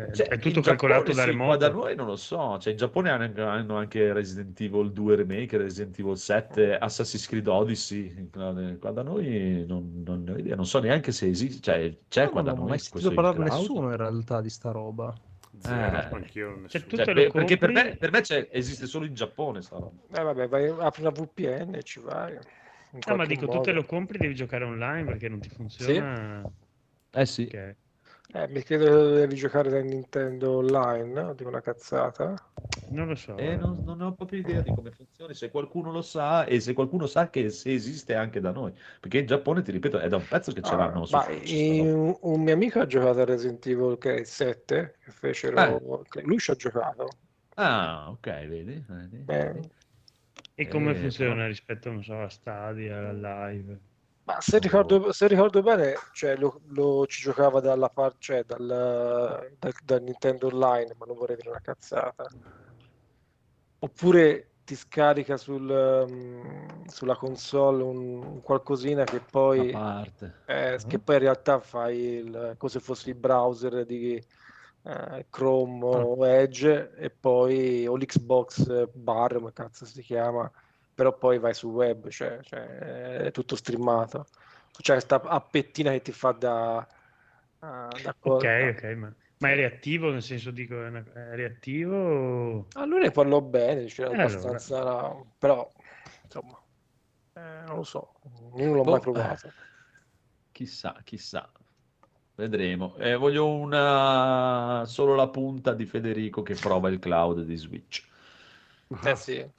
Eh, 0.09 0.15
Cioè, 0.15 0.29
è 0.29 0.39
tutto 0.39 0.59
in 0.59 0.65
calcolato 0.65 1.13
Giappone 1.13 1.25
da 1.27 1.31
sì, 1.33 1.37
qua 1.37 1.57
da 1.57 1.67
remoto? 1.69 1.85
noi 1.87 1.97
non 1.97 2.07
lo 2.07 2.17
so. 2.17 2.59
Cioè, 2.59 2.73
in 2.73 2.79
Giappone 2.79 3.11
hanno, 3.11 3.47
hanno 3.49 3.77
anche 3.77 4.13
Resident 4.13 4.61
Evil 4.61 4.93
2 4.93 5.17
Remake, 5.17 5.57
Resident 5.57 5.99
Evil 5.99 6.17
7, 6.17 6.79
Assassin's 6.79 7.27
Creed 7.27 7.47
Odyssey. 7.47 8.29
Qua 8.31 8.91
da 8.93 9.03
noi 9.03 9.65
non, 9.67 10.03
non 10.05 10.23
ne 10.25 10.33
ho 10.33 10.37
idea. 10.39 10.57
Non 10.57 10.67
so 10.67 10.79
neanche 10.81 11.13
se 11.13 11.29
esiste. 11.29 11.61
Cioè, 11.61 11.97
c'è 12.09 12.25
No, 12.25 12.31
qua 12.31 12.43
da 12.43 12.51
non 12.51 12.59
ho 12.59 12.61
noi 12.63 12.69
mai 12.71 12.79
sentito 12.79 13.09
in 13.09 13.15
parlare 13.15 13.37
cloud? 13.37 13.51
nessuno 13.53 13.91
in 13.91 13.97
realtà 13.97 14.41
di 14.41 14.51
sta 14.51 14.71
roba. 14.71 15.15
Zero, 15.59 15.97
Eh. 15.97 16.15
anch'io 16.15 16.49
nessuno. 16.51 16.69
Cioè, 16.69 16.87
tu 16.87 16.97
Cioè, 16.97 17.05
per- 17.05 17.17
lo 17.25 17.31
perché 17.33 17.57
per 17.59 17.71
me, 17.73 17.97
per 17.99 18.11
me 18.13 18.21
c'è- 18.21 18.49
esiste 18.53 18.87
solo 18.87 19.05
in 19.05 19.15
Giappone 19.15 19.61
sta 19.63 19.77
roba. 19.79 20.01
Eh 20.17 20.23
vabbè, 20.23 20.49
vai, 20.49 20.69
apri 20.69 21.01
una 21.03 21.11
VPN 21.11 21.75
e 21.75 21.83
ci 21.83 22.01
vai. 22.01 22.33
In 22.93 23.01
Ah, 23.07 23.15
ma 23.15 23.25
dico, 23.27 23.43
tu 23.47 23.53
modo. 23.53 23.61
te 23.61 23.73
lo 23.73 23.85
compri, 23.85 24.19
devi 24.19 24.35
giocare 24.35 24.65
online 24.65 25.05
perché 25.05 25.29
non 25.29 25.39
ti 25.41 25.49
funziona. 25.49 26.43
Eh 27.13 27.27
sì. 27.27 27.43
Ok. 27.53 27.75
Eh, 28.33 28.47
mi 28.49 28.63
che 28.63 28.77
devi 28.77 29.35
giocare 29.35 29.71
da 29.71 29.81
Nintendo 29.81 30.57
Online, 30.59 31.05
no? 31.23 31.35
Di 31.35 31.45
una 31.45 31.61
cazzata. 31.61 32.35
Non 32.89 33.07
lo 33.09 33.15
so. 33.15 33.35
Eh, 33.37 33.57
non, 33.57 33.83
non 33.85 34.01
ho 34.03 34.15
proprio 34.15 34.39
idea 34.41 34.61
di 34.61 34.73
come 34.73 34.91
funzioni, 34.91 35.35
se 35.35 35.51
qualcuno 35.51 35.91
lo 35.91 36.03
sa 36.03 36.45
e 36.45 36.61
se 36.61 36.75
qualcuno 36.75 37.07
sa 37.07 37.31
che 37.31 37.49
se 37.51 37.73
esiste 37.73 38.15
anche 38.15 38.41
da 38.41 38.51
noi. 38.53 38.73
Perché 39.01 39.19
in 39.21 39.27
Giappone, 39.27 39.63
ti 39.63 39.71
ripeto, 39.73 39.99
è 39.99 40.09
da 40.09 40.17
un 40.17 40.27
pezzo 40.27 40.53
che 40.53 40.63
ce 40.63 40.75
Ah, 40.75 40.77
l'hanno 40.77 41.07
su 41.07 41.17
ma 41.17 41.29
in- 41.31 42.17
un, 42.23 42.43
mio 42.43 42.53
amico 42.55 42.81
ha 42.81 42.87
giocato 42.87 43.21
a 43.21 43.25
Resident 43.25 43.67
Evil 43.67 43.99
che 43.99 44.15
è 44.15 44.19
il 44.21 44.27
7, 44.27 44.97
che 45.03 45.11
fecero... 45.11 46.03
che 46.09 46.23
Lui 46.23 46.39
ci 46.39 46.51
ha 46.51 46.55
giocato. 46.55 47.09
Ah, 47.57 48.09
ok, 48.11 48.27
vedi? 48.49 48.85
vedi, 48.89 49.19
Eh, 49.29 49.53
vedi. 49.53 49.69
E 50.55 50.69
come 50.69 50.95
Eh, 50.95 51.01
funziona 51.01 51.47
rispetto, 51.47 51.91
non 51.91 52.03
so, 52.05 52.21
a 52.23 52.29
Stadia, 52.29 53.09
a 53.09 53.13
Live? 53.13 53.81
Ma 54.25 54.41
se 54.41 54.59
ricordo, 54.59 55.13
se 55.13 55.27
ricordo 55.27 55.63
bene, 55.63 55.95
cioè, 56.13 56.37
lo, 56.37 56.61
lo- 56.69 57.07
ci 57.07 57.23
giocava 57.23 57.61
dalla 57.61 57.89
parte, 57.89 58.17
cioè, 58.21 58.45
dal, 58.45 58.67
dal- 59.59 59.73
dal 59.83 60.03
Nintendo 60.03 60.47
Online, 60.49 60.95
ma 60.97 61.07
non 61.07 61.17
vorrei 61.17 61.37
dire 61.37 61.49
una 61.51 61.61
cazzata. 61.61 62.33
Oppure 63.83 64.57
ti 64.65 64.77
scarica 64.77 65.37
sul, 65.37 65.63
mm, 66.09 66.85
sulla 66.87 67.17
console 67.17 67.83
un, 67.83 68.23
un 68.23 68.41
qualcosina 68.43 69.07
che 69.07 69.23
poi, 69.23 69.77
eh, 70.45 70.79
che 70.87 70.99
poi 71.01 71.15
in 71.17 71.21
realtà 71.23 71.61
fai 71.61 71.97
il, 71.99 72.55
come 72.59 72.71
se 72.71 72.81
fosse 72.81 73.11
il 73.11 73.17
browser 73.17 73.85
di 73.87 74.23
eh, 74.83 75.27
Chrome 75.31 75.85
o 75.85 76.27
Edge 76.27 76.93
e 76.97 77.11
poi 77.11 77.87
o 77.87 77.97
l'Xbox 77.97 78.91
Bar, 78.93 79.35
come 79.35 79.53
cazzo 79.53 79.87
si 79.87 80.03
chiama, 80.03 80.51
però 81.01 81.17
poi 81.17 81.39
vai 81.39 81.55
sul 81.55 81.73
web, 81.73 82.09
cioè, 82.11 82.41
cioè, 82.43 82.61
è 83.29 83.31
tutto 83.31 83.57
streamato. 83.57 84.27
C'è 84.83 84.93
questa 84.93 85.19
appettina 85.23 85.93
che 85.93 86.03
ti 86.03 86.13
fa 86.13 86.33
da, 86.33 86.87
ah, 87.61 87.99
da 88.03 88.15
Ok, 88.21 88.21
cosa. 88.21 88.71
ok, 88.75 88.83
ma, 88.97 89.15
ma 89.39 89.51
è 89.51 89.55
reattivo, 89.55 90.11
nel 90.11 90.23
senso 90.23 90.51
dico, 90.51 90.75
è, 90.85 90.89
una- 90.89 91.05
è 91.13 91.35
reattivo? 91.37 91.97
o- 91.97 92.67
A 92.75 92.85
lui 92.85 93.01
ne 93.01 93.11
parlò 93.11 93.41
bene, 93.41 93.87
cioè, 93.89 94.07
Eh, 94.07 94.21
allora. 94.21 94.59
abbastanza, 94.59 95.15
però 95.39 95.69
insomma, 96.25 96.59
eh, 97.35 97.41
non 97.67 97.77
lo 97.77 97.83
so, 97.85 98.13
io 98.57 98.67
non 98.67 98.75
l'ho 98.77 98.85
Boh, 98.85 98.93
mai 98.93 99.01
provato. 99.01 99.55
Chissà, 100.53 101.01
chissà. 101.05 101.51
Vedremo. 102.35 102.97
Eh, 102.97 103.17
voglio 103.17 103.47
una 103.49 104.85
solo 104.87 105.15
la 105.15 105.29
punta 105.29 105.75
di 105.75 105.87
Federico 105.87 106.43
che 106.43 106.55
prova 106.55 106.89
il 106.89 106.99
cloud 106.99 107.43
di 107.45 107.57
Switch. 107.57 108.09
Eh 109.03 109.17
sì, 109.17 109.51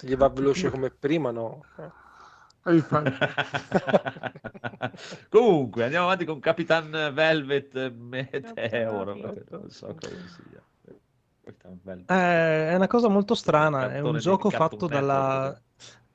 se 0.00 0.06
gli 0.06 0.16
va 0.16 0.30
veloce 0.30 0.70
come 0.70 0.88
prima, 0.88 1.30
no. 1.30 1.62
Eh. 1.76 1.90
Eh. 2.64 2.82
Comunque, 5.28 5.84
andiamo 5.84 6.06
avanti 6.06 6.24
con 6.24 6.40
Capitan 6.40 7.10
Velvet 7.12 7.92
Meteor. 7.92 9.44
Non 9.50 9.68
so 9.68 9.94
cosa 9.98 10.16
sia. 10.26 10.62
Eh, 12.06 12.70
è 12.70 12.74
una 12.74 12.86
cosa 12.86 13.08
molto 13.08 13.34
strana, 13.34 13.92
è 13.92 14.00
un 14.00 14.16
gioco 14.18 14.48
fatto 14.48 14.86
dalla... 14.86 15.54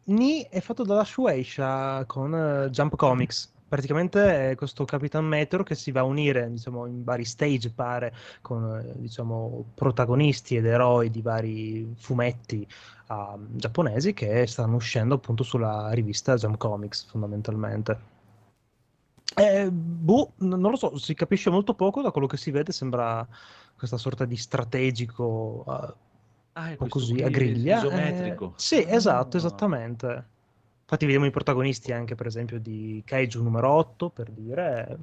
Ni 0.08 0.48
è 0.50 0.60
fatto 0.62 0.84
dalla 0.84 1.04
Shueisha 1.04 2.06
con 2.06 2.34
eh, 2.34 2.70
Jump 2.70 2.96
Comics. 2.96 3.54
Praticamente 3.68 4.52
è 4.52 4.56
questo 4.56 4.86
Capitan 4.86 5.26
Meteor 5.26 5.64
che 5.64 5.76
si 5.76 5.92
va 5.92 6.02
a 6.02 6.04
unire, 6.04 6.50
diciamo, 6.50 6.86
in 6.86 7.04
vari 7.04 7.26
stage, 7.26 7.72
pare, 7.72 8.14
con, 8.42 8.78
eh, 8.78 8.94
diciamo, 9.00 9.72
protagonisti 9.74 10.56
ed 10.56 10.66
eroi 10.66 11.10
di 11.10 11.22
vari 11.22 11.94
fumetti 11.98 12.66
ah, 13.08 13.38
giapponesi 13.40 14.14
che 14.14 14.46
stanno 14.48 14.76
uscendo 14.76 15.16
appunto 15.16 15.44
sulla 15.44 15.92
rivista 15.92 16.36
Jump 16.36 16.58
Comics, 16.58 17.06
fondamentalmente. 17.06 18.14
Eh, 19.36 19.70
boh, 19.72 20.32
non 20.38 20.62
lo 20.62 20.76
so, 20.78 20.98
si 20.98 21.14
capisce 21.14 21.50
molto 21.50 21.74
poco 21.74 22.02
da 22.02 22.12
quello 22.12 22.28
che 22.28 22.38
si 22.38 22.52
vede, 22.52 22.72
sembra 22.72 23.28
questa 23.76 23.98
sorta 23.98 24.26
di 24.26 24.38
strategico, 24.38 25.66
eh, 25.68 25.94
Ah, 26.58 26.70
un 26.70 26.76
po' 26.78 26.88
così 26.88 27.22
a 27.22 27.28
griglia. 27.28 27.82
eh, 27.82 27.86
isometrico. 27.86 28.54
sì, 28.56 28.82
esatto, 28.88 29.36
Ah. 29.36 29.40
esattamente. 29.40 30.26
Infatti 30.84 31.04
vediamo 31.06 31.26
i 31.26 31.32
protagonisti 31.32 31.92
anche, 31.92 32.16
per 32.16 32.28
esempio, 32.28 32.60
di 32.60 33.02
Kaiju 33.06 33.42
numero 33.44 33.70
8, 33.72 34.10
per 34.10 34.30
dire. 34.32 34.98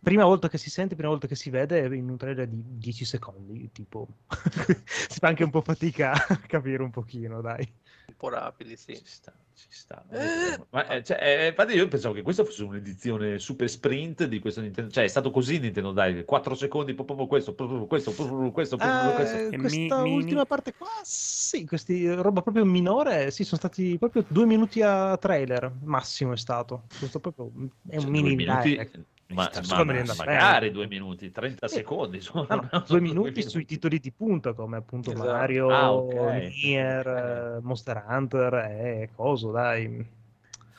Eh, 0.00 0.02
Prima 0.02 0.24
volta 0.24 0.48
che 0.48 0.58
si 0.58 0.70
sente, 0.70 0.94
prima 0.94 1.10
volta 1.10 1.26
che 1.26 1.34
si 1.34 1.50
vede 1.50 1.80
in 1.94 2.08
un 2.08 2.16
trailer 2.16 2.48
di 2.48 2.62
10 2.78 3.04
secondi, 3.04 3.70
tipo. 3.72 4.08
si 5.08 5.18
fa 5.18 5.28
anche 5.28 5.44
un 5.44 5.50
po' 5.50 5.60
fatica 5.60 6.12
a 6.12 6.36
capire 6.46 6.82
un 6.82 6.90
pochino, 6.90 7.40
dai. 7.40 7.70
Un 8.06 8.14
po' 8.16 8.28
rapidi, 8.30 8.76
sì. 8.76 8.96
Ci 8.96 9.02
sta, 9.04 9.32
ci 9.54 9.66
sta. 9.70 10.04
vedremo. 10.08 10.66
Ma, 10.70 10.88
eh, 10.88 11.04
cioè, 11.04 11.18
eh, 11.22 11.46
infatti 11.48 11.74
io 11.74 11.86
pensavo 11.86 12.14
che 12.14 12.22
questa 12.22 12.44
fosse 12.44 12.64
un'edizione 12.64 13.38
super 13.38 13.68
sprint 13.70 14.24
di 14.24 14.40
questo 14.40 14.60
Nintendo. 14.60 14.90
Cioè, 14.90 15.04
è 15.04 15.08
stato 15.08 15.30
così 15.30 15.58
Nintendo, 15.58 15.92
dai, 15.92 16.24
4 16.24 16.54
secondi, 16.54 16.94
proprio 16.94 17.26
questo, 17.26 17.54
proprio 17.54 17.86
questo, 17.86 18.10
proprio 18.12 18.50
questo, 18.50 18.76
proprio 18.76 19.12
questo. 19.12 19.36
Eh, 19.36 19.48
E 19.54 19.56
questa 19.58 20.02
mi- 20.02 20.12
ultima 20.14 20.22
mini- 20.34 20.46
parte 20.46 20.74
qua, 20.74 20.88
sì, 21.02 21.64
questi 21.66 22.12
roba 22.14 22.42
proprio 22.42 22.64
minore, 22.64 23.30
sì, 23.30 23.44
sono 23.44 23.58
stati 23.58 23.96
proprio 23.98 24.24
due 24.26 24.44
minuti 24.46 24.82
a 24.82 25.16
trailer, 25.16 25.72
massimo 25.84 26.32
è 26.32 26.36
stato. 26.36 26.84
Questo 26.98 27.20
proprio 27.20 27.46
è 27.88 27.96
un 27.96 28.00
Cioè, 28.00 28.10
mini 28.10 28.34
due 28.34 28.44
minuti, 28.46 28.68
direct. 28.70 29.04
Ma, 29.34 29.50
ma- 29.68 29.84
ma- 29.84 30.14
magari 30.16 30.70
due 30.70 30.86
minuti, 30.86 31.30
30 31.30 31.68
Sì. 31.68 31.76
secondi. 31.76 32.20
sono- 32.20 32.46
No, 32.48 32.68
no, 32.70 32.84
due 32.86 33.00
minuti 33.00 33.42
sui 33.42 33.64
titoli 33.64 33.98
di 33.98 34.10
punta 34.12 34.52
come 34.52 34.76
appunto 34.78 35.12
Esatto. 35.12 35.30
Mario, 35.30 35.68
Ah, 35.70 35.92
ok. 35.92 36.14
Nier, 36.62 37.06
Ok. 37.06 37.56
eh, 37.58 37.60
Monster 37.62 38.04
Hunter 38.06 38.54
e 38.54 39.10
coso, 39.14 39.50
dai. 39.50 40.18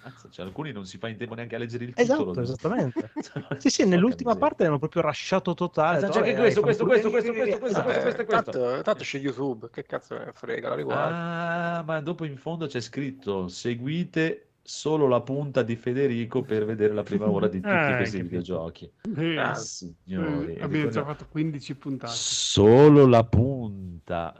Cazzo, 0.03 0.29
cioè, 0.31 0.45
alcuni 0.47 0.71
non 0.71 0.87
si 0.87 0.97
fa 0.97 1.09
in 1.09 1.17
tempo 1.17 1.35
neanche 1.35 1.53
a 1.55 1.59
leggere 1.59 1.83
il 1.83 1.93
titolo. 1.93 2.31
Esatto, 2.31 2.41
esattamente. 2.41 3.11
Cioè, 3.21 3.59
Sì, 3.59 3.69
sì, 3.69 3.85
nell'ultima 3.85 4.35
parte 4.35 4.65
hanno 4.65 4.79
proprio 4.79 5.03
rasciato 5.03 5.53
totale. 5.53 6.03
Anche 6.03 6.31
"Eh, 6.31 6.35
questo, 6.35 6.61
questo, 6.61 6.85
questo, 6.85 7.11
questo, 7.11 7.31
questo, 7.33 7.59
questo, 7.59 7.65
Esatto. 7.67 7.83
questo, 7.83 8.01
questo, 8.01 8.25
questo. 8.25 8.51
tanto, 8.51 8.81
tanto 8.81 9.03
c'è 9.03 9.19
YouTube, 9.19 9.69
che 9.71 9.83
cazzo 9.85 10.15
me 10.17 10.25
ne 10.25 10.31
frega, 10.33 10.69
la 10.69 10.75
riguardo. 10.75 11.13
Ah, 11.15 11.83
ma 11.85 12.01
dopo 12.01 12.25
in 12.25 12.35
fondo 12.37 12.65
c'è 12.65 12.81
scritto 12.81 13.47
seguite 13.47 14.47
solo 14.63 15.07
la 15.07 15.21
punta 15.21 15.63
di 15.63 15.75
Federico 15.75 16.41
per 16.43 16.65
vedere 16.65 16.93
la 16.93 17.03
prima 17.03 17.29
ora 17.29 17.47
di 17.47 17.59
tutti 17.61 17.73
Ah, 17.73 17.95
questi 17.97 18.17
capito. 18.17 18.37
videogiochi. 18.37 18.91
Eh, 19.15 19.37
Ah, 19.37 19.51
eh, 19.51 19.55
signori. 19.55 20.59
abbiamo 20.59 20.89
già 20.89 21.03
fatto 21.03 21.25
15 21.29 21.75
puntate. 21.75 22.13
Solo 22.13 23.05
la 23.07 23.23
punta. 23.23 24.33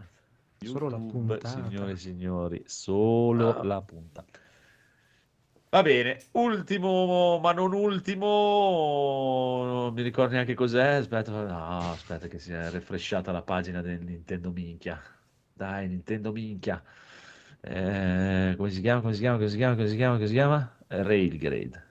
Solo 0.63 0.89
la 0.89 0.97
puntata. 0.97 1.47
signore 1.47 1.91
e 1.93 1.95
signori, 1.97 2.61
solo 2.65 3.57
Ah. 3.57 3.63
la 3.63 3.81
punta. 3.81 4.23
Va 5.73 5.81
bene, 5.83 6.19
ultimo, 6.33 7.39
ma 7.39 7.53
non 7.53 7.71
ultimo, 7.71 9.63
non 9.63 9.93
mi 9.93 10.01
ricordo 10.01 10.33
neanche 10.33 10.53
cos'è. 10.53 10.95
Aspetta, 10.95 11.31
no, 11.31 11.91
aspetta 11.91 12.27
che 12.27 12.39
si 12.39 12.51
è 12.51 12.69
refresciata 12.69 13.31
la 13.31 13.41
pagina 13.41 13.81
del 13.81 14.01
Nintendo 14.03 14.51
Minchia. 14.51 15.01
Dai, 15.53 15.87
Nintendo 15.87 16.31
Minchia. 16.33 16.83
Eh, 17.63 18.55
come 18.57 18.69
si 18.71 18.81
chiama? 18.81 19.01
Come 19.01 19.13
si 19.13 19.19
chiama? 19.19 19.37
Come 19.37 19.49
si 19.49 19.55
chiama? 19.57 19.75
Come 19.75 19.87
si 19.87 19.95
chiama? 19.95 20.15
Come 20.15 20.27
si 20.27 20.33
chiama? 20.33 20.77
Eh, 20.87 21.03
Railgrade. 21.03 21.83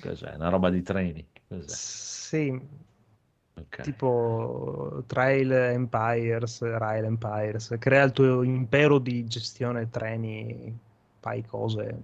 Cos'è? 0.00 0.34
Una 0.34 0.48
roba 0.48 0.70
di 0.70 0.82
treni. 0.82 1.26
Cos'è? 1.46 1.66
Sì, 1.68 2.58
Ok. 3.56 3.80
tipo 3.82 5.02
Trail 5.06 5.52
Empires, 5.52 6.60
Rail 6.62 7.04
Empires, 7.04 7.76
crea 7.78 8.02
il 8.04 8.12
tuo 8.12 8.42
impero 8.42 8.98
di 8.98 9.26
gestione 9.26 9.88
treni, 9.90 10.76
fai 11.20 11.44
cose, 11.44 12.00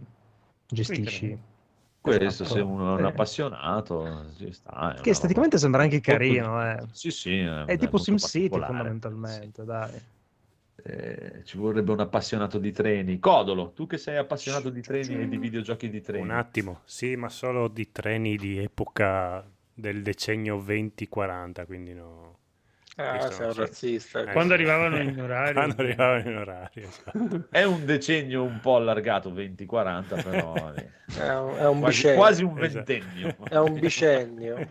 gestisci. 0.68 1.38
Questo, 2.00 2.24
Esatto. 2.26 2.50
se 2.50 2.60
uno 2.60 2.90
è 2.94 2.98
un 2.98 2.98
Sì. 2.98 3.04
appassionato, 3.06 4.26
ci 4.36 4.52
sta. 4.52 4.96
Che 5.00 5.10
esteticamente 5.10 5.56
roba 5.56 5.58
sembra 5.58 5.82
anche 5.82 6.00
carino, 6.00 6.62
eh. 6.70 6.82
Sì, 6.92 7.10
sì, 7.10 7.38
è, 7.40 7.64
È 7.64 7.76
tipo 7.78 7.98
SimCity 7.98 8.48
fondamentalmente, 8.48 9.64
dai. 9.64 10.00
Eh, 10.82 11.42
ci 11.44 11.58
vorrebbe 11.58 11.92
un 11.92 12.00
appassionato 12.00 12.58
di 12.58 12.72
treni. 12.72 13.18
Codolo, 13.18 13.72
tu 13.72 13.86
che 13.86 13.98
sei 13.98 14.16
appassionato 14.16 14.70
di 14.70 14.80
treni 14.82 15.20
e 15.20 15.28
di 15.28 15.38
videogiochi 15.38 15.88
di 15.88 16.00
treni. 16.00 16.22
Un 16.22 16.30
attimo, 16.30 16.80
sì, 16.84 17.16
ma 17.16 17.28
solo 17.28 17.68
di 17.68 17.90
treni 17.92 18.36
di 18.36 18.58
epoca 18.58 19.44
del 19.72 20.02
decennio 20.02 20.58
20-40, 20.58 21.66
quindi 21.66 21.94
no. 21.94 22.38
Ah, 22.96 23.30
sei 23.30 23.46
un 23.46 23.54
razzista. 23.54 24.20
Eh, 24.20 24.32
Quando 24.32 24.54
sì. 24.54 24.60
arrivavano 24.60 24.98
in 25.00 25.20
orario. 25.20 25.52
Quando 25.54 25.82
arrivavano 25.82 26.28
in 26.28 26.36
orario, 26.36 26.86
esatto. 26.88 27.46
È 27.50 27.62
un 27.62 27.84
decennio 27.86 28.42
un 28.42 28.60
po' 28.60 28.76
allargato, 28.76 29.30
20-40, 29.30 30.22
però 30.22 30.54
eh, 30.74 30.90
È 31.18 31.34
un, 31.38 31.56
è 31.56 31.66
un 31.66 31.80
quasi, 31.80 32.14
quasi 32.14 32.44
un 32.44 32.62
Esatto. 32.62 32.84
ventennio. 32.84 33.36
È 33.48 33.56
un 33.56 33.78
bicennio. 33.78 34.68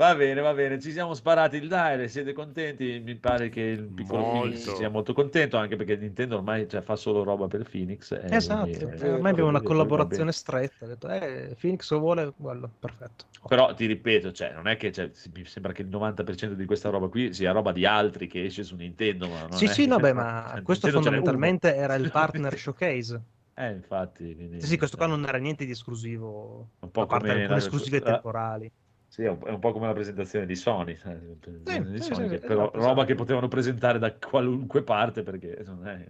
Va 0.00 0.14
bene, 0.14 0.40
va 0.40 0.54
bene, 0.54 0.80
ci 0.80 0.92
siamo 0.92 1.12
sparati 1.12 1.56
il 1.56 1.68
dire, 1.68 2.08
siete 2.08 2.32
contenti? 2.32 3.00
Mi 3.04 3.16
pare 3.16 3.50
che 3.50 3.60
il 3.60 3.86
piccolo 3.86 4.22
Molto. 4.22 4.32
Phoenix 4.32 4.74
sia 4.74 4.88
molto 4.88 5.12
contento, 5.12 5.58
anche 5.58 5.76
perché 5.76 5.94
Nintendo 5.96 6.36
ormai 6.36 6.66
cioè, 6.66 6.80
fa 6.80 6.96
solo 6.96 7.22
roba 7.22 7.48
per 7.48 7.68
Phoenix. 7.68 8.10
e 8.12 8.18
Esatto, 8.30 8.66
quindi, 8.66 8.80
eh, 8.80 9.06
eh, 9.08 9.12
ormai 9.12 9.32
abbiamo 9.32 9.50
una 9.50 9.60
collaborazione 9.60 10.32
stretta. 10.32 10.86
Detto, 10.86 11.06
eh, 11.10 11.54
Phoenix 11.60 11.90
lo 11.90 11.98
vuole, 11.98 12.32
quello, 12.34 12.70
perfetto. 12.78 13.26
Però 13.46 13.74
ti 13.74 13.84
ripeto, 13.84 14.32
cioè, 14.32 14.52
non 14.54 14.68
è 14.68 14.78
che 14.78 14.90
cioè, 14.90 15.10
mi 15.34 15.44
sembra 15.44 15.72
che 15.72 15.82
il 15.82 15.88
90% 15.88 16.54
di 16.54 16.64
questa 16.64 16.88
roba 16.88 17.08
qui 17.08 17.34
sia 17.34 17.52
roba 17.52 17.72
di 17.72 17.84
altri 17.84 18.26
che 18.26 18.44
esce 18.44 18.64
su 18.64 18.76
Nintendo. 18.76 19.28
Ma 19.28 19.40
non 19.42 19.56
Sì, 19.58 19.66
è- 19.66 19.68
sì, 19.68 19.86
no, 19.86 19.98
beh, 19.98 20.12
ma 20.14 20.50
cioè, 20.54 20.62
questo 20.62 20.86
Nintendo 20.86 21.02
fondamentalmente 21.02 21.74
era 21.74 21.94
il 21.94 22.10
partner 22.10 22.56
showcase. 22.58 23.20
Eh, 23.54 23.70
infatti. 23.72 24.34
quindi, 24.34 24.60
Sì, 24.60 24.66
sì, 24.66 24.76
questo 24.78 24.96
qua 24.96 25.06
cioè, 25.06 25.16
non 25.16 25.26
era 25.28 25.38
niente 25.38 25.64
di 25.66 25.72
esclusivo, 25.72 26.68
Un 26.80 26.90
po' 26.90 27.02
a 27.02 27.06
parte 27.06 27.26
come 27.26 27.32
alcune 27.32 27.48
la- 27.48 27.56
esclusive 27.56 27.96
eh, 27.98 28.02
temporali. 28.02 28.70
Sì, 29.10 29.24
è 29.24 29.28
un, 29.28 29.40
è 29.44 29.50
un 29.50 29.58
po' 29.58 29.72
come 29.72 29.88
la 29.88 29.92
presentazione 29.92 30.46
di 30.46 30.54
Sony, 30.54 30.92
eh, 30.92 31.18
Sì, 31.64 31.82
di 31.90 32.00
Sony, 32.00 32.28
sì, 32.28 32.28
che 32.28 32.36
esatto, 32.36 32.46
però 32.46 32.70
esatto. 32.72 32.78
roba 32.78 33.04
che 33.04 33.16
potevano 33.16 33.48
presentare 33.48 33.98
da 33.98 34.14
qualunque 34.14 34.84
parte 34.84 35.24
perché 35.24 35.62
non 35.64 35.84
è 35.88 36.06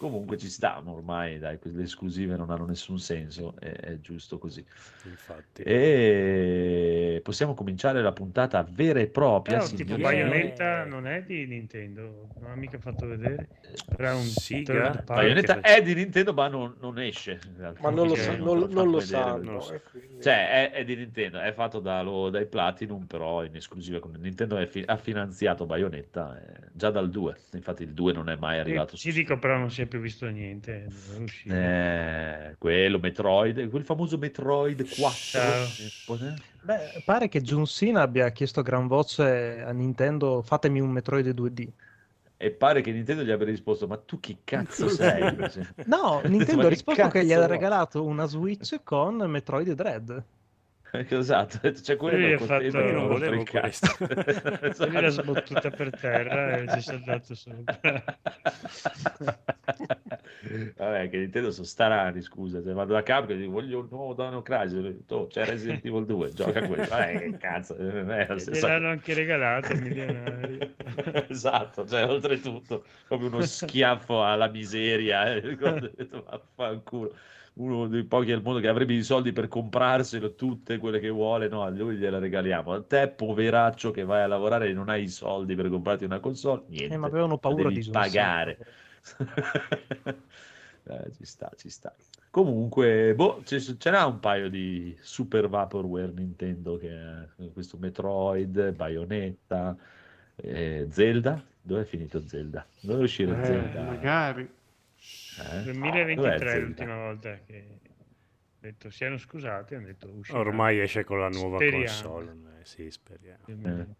Comunque 0.00 0.38
ci 0.38 0.48
stiamo 0.48 0.92
ormai, 0.94 1.38
dai, 1.38 1.58
le 1.60 1.82
esclusive 1.82 2.34
non 2.34 2.48
hanno 2.50 2.64
nessun 2.64 2.98
senso, 2.98 3.52
è, 3.58 3.70
è 3.70 4.00
giusto 4.00 4.38
così. 4.38 4.64
Infatti. 5.04 5.60
E 5.60 7.20
possiamo 7.22 7.52
cominciare 7.52 8.00
la 8.00 8.12
puntata 8.12 8.66
vera 8.66 8.98
e 9.00 9.08
propria. 9.08 9.58
Però 9.58 9.68
tipo. 9.68 9.98
Bayonetta 9.98 10.84
non 10.84 11.06
è 11.06 11.22
di 11.22 11.46
Nintendo, 11.46 12.28
non 12.38 12.50
ha 12.50 12.54
mica 12.54 12.78
fatto 12.78 13.06
vedere. 13.06 13.48
Era 13.94 14.14
un 14.14 14.22
Siga? 14.22 15.02
Bayonetta 15.04 15.60
è 15.60 15.82
di 15.82 15.92
Nintendo, 15.94 16.32
ma 16.32 16.48
non, 16.48 16.76
non 16.80 16.98
esce. 16.98 17.38
Ma 17.80 17.90
non 17.90 18.08
lo, 18.08 18.14
sa- 18.14 18.36
non, 18.38 18.58
lo 18.58 18.66
non 18.66 18.70
fanno 18.70 18.90
lo 18.90 19.00
sanno. 19.00 19.42
non 19.42 19.54
lo 19.54 19.60
so. 19.60 19.80
quindi- 19.90 20.22
Cioè, 20.22 20.70
è, 20.70 20.70
è 20.72 20.84
di 20.84 20.96
Nintendo, 20.96 21.40
è 21.40 21.52
fatto 21.52 21.78
da 21.78 22.00
lo- 22.00 22.30
dai 22.30 22.46
Platinum, 22.46 23.04
però 23.04 23.44
in 23.44 23.54
esclusiva 23.54 23.98
con 24.00 24.12
Nintendo 24.18 24.56
è 24.56 24.64
fi- 24.64 24.82
ha 24.86 24.96
finanziato 24.96 25.66
Bayonetta 25.66 26.40
eh, 26.40 26.68
già 26.72 26.90
dal 26.90 27.10
2. 27.10 27.36
Infatti 27.52 27.82
il 27.82 27.92
2 27.92 28.14
non 28.14 28.30
è 28.30 28.36
mai 28.36 28.58
arrivato 28.58 28.96
Ci 28.96 29.10
su 29.10 29.16
dico 29.18 29.38
però 29.38 29.58
non 29.58 29.70
si 29.70 29.82
è 29.82 29.86
più 29.90 30.00
visto 30.00 30.26
niente. 30.28 30.86
Eh, 31.44 32.54
quello, 32.58 32.98
Metroid, 32.98 33.68
quel 33.68 33.84
famoso 33.84 34.16
Metroid 34.16 34.82
4. 34.88 35.10
Ciao. 35.10 35.64
Eh, 35.64 35.90
poi- 36.06 36.34
Beh, 36.62 37.02
pare 37.04 37.28
che 37.28 37.42
John 37.42 37.66
Cena 37.66 38.02
abbia 38.02 38.30
chiesto 38.30 38.60
a 38.60 38.62
gran 38.62 38.86
voce 38.86 39.60
a 39.62 39.72
Nintendo 39.72 40.40
fatemi 40.42 40.80
un 40.80 40.90
Metroid 40.90 41.28
2D. 41.28 41.68
E 42.42 42.50
pare 42.52 42.80
che 42.80 42.90
Nintendo 42.90 43.22
gli 43.22 43.30
abbia 43.30 43.44
risposto: 43.46 43.86
Ma 43.86 43.98
tu 43.98 44.18
chi 44.18 44.38
cazzo 44.44 44.88
sei? 44.88 45.36
No, 45.84 46.22
Nintendo 46.24 46.66
ha 46.66 46.70
risposto 46.70 47.08
che 47.08 47.24
gli 47.24 47.32
ha 47.32 47.46
regalato 47.46 48.04
una 48.04 48.24
Switch 48.24 48.80
con 48.84 49.16
Metroid 49.16 49.72
Dread. 49.72 50.24
Esatto, 50.92 51.58
c'è 51.70 51.96
quello 51.96 52.16
Lui 52.26 52.38
fatto- 52.38 52.58
che 52.68 52.92
non 52.92 53.06
volevo 53.06 53.34
il 53.34 53.42
cazzo. 53.44 53.94
Quindi 53.96 54.24
l'ha 54.92 55.06
Esatto. 55.06 55.22
sbattuta 55.34 55.70
per 55.70 55.90
terra 55.90 56.56
e 56.56 56.68
ci 56.68 56.76
è 56.76 56.80
saltato 56.80 57.34
sopra. 57.34 57.78
Vabbè, 60.76 61.08
che 61.10 61.18
Nintendo 61.18 61.50
sono 61.50 61.66
starani, 61.66 62.22
scusa. 62.22 62.62
Se 62.62 62.72
vado 62.72 62.92
da 62.94 63.02
Capcom 63.02 63.36
e 63.36 63.38
dico 63.40 63.52
voglio 63.52 63.80
un 63.80 63.88
nuovo 63.90 64.14
Dino 64.14 64.42
Crisis, 64.42 64.96
"Oh, 65.08 65.26
c'è 65.26 65.44
Resident 65.44 65.84
Evil 65.84 66.06
2, 66.06 66.30
gioca 66.34 66.66
quello. 66.66 66.84
Vabbè, 66.84 67.18
che 67.18 67.36
cazzo, 67.38 67.76
eh, 67.76 68.00
è 68.06 68.26
la 68.26 68.38
stessa 68.38 68.66
Gliel'hanno 68.66 68.88
anche 68.88 69.14
regalato 69.14 69.72
il 69.72 69.82
milionario. 69.82 70.74
esatto, 71.28 71.86
cioè 71.86 72.04
oltretutto 72.08 72.84
come 73.06 73.26
uno 73.26 73.40
schiaffo 73.42 74.24
alla 74.24 74.48
miseria, 74.48 75.34
eh, 75.34 75.56
ho 75.60 75.78
detto, 75.78 76.24
vaffanculo. 76.28 77.14
Uno 77.60 77.88
dei 77.88 78.04
pochi 78.04 78.32
al 78.32 78.42
mondo 78.42 78.58
che 78.60 78.68
avrebbe 78.68 78.94
i 78.94 79.02
soldi 79.02 79.32
per 79.32 79.46
comprarselo 79.48 80.34
tutte 80.34 80.78
quelle 80.78 80.98
che 80.98 81.10
vuole, 81.10 81.46
no, 81.48 81.62
a 81.62 81.68
lui 81.68 81.96
gliela 81.96 82.18
regaliamo. 82.18 82.72
A 82.72 82.82
te, 82.82 83.08
poveraccio, 83.08 83.90
che 83.90 84.02
vai 84.04 84.22
a 84.22 84.26
lavorare 84.26 84.68
e 84.68 84.72
non 84.72 84.88
hai 84.88 85.02
i 85.02 85.08
soldi 85.08 85.54
per 85.54 85.68
comprarti 85.68 86.04
una 86.04 86.20
console, 86.20 86.62
niente, 86.68 86.94
Eh, 86.94 86.98
ma 86.98 87.06
avevano 87.06 87.36
paura 87.38 87.68
devi 87.68 87.80
di 87.82 87.90
pagare. 87.90 88.58
Eh, 90.82 91.12
ci 91.12 91.26
sta, 91.26 91.50
ci 91.56 91.68
sta. 91.68 91.94
Comunque, 92.30 93.14
boh, 93.14 93.42
ce, 93.44 93.60
ce 93.60 93.90
n'ha 93.90 94.06
un 94.06 94.18
paio 94.18 94.48
di 94.48 94.96
Super 95.02 95.46
Vaporware 95.48 96.10
Nintendo 96.12 96.78
che 96.78 96.88
è 97.36 97.52
questo 97.52 97.76
Metroid, 97.76 98.72
Bayonetta, 98.72 99.76
eh, 100.36 100.86
Zelda. 100.90 101.44
Dove 101.60 101.82
è 101.82 101.84
finito 101.84 102.26
Zelda? 102.26 102.66
Dove 102.80 103.00
è 103.00 103.02
uscito 103.04 103.32
Eh, 103.32 103.42
Zelda? 103.42 103.84
magari. 103.84 104.48
Eh? 105.00 105.62
2023 105.62 106.14
Dov'è 106.38 106.52
è 106.52 106.58
l'ultima 106.60 106.96
volta 106.96 107.38
che 107.46 107.78
ho 107.84 108.58
detto 108.60 108.90
siano 108.90 109.16
scusati, 109.16 109.74
hanno 109.74 109.86
detto 109.86 110.08
uscirà. 110.10 110.38
Ormai 110.38 110.78
esce 110.80 111.04
con 111.04 111.18
la 111.20 111.28
nuova 111.28 111.56
Speriamo. 111.56 111.84
console. 111.84 112.30
eh, 112.60 112.64
sì, 112.64 112.90
speriamo. 112.90 113.38
2020. 113.46 113.94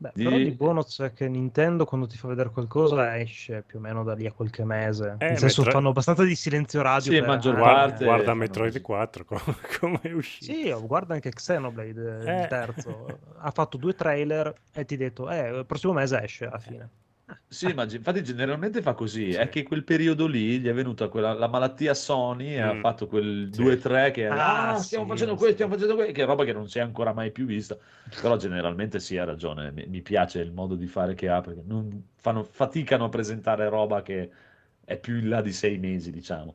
Beh, 0.00 0.12
Di- 0.14 0.22
però 0.22 0.36
di 0.36 0.50
buono 0.52 0.84
c'è 0.84 1.12
che 1.12 1.26
Nintendo 1.28 1.84
quando 1.84 2.06
ti 2.06 2.16
fa 2.16 2.28
vedere 2.28 2.50
qualcosa 2.50 3.18
esce 3.18 3.62
più 3.66 3.78
o 3.78 3.80
meno 3.82 4.04
da 4.04 4.14
lì 4.14 4.26
a 4.26 4.32
qualche 4.32 4.64
mese. 4.64 5.16
Eh, 5.18 5.26
Nel 5.30 5.38
senso 5.38 5.62
Metro- 5.62 5.76
fanno 5.76 5.88
abbastanza 5.90 6.22
di 6.22 6.36
silenzio 6.36 6.80
radio. 6.82 7.10
Sì, 7.12 7.18
per 7.18 7.26
maggior 7.26 7.56
parte 7.56 8.04
guarda 8.04 8.32
Metroid 8.32 8.70
così. 8.70 8.80
4 8.84 9.24
com- 9.24 9.40
come 9.80 9.98
è 10.02 10.12
uscito. 10.12 10.44
Sì, 10.52 10.72
guarda 10.86 11.14
anche 11.14 11.30
Xenoblade, 11.30 12.20
eh, 12.24 12.30
Eh. 12.32 12.40
il 12.42 12.46
terzo. 12.46 13.18
ha 13.38 13.50
fatto 13.50 13.76
due 13.76 13.94
trailer 13.96 14.54
e 14.72 14.84
ti 14.84 14.94
ha 14.94 14.98
detto, 14.98 15.28
eh, 15.30 15.48
il 15.58 15.66
prossimo 15.66 15.92
mese 15.94 16.22
esce 16.22 16.46
alla 16.46 16.60
fine. 16.60 16.88
Sì, 17.50 17.72
ma 17.72 17.84
infatti 17.90 18.22
generalmente 18.22 18.82
fa 18.82 18.92
così, 18.94 19.32
Sì. 19.32 19.40
è 19.40 19.48
che 19.48 19.62
quel 19.62 19.82
periodo 19.84 20.26
lì 20.26 20.60
gli 20.60 20.66
è 20.66 20.72
venuta 20.74 21.08
quella, 21.08 21.32
la 21.32 21.48
malattia 21.48 21.94
Sony 21.94 22.48
e 22.54 22.60
ha 22.60 22.74
Mm. 22.74 22.78
fatto 22.78 23.06
quel 23.06 23.52
Sì. 23.52 23.54
2-3 23.54 24.10
che 24.10 24.26
Ah, 24.26 24.74
ah, 24.74 24.74
stiamo 24.74 25.06
sì, 25.06 25.06
facendo 25.06 25.34
questo, 25.36 25.54
stiamo 25.54 25.72
facendo 25.72 25.94
questo, 25.94 26.12
che 26.12 26.22
è 26.22 26.26
roba 26.26 26.44
che 26.44 26.52
non 26.52 26.68
si 26.68 26.78
è 26.78 26.82
ancora 26.82 27.14
mai 27.14 27.32
più 27.32 27.46
vista, 27.46 27.76
però 28.18 28.36
generalmente 28.36 29.00
sì, 29.00 29.16
ha 29.16 29.24
ragione, 29.24 29.70
mi, 29.72 29.86
mi 29.86 30.02
piace 30.02 30.40
il 30.40 30.52
modo 30.52 30.74
di 30.74 30.86
fare 30.86 31.14
che 31.14 31.28
ha, 31.30 31.40
perché 31.40 31.62
non 31.64 32.10
fanno, 32.16 32.44
faticano 32.44 33.04
a 33.04 33.08
presentare 33.08 33.68
roba 33.70 34.02
che 34.02 34.30
è 34.84 34.98
più 35.00 35.16
in 35.18 35.28
là 35.30 35.40
di 35.42 35.52
sei 35.52 35.78
mesi, 35.78 36.10
diciamo, 36.10 36.54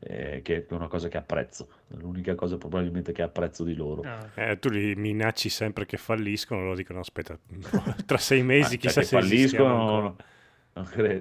eh, 0.00 0.40
che 0.42 0.66
è 0.66 0.74
una 0.74 0.88
cosa 0.88 1.08
che 1.08 1.16
apprezzo, 1.16 1.68
l'unica 1.88 2.34
cosa 2.34 2.58
probabilmente 2.58 3.12
che 3.12 3.22
apprezzo 3.22 3.64
di 3.64 3.74
loro. 3.74 4.02
No, 4.02 4.30
Eh, 4.34 4.58
tu 4.58 4.68
li 4.68 4.94
minacci 4.94 5.48
sempre 5.48 5.86
che 5.86 5.96
falliscono, 5.96 6.62
loro 6.62 6.74
dicono 6.76 7.00
aspetta, 7.00 7.38
tra 8.06 8.18
sei 8.18 8.42
mesi 8.42 8.74
Ah, 8.74 8.78
chissà 8.78 9.00
perché 9.00 9.08
se 9.08 9.16
falliscono, 9.16 10.16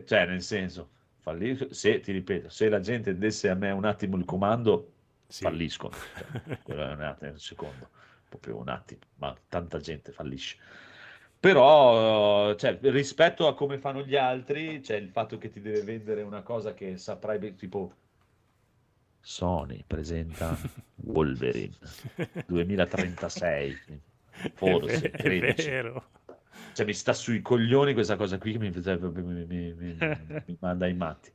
cioè 0.05 0.25
nel 0.25 0.41
senso, 0.41 0.89
falliscono, 1.19 1.71
se 1.73 1.99
ti 1.99 2.11
ripeto, 2.11 2.49
se 2.49 2.69
la 2.69 2.79
gente 2.79 3.17
desse 3.17 3.49
a 3.49 3.55
me 3.55 3.71
un 3.71 3.85
attimo 3.85 4.17
il 4.17 4.25
comando, 4.25 4.91
Sì. 5.27 5.43
falliscono, 5.43 5.95
Cioè, 6.45 6.59
quello 6.61 6.83
è 6.89 6.93
un 6.93 7.01
attimo, 7.01 7.31
un 7.31 7.39
secondo, 7.39 7.89
proprio 8.27 8.57
un 8.57 8.69
attimo, 8.69 9.01
ma 9.15 9.35
tanta 9.47 9.79
gente 9.79 10.11
fallisce. 10.11 10.57
Però, 11.39 12.55
cioè, 12.55 12.77
rispetto 12.81 13.47
a 13.47 13.53
come 13.53 13.77
fanno 13.77 14.01
gli 14.03 14.15
altri, 14.15 14.79
c'è 14.81 14.95
il 14.95 15.09
fatto 15.09 15.37
che 15.37 15.49
ti 15.49 15.61
deve 15.61 15.83
vendere 15.83 16.21
una 16.23 16.41
cosa 16.41 16.73
che 16.73 16.97
saprai, 16.97 17.55
tipo 17.55 17.93
Sony 19.27 19.83
presenta 19.87 20.55
Wolverine 21.05 21.73
2036, 22.45 23.77
forse, 24.53 25.09
È 25.09 25.17
13. 25.17 25.67
vero. 25.69 26.03
Cioè, 26.73 26.85
mi 26.85 26.93
sta 26.93 27.11
sui 27.13 27.41
coglioni 27.41 27.93
questa 27.93 28.17
cosa 28.17 28.37
qui 28.37 28.51
che 28.51 28.59
mi, 28.59 28.69
mi- 28.69 29.45
mi- 29.47 29.73
mi- 29.73 29.97
mi 30.45 30.57
manda 30.59 30.85
ai 30.85 30.93
matti. 30.93 31.31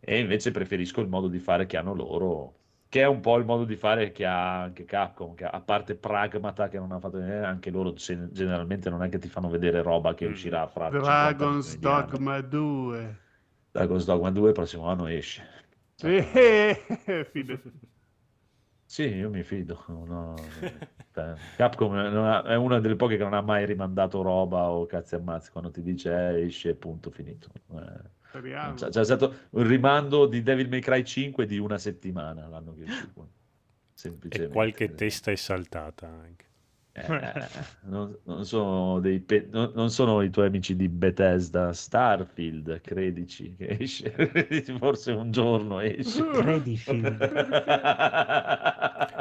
E 0.00 0.18
invece 0.18 0.50
preferisco 0.50 1.00
il 1.02 1.08
modo 1.08 1.28
di 1.28 1.38
fare 1.38 1.66
che 1.66 1.76
hanno 1.76 1.94
loro, 1.94 2.54
che 2.88 3.02
è 3.02 3.06
un 3.06 3.20
po' 3.20 3.36
il 3.38 3.44
modo 3.44 3.64
di 3.64 3.76
fare 3.76 4.10
che 4.10 4.26
ha 4.26 4.62
anche 4.62 4.84
Capcom, 4.84 5.34
che 5.34 5.44
a 5.44 5.60
parte 5.60 5.94
Pragmata 5.94 6.68
che 6.68 6.78
non 6.78 6.90
ha 6.90 6.98
fatto 6.98 7.18
vedere, 7.18 7.46
anche 7.46 7.70
loro 7.70 7.92
generalmente 7.92 8.90
non 8.90 9.04
è 9.04 9.08
che 9.08 9.18
ti 9.18 9.28
fanno 9.28 9.48
vedere 9.48 9.82
roba 9.82 10.14
che 10.14 10.26
Mm. 10.26 10.32
uscirà 10.32 10.66
fra 10.66 10.86
50 10.90 11.06
Dragon's. 11.32 11.78
Dogma 11.78 12.40
2. 12.40 13.16
Dragon's 13.70 14.04
Dogma 14.04 14.30
2 14.30 14.48
il 14.48 14.54
prossimo 14.54 14.88
anno 14.88 15.06
esce. 15.06 15.46
Eh, 16.02 17.26
fine. 17.30 17.60
Sì, 18.84 19.02
io 19.04 19.30
mi 19.30 19.42
fido. 19.44 19.84
ho- 19.86 20.34
cioè, 21.12 21.34
Capcom 21.56 21.92
ha- 21.94 22.42
è 22.42 22.56
una 22.56 22.80
delle 22.80 22.96
poche 22.96 23.16
che 23.16 23.22
non 23.22 23.34
ha 23.34 23.40
mai 23.40 23.64
rimandato 23.66 24.20
roba 24.22 24.70
o 24.70 24.86
cazzi 24.86 25.14
ammazzi 25.14 25.50
quando 25.52 25.70
ti 25.70 25.82
dice 25.82 26.10
eh, 26.12 26.44
esce, 26.46 26.74
punto, 26.74 27.10
finito. 27.10 27.48
Eh, 27.72 28.18
Speriamo. 28.28 28.74
C'è, 28.74 28.88
c'è 28.88 29.04
stato 29.04 29.34
un 29.50 29.66
rimando 29.66 30.26
di 30.26 30.42
Devil 30.42 30.68
May 30.68 30.80
Cry 30.80 31.04
5 31.04 31.46
di 31.46 31.58
una 31.58 31.78
settimana 31.78 32.46
l'anno 32.48 32.74
che 32.74 32.82
è 32.82 32.84
uscito. 32.88 33.22
E 33.22 33.28
Semplicemente. 33.94 34.52
qualche 34.54 34.94
testa 34.94 35.30
è 35.30 35.36
saltata 35.36 36.08
anche. 36.08 36.46
Eh, 37.02 37.48
non, 37.82 38.16
non 38.24 38.44
sono 38.44 39.00
dei 39.00 39.20
pe- 39.20 39.48
non, 39.50 39.72
non 39.74 39.90
sono 39.90 40.22
i 40.22 40.30
tuoi 40.30 40.46
amici 40.46 40.76
di 40.76 40.88
Bethesda, 40.88 41.72
Starfield, 41.72 42.80
credici 42.80 43.54
che 43.56 43.76
esce, 43.80 44.12
forse 44.78 45.12
un 45.12 45.30
giorno 45.30 45.80
esce. 45.80 46.24
Credi, 46.32 46.76
film. 46.76 47.16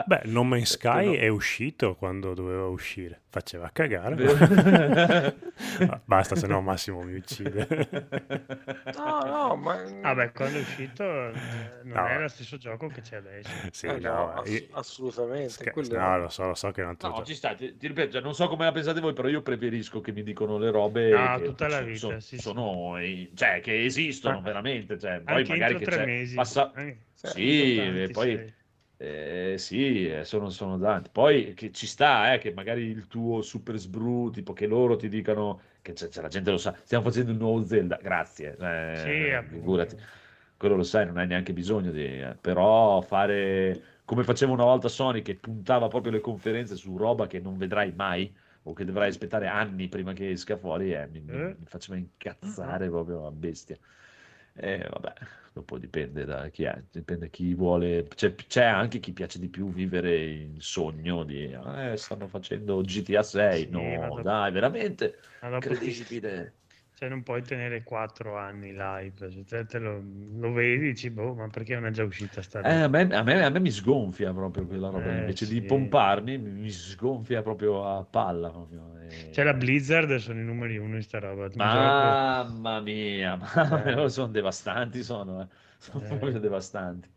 Beh, 0.05 0.21
No 0.25 0.43
Man's 0.43 0.71
Sky 0.71 1.05
No. 1.05 1.13
è 1.13 1.27
uscito 1.27 1.95
quando 1.95 2.33
doveva 2.33 2.67
uscire. 2.67 3.21
Faceva 3.31 3.69
cagare. 3.71 5.35
Ah, 5.87 6.01
Basta, 6.03 6.35
se 6.35 6.47
no 6.47 6.61
Massimo 6.61 7.01
mi 7.03 7.13
uccide. 7.15 7.67
No, 8.95 9.19
no, 9.23 9.55
ma... 9.55 9.75
Vabbè, 10.01 10.31
quando 10.31 10.57
è 10.57 10.61
uscito 10.61 11.03
eh, 11.03 11.31
non 11.83 11.97
No. 12.03 12.07
è 12.07 12.19
lo 12.21 12.27
stesso 12.27 12.57
gioco 12.57 12.87
che 12.87 13.01
c'è 13.01 13.17
adesso. 13.17 13.49
sì, 13.71 13.85
Eh, 13.85 13.99
no, 13.99 14.11
no, 14.13 14.33
ass- 14.33 14.49
io- 14.49 14.65
assolutamente. 14.71 15.49
Sca- 15.49 15.69
quello- 15.71 15.99
no, 15.99 16.17
lo 16.17 16.29
so, 16.29 16.47
lo 16.47 16.55
so 16.55 16.71
che 16.71 16.81
è 16.81 16.83
un 16.83 16.89
altro 16.89 17.07
No, 17.09 17.13
gioco. 17.17 17.27
ci 17.27 17.35
sta, 17.35 17.53
ti, 17.53 17.77
ti 17.77 17.87
ripeto, 17.87 18.13
cioè, 18.13 18.21
non 18.23 18.33
so 18.33 18.47
come 18.47 18.65
la 18.65 18.71
pensate 18.71 18.99
voi, 18.99 19.13
però 19.13 19.27
io 19.27 19.43
preferisco 19.43 20.01
che 20.01 20.11
mi 20.11 20.23
dicono 20.23 20.57
le 20.57 20.71
robe 20.71 21.09
No, 21.11 21.37
che 21.37 21.43
tutta 21.43 21.67
la 21.67 21.73
sono- 21.75 21.85
vita, 21.85 21.99
sono, 21.99 22.19
sì, 22.19 22.35
sì. 22.35 22.41
sono 22.41 22.99
i- 22.99 23.31
cioè, 23.35 23.59
che 23.61 23.83
esistono 23.85 24.39
Ah, 24.39 24.41
veramente, 24.41 24.97
cioè, 24.97 25.19
poi 25.19 25.35
Anche 25.35 25.49
magari 25.51 25.77
che 25.77 25.85
tre 25.85 25.95
c'è, 25.97 26.05
mesi. 26.05 26.33
passa- 26.35 26.71
Anche- 26.73 26.97
Sì, 27.13 27.75
tanti, 27.77 28.01
e 28.01 28.09
poi- 28.11 28.35
sei. 28.35 28.53
Eh, 29.01 29.55
sì, 29.57 30.07
eh, 30.09 30.25
sono, 30.25 30.49
sono 30.49 30.77
tanti. 30.77 31.09
Poi 31.09 31.53
che 31.53 31.71
ci 31.71 31.87
sta, 31.87 32.33
eh, 32.33 32.37
che 32.37 32.51
magari 32.51 32.81
il 32.83 33.07
tuo 33.07 33.41
super 33.41 33.77
sbru, 33.77 34.29
tipo 34.29 34.51
che 34.51 34.67
loro 34.67 34.97
ti 34.97 35.07
dicano 35.07 35.61
che 35.81 35.93
c'è, 35.93 36.09
c'è 36.09 36.21
la 36.21 36.27
gente 36.27 36.51
lo 36.51 36.57
sa, 36.57 36.75
stiamo 36.83 37.05
facendo 37.05 37.31
il 37.31 37.37
nuovo 37.37 37.63
Zelda, 37.63 37.95
grazie. 38.01 38.57
eh, 38.59 39.41
Sì, 39.41 39.47
figurati. 39.47 39.95
Quello 40.57 40.75
lo 40.75 40.83
sai, 40.83 41.05
non 41.05 41.15
hai 41.17 41.27
neanche 41.27 41.53
bisogno 41.53 41.91
di... 41.91 42.03
eh, 42.03 42.37
però 42.41 42.99
fare 43.01 44.01
come 44.03 44.23
faceva 44.23 44.51
una 44.51 44.65
volta 44.65 44.89
Sony 44.89 45.21
che 45.21 45.37
puntava 45.37 45.87
proprio 45.87 46.11
le 46.11 46.19
conferenze 46.19 46.75
su 46.75 46.97
roba 46.97 47.27
che 47.27 47.39
non 47.39 47.55
vedrai 47.57 47.93
mai 47.93 48.35
o 48.63 48.73
che 48.73 48.83
dovrai 48.83 49.07
aspettare 49.09 49.47
anni 49.47 49.87
prima 49.87 50.11
che 50.11 50.29
esca 50.31 50.57
fuori, 50.57 50.91
eh, 50.93 51.07
mi, 51.07 51.21
mi- 51.21 51.39
mi 51.57 51.65
faceva 51.65 51.97
incazzare 51.97 52.89
proprio 52.89 53.25
a 53.25 53.31
bestia. 53.31 53.77
Eh, 54.53 54.87
vabbè, 54.89 55.13
dopo 55.53 55.77
dipende 55.77 56.25
da 56.25 56.49
chi 56.49 56.63
è, 56.63 56.81
dipende 56.91 57.29
chi 57.29 57.53
vuole. 57.53 58.07
C'è, 58.07 58.35
c'è 58.35 58.63
anche 58.65 58.99
chi 58.99 59.13
piace 59.13 59.39
di 59.39 59.47
più 59.49 59.71
vivere 59.71 60.15
il 60.15 60.61
sogno 60.61 61.23
di 61.23 61.51
eh, 61.51 61.95
stanno 61.97 62.27
facendo 62.27 62.81
GTA 62.81 63.23
6. 63.23 63.63
Sì, 63.65 63.69
no, 63.69 63.97
dopo- 64.07 64.21
dai, 64.21 64.51
veramente 64.51 65.17
Ma 65.41 65.49
dopo- 65.49 65.71
incredibile. 65.73 66.53
Cioè, 66.99 67.07
non 67.07 67.23
puoi 67.23 67.41
tenere 67.41 67.81
quattro 67.81 68.35
anni 68.37 68.73
live. 68.73 69.45
Cioè, 69.45 69.65
te, 69.65 69.79
lo, 69.79 70.03
lo 70.37 70.51
vedi, 70.51 70.87
dici, 70.87 71.09
boh, 71.09 71.33
ma 71.33 71.47
perché 71.47 71.73
non 71.75 71.85
è 71.85 71.91
già 71.91 72.03
uscita 72.03 72.41
sta 72.41 72.59
Eh, 72.59 72.81
a 72.81 72.87
me, 72.89 73.03
a 73.03 73.23
me- 73.23 73.41
a 73.45 73.49
me 73.49 73.59
mi 73.61 73.71
sgonfia 73.71 74.33
proprio 74.33 74.65
quella 74.67 74.89
roba. 74.89 75.05
Eh, 75.05 75.19
invece 75.19 75.45
di 75.47 75.61
sì. 75.61 75.61
pomparmi, 75.61 76.37
mi, 76.37 76.69
sgonfia 76.69 77.41
proprio 77.41 77.85
a 77.85 78.03
palla. 78.03 78.49
proprio, 78.49 78.99
e- 78.99 79.29
C'è 79.31 79.43
la 79.43 79.53
Blizzard, 79.53 80.13
sono 80.17 80.41
i 80.41 80.43
numeri 80.43 80.77
uno 80.77 80.97
in 80.97 81.01
sta 81.03 81.19
roba. 81.19 81.47
Gioco- 81.47 81.57
Mamma 81.57 82.81
mia, 82.81 83.37
mamma 83.37 83.81
Eh. 83.85 83.95
mia, 83.95 84.09
sono 84.09 84.27
devastanti, 84.27 85.01
sono, 85.01 85.41
eh. 85.41 85.47
Sono 85.77 86.03
Eh. 86.03 86.07
proprio 86.17 86.37
devastanti. 86.37 87.09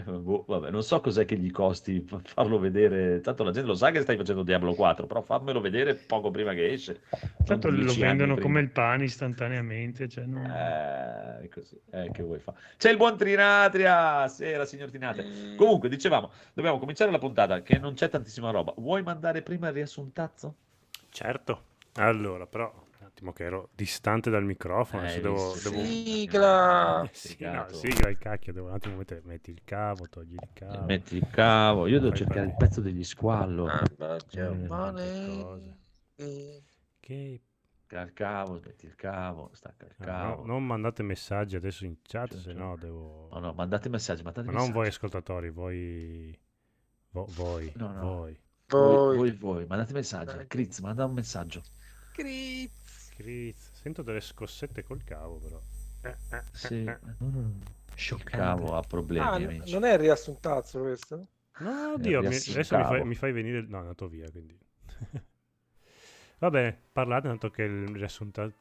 Boh, 0.22 0.44
vabbè, 0.46 0.70
non 0.70 0.82
so 0.82 1.00
cos'è 1.00 1.24
che 1.24 1.36
gli 1.36 1.50
costi 1.50 2.00
fa- 2.00 2.20
farlo 2.24 2.58
vedere, 2.58 3.20
tanto 3.20 3.44
la 3.44 3.50
gente 3.50 3.68
lo 3.68 3.74
sa 3.74 3.90
che 3.90 4.00
stai 4.00 4.16
facendo 4.16 4.42
Diablo 4.42 4.74
4, 4.74 5.06
però 5.06 5.20
fammelo 5.22 5.60
vedere 5.60 5.94
poco 5.94 6.30
prima 6.30 6.54
che 6.54 6.72
esce. 6.72 7.00
Tanto 7.44 7.68
lo 7.68 7.76
10 7.76 8.02
anni 8.02 8.18
vendono 8.18 8.40
come 8.40 8.60
il 8.60 8.70
pane 8.70 9.04
istantaneamente. 9.04 10.08
Cioè, 10.08 10.24
non- 10.24 10.44
Eh, 10.50 11.48
così, 11.48 11.78
eh, 11.90 12.10
che 12.12 12.22
vuoi 12.22 12.38
fare? 12.38 12.58
C'è 12.76 12.90
il 12.90 12.96
buon 12.96 13.16
Trinatria, 13.16 14.26
sera 14.28 14.64
signor 14.64 14.88
Trinatria. 14.88 15.26
Mm. 15.26 15.56
Comunque, 15.56 15.88
dicevamo, 15.88 16.30
dobbiamo 16.54 16.78
cominciare 16.78 17.10
la 17.10 17.18
puntata, 17.18 17.62
che 17.62 17.78
non 17.78 17.94
c'è 17.94 18.08
tantissima 18.08 18.50
roba. 18.50 18.72
Vuoi 18.76 19.02
mandare 19.02 19.42
prima 19.42 19.68
il 19.68 19.74
riassuntazzo? 19.74 20.54
Certo. 21.10 21.64
Allora, 21.96 22.46
però, 22.46 22.72
attimo 23.12 23.32
che 23.32 23.44
ero 23.44 23.68
distante 23.74 24.30
dal 24.30 24.44
microfono, 24.44 25.06
Eh, 25.06 25.20
devo... 25.20 25.54
devo- 25.62 25.82
Sigla! 25.84 27.02
Eh, 27.02 27.10
sì, 27.12 27.36
no, 27.40 27.66
sigla 27.70 28.08
il 28.08 28.18
cacchio, 28.18 28.52
devo 28.52 28.68
un 28.68 28.74
attimo 28.74 28.96
mettere, 28.96 29.20
metti 29.24 29.50
il 29.50 29.60
cavo, 29.64 30.08
togli 30.08 30.32
il 30.34 30.48
cavo. 30.54 30.84
Metti 30.86 31.16
il 31.16 31.26
cavo, 31.30 31.86
io 31.86 32.00
devo 32.00 32.14
cercare 32.14 32.46
il 32.46 32.54
pezzo 32.56 32.80
degli 32.80 33.04
squallo. 33.04 33.66
Ah, 33.66 33.82
Eh, 33.82 34.66
tante 34.66 35.42
cose. 35.42 35.76
Eh, 36.16 36.62
Che... 37.00 37.40
Il 37.92 38.12
cavo, 38.14 38.58
metti 38.64 38.86
il 38.86 38.94
cavo, 38.94 39.50
stacca 39.52 39.84
il 39.84 39.92
no, 39.98 40.04
cavo. 40.06 40.46
non 40.46 40.64
mandate 40.64 41.02
messaggi 41.02 41.56
adesso 41.56 41.84
in 41.84 41.96
chat, 42.00 42.28
Certo. 42.30 42.38
se 42.42 42.54
no 42.54 42.74
devo... 42.78 43.28
No, 43.30 43.38
no, 43.38 43.52
mandate 43.52 43.90
messaggi, 43.90 44.22
mandate 44.22 44.46
Ma 44.46 44.52
non 44.52 44.60
messaggi. 44.62 44.78
voi 44.78 44.86
ascoltatori, 44.88 45.50
voi... 45.50 46.40
vo- 47.10 47.26
voi, 47.32 47.70
No, 47.76 47.92
no. 47.92 48.00
voi. 48.00 48.40
Voi, 48.68 49.16
voi, 49.18 49.32
voi, 49.32 49.66
mandate 49.66 49.92
messaggi. 49.92 50.46
Critz, 50.46 50.78
manda 50.80 51.04
un 51.04 51.12
messaggio. 51.12 51.60
Critz. 52.14 52.80
Criz. 53.22 53.70
Sento 53.72 54.02
delle 54.02 54.20
scossette 54.20 54.82
col 54.82 55.04
cavo, 55.04 55.38
però. 55.38 55.62
Eh, 56.04 56.16
eh, 56.30 56.42
Sì. 56.50 56.76
eh, 56.84 56.92
eh. 56.92 57.16
Mm, 57.22 57.60
il 58.16 58.24
Scioccante. 58.24 58.24
cavo 58.24 58.76
ha 58.76 58.82
problemi, 58.82 59.28
Ah, 59.28 59.38
n- 59.38 59.54
amici. 59.54 59.64
non 59.66 59.84
è 59.84 59.92
il 59.92 59.98
riassuntazzo 59.98 60.80
questo? 60.80 61.28
No, 61.58 61.92
oddio, 61.94 62.22
mi- 62.22 62.42
adesso 62.44 62.76
mi 62.76 62.84
fai, 62.84 63.02
mi 63.04 63.14
fai 63.14 63.32
venire... 63.32 63.62
No, 63.62 63.78
è 63.78 63.80
andato 63.80 64.08
via, 64.08 64.30
quindi... 64.30 64.58
Va 66.38 66.50
bene, 66.50 66.76
parlate 66.92 67.28
tanto 67.28 67.50
che 67.50 67.62
il 67.62 67.88
riassunto... 67.96 68.52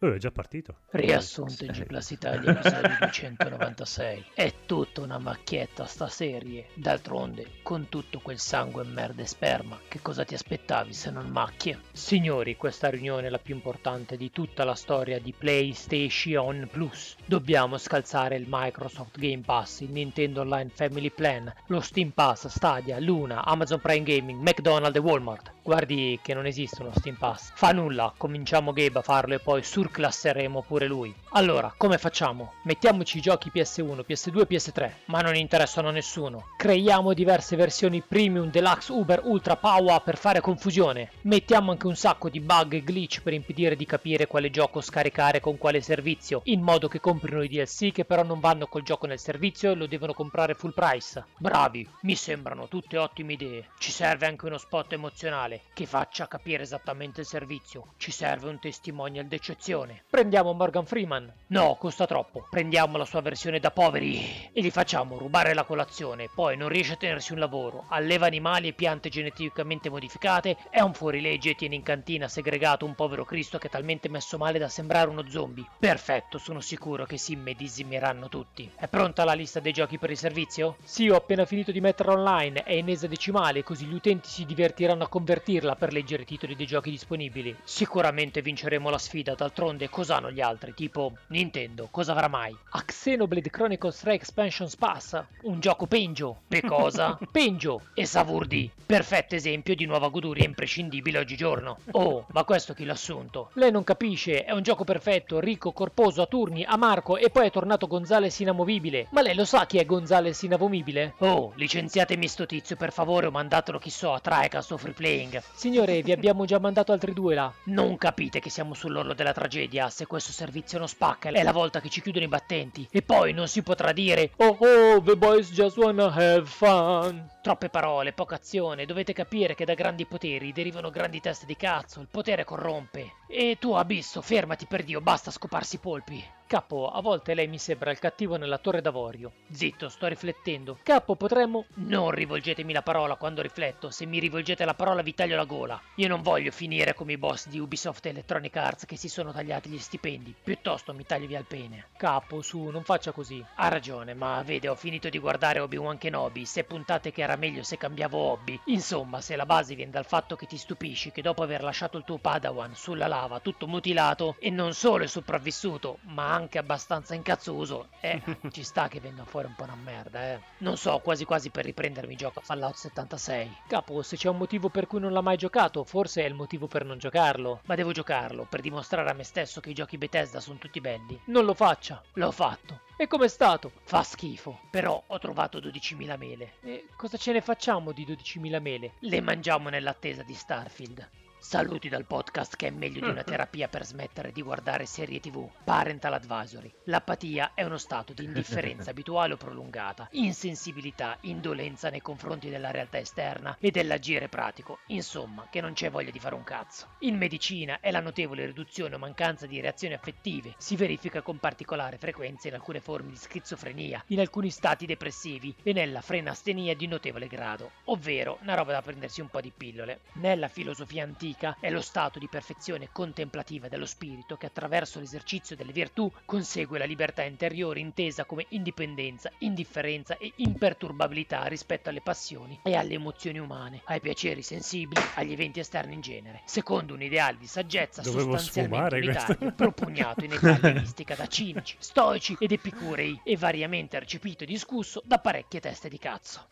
Oh, 0.00 0.12
è 0.12 0.18
già 0.18 0.30
partito. 0.30 0.80
Riassunto 0.90 1.64
in. 1.64 1.72
G 1.72 1.86
Plus 1.86 2.10
Italia 2.10 2.50
episodio 2.50 2.96
296 3.00 4.24
È 4.34 4.52
tutta 4.66 5.00
una 5.00 5.16
macchietta 5.16 5.86
sta 5.86 6.06
serie 6.06 6.66
D'altronde, 6.74 7.46
con 7.62 7.88
tutto 7.88 8.18
quel 8.20 8.38
sangue, 8.38 8.84
merda 8.84 9.22
e 9.22 9.26
sperma 9.26 9.80
Che 9.88 10.00
cosa 10.02 10.22
ti 10.26 10.34
aspettavi 10.34 10.92
se 10.92 11.10
non 11.10 11.28
macchie? 11.28 11.80
Signori, 11.92 12.56
questa 12.56 12.90
riunione 12.90 13.28
è 13.28 13.30
la 13.30 13.38
più 13.38 13.54
importante 13.54 14.18
di 14.18 14.30
tutta 14.30 14.64
la 14.64 14.74
storia 14.74 15.18
di 15.18 15.32
PlayStation 15.32 16.68
Plus 16.70 17.16
Dobbiamo 17.24 17.78
scalzare 17.78 18.36
il 18.36 18.44
Microsoft 18.46 19.18
Game 19.18 19.44
Pass, 19.46 19.80
il 19.80 19.92
Nintendo 19.92 20.42
Online 20.42 20.68
Family 20.74 21.10
Plan 21.10 21.50
Lo 21.68 21.80
Steam 21.80 22.10
Pass, 22.10 22.48
Stadia, 22.48 23.00
Luna, 23.00 23.46
Amazon 23.46 23.80
Prime 23.80 24.04
Gaming, 24.04 24.42
McDonald's 24.42 24.98
e 24.98 25.00
Walmart 25.00 25.52
Guardi 25.62 26.20
che 26.22 26.34
non 26.34 26.44
esistono 26.44 26.92
Steam 26.94 27.16
Pass 27.16 27.52
Fa 27.54 27.72
nulla, 27.72 28.12
cominciamo 28.14 28.74
Gabe 28.74 28.98
a 28.98 29.02
farlo 29.02 29.34
e 29.34 29.38
poi 29.38 29.62
surclasseremo 29.86 30.62
pure 30.62 30.86
lui. 30.86 31.14
Allora, 31.30 31.72
come 31.76 31.98
facciamo? 31.98 32.54
Mettiamoci 32.62 33.18
i 33.18 33.20
giochi 33.20 33.50
PS1, 33.54 34.04
PS2 34.06 34.40
e 34.40 34.48
PS3, 34.48 34.90
ma 35.06 35.20
non 35.20 35.36
interessano 35.36 35.88
a 35.88 35.92
nessuno. 35.92 36.48
Creiamo 36.56 37.12
diverse 37.12 37.56
versioni 37.56 38.02
premium, 38.02 38.50
deluxe, 38.50 38.92
uber, 38.92 39.20
ultra, 39.24 39.56
power 39.56 40.02
per 40.02 40.16
fare 40.16 40.40
confusione. 40.40 41.10
Mettiamo 41.22 41.70
anche 41.70 41.86
un 41.86 41.94
sacco 41.94 42.28
di 42.28 42.40
bug 42.40 42.72
e 42.72 42.82
glitch 42.82 43.22
per 43.22 43.32
impedire 43.32 43.76
di 43.76 43.86
capire 43.86 44.26
quale 44.26 44.50
gioco 44.50 44.80
scaricare 44.80 45.40
con 45.40 45.56
quale 45.58 45.80
servizio, 45.80 46.40
in 46.44 46.62
modo 46.62 46.88
che 46.88 47.00
comprino 47.00 47.42
i 47.42 47.48
DLC 47.48 47.92
che 47.92 48.04
però 48.04 48.24
non 48.24 48.40
vanno 48.40 48.66
col 48.66 48.82
gioco 48.82 49.06
nel 49.06 49.20
servizio 49.20 49.70
e 49.70 49.74
lo 49.74 49.86
devono 49.86 50.14
comprare 50.14 50.54
full 50.54 50.72
price. 50.72 51.24
Bravi, 51.38 51.88
mi 52.02 52.16
sembrano 52.16 52.66
tutte 52.66 52.98
ottime 52.98 53.34
idee. 53.34 53.68
Ci 53.78 53.92
serve 53.92 54.26
anche 54.26 54.46
uno 54.46 54.58
spot 54.58 54.94
emozionale 54.94 55.62
che 55.74 55.86
faccia 55.86 56.26
capire 56.26 56.62
esattamente 56.62 57.20
il 57.20 57.26
servizio. 57.26 57.92
Ci 57.98 58.10
serve 58.10 58.48
un 58.48 58.58
testimonial 58.58 59.26
d'eccezione. 59.26 59.74
Prendiamo 60.08 60.54
Morgan 60.54 60.86
Freeman. 60.86 61.30
No, 61.48 61.76
costa 61.78 62.06
troppo. 62.06 62.46
Prendiamo 62.48 62.96
la 62.96 63.04
sua 63.04 63.20
versione 63.20 63.60
da 63.60 63.70
poveri 63.70 64.50
e 64.50 64.62
gli 64.62 64.70
facciamo 64.70 65.18
rubare 65.18 65.52
la 65.52 65.64
colazione. 65.64 66.30
Poi 66.34 66.56
non 66.56 66.70
riesce 66.70 66.94
a 66.94 66.96
tenersi 66.96 67.32
un 67.32 67.38
lavoro, 67.38 67.84
alleva 67.88 68.24
animali 68.24 68.68
e 68.68 68.72
piante 68.72 69.10
geneticamente 69.10 69.90
modificate, 69.90 70.56
è 70.70 70.80
un 70.80 70.94
fuorilegge 70.94 71.50
e 71.50 71.54
tiene 71.54 71.74
in 71.74 71.82
cantina 71.82 72.28
segregato 72.28 72.86
un 72.86 72.94
povero 72.94 73.26
Cristo 73.26 73.58
che 73.58 73.66
è 73.66 73.70
talmente 73.70 74.08
messo 74.08 74.38
male 74.38 74.58
da 74.58 74.70
sembrare 74.70 75.10
uno 75.10 75.28
zombie. 75.28 75.66
Perfetto, 75.78 76.38
sono 76.38 76.60
sicuro 76.60 77.04
che 77.04 77.18
si 77.18 77.34
immedesimeranno 77.34 78.30
tutti. 78.30 78.70
È 78.74 78.88
pronta 78.88 79.24
la 79.24 79.34
lista 79.34 79.60
dei 79.60 79.72
giochi 79.72 79.98
per 79.98 80.10
il 80.10 80.16
servizio? 80.16 80.76
Sì, 80.82 81.10
ho 81.10 81.16
appena 81.16 81.44
finito 81.44 81.70
di 81.70 81.82
metterla 81.82 82.14
online, 82.14 82.62
è 82.62 82.72
in 82.72 82.88
esadecimale, 82.88 83.62
così 83.62 83.84
gli 83.84 83.94
utenti 83.94 84.28
si 84.28 84.46
divertiranno 84.46 85.04
a 85.04 85.08
convertirla 85.08 85.76
per 85.76 85.92
leggere 85.92 86.22
i 86.22 86.26
titoli 86.26 86.56
dei 86.56 86.66
giochi 86.66 86.90
disponibili. 86.90 87.54
Sicuramente 87.62 88.40
vinceremo 88.40 88.88
la 88.88 88.98
sfida, 88.98 89.34
d'altronde 89.34 89.64
cosa 89.90 90.16
hanno 90.16 90.30
gli 90.30 90.40
altri? 90.40 90.74
Tipo, 90.74 91.12
Nintendo, 91.28 91.88
cosa 91.90 92.12
avrà 92.12 92.28
mai? 92.28 92.56
A 92.70 92.82
Xenoblade 92.84 93.50
Chronicles 93.50 93.98
3 93.98 94.14
Expansions 94.14 94.76
Pass, 94.76 95.20
un 95.42 95.58
gioco 95.58 95.86
Penjo. 95.86 96.42
Per 96.46 96.64
cosa? 96.64 97.18
Penjo 97.30 97.80
e 97.94 98.06
Savurdi. 98.06 98.70
Perfetto 98.86 99.34
esempio 99.34 99.74
di 99.74 99.84
nuova 99.84 100.08
goduria 100.08 100.44
imprescindibile 100.44 101.18
oggigiorno. 101.18 101.78
Oh, 101.92 102.26
ma 102.30 102.44
questo 102.44 102.74
chi 102.74 102.84
l'ha 102.84 102.92
assunto? 102.92 103.50
Lei 103.54 103.72
non 103.72 103.82
capisce, 103.82 104.44
è 104.44 104.52
un 104.52 104.62
gioco 104.62 104.84
perfetto, 104.84 105.40
ricco, 105.40 105.72
corposo, 105.72 106.22
a 106.22 106.26
turni, 106.26 106.62
a 106.62 106.76
Marco 106.76 107.16
e 107.16 107.30
poi 107.30 107.46
è 107.46 107.50
tornato 107.50 107.88
Gonzales 107.88 108.38
inamovibile. 108.38 109.08
Ma 109.10 109.22
lei 109.22 109.34
lo 109.34 109.44
sa 109.44 109.66
chi 109.66 109.78
è 109.78 109.84
Gonzales 109.84 110.40
inamovibile? 110.42 111.14
Oh, 111.18 111.52
licenziatemi 111.56 112.28
sto 112.28 112.46
tizio 112.46 112.76
per 112.76 112.92
favore 112.92 113.26
o 113.26 113.32
mandatelo 113.32 113.78
chi 113.78 113.90
so 113.90 114.12
a 114.12 114.20
Tricast 114.20 114.70
o 114.70 114.76
Free 114.76 114.92
Playing. 114.92 115.42
Signore, 115.54 116.02
vi 116.02 116.12
abbiamo 116.12 116.44
già 116.44 116.60
mandato 116.60 116.92
altri 116.92 117.12
due 117.12 117.34
là. 117.34 117.52
Non 117.64 117.96
capite 117.96 118.38
che 118.38 118.50
siamo 118.50 118.74
sull'orlo 118.74 119.14
della 119.14 119.32
tragedia. 119.32 119.55
Se 119.88 120.06
questo 120.06 120.32
servizio 120.32 120.78
non 120.78 120.86
spacca, 120.86 121.30
è 121.30 121.42
la 121.42 121.52
volta 121.52 121.80
che 121.80 121.88
ci 121.88 122.02
chiudono 122.02 122.26
i 122.26 122.28
battenti. 122.28 122.86
E 122.90 123.00
poi 123.00 123.32
non 123.32 123.48
si 123.48 123.62
potrà 123.62 123.92
dire 123.92 124.32
Oh 124.36 124.56
oh, 124.58 125.02
the 125.02 125.16
boys 125.16 125.50
just 125.50 125.78
wanna 125.78 126.12
have 126.12 126.44
fun. 126.44 127.26
Troppe 127.40 127.70
parole, 127.70 128.12
poca 128.12 128.34
azione. 128.34 128.84
Dovete 128.84 129.14
capire 129.14 129.54
che 129.54 129.64
da 129.64 129.72
grandi 129.72 130.04
poteri 130.04 130.52
derivano 130.52 130.90
grandi 130.90 131.20
teste 131.20 131.46
di 131.46 131.56
cazzo. 131.56 132.00
Il 132.00 132.08
potere 132.10 132.44
corrompe. 132.44 133.12
E 133.28 133.56
tu, 133.58 133.72
Abisso, 133.72 134.20
fermati 134.20 134.66
per 134.66 134.84
Dio, 134.84 135.00
basta 135.00 135.30
scoparsi 135.30 135.76
i 135.76 135.78
polpi. 135.78 136.22
Capo, 136.48 136.88
a 136.88 137.00
volte 137.00 137.34
lei 137.34 137.48
mi 137.48 137.58
sembra 137.58 137.90
il 137.90 137.98
cattivo 137.98 138.36
nella 138.36 138.58
torre 138.58 138.80
d'avorio. 138.80 139.32
Zitto, 139.50 139.88
sto 139.88 140.06
riflettendo. 140.06 140.78
Capo, 140.84 141.16
potremmo... 141.16 141.64
Non 141.74 142.12
rivolgetemi 142.12 142.72
la 142.72 142.82
parola 142.82 143.16
quando 143.16 143.42
rifletto. 143.42 143.90
Se 143.90 144.06
mi 144.06 144.20
rivolgete 144.20 144.64
la 144.64 144.74
parola 144.74 145.02
vi 145.02 145.12
taglio 145.12 145.34
la 145.34 145.44
gola. 145.44 145.80
Io 145.96 146.06
non 146.06 146.22
voglio 146.22 146.52
finire 146.52 146.94
come 146.94 147.14
i 147.14 147.18
boss 147.18 147.48
di 147.48 147.58
Ubisoft 147.58 148.06
e 148.06 148.10
Electronic 148.10 148.56
Arts 148.56 148.84
che 148.84 148.96
si 148.96 149.08
sono 149.08 149.32
tagliati 149.32 149.68
gli 149.68 149.78
stipendi. 149.78 150.36
Piuttosto 150.40 150.94
mi 150.94 151.04
taglio 151.04 151.26
via 151.26 151.40
il 151.40 151.46
pene. 151.46 151.88
Capo, 151.96 152.40
su, 152.42 152.66
non 152.66 152.84
faccia 152.84 153.10
così. 153.10 153.44
Ha 153.56 153.66
ragione, 153.66 154.14
ma 154.14 154.40
vede, 154.44 154.68
ho 154.68 154.76
finito 154.76 155.08
di 155.08 155.18
guardare 155.18 155.58
Obi-Wan 155.58 155.98
Kenobi. 155.98 156.46
Se 156.46 156.62
puntate 156.62 157.10
che 157.10 157.22
era 157.22 157.34
meglio 157.34 157.64
se 157.64 157.76
cambiavo 157.76 158.16
hobby. 158.16 158.60
Insomma, 158.66 159.20
se 159.20 159.34
la 159.34 159.46
base 159.46 159.74
viene 159.74 159.90
dal 159.90 160.06
fatto 160.06 160.36
che 160.36 160.46
ti 160.46 160.56
stupisci 160.56 161.10
che 161.10 161.22
dopo 161.22 161.42
aver 161.42 161.64
lasciato 161.64 161.98
il 161.98 162.04
tuo 162.04 162.18
Padawan 162.18 162.76
sulla 162.76 163.08
lava 163.08 163.40
tutto 163.40 163.66
mutilato 163.66 164.36
e 164.38 164.50
non 164.50 164.74
solo 164.74 165.02
è 165.02 165.08
sopravvissuto, 165.08 165.98
ma 166.02 166.35
anche 166.36 166.58
abbastanza 166.58 167.14
incazzoso, 167.14 167.88
eh, 168.00 168.22
ci 168.52 168.62
sta 168.62 168.88
che 168.88 169.00
venga 169.00 169.24
fuori 169.24 169.46
un 169.46 169.54
po' 169.54 169.64
una 169.64 169.74
merda, 169.74 170.32
eh. 170.32 170.40
Non 170.58 170.76
so, 170.76 170.98
quasi 170.98 171.24
quasi 171.24 171.50
per 171.50 171.64
riprendermi 171.64 172.14
gioco 172.14 172.38
a 172.38 172.42
Fallout 172.42 172.76
76. 172.76 173.56
Capo, 173.66 174.02
se 174.02 174.16
c'è 174.16 174.28
un 174.28 174.36
motivo 174.36 174.68
per 174.68 174.86
cui 174.86 175.00
non 175.00 175.12
l'ha 175.12 175.20
mai 175.20 175.36
giocato, 175.36 175.84
forse 175.84 176.22
è 176.22 176.26
il 176.26 176.34
motivo 176.34 176.66
per 176.66 176.84
non 176.84 176.98
giocarlo. 176.98 177.60
Ma 177.64 177.74
devo 177.74 177.92
giocarlo 177.92 178.46
per 178.48 178.60
dimostrare 178.60 179.10
a 179.10 179.14
me 179.14 179.24
stesso 179.24 179.60
che 179.60 179.70
i 179.70 179.74
giochi 179.74 179.98
Bethesda 179.98 180.40
sono 180.40 180.58
tutti 180.58 180.80
belli. 180.80 181.20
Non 181.26 181.44
lo 181.44 181.54
faccia. 181.54 182.02
L'ho 182.14 182.30
fatto. 182.30 182.80
E 182.96 183.06
com'è 183.06 183.28
stato? 183.28 183.72
Fa 183.82 184.02
schifo. 184.02 184.60
Però 184.70 185.02
ho 185.06 185.18
trovato 185.18 185.58
12.000 185.58 186.16
mele. 186.16 186.52
E 186.62 186.86
cosa 186.96 187.16
ce 187.16 187.32
ne 187.32 187.40
facciamo 187.40 187.92
di 187.92 188.06
12.000 188.06 188.60
mele? 188.60 188.92
Le 189.00 189.20
mangiamo 189.20 189.68
nell'attesa 189.68 190.22
di 190.22 190.34
Starfield. 190.34 191.08
Saluti 191.48 191.88
dal 191.88 192.06
podcast 192.06 192.56
che 192.56 192.66
è 192.66 192.70
meglio 192.70 192.98
di 192.98 193.08
una 193.08 193.22
terapia 193.22 193.68
per 193.68 193.86
smettere 193.86 194.32
di 194.32 194.42
guardare 194.42 194.84
serie 194.84 195.20
tv. 195.20 195.48
Parental 195.62 196.14
Advisory. 196.14 196.74
L'apatia 196.86 197.52
è 197.54 197.62
uno 197.62 197.78
stato 197.78 198.12
di 198.12 198.24
indifferenza 198.24 198.90
abituale 198.90 199.34
o 199.34 199.36
prolungata, 199.36 200.08
insensibilità, 200.10 201.16
indolenza 201.20 201.88
nei 201.88 202.02
confronti 202.02 202.50
della 202.50 202.72
realtà 202.72 202.98
esterna 202.98 203.56
e 203.60 203.70
dell'agire 203.70 204.28
pratico, 204.28 204.80
insomma, 204.88 205.46
che 205.48 205.60
non 205.60 205.72
c'è 205.72 205.88
voglia 205.88 206.10
di 206.10 206.18
fare 206.18 206.34
un 206.34 206.42
cazzo. 206.42 206.88
In 207.02 207.16
medicina 207.16 207.78
è 207.78 207.92
la 207.92 208.00
notevole 208.00 208.44
riduzione 208.44 208.96
o 208.96 208.98
mancanza 208.98 209.46
di 209.46 209.60
reazioni 209.60 209.94
affettive 209.94 210.54
si 210.58 210.74
verifica 210.74 211.22
con 211.22 211.38
particolare 211.38 211.96
frequenza 211.96 212.48
in 212.48 212.54
alcune 212.54 212.80
forme 212.80 213.10
di 213.10 213.16
schizofrenia, 213.16 214.02
in 214.08 214.18
alcuni 214.18 214.50
stati 214.50 214.84
depressivi 214.84 215.54
e 215.62 215.72
nella 215.72 216.00
frenastenia 216.00 216.74
di 216.74 216.88
notevole 216.88 217.28
grado, 217.28 217.70
ovvero 217.84 218.38
una 218.42 218.54
roba 218.54 218.72
da 218.72 218.82
prendersi 218.82 219.20
un 219.20 219.28
po' 219.28 219.40
di 219.40 219.52
pillole. 219.56 220.00
Nella 220.14 220.48
filosofia 220.48 221.04
antica 221.04 221.34
è 221.60 221.70
lo 221.70 221.82
stato 221.82 222.18
di 222.18 222.28
perfezione 222.28 222.88
contemplativa 222.92 223.68
dello 223.68 223.84
spirito 223.84 224.36
che 224.36 224.46
attraverso 224.46 224.98
l'esercizio 224.98 225.54
delle 225.54 225.72
virtù 225.72 226.10
consegue 226.24 226.78
la 226.78 226.86
libertà 226.86 227.22
interiore 227.22 227.80
intesa 227.80 228.24
come 228.24 228.46
indipendenza, 228.50 229.30
indifferenza 229.38 230.16
e 230.16 230.32
imperturbabilità 230.36 231.44
rispetto 231.44 231.90
alle 231.90 232.00
passioni 232.00 232.58
e 232.62 232.74
alle 232.74 232.94
emozioni 232.94 233.38
umane, 233.38 233.82
ai 233.84 234.00
piaceri 234.00 234.42
sensibili, 234.42 235.02
agli 235.14 235.32
eventi 235.32 235.60
esterni 235.60 235.94
in 235.94 236.00
genere, 236.00 236.42
secondo 236.46 236.94
un 236.94 237.02
ideale 237.02 237.36
di 237.36 237.46
saggezza 237.46 238.00
Dovevo 238.00 238.38
sostanzialmente 238.38 238.96
unitario, 238.96 239.52
propugnato 239.52 240.24
in 240.24 240.32
età 240.32 240.72
mistica 240.72 241.14
da 241.14 241.26
cinici, 241.26 241.76
stoici 241.78 242.36
ed 242.38 242.52
epicurei 242.52 243.20
e 243.22 243.36
variamente 243.36 243.98
recepito 243.98 244.44
e 244.44 244.46
discusso 244.46 245.02
da 245.04 245.18
parecchie 245.18 245.60
teste 245.60 245.88
di 245.88 245.98
cazzo. 245.98 246.48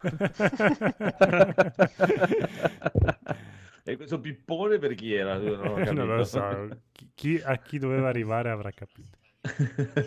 e 3.90 3.96
questo 3.96 4.20
pippone 4.20 4.78
per 4.78 4.94
chi 4.94 5.12
era? 5.14 5.36
Non, 5.38 5.80
non 5.94 6.16
lo 6.16 6.24
so, 6.24 6.68
chi, 7.14 7.40
a 7.42 7.56
chi 7.58 7.78
doveva 7.78 8.08
arrivare 8.08 8.50
avrà 8.50 8.70
capito. 8.70 9.18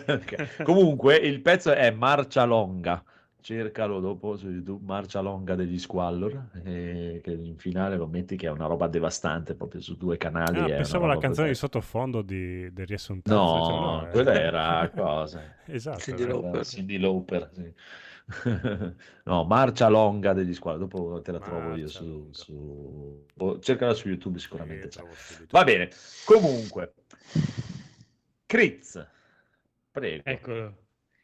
Ok. 0.06 0.62
Comunque 0.62 1.16
il 1.16 1.40
pezzo 1.40 1.72
è 1.72 1.90
Marcia 1.90 2.44
Longa. 2.44 3.02
Cercalo 3.40 4.00
dopo 4.00 4.36
su 4.38 4.48
YouTube, 4.48 4.82
Marcia 4.86 5.20
Longa 5.20 5.54
degli 5.54 5.78
Squallor, 5.78 6.50
e 6.64 7.20
che 7.22 7.32
in 7.32 7.58
finale 7.58 7.96
lo 7.96 8.06
metti 8.06 8.36
che 8.36 8.46
è 8.46 8.50
una 8.50 8.64
roba 8.64 8.86
devastante 8.88 9.54
proprio 9.54 9.82
su 9.82 9.98
due 9.98 10.16
canali. 10.16 10.60
Ah, 10.60 10.76
pensavo 10.76 11.04
la 11.04 11.12
roba 11.12 11.26
canzone 11.26 11.48
di 11.48 11.54
sottofondo 11.54 12.22
di, 12.22 12.72
del 12.72 12.86
riassuntato. 12.86 13.58
Dicevo, 13.58 13.80
No, 13.80 14.06
eh. 14.06 14.10
quella 14.12 14.32
era 14.40 14.88
cosa. 14.96 15.56
Esatto. 15.66 15.98
Cindy 15.98 16.24
Lauper. 16.24 16.64
Cindy 16.64 16.98
Lauper, 16.98 17.50
sì. 17.52 17.72
No, 19.26 19.44
Marcia 19.44 19.88
Longa 19.88 20.32
degli 20.32 20.54
Squallor, 20.54 20.80
dopo 20.80 21.20
te 21.20 21.32
la 21.32 21.40
trovo 21.40 21.74
io 21.76 21.88
Marcia 21.88 21.98
su, 21.98 22.28
su... 22.32 23.26
boh, 23.34 23.58
cercala 23.60 23.92
su 23.92 24.08
YouTube 24.08 24.38
sicuramente 24.38 24.90
Sì, 24.90 24.98
subito. 25.16 25.56
Va 25.56 25.64
bene, 25.64 25.90
comunque, 26.24 26.94
Critz, 28.46 29.06
prego. 29.92 30.22
Eccolo. 30.24 30.76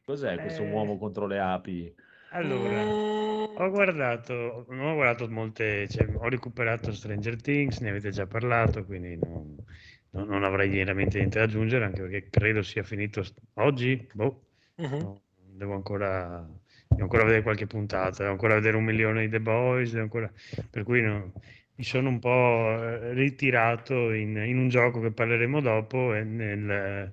Cos'è 0.04 0.40
questo 0.40 0.62
Eh. 0.62 0.66
uomo 0.66 0.98
contro 0.98 1.26
le 1.26 1.38
api? 1.40 1.94
Allora, 2.32 2.86
ho 2.86 3.70
guardato, 3.70 4.64
non 4.68 4.80
ho 4.86 4.94
guardato 4.94 5.28
molte, 5.28 5.88
cioè, 5.88 6.06
ho 6.14 6.28
recuperato 6.28 6.92
Stranger 6.92 7.40
Things, 7.40 7.80
ne 7.80 7.90
avete 7.90 8.10
già 8.10 8.26
parlato, 8.26 8.84
quindi 8.84 9.16
non, 9.16 9.56
non- 10.10 10.28
non 10.28 10.44
avrei 10.44 10.68
veramente 10.70 11.18
niente 11.18 11.38
da 11.38 11.44
aggiungere, 11.44 11.84
anche 11.84 12.02
perché 12.02 12.28
credo 12.30 12.62
sia 12.62 12.82
finito 12.84 13.22
st- 13.24 13.40
oggi, 13.54 14.08
boh, 14.12 14.44
Mhm. 14.78 14.98
no, 14.98 15.22
devo 15.34 15.74
ancora, 15.74 16.48
devo 16.90 17.02
ancora 17.02 17.24
vedere 17.24 17.42
qualche 17.42 17.66
puntata, 17.66 18.18
devo 18.18 18.32
ancora 18.32 18.54
vedere 18.54 18.76
un 18.76 18.84
milione 18.84 19.22
di 19.22 19.28
The 19.30 19.40
Boys, 19.40 19.94
ancora- 19.94 20.30
per 20.68 20.82
cui 20.82 21.00
no, 21.00 21.32
mi 21.76 21.84
sono 21.84 22.08
un 22.08 22.18
po' 22.18 22.76
eh, 22.82 23.12
ritirato 23.14 24.12
in, 24.12 24.36
in 24.36 24.58
un 24.58 24.68
gioco 24.68 25.00
che 25.00 25.12
parleremo 25.12 25.60
dopo 25.60 26.14
e 26.14 26.24
nel- 26.24 27.12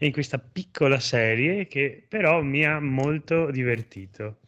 e 0.00 0.06
in 0.06 0.12
questa 0.12 0.38
piccola 0.38 1.00
serie 1.00 1.66
che 1.66 2.04
però 2.08 2.40
mi 2.42 2.64
ha 2.64 2.78
molto 2.80 3.50
divertito. 3.50 4.38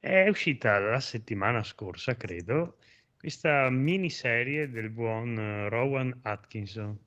È 0.00 0.28
uscita 0.28 0.78
la 0.80 1.00
settimana 1.00 1.62
scorsa, 1.62 2.16
credo, 2.16 2.78
questa 3.16 3.70
miniserie 3.70 4.68
del 4.68 4.90
buon 4.90 5.38
eh, 5.38 5.68
Rowan 5.68 6.20
Atkinson, 6.22 6.98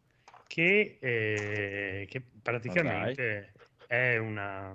che, 0.47 0.97
eh, 0.99 2.05
che 2.09 2.21
praticamente 2.41 3.53
è 3.85 4.17
una, 4.17 4.73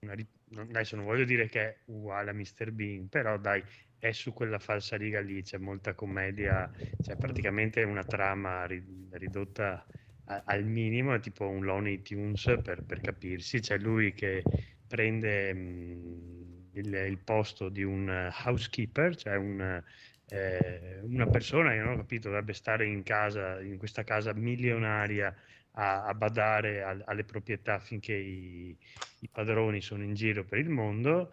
una 0.00 0.14
Adesso 0.52 0.96
non 0.96 1.04
voglio 1.04 1.24
dire 1.24 1.46
che 1.48 1.60
è 1.60 1.82
uguale 1.86 2.30
a 2.30 2.32
Mr. 2.32 2.72
Bean, 2.72 3.08
però 3.08 3.38
dai, 3.38 3.62
è 3.98 4.10
su 4.10 4.32
quella 4.32 4.58
falsa 4.58 4.96
riga 4.96 5.20
lì, 5.20 5.42
c'è 5.42 5.58
molta 5.58 5.94
commedia, 5.94 6.68
c'è 7.00 7.16
praticamente 7.16 7.82
una 7.84 8.02
trama 8.04 8.64
ri- 8.66 9.08
ridotta 9.12 9.86
a- 10.24 10.42
al 10.46 10.64
minimo, 10.64 11.14
è 11.14 11.20
tipo 11.20 11.48
un 11.48 11.64
Looney 11.64 12.02
Tunes 12.02 12.58
per, 12.64 12.84
per 12.84 13.00
capirsi, 13.00 13.60
c'è 13.60 13.78
lui 13.78 14.12
che 14.12 14.48
prende 14.86 15.54
mh, 15.54 16.70
il, 16.72 16.94
il 16.94 17.22
posto 17.22 17.68
di 17.68 17.82
un 17.84 18.08
housekeeper, 18.44 19.14
cioè 19.16 19.36
un, 19.36 19.80
eh, 20.26 21.00
una 21.02 21.26
persona 21.28 21.70
che 21.70 21.78
non 21.78 21.92
ho 21.94 21.96
capito 21.96 22.28
dovrebbe 22.28 22.54
stare 22.54 22.86
in 22.86 23.02
casa, 23.04 23.60
in 23.60 23.78
questa 23.78 24.02
casa 24.04 24.32
milionaria 24.34 25.32
a, 25.80 26.04
a 26.06 26.14
badare 26.14 26.82
al- 26.82 27.02
alle 27.06 27.24
proprietà 27.24 27.78
finché 27.80 28.14
i, 28.14 28.78
i 29.20 29.28
padroni 29.30 29.80
sono 29.80 30.02
in 30.04 30.14
giro 30.14 30.44
per 30.44 30.58
il 30.58 30.68
mondo 30.68 31.32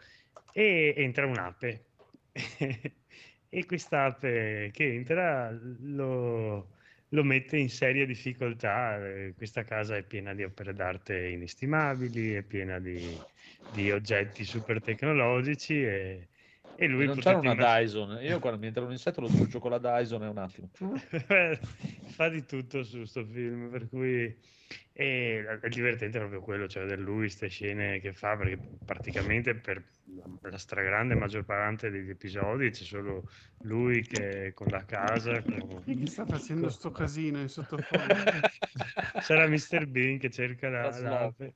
e 0.52 0.94
entra 0.98 1.26
un'ape 1.26 1.92
e 3.50 3.66
quest'ape 3.66 4.70
che 4.72 4.94
entra 4.94 5.52
lo, 5.52 6.72
lo 7.10 7.24
mette 7.24 7.58
in 7.58 7.70
seria 7.70 8.06
difficoltà. 8.06 8.98
Eh, 9.08 9.34
Questa 9.36 9.64
casa 9.64 9.96
è 9.98 10.06
piena 10.06 10.34
di 10.34 10.44
opere 10.44 10.74
d'arte 10.74 11.28
inestimabili, 11.30 12.34
è 12.34 12.44
piena 12.44 12.80
di, 12.80 13.28
di 13.68 13.92
oggetti 13.92 14.44
super 14.44 14.82
tecnologici 14.82 15.84
e, 15.84 16.30
e 16.78 16.88
lui 16.88 17.06
non 17.06 17.16
potete 17.16 17.36
c'era 17.36 17.52
una 17.52 17.80
Dyson. 17.80 18.20
Io 18.22 18.40
quando 18.40 18.60
mi 18.60 18.68
entra 18.68 18.84
un 18.84 18.92
insetto 18.92 19.22
lo 19.22 19.28
sbuccio 19.28 19.60
con 19.60 19.72
la 19.72 19.80
Dyson 19.80 20.24
e 20.24 20.28
un 20.28 20.38
attimo. 20.38 20.70
fa 22.16 22.30
di 22.30 22.46
tutto 22.46 22.84
su 22.84 23.04
sto 23.06 23.26
film, 23.26 23.70
per 23.70 23.88
cui 23.90 24.56
e 24.92 25.42
la- 25.44 25.60
è 25.60 25.70
divertente 25.70 26.18
proprio 26.18 26.42
quello, 26.42 26.68
cioè 26.68 26.84
vedere 26.84 27.02
lui, 27.02 27.20
queste 27.20 27.48
scene 27.48 28.00
che 28.00 28.14
fa, 28.14 28.36
perché 28.36 28.58
praticamente 28.84 29.56
per 29.56 29.84
la- 30.16 30.50
la 30.50 30.58
stragrande 30.58 31.16
maggior 31.16 31.46
parte 31.46 31.90
degli 31.90 32.10
episodi 32.10 32.70
c'è 32.72 32.84
solo 32.84 33.30
lui 33.62 34.02
che 34.02 34.52
con 34.54 34.68
la 34.70 34.84
casa. 34.86 35.42
con- 35.42 35.84
Chi 35.84 36.08
sta 36.08 36.26
facendo 36.26 36.70
sto 36.70 36.92
casino 36.92 37.40
in 37.40 37.48
sottofondo? 37.50 38.14
Sarà 39.22 39.48
Mr. 39.48 39.86
Bean 39.88 40.18
che 40.18 40.30
cerca 40.30 40.70
la, 40.70 40.82
Trasloco. 40.90 41.36
l'ape. 41.38 41.54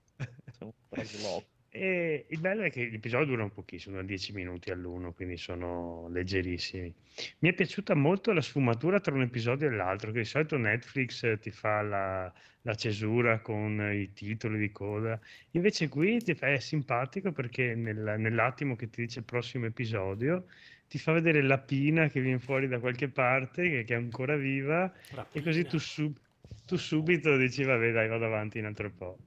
E 1.73 2.26
il 2.30 2.39
bello 2.39 2.64
è 2.64 2.69
che 2.69 2.85
gli 2.89 2.95
episodi 2.95 3.27
durano 3.27 3.49
pochissimo, 3.49 3.91
durano 3.93 4.10
10 4.10 4.34
minuti 4.34 4.72
all'uno, 4.72 5.14
quindi 5.14 5.38
sono 5.38 6.10
leggerissimi. 6.10 6.93
Mi 7.39 7.49
è 7.49 7.53
piaciuta 7.53 7.95
molto 7.95 8.34
la 8.34 8.41
sfumatura 8.41 8.99
tra 8.99 9.14
un 9.15 9.22
episodio 9.22 9.68
e 9.68 9.72
l'altro, 9.72 10.11
che 10.11 10.19
di 10.19 10.26
solito 10.26 10.57
Netflix 10.57 11.23
eh, 11.23 11.39
ti 11.39 11.49
fa 11.49 11.81
la, 11.81 12.34
la 12.64 12.76
cesura 12.76 13.39
con 13.39 13.89
i 13.93 14.11
titoli 14.11 14.60
di 14.60 14.72
coda, 14.72 15.18
invece 15.52 15.88
qui 15.88 16.22
ti 16.22 16.35
fa- 16.35 16.48
è 16.48 16.60
simpatico 16.60 17.31
perché 17.31 17.73
nel- 17.73 18.15
nell'attimo 18.18 18.76
che 18.76 18.89
ti 18.89 19.02
dice 19.03 19.19
il 19.19 19.26
prossimo 19.26 19.65
episodio 19.65 20.48
ti 20.88 20.98
fa 20.99 21.14
vedere 21.14 21.41
la 21.41 21.57
pina 21.57 22.10
che 22.10 22.19
viene 22.19 22.39
fuori 22.39 22.68
da 22.68 22.80
qualche 22.80 23.07
parte, 23.07 23.69
che, 23.69 23.84
che 23.85 23.93
è 23.93 23.98
ancora 23.98 24.35
viva, 24.35 24.93
e 25.31 25.41
così 25.41 25.65
tu, 25.65 25.77
sub- 25.80 26.19
tu 26.65 26.76
subito 26.76 27.38
dici 27.38 27.64
vabbè 27.64 27.91
dai 27.93 28.07
vado 28.10 28.26
avanti 28.26 28.60
un 28.60 28.65
altro 28.65 28.91
po'. 28.91 29.18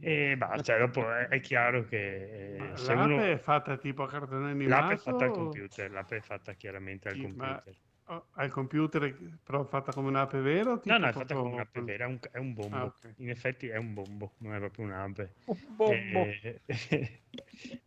E 0.00 0.36
basta, 0.36 0.62
cioè, 0.62 0.78
dopo 0.78 1.00
è, 1.10 1.28
è 1.28 1.40
chiaro 1.40 1.84
che 1.84 2.72
eh, 2.72 2.76
se 2.76 2.92
L'ape 2.92 3.14
uno... 3.14 3.32
è 3.32 3.36
fatta 3.38 3.76
tipo 3.76 4.02
a 4.02 4.08
cartone 4.08 4.50
animato? 4.50 4.80
L'ape 4.82 4.94
è 4.94 4.96
fatta 4.98 5.24
al 5.24 5.30
o- 5.30 5.34
computer, 5.34 5.90
l'ape 5.90 6.16
è 6.16 6.20
fatta 6.20 6.52
chiaramente 6.54 7.08
al 7.08 7.14
Sì, 7.14 7.20
ma- 7.22 7.54
computer. 7.54 7.74
o- 8.06 8.26
al 8.32 8.50
computer, 8.50 9.38
però 9.42 9.64
fatta 9.64 9.92
come 9.92 10.08
un'ape 10.08 10.40
vera? 10.40 10.72
o 10.72 10.74
No, 10.74 10.80
tipo 10.80 10.98
no, 10.98 11.06
è 11.06 11.12
fatta 11.12 11.24
proprio 11.24 11.42
come 11.44 11.54
un'ape 11.62 11.80
vera, 11.82 12.04
è 12.04 12.06
un, 12.08 12.18
è 12.30 12.38
un 12.38 12.54
bombo. 12.54 12.76
Ah, 12.76 12.84
ok. 12.84 13.14
In 13.18 13.30
effetti 13.30 13.68
è 13.68 13.76
un 13.76 13.94
bombo, 13.94 14.34
non 14.38 14.54
è 14.54 14.58
proprio 14.58 14.84
un'ape. 14.84 15.34
Un 15.46 15.76
bombo. 15.76 16.26
E- 16.26 16.60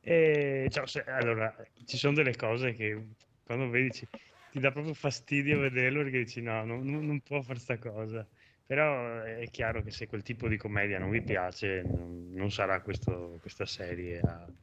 e, 0.02 0.68
cioè, 0.72 0.88
se- 0.88 1.04
allora, 1.04 1.56
ci 1.86 1.98
sono 1.98 2.14
delle 2.16 2.36
cose 2.36 2.74
che 2.74 3.06
quando 3.44 3.70
vedi 3.70 3.92
ci- 3.92 4.08
ti 4.50 4.60
dà 4.60 4.72
proprio 4.72 4.94
fastidio 4.94 5.60
vederlo 5.60 6.02
perché 6.04 6.20
dici 6.24 6.42
no, 6.42 6.64
non, 6.66 6.84
non- 6.86 7.06
non 7.06 7.22
può 7.22 7.42
fare 7.42 7.60
sta 7.60 7.78
cosa. 7.78 8.28
Però 8.68 9.22
è 9.24 9.50
chiaro 9.50 9.82
che 9.84 9.92
se 9.92 10.08
quel 10.08 10.24
tipo 10.24 10.48
di 10.50 10.58
commedia 10.58 11.00
non 11.00 11.10
vi 11.10 11.24
piace, 11.24 11.84
non, 11.84 12.32
non 12.34 12.52
sarà 12.52 12.82
questo- 12.84 13.40
questa 13.42 13.66
serie. 13.66 14.22
a- 14.22 14.54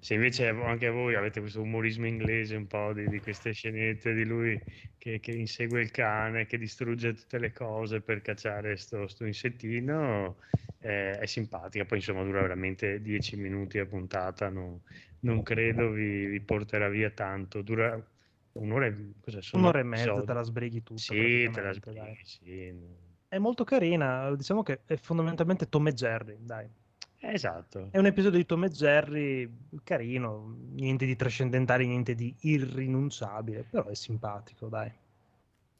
Se 0.00 0.14
invece 0.14 0.46
anche 0.48 0.88
voi 0.90 1.16
avete 1.16 1.40
questo 1.40 1.60
umorismo 1.62 2.06
inglese 2.06 2.54
un 2.56 2.66
po' 2.68 2.92
di, 2.92 3.08
di 3.08 3.20
queste 3.20 3.52
scenette 3.52 4.14
di 4.14 4.24
lui 4.24 4.62
che, 4.96 5.18
che 5.18 5.32
insegue 5.32 5.80
il 5.82 5.90
cane, 5.90 6.46
che 6.46 6.56
distrugge 6.58 7.14
tutte 7.14 7.38
le 7.38 7.52
cose 7.52 8.00
per 8.02 8.20
cacciare 8.20 8.76
sto, 8.76 9.08
sto 9.08 9.24
insettino, 9.26 10.38
eh, 10.78 11.18
è 11.18 11.26
simpatica. 11.26 11.84
Poi 11.84 11.98
insomma 11.98 12.22
dura 12.22 12.42
veramente 12.42 13.00
10 13.00 13.36
minuti 13.36 13.78
a 13.80 13.86
puntata, 13.86 14.48
no- 14.50 14.82
non 15.20 15.42
credo 15.42 15.90
vi, 15.90 16.26
vi 16.26 16.40
porterà 16.44 16.88
via 16.88 17.10
tanto. 17.10 17.62
Dura 17.62 18.00
un'ora 18.52 18.86
e, 18.86 19.12
Un'ora 19.52 19.78
e 19.80 19.82
mezza 19.82 20.22
te 20.22 20.32
la 20.32 20.42
sbrighi 20.42 20.82
tutta. 20.82 21.14
Sì, 21.14 21.48
te 21.52 21.62
la 21.62 21.72
sbrighi, 21.72 22.24
sì. 22.24 23.07
È 23.28 23.36
molto 23.36 23.62
carina, 23.64 24.34
diciamo 24.34 24.62
che 24.62 24.80
è 24.86 24.96
fondamentalmente 24.96 25.68
Tom 25.68 25.86
e 25.88 25.92
Jerry, 25.92 26.38
dai. 26.40 26.66
Esatto. 27.20 27.88
È 27.90 27.98
un 27.98 28.06
episodio 28.06 28.38
di 28.38 28.46
Tom 28.46 28.64
e 28.64 28.70
Jerry 28.70 29.50
carino, 29.84 30.56
niente 30.72 31.04
di 31.04 31.14
trascendentale, 31.14 31.84
niente 31.84 32.14
di 32.14 32.34
irrinunciabile, 32.40 33.64
però 33.68 33.84
è 33.86 33.94
simpatico, 33.94 34.68
dai. 34.68 34.90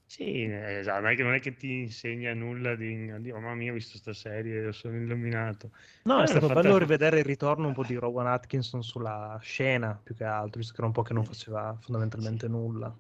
Sì, 0.05 0.43
esatto, 0.45 1.01
non 1.01 1.11
è 1.11 1.17
che, 1.17 1.23
non 1.23 1.35
è 1.35 1.41
che 1.41 1.55
ti 1.55 1.81
insegna 1.81 2.35
nulla 2.35 2.75
di, 2.75 3.21
di, 3.21 3.31
oh 3.31 3.41
mamma 3.41 3.55
mia, 3.55 3.71
ho 3.71 3.75
visto 3.75 3.97
sta 3.97 4.13
serie, 4.13 4.73
sono 4.73 4.97
illuminato. 4.97 5.71
No, 6.03 6.15
Però 6.15 6.23
è 6.23 6.27
stato 6.27 6.49
fatta- 6.49 6.61
bello 6.61 6.77
rivedere 6.77 7.19
il 7.21 7.25
ritorno 7.25 7.69
un 7.69 7.73
po' 7.75 7.85
di 7.85 7.95
Rowan 7.95 8.27
Atkinson 8.27 8.83
sulla 8.83 9.39
scena, 9.41 9.99
più 10.03 10.15
che 10.15 10.25
altro, 10.25 10.59
visto 10.59 10.73
che 10.73 10.79
era 10.81 10.87
un 10.87 10.95
po' 10.95 11.03
che 11.03 11.15
non 11.15 11.25
faceva 11.25 11.77
fondamentalmente 11.81 12.47
nulla. 12.49 12.95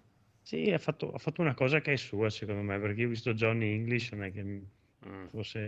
Sì, 0.49 0.70
ha 0.73 0.79
fatto, 0.79 1.12
ha 1.12 1.19
fatto 1.19 1.43
una 1.43 1.53
cosa 1.55 1.81
che 1.83 1.93
è 1.93 1.97
sua, 1.97 2.31
secondo 2.31 2.62
me, 2.62 2.79
perché 2.81 3.03
io 3.03 3.07
ho 3.07 3.11
visto 3.11 3.35
Johnny 3.35 3.75
English, 3.75 4.12
non 4.12 4.25
è 4.25 4.33
che 4.33 4.43
mi- 4.43 4.66
fosse, 5.29 5.59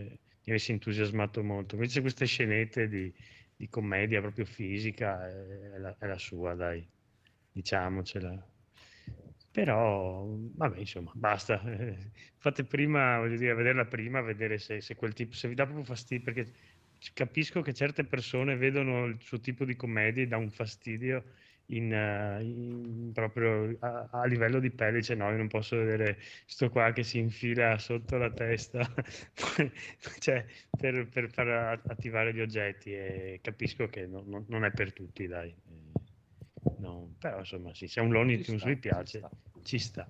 mi 0.44 0.52
avessi 0.52 0.72
entusiasmato 0.72 1.42
molto. 1.42 1.74
Invece 1.74 2.00
queste 2.00 2.24
scenette 2.26 2.88
di, 2.88 3.12
di 3.54 3.68
commedia 3.68 4.20
proprio 4.22 4.46
fisica 4.46 5.28
è, 5.28 5.32
è 5.74 5.78
la, 5.78 5.94
è 5.98 6.06
la 6.06 6.16
sua, 6.18 6.54
dai, 6.54 6.88
diciamocela. 7.52 8.48
Però, 9.52 10.26
vabbè, 10.54 10.78
insomma, 10.78 11.10
basta. 11.14 11.60
Fate 12.38 12.64
prima, 12.64 13.18
voglio 13.18 13.36
dire, 13.36 13.54
vederla 13.54 13.84
prima, 13.86 14.20
vedere 14.20 14.58
se, 14.58 14.80
se 14.80 14.94
quel 14.94 15.12
tipo, 15.12 15.34
se 15.34 15.48
vi 15.48 15.54
dà 15.54 15.64
proprio 15.64 15.84
fastidio, 15.84 16.24
perché 16.32 16.52
capisco 17.12 17.60
che 17.62 17.72
certe 17.74 18.04
persone 18.04 18.56
vedono 18.56 19.06
il 19.06 19.20
suo 19.20 19.40
tipo 19.40 19.64
di 19.64 19.74
commedia 19.74 20.22
e 20.22 20.26
dà 20.28 20.36
un 20.36 20.50
fastidio 20.50 21.24
in, 21.70 21.92
eh, 21.92 22.42
in- 22.42 23.10
proprio 23.12 23.76
a, 23.80 24.08
a 24.10 24.24
livello 24.26 24.60
di 24.60 24.70
pelle, 24.70 24.98
dice 24.98 25.14
no, 25.14 25.30
io 25.30 25.36
non 25.36 25.48
posso 25.48 25.76
vedere 25.76 26.18
sto 26.46 26.70
qua 26.70 26.92
che 26.92 27.02
si 27.02 27.18
infila 27.18 27.78
sotto 27.78 28.16
la 28.16 28.30
testa, 28.30 28.80
cioè, 30.18 30.44
per, 30.78 31.08
per 31.08 31.30
far 31.30 31.80
attivare 31.86 32.32
gli 32.34 32.40
oggetti 32.40 32.92
e 32.92 33.38
capisco 33.42 33.88
che 33.88 34.06
no- 34.06 34.24
no- 34.26 34.44
non 34.48 34.64
è 34.64 34.70
per 34.70 34.92
tutti, 34.92 35.26
dai. 35.26 35.48
Eh, 35.48 36.72
no, 36.78 37.14
però 37.18 37.38
insomma, 37.38 37.74
sì, 37.74 37.86
se 37.86 38.00
un 38.00 38.10
Looney 38.10 38.40
Tunes 38.40 38.64
vi 38.64 38.74
ci 38.74 38.78
piace, 38.78 39.20
ci 39.62 39.78
sta. 39.78 40.06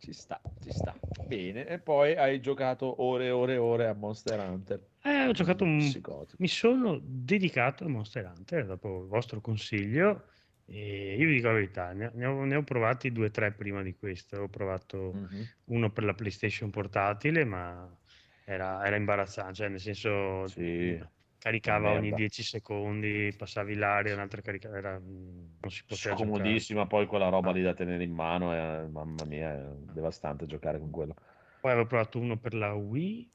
Ci 0.00 0.12
sta, 0.12 0.40
ci 0.62 0.70
sta. 0.70 0.94
Bene, 1.26 1.66
e 1.66 1.80
poi 1.80 2.14
hai 2.16 2.40
giocato 2.40 3.02
ore 3.02 3.26
e 3.26 3.30
ore 3.30 3.54
e 3.54 3.56
ore 3.56 3.86
a 3.88 3.94
Monster 3.94 4.38
Hunter. 4.38 4.86
Eh, 5.02 5.26
ho 5.26 5.32
giocato 5.32 5.64
un, 5.64 5.78
Psicotico. 5.78 6.36
mi 6.38 6.48
sono 6.48 7.00
dedicato 7.02 7.84
a 7.84 7.88
Monster 7.88 8.24
Hunter 8.26 8.66
dopo 8.66 9.02
il 9.02 9.08
vostro 9.08 9.40
consiglio 9.40 10.26
e 10.70 11.16
io 11.18 11.26
vi 11.26 11.34
dico 11.36 11.46
la 11.48 11.52
verità, 11.54 11.92
ne, 11.92 12.10
ne 12.14 12.26
ho, 12.26 12.44
ne 12.44 12.56
ho 12.56 12.62
provati 12.62 13.10
due 13.12 13.26
o 13.26 13.30
tre 13.30 13.52
prima 13.54 13.82
di 13.82 13.94
questo, 13.96 14.38
ho 14.42 14.48
provato 14.48 15.20
Mhm. 15.20 15.48
uno 15.64 15.90
per 15.92 16.04
la 16.04 16.14
PlayStation 16.14 16.70
portatile 16.70 17.44
ma 17.44 17.98
era, 18.44 18.84
era 18.86 18.96
imbarazzante, 18.96 19.54
cioè 19.54 19.68
nel 19.68 19.80
senso 19.80 20.54
Sì, 20.54 20.98
caricava 21.38 21.92
ogni 21.92 22.12
merda. 22.12 22.12
10 22.12 22.42
secondi, 22.42 23.34
passavi 23.36 23.74
l'aria, 23.74 24.14
un'altra 24.14 24.40
caricava, 24.42 24.76
era, 24.78 24.98
non 24.98 25.70
si 25.70 25.84
poteva 25.86 26.14
giocare. 26.14 26.66
Scomodissima 26.66 26.86
poi 26.86 27.06
quella 27.06 27.28
roba 27.30 27.50
lì 27.52 27.62
da 27.62 27.74
tenere 27.74 28.04
in 28.04 28.12
mano, 28.12 28.54
eh, 28.54 28.86
mamma 28.88 29.24
mia, 29.24 29.52
è 29.54 29.72
devastante 29.76 30.46
giocare 30.46 30.78
con 30.78 30.90
quello. 30.90 31.14
Poi 31.60 31.72
avevo 31.72 31.86
provato 31.86 32.18
uno 32.18 32.38
per 32.38 32.54
la 32.54 32.74
Wii 32.74 33.32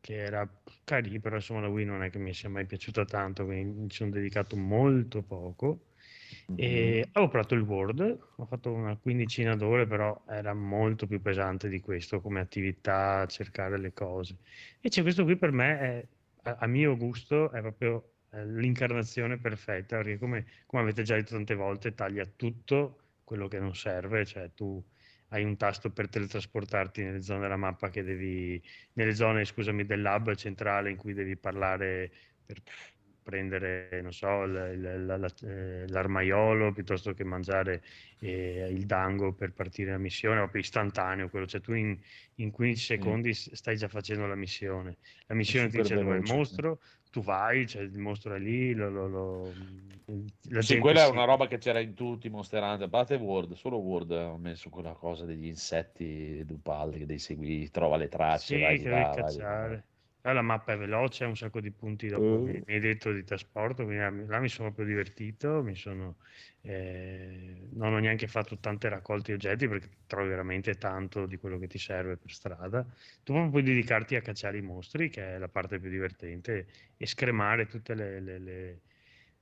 che 0.00 0.14
era 0.14 0.62
carino, 0.84 1.20
però 1.20 1.36
insomma 1.36 1.60
la 1.60 1.68
Wii 1.68 1.84
non 1.84 2.02
è 2.02 2.10
che 2.10 2.18
mi 2.18 2.32
sia 2.32 2.48
mai 2.48 2.66
piaciuta 2.66 3.04
tanto, 3.04 3.44
quindi 3.44 3.80
mi 3.82 3.90
sono 3.90 4.10
dedicato 4.10 4.56
molto 4.56 5.22
poco. 5.22 5.89
E 6.54 7.04
Mhm. 7.04 7.10
avevo 7.12 7.30
provato 7.30 7.54
il 7.54 7.62
Word, 7.62 8.18
ho 8.36 8.46
fatto 8.46 8.72
una 8.72 8.96
quindicina 8.96 9.56
d'ore, 9.56 9.86
però 9.86 10.24
era 10.28 10.52
molto 10.54 11.06
più 11.06 11.20
pesante 11.20 11.68
di 11.68 11.80
questo 11.80 12.20
come 12.20 12.40
attività, 12.40 13.26
cercare 13.26 13.78
le 13.78 13.92
cose. 13.92 14.38
Invece 14.76 15.02
questo 15.02 15.24
qui 15.24 15.36
per 15.36 15.52
me, 15.52 15.78
è, 15.78 16.08
a, 16.42 16.56
a 16.60 16.66
mio 16.66 16.96
gusto, 16.96 17.50
è 17.50 17.60
proprio 17.60 18.14
eh, 18.30 18.46
l'incarnazione 18.46 19.38
perfetta, 19.38 19.96
perché 19.96 20.18
come, 20.18 20.46
come 20.66 20.82
avete 20.82 21.02
già 21.02 21.14
detto 21.16 21.34
tante 21.34 21.54
volte, 21.54 21.94
taglia 21.94 22.26
tutto 22.26 22.98
quello 23.24 23.48
che 23.48 23.58
non 23.58 23.74
serve, 23.74 24.24
cioè 24.26 24.52
tu 24.54 24.84
hai 25.28 25.44
un 25.44 25.56
tasto 25.56 25.92
per 25.92 26.08
teletrasportarti 26.08 27.02
nelle 27.02 27.22
zone 27.22 27.40
della 27.40 27.56
mappa 27.56 27.88
che 27.88 28.02
devi, 28.02 28.60
nelle 28.94 29.14
zone, 29.14 29.44
scusami, 29.44 29.84
del 29.86 30.02
lab 30.02 30.34
centrale 30.34 30.90
in 30.90 30.96
cui 30.96 31.12
devi 31.14 31.36
parlare 31.36 32.10
per 32.44 32.60
prendere, 33.22 34.00
non 34.02 34.12
so, 34.12 34.44
eh, 34.44 35.86
l'armaiolo 35.88 36.72
piuttosto 36.72 37.12
che 37.14 37.24
mangiare 37.24 37.82
eh, 38.18 38.68
il 38.70 38.86
dango 38.86 39.34
per 39.34 39.52
partire 39.52 39.90
la 39.92 39.98
missione, 39.98 40.38
proprio 40.38 40.62
istantaneo 40.62 41.28
quello, 41.28 41.46
cioè 41.46 41.60
tu 41.60 41.72
in, 41.74 41.98
in 42.36 42.50
15 42.50 42.84
secondi 42.84 43.32
stai 43.34 43.76
già 43.76 43.88
facendo 43.88 44.26
la 44.26 44.34
missione. 44.36 44.98
La 45.26 45.34
missione 45.34 45.68
ti 45.68 45.76
dice 45.78 45.98
dove 45.98 46.14
è 46.14 46.18
il 46.18 46.24
mostro, 46.24 46.80
tu 47.10 47.22
vai, 47.22 47.66
cioè 47.66 47.82
il 47.82 47.98
mostro 47.98 48.34
è 48.34 48.38
lì, 48.38 48.72
lo, 48.74 48.88
lo- 48.90 49.08
lo- 49.08 49.56
la 50.50 50.62
Sì, 50.62 50.78
quella 50.78 51.02
è 51.04 51.06
si- 51.06 51.08
una 51.08 51.24
roba 51.24 51.46
che 51.48 51.58
c'era 51.58 51.80
in 51.80 51.94
tutti 51.94 52.26
i 52.26 52.30
Monster 52.30 52.62
Hunter, 52.62 52.86
a 52.86 52.88
parte 52.90 53.14
Word, 53.16 53.52
solo 53.54 53.78
Word 53.78 54.12
ha 54.12 54.36
messo 54.36 54.68
quella 54.70 54.92
cosa 54.94 55.24
degli 55.24 55.46
insetti 55.46 56.44
Dupal 56.44 56.92
che 56.92 57.06
devi 57.06 57.18
seguire, 57.18 57.70
trova 57.70 57.96
le 57.96 58.08
tracce, 58.08 58.56
Sì, 58.56 58.58
vai 58.58 58.76
che 58.76 58.78
di 58.78 58.84
devi 58.84 59.08
là, 59.08 59.16
vai 59.16 59.82
là. 60.22 60.32
la 60.32 60.42
mappa 60.42 60.72
è 60.72 60.76
veloce, 60.78 61.24
ha 61.24 61.28
un 61.28 61.36
sacco 61.36 61.60
di 61.60 61.72
punti 61.72 62.08
dopo, 62.08 62.38
Eh. 62.46 62.62
mi 62.66 62.74
hai 62.74 62.80
detto 62.80 63.12
di 63.12 63.24
trasporto, 63.24 63.84
quindi 63.84 64.26
là 64.26 64.38
mi 64.40 64.48
sono 64.48 64.68
proprio 64.72 64.86
divertito, 64.94 65.62
mi 65.62 65.74
sono, 65.74 66.18
eh, 66.60 67.68
non 67.72 67.92
ho 67.94 67.98
neanche 67.98 68.26
fatto 68.28 68.58
tante 68.58 68.88
raccolte 68.88 69.32
di 69.32 69.32
oggetti 69.34 69.68
perché 69.68 69.90
trovi 70.06 70.28
veramente 70.28 70.74
tanto 70.76 71.26
di 71.26 71.36
quello 71.38 71.58
che 71.58 71.66
ti 71.66 71.78
serve 71.78 72.16
per 72.18 72.30
strada. 72.32 72.86
Tu 73.22 73.32
puoi 73.50 73.62
dedicarti 73.62 74.16
a 74.16 74.20
cacciare 74.20 74.58
i 74.58 74.62
mostri, 74.62 75.08
che 75.08 75.36
è 75.36 75.38
la 75.38 75.48
parte 75.48 75.78
più 75.80 75.88
divertente, 75.90 76.66
e 76.96 77.06
scremare 77.06 77.66
tutte 77.66 77.94
le... 77.94 78.20
le- 78.20 78.38
le- 78.38 78.82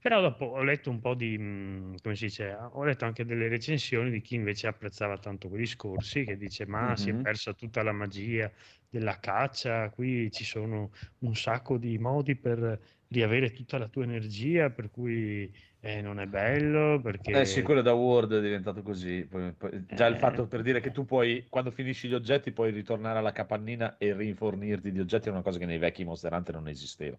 Però 0.00 0.20
dopo 0.20 0.44
ho 0.44 0.62
letto 0.62 0.90
un 0.90 1.00
po' 1.00 1.14
di, 1.14 1.36
mh, 1.36 1.96
come 2.02 2.14
si 2.14 2.26
dice, 2.26 2.52
ho 2.54 2.84
letto 2.84 3.04
anche 3.04 3.24
delle 3.24 3.48
recensioni 3.48 4.10
di 4.12 4.20
chi 4.20 4.36
invece 4.36 4.68
apprezzava 4.68 5.18
tanto 5.18 5.48
quei 5.48 5.62
discorsi, 5.62 6.24
che 6.24 6.36
dice 6.36 6.66
ma 6.66 6.94
si 6.96 7.10
è 7.10 7.16
persa 7.16 7.52
tutta 7.52 7.82
la 7.82 7.90
magia 7.92 8.50
della 8.88 9.18
caccia, 9.18 9.90
qui 9.90 10.30
ci 10.30 10.44
sono 10.44 10.90
un 11.18 11.34
sacco 11.34 11.78
di 11.78 11.98
modi 11.98 12.36
per 12.38 12.80
riavere 13.08 13.50
tutta 13.50 13.76
la 13.76 13.88
tua 13.88 14.04
energia, 14.04 14.70
per 14.70 14.88
cui 14.90 15.52
eh, 15.80 16.00
non 16.00 16.20
è 16.20 16.26
bello, 16.28 17.00
perché... 17.00 17.32
Eh 17.32 17.44
sì, 17.44 17.62
quello 17.62 17.82
da 17.82 17.92
Word 17.92 18.32
è 18.34 18.40
diventato 18.40 18.82
così. 18.82 19.26
Poi- 19.26 19.52
poi- 19.54 19.84
già 19.90 20.06
il 20.06 20.14
Eh. 20.14 20.18
fatto 20.18 20.46
per 20.46 20.62
dire 20.62 20.80
che 20.80 20.90
tu 20.92 21.04
puoi, 21.04 21.46
quando 21.48 21.70
finisci 21.70 22.08
gli 22.08 22.14
oggetti, 22.14 22.52
puoi 22.52 22.70
ritornare 22.70 23.18
alla 23.18 23.32
capannina 23.32 23.96
e 23.98 24.14
rinfornirti 24.14 24.90
di 24.92 24.98
oggetti 25.00 25.28
è 25.28 25.30
una 25.30 25.42
cosa 25.42 25.58
che 25.58 25.66
nei 25.66 25.78
vecchi 25.78 26.04
Monster 26.04 26.32
Hunter 26.32 26.54
non 26.54 26.68
esisteva. 26.68 27.18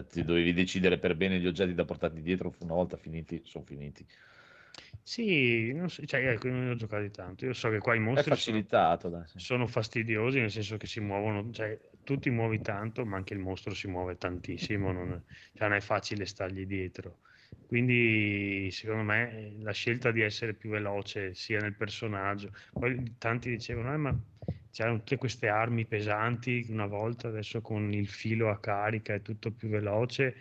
Ti 0.00 0.24
dovevi 0.24 0.52
decidere 0.52 0.98
per 0.98 1.16
bene 1.16 1.38
gli 1.38 1.46
oggetti 1.46 1.74
da 1.74 1.84
portarti 1.84 2.22
dietro, 2.22 2.54
una 2.60 2.74
volta 2.74 2.96
finiti, 2.96 3.42
sono 3.44 3.64
finiti. 3.64 4.06
Sì, 5.04 5.72
non 5.72 5.90
so, 5.90 6.04
cioè, 6.06 6.30
ecco, 6.30 6.48
non 6.48 6.68
ho 6.68 6.74
giocati 6.76 7.10
tanto, 7.10 7.44
io 7.44 7.52
so 7.52 7.68
che 7.70 7.78
qua 7.78 7.94
i 7.94 7.98
mostri 7.98 8.34
sono, 8.36 8.62
dai, 8.62 9.26
sì. 9.26 9.38
sono 9.38 9.66
fastidiosi, 9.66 10.38
nel 10.38 10.50
senso 10.50 10.76
che 10.76 10.86
si 10.86 11.00
muovono, 11.00 11.50
cioè 11.50 11.78
tu 12.04 12.18
ti 12.18 12.30
muovi 12.30 12.60
tanto, 12.60 13.04
ma 13.04 13.16
anche 13.16 13.34
il 13.34 13.40
mostro 13.40 13.74
si 13.74 13.88
muove 13.88 14.16
tantissimo, 14.16 14.92
non 14.92 15.12
è, 15.12 15.20
cioè, 15.54 15.68
non 15.68 15.76
è 15.76 15.80
facile 15.80 16.24
stargli 16.24 16.64
dietro. 16.66 17.18
Quindi, 17.66 18.70
secondo 18.70 19.02
me, 19.02 19.56
la 19.60 19.72
scelta 19.72 20.10
di 20.12 20.20
essere 20.20 20.54
più 20.54 20.70
veloce 20.70 21.34
sia 21.34 21.60
nel 21.60 21.74
personaggio, 21.76 22.50
poi 22.76 23.16
tanti 23.18 23.50
dicevano, 23.50 23.92
"Eh, 23.92 23.96
ma 23.96 24.24
c'erano 24.72 24.98
tutte 24.98 25.16
queste 25.18 25.48
armi 25.48 25.86
pesanti 25.86 26.66
una 26.70 26.86
volta, 26.86 27.28
adesso 27.28 27.60
con 27.60 27.92
il 27.92 28.08
filo 28.08 28.50
a 28.50 28.58
carica 28.58 29.14
è 29.14 29.22
tutto 29.22 29.52
più 29.52 29.68
veloce. 29.68 30.34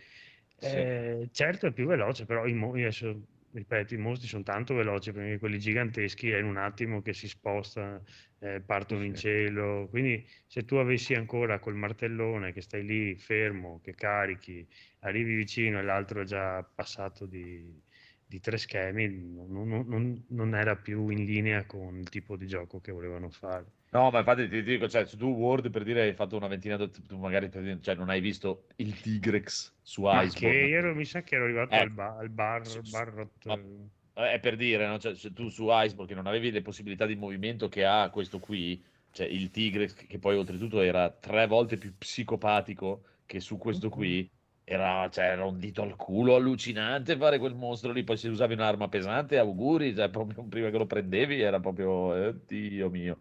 Sì. 0.57 0.77
Eh, 0.77 1.29
certo 1.31 1.67
è 1.67 1.71
più 1.73 1.85
veloce, 1.87 2.25
però 2.25 2.45
i 2.47 2.53
mo- 2.53 2.71
adesso, 2.73 3.27
ripeto, 3.51 3.93
i 3.93 3.97
mostri 3.97 4.27
sono 4.27 4.43
tanto 4.43 4.73
veloci 4.75 5.11
perché 5.11 5.37
quelli 5.39 5.59
giganteschi 5.59 6.29
è 6.31 6.37
in 6.37 6.45
un 6.45 6.57
attimo 6.57 7.01
che 7.01 7.13
si 7.13 7.27
spostano, 7.27 8.03
eh, 8.39 8.61
partono 8.61 9.03
in 9.03 9.15
Sì. 9.15 9.21
cielo. 9.21 9.87
Quindi 9.89 10.25
se 10.47 10.63
tu 10.65 10.75
avessi 10.75 11.13
ancora 11.15 11.59
col 11.59 11.75
martellone 11.75 12.53
che 12.53 12.61
stai 12.61 12.85
lì 12.85 13.15
fermo, 13.17 13.81
che 13.81 13.93
carichi, 13.95 14.67
arrivi 14.99 15.35
vicino 15.35 15.79
e 15.79 15.83
l'altro 15.83 16.21
è 16.21 16.23
già 16.25 16.63
passato 16.63 17.25
di, 17.25 17.81
di 18.25 18.39
tre 18.39 18.57
schemi, 18.57 19.07
non, 19.09 19.67
non- 19.67 19.85
non- 19.87 20.25
non 20.29 20.55
era 20.55 20.75
più 20.77 21.09
in 21.09 21.25
linea 21.25 21.65
con 21.65 21.97
il 21.97 22.09
tipo 22.09 22.37
di 22.37 22.47
gioco 22.47 22.79
che 22.79 22.91
volevano 22.91 23.29
fare. 23.29 23.65
No, 23.93 24.09
ma 24.09 24.19
infatti 24.19 24.47
ti 24.47 24.63
dico, 24.63 24.87
cioè, 24.87 25.05
se 25.05 25.17
tu 25.17 25.25
Word 25.27 25.69
per 25.69 25.83
dire 25.83 26.03
hai 26.03 26.13
fatto 26.13 26.37
una 26.37 26.47
ventina, 26.47 26.77
di- 26.77 26.89
tu 27.05 27.17
magari 27.17 27.49
cioè, 27.81 27.95
non 27.95 28.09
hai 28.09 28.21
visto 28.21 28.67
il 28.77 28.97
Tigrex 29.01 29.75
su 29.81 30.03
Iceborne. 30.05 30.29
che 30.33 30.71
ero, 30.71 30.93
mi 30.95 31.05
sa 31.05 31.21
che 31.23 31.35
ero 31.35 31.45
arrivato 31.45 31.79
Eh, 31.79 31.79
al, 31.79 31.89
ba- 31.91 32.17
al 32.17 32.29
bar, 32.29 32.61
s- 32.61 32.79
s- 32.83 33.03
Barrot. 33.05 33.45
ma- 33.45 33.59
Eh, 34.13 34.33
È 34.33 34.39
per 34.39 34.55
dire, 34.57 34.87
no? 34.87 34.97
Cioè, 34.99 35.15
tu 35.33 35.49
su 35.49 35.67
Iceborne 35.69 36.07
che 36.07 36.15
non 36.15 36.27
avevi 36.27 36.51
le 36.51 36.61
possibilità 36.61 37.05
di 37.05 37.15
movimento 37.15 37.69
che 37.69 37.85
ha 37.85 38.09
questo 38.09 38.39
qui, 38.39 38.83
cioè 39.11 39.25
il 39.27 39.49
Tigrex, 39.51 39.93
che 40.05 40.19
poi 40.19 40.35
oltretutto 40.37 40.81
era 40.81 41.09
tre 41.11 41.47
volte 41.47 41.77
più 41.77 41.97
psicopatico 41.97 43.03
che 43.25 43.39
su 43.39 43.57
questo 43.57 43.89
qui, 43.89 44.29
era, 44.65 45.09
cioè, 45.09 45.25
era 45.31 45.45
un 45.45 45.59
dito 45.59 45.81
al 45.81 45.95
culo 45.95 46.35
allucinante 46.35 47.17
fare 47.17 47.39
quel 47.39 47.55
mostro 47.55 47.91
lì. 47.93 48.03
Poi 48.03 48.17
se 48.17 48.27
usavi 48.29 48.53
un'arma 48.53 48.89
pesante, 48.89 49.37
auguri, 49.37 49.95
cioè, 49.95 50.09
proprio 50.09 50.43
prima 50.47 50.69
che 50.69 50.77
lo 50.77 50.85
prendevi 50.85 51.39
era 51.41 51.59
proprio, 51.61 52.15
eh, 52.15 52.45
Dio 52.45 52.89
mio. 52.89 53.19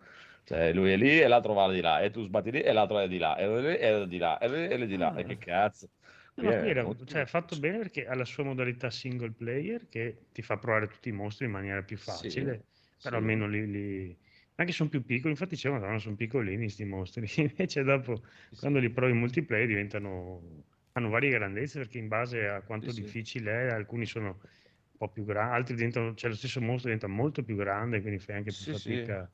Cioè, 0.50 0.72
lui 0.72 0.90
è 0.92 0.96
lì 0.96 1.20
e 1.20 1.28
l'altro 1.28 1.52
va 1.52 1.70
di 1.72 1.80
là, 1.80 2.00
e 2.00 2.10
tu 2.10 2.22
sbatti 2.24 2.50
lì 2.50 2.60
e 2.60 2.72
l'altro 2.72 2.98
è 2.98 3.06
di 3.08 3.18
là, 3.18 3.36
e 3.36 3.46
lui 3.46 3.74
è 3.76 4.06
di 4.08 4.18
là, 4.18 4.36
e 4.38 4.48
lui 4.48 4.64
è 4.64 4.86
di 4.86 4.96
là, 4.96 5.14
e 5.14 5.24
che 5.24 5.38
cazzo. 5.38 5.88
No, 6.34 6.52
è 6.52 6.64
era, 6.64 6.88
cioè, 7.04 7.26
fatto 7.26 7.56
bene 7.58 7.78
perché 7.78 8.06
ha 8.06 8.14
la 8.14 8.24
sua 8.24 8.44
modalità 8.44 8.90
single 8.90 9.32
player 9.32 9.88
che 9.88 10.28
ti 10.32 10.42
fa 10.42 10.56
provare 10.58 10.88
tutti 10.88 11.08
i 11.10 11.12
mostri 11.12 11.44
in 11.46 11.52
maniera 11.52 11.82
più 11.82 11.96
Sì, 12.02 12.30
facile, 12.36 12.64
però 13.00 13.16
sì. 13.16 13.18
almeno 13.18 13.46
li, 13.46 13.66
li- 13.70 14.18
anche 14.54 14.72
sono 14.72 14.88
più 14.88 15.04
piccoli, 15.04 15.30
infatti 15.32 15.54
dicevo, 15.54 15.74
madonna, 15.78 15.98
sono 15.98 16.16
piccolini 16.16 16.68
sti 16.70 16.84
mostri, 16.84 17.26
invece 17.42 17.82
dopo 17.82 18.22
quando 18.58 18.78
li 18.78 18.90
provi 18.90 19.12
in 19.12 19.18
multiplayer 19.18 19.66
diventano, 19.66 20.64
hanno 20.92 21.08
varie 21.10 21.30
grandezze 21.30 21.78
perché 21.78 21.98
in 21.98 22.08
base 22.08 22.46
a 22.48 22.62
quanto 22.62 22.90
Sì, 22.90 23.02
sì. 23.02 23.02
difficile 23.02 23.68
è, 23.68 23.72
alcuni 23.72 24.06
sono 24.06 24.28
un 24.40 24.96
po' 24.96 25.10
più 25.10 25.24
grandi, 25.24 25.54
altri 25.56 25.74
diventano, 25.74 26.14
cioè 26.14 26.30
lo 26.30 26.36
stesso 26.36 26.60
mostro 26.60 26.84
diventa 26.90 27.06
molto 27.06 27.42
più 27.44 27.56
grande, 27.56 28.00
quindi 28.00 28.18
fai 28.18 28.36
anche 28.36 28.54
più 28.54 28.64
Sì, 28.64 28.74
sì. 28.74 28.96
fatica 28.96 29.30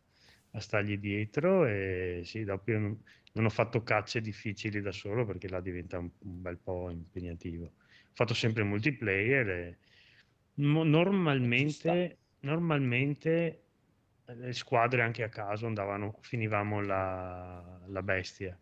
a 0.56 0.60
stargli 0.60 0.96
dietro 0.96 1.66
e 1.66 2.22
sì, 2.24 2.44
dopo 2.44 2.72
non, 2.72 2.98
non 3.32 3.44
ho 3.44 3.50
fatto 3.50 3.82
cacce 3.82 4.20
difficili 4.20 4.80
da 4.80 4.90
solo 4.90 5.26
perché 5.26 5.48
là 5.48 5.60
diventa 5.60 5.98
un, 5.98 6.10
un 6.20 6.42
bel 6.42 6.58
po' 6.58 6.90
impegnativo. 6.90 7.64
Ho 7.66 8.14
fatto 8.14 8.34
sempre 8.34 8.62
multiplayer 8.64 9.48
e 9.48 9.78
mo- 10.54 10.84
normalmente, 10.84 12.18
normalmente 12.40 13.64
eh, 14.24 14.34
le 14.34 14.52
squadre 14.54 15.02
anche 15.02 15.22
a 15.22 15.28
caso 15.28 15.66
andavano, 15.66 16.18
finivamo 16.22 16.80
la, 16.80 17.82
la 17.86 18.02
bestia. 18.02 18.58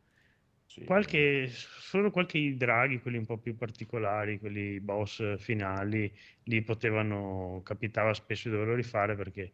Sì. 0.67 0.83
Qualche, 0.85 1.47
solo 1.49 2.11
qualche 2.11 2.57
draghi, 2.57 3.01
quelli 3.01 3.19
un 3.19 3.27
po' 3.27 3.39
più 3.39 3.57
particolari, 3.57 4.41
quelli 4.41 4.81
boss 4.81 5.37
finali, 5.39 6.13
lì 6.45 6.63
potevano, 6.63 7.61
capitava 7.63 8.13
spesso 8.13 8.49
di 8.49 8.55
doverlo 8.55 8.75
rifare 8.75 9.15
perché 9.15 9.53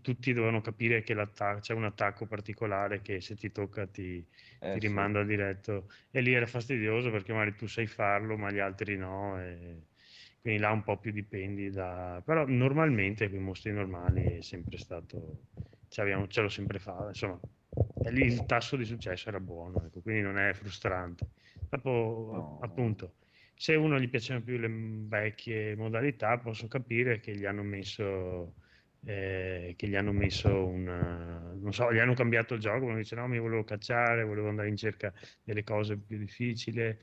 tutti 0.00 0.32
dovevano 0.32 0.60
capire 0.60 1.02
che 1.02 1.14
c'è 1.60 1.72
un 1.74 1.84
attacco 1.84 2.26
particolare 2.26 3.00
che 3.00 3.20
se 3.20 3.34
ti 3.36 3.50
tocca 3.50 3.86
ti, 3.86 4.26
Eh, 4.60 4.78
ti 4.78 4.78
sì. 4.80 5.08
rimanda 5.08 5.24
diretto 5.24 5.88
e 6.10 6.20
lì 6.20 6.32
era 6.34 6.46
fastidioso 6.46 7.10
perché 7.10 7.32
magari 7.32 7.54
tu 7.56 7.66
sai 7.66 7.86
farlo 7.86 8.36
ma 8.36 8.50
gli 8.50 8.58
altri 8.58 8.96
no 8.96 9.40
e 9.40 9.86
quindi 10.40 10.60
là 10.60 10.70
un 10.72 10.82
po' 10.82 10.98
più 10.98 11.10
dipendi 11.12 11.70
da 11.70 12.22
però 12.24 12.46
normalmente 12.46 13.28
con 13.30 13.38
i 13.38 13.42
mostri 13.42 13.72
normali 13.72 14.36
è 14.38 14.42
sempre 14.42 14.78
stato 14.78 15.46
ce, 15.88 16.00
abbiamo, 16.02 16.26
ce 16.28 16.42
l'ho 16.42 16.48
sempre 16.48 16.78
fatto 16.78 17.08
insomma 17.08 17.42
lì 18.10 18.22
il 18.24 18.44
tasso 18.46 18.76
di 18.76 18.84
successo 18.84 19.28
era 19.28 19.40
buono 19.40 19.84
ecco, 19.86 20.00
quindi 20.02 20.22
non 20.22 20.38
è 20.38 20.52
frustrante 20.54 21.30
dopo 21.68 22.32
No. 22.32 22.58
appunto 22.58 23.16
se 23.54 23.74
uno 23.74 23.98
gli 23.98 24.08
piacevano 24.08 24.44
più 24.44 24.56
le 24.58 24.68
vecchie 25.08 25.74
modalità 25.76 26.38
posso 26.38 26.68
capire 26.68 27.18
che 27.20 27.36
gli 27.36 27.44
hanno 27.44 27.62
messo 27.64 28.56
eh, 29.08 29.74
che 29.76 29.88
gli 29.88 29.96
hanno 29.96 30.12
messo 30.12 30.66
un 30.66 30.84
non 31.60 31.72
so, 31.72 31.92
gli 31.92 31.98
hanno 31.98 32.14
cambiato 32.14 32.54
il 32.54 32.60
gioco, 32.60 32.84
uno 32.86 32.96
dice 32.96 33.14
no, 33.16 33.26
mi 33.26 33.38
volevo 33.38 33.64
cacciare, 33.64 34.24
volevo 34.24 34.48
andare 34.48 34.68
in 34.68 34.76
cerca 34.76 35.12
delle 35.42 35.62
cose 35.64 35.98
più 35.98 36.18
difficili. 36.18 36.96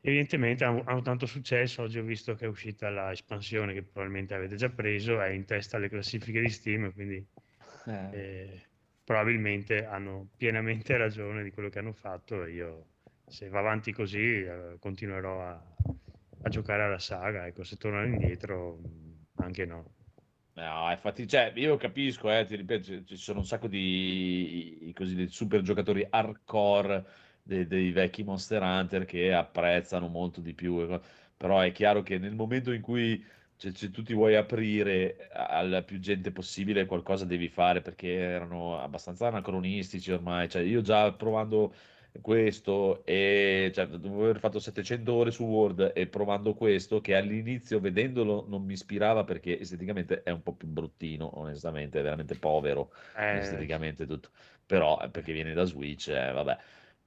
Evidentemente 0.00 0.64
hanno, 0.64 1.00
tanto 1.02 1.24
successo, 1.26 1.82
oggi 1.82 1.98
ho 1.98 2.02
visto 2.04 2.34
che 2.34 2.44
è 2.44 2.48
uscita 2.48 2.90
la 2.90 3.10
espansione 3.10 3.72
che 3.72 3.82
probabilmente 3.82 4.34
avete 4.34 4.54
già 4.56 4.68
preso, 4.70 5.20
è 5.20 5.30
in 5.30 5.46
testa 5.46 5.76
alle 5.78 5.88
classifiche 5.88 6.40
di 6.40 6.50
Steam, 6.50 6.92
quindi 6.92 7.26
Eh, 7.86 8.10
eh, 8.10 8.70
probabilmente 9.02 9.84
hanno 9.86 10.30
pienamente 10.36 10.96
ragione 10.98 11.42
di 11.42 11.50
quello 11.50 11.70
che 11.70 11.78
hanno 11.78 11.92
fatto 11.94 12.44
e 12.44 12.52
io 12.52 12.88
se 13.26 13.48
va 13.48 13.60
avanti 13.60 13.92
così 13.92 14.42
eh, 14.42 14.76
continuerò 14.78 15.42
a, 15.42 15.76
a 16.42 16.48
giocare 16.50 16.82
alla 16.82 16.98
saga, 16.98 17.46
ecco, 17.46 17.64
se 17.64 17.76
tornano 17.76 18.06
indietro 18.06 18.78
anche 19.36 19.64
no. 19.64 19.93
No, 20.56 20.88
infatti, 20.92 21.26
cioè, 21.26 21.52
io 21.56 21.76
capisco, 21.76 22.30
eh, 22.30 22.44
ti 22.44 22.54
ripeto, 22.54 23.04
ci- 23.04 23.16
sono 23.16 23.40
un 23.40 23.44
sacco 23.44 23.66
di 23.66 24.86
i 24.88 24.92
cosiddetti 24.92 25.32
super 25.32 25.62
giocatori 25.62 26.06
hardcore 26.08 27.04
dei, 27.42 27.66
dei 27.66 27.90
vecchi 27.90 28.22
Monster 28.22 28.62
Hunter 28.62 29.04
che 29.04 29.32
apprezzano 29.34 30.06
molto 30.06 30.40
di 30.40 30.54
più, 30.54 30.86
però 31.36 31.58
è 31.58 31.72
chiaro 31.72 32.02
che 32.02 32.18
nel 32.18 32.36
momento 32.36 32.70
in 32.70 32.82
cui 32.82 33.20
cioè, 33.56 33.72
se 33.72 33.90
tu 33.90 34.02
ti 34.04 34.12
vuoi 34.14 34.36
aprire 34.36 35.28
alla 35.32 35.82
più 35.82 35.98
gente 35.98 36.30
possibile, 36.30 36.86
qualcosa 36.86 37.24
devi 37.24 37.48
fare 37.48 37.80
perché 37.82 38.12
erano 38.14 38.78
abbastanza 38.78 39.26
anacronistici 39.26 40.12
ormai, 40.12 40.48
cioè, 40.48 40.62
io 40.62 40.82
già 40.82 41.12
provando 41.14 41.74
questo 42.20 43.04
e 43.04 43.70
cioè, 43.74 43.86
dopo 43.86 44.22
aver 44.22 44.38
fatto 44.38 44.58
700 44.58 45.12
ore 45.12 45.30
su 45.30 45.44
Word 45.44 45.92
e 45.94 46.06
provando 46.06 46.54
questo 46.54 47.00
che 47.00 47.14
all'inizio 47.16 47.80
vedendolo 47.80 48.44
non 48.48 48.64
mi 48.64 48.72
ispirava 48.74 49.24
perché 49.24 49.58
esteticamente 49.58 50.22
è 50.22 50.30
un 50.30 50.42
po' 50.42 50.54
più 50.54 50.68
bruttino 50.68 51.38
onestamente 51.38 51.98
è 52.00 52.02
veramente 52.02 52.36
povero 52.38 52.92
Eh, 53.16 53.38
esteticamente 53.38 54.06
tutto. 54.06 54.30
Però 54.66 55.00
eh, 55.02 55.10
perché 55.10 55.32
viene 55.32 55.54
da 55.54 55.64
Switch 55.64 56.08
eh, 56.08 56.32
vabbè. 56.32 56.56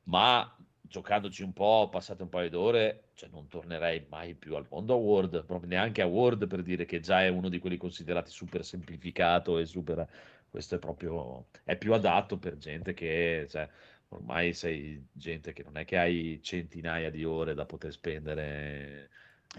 Ma 0.04 0.56
giocandoci 0.82 1.44
un 1.44 1.54
po' 1.54 1.90
passate 1.90 2.24
un 2.24 2.30
paio 2.30 2.50
d'ore 2.50 3.10
cioè 3.14 3.30
non 3.30 3.48
tornerei 3.48 4.06
mai 4.10 4.36
più 4.36 4.56
al 4.56 4.66
mondo 4.70 4.94
a 4.94 4.98
Word 4.98 5.44
proprio 5.46 5.70
neanche 5.70 6.02
a 6.02 6.06
Word 6.06 6.48
per 6.48 6.62
dire 6.64 6.86
che 6.86 7.00
già 7.02 7.24
è 7.24 7.28
uno 7.28 7.50
di 7.50 7.60
quelli 7.60 7.78
considerati 7.78 8.32
super 8.32 8.64
semplificato 8.64 9.58
e 9.58 9.66
super 9.66 10.08
questo 10.50 10.76
è 10.76 10.80
proprio 10.80 11.48
è 11.66 11.78
più 11.78 11.94
adatto 11.94 12.38
per 12.38 12.58
gente 12.58 12.94
che 12.94 13.48
cioè, 13.50 13.68
ormai 14.10 14.54
sei 14.54 15.08
gente 15.12 15.54
che 15.54 15.64
non 15.64 15.78
è 15.78 15.86
che 15.86 15.98
hai 15.98 16.40
centinaia 16.42 17.10
di 17.10 17.24
ore 17.26 17.54
da 17.54 17.66
poter 17.66 17.92
spendere. 17.92 19.10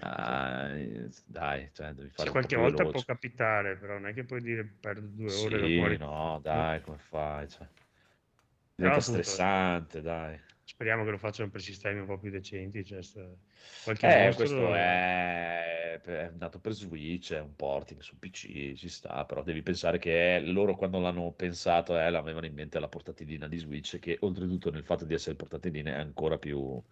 Ah, 0.00 0.68
eh, 0.76 1.08
dai, 1.26 1.70
cioè, 1.72 1.92
devi 1.94 2.10
Sì, 2.12 2.28
fare 2.28 2.36
po' 2.36 2.48
qualche 2.48 2.56
volta 2.56 2.84
veloce. 2.84 3.04
può 3.04 3.04
capitare, 3.04 3.78
però 3.78 3.94
non 3.94 4.08
è 4.08 4.12
che 4.12 4.24
puoi 4.24 4.40
dire 4.42 4.64
perdo 4.80 5.06
due 5.06 5.32
ore 5.32 5.58
Sì, 5.58 5.96
no, 5.96 6.40
dai, 6.42 6.80
come 6.80 6.98
fai? 6.98 7.48
Cioè, 7.48 7.68
diventa 8.76 9.00
stressante, 9.02 10.00
dai. 10.00 10.40
Speriamo 10.68 11.02
che 11.04 11.10
lo 11.10 11.18
facciano 11.18 11.50
per 11.50 11.62
sistemi 11.62 12.00
un 12.00 12.06
po' 12.06 12.18
più 12.18 12.30
decenti. 12.30 12.84
Cioè, 12.84 13.00
Eh, 14.00 14.32
mostro- 14.32 14.34
questo 14.34 14.74
è, 14.74 16.00
è 16.00 16.30
nato 16.30 16.60
per 16.60 16.72
Switch, 16.72 17.32
è 17.32 17.40
un 17.40 17.54
porting 17.56 18.00
su 18.00 18.18
PC, 18.18 18.74
ci 18.74 18.88
sta, 18.88 19.24
però 19.24 19.42
devi 19.42 19.62
pensare 19.62 19.98
che 19.98 20.40
loro 20.40 20.74
quando 20.76 20.98
l'hanno 21.00 21.32
pensato 21.32 21.98
eh, 21.98 22.10
l'avevano 22.10 22.46
in 22.46 22.54
mente 22.54 22.78
la 22.78 22.88
portatilina 22.88 23.48
di 23.48 23.58
Switch, 23.58 23.98
che 23.98 24.16
oltretutto 24.20 24.70
nel 24.70 24.84
fatto 24.84 25.04
di 25.04 25.14
essere 25.14 25.36
portatilina 25.36 25.90
è 25.92 25.94
ancora 25.98 26.38
più, 26.38 26.82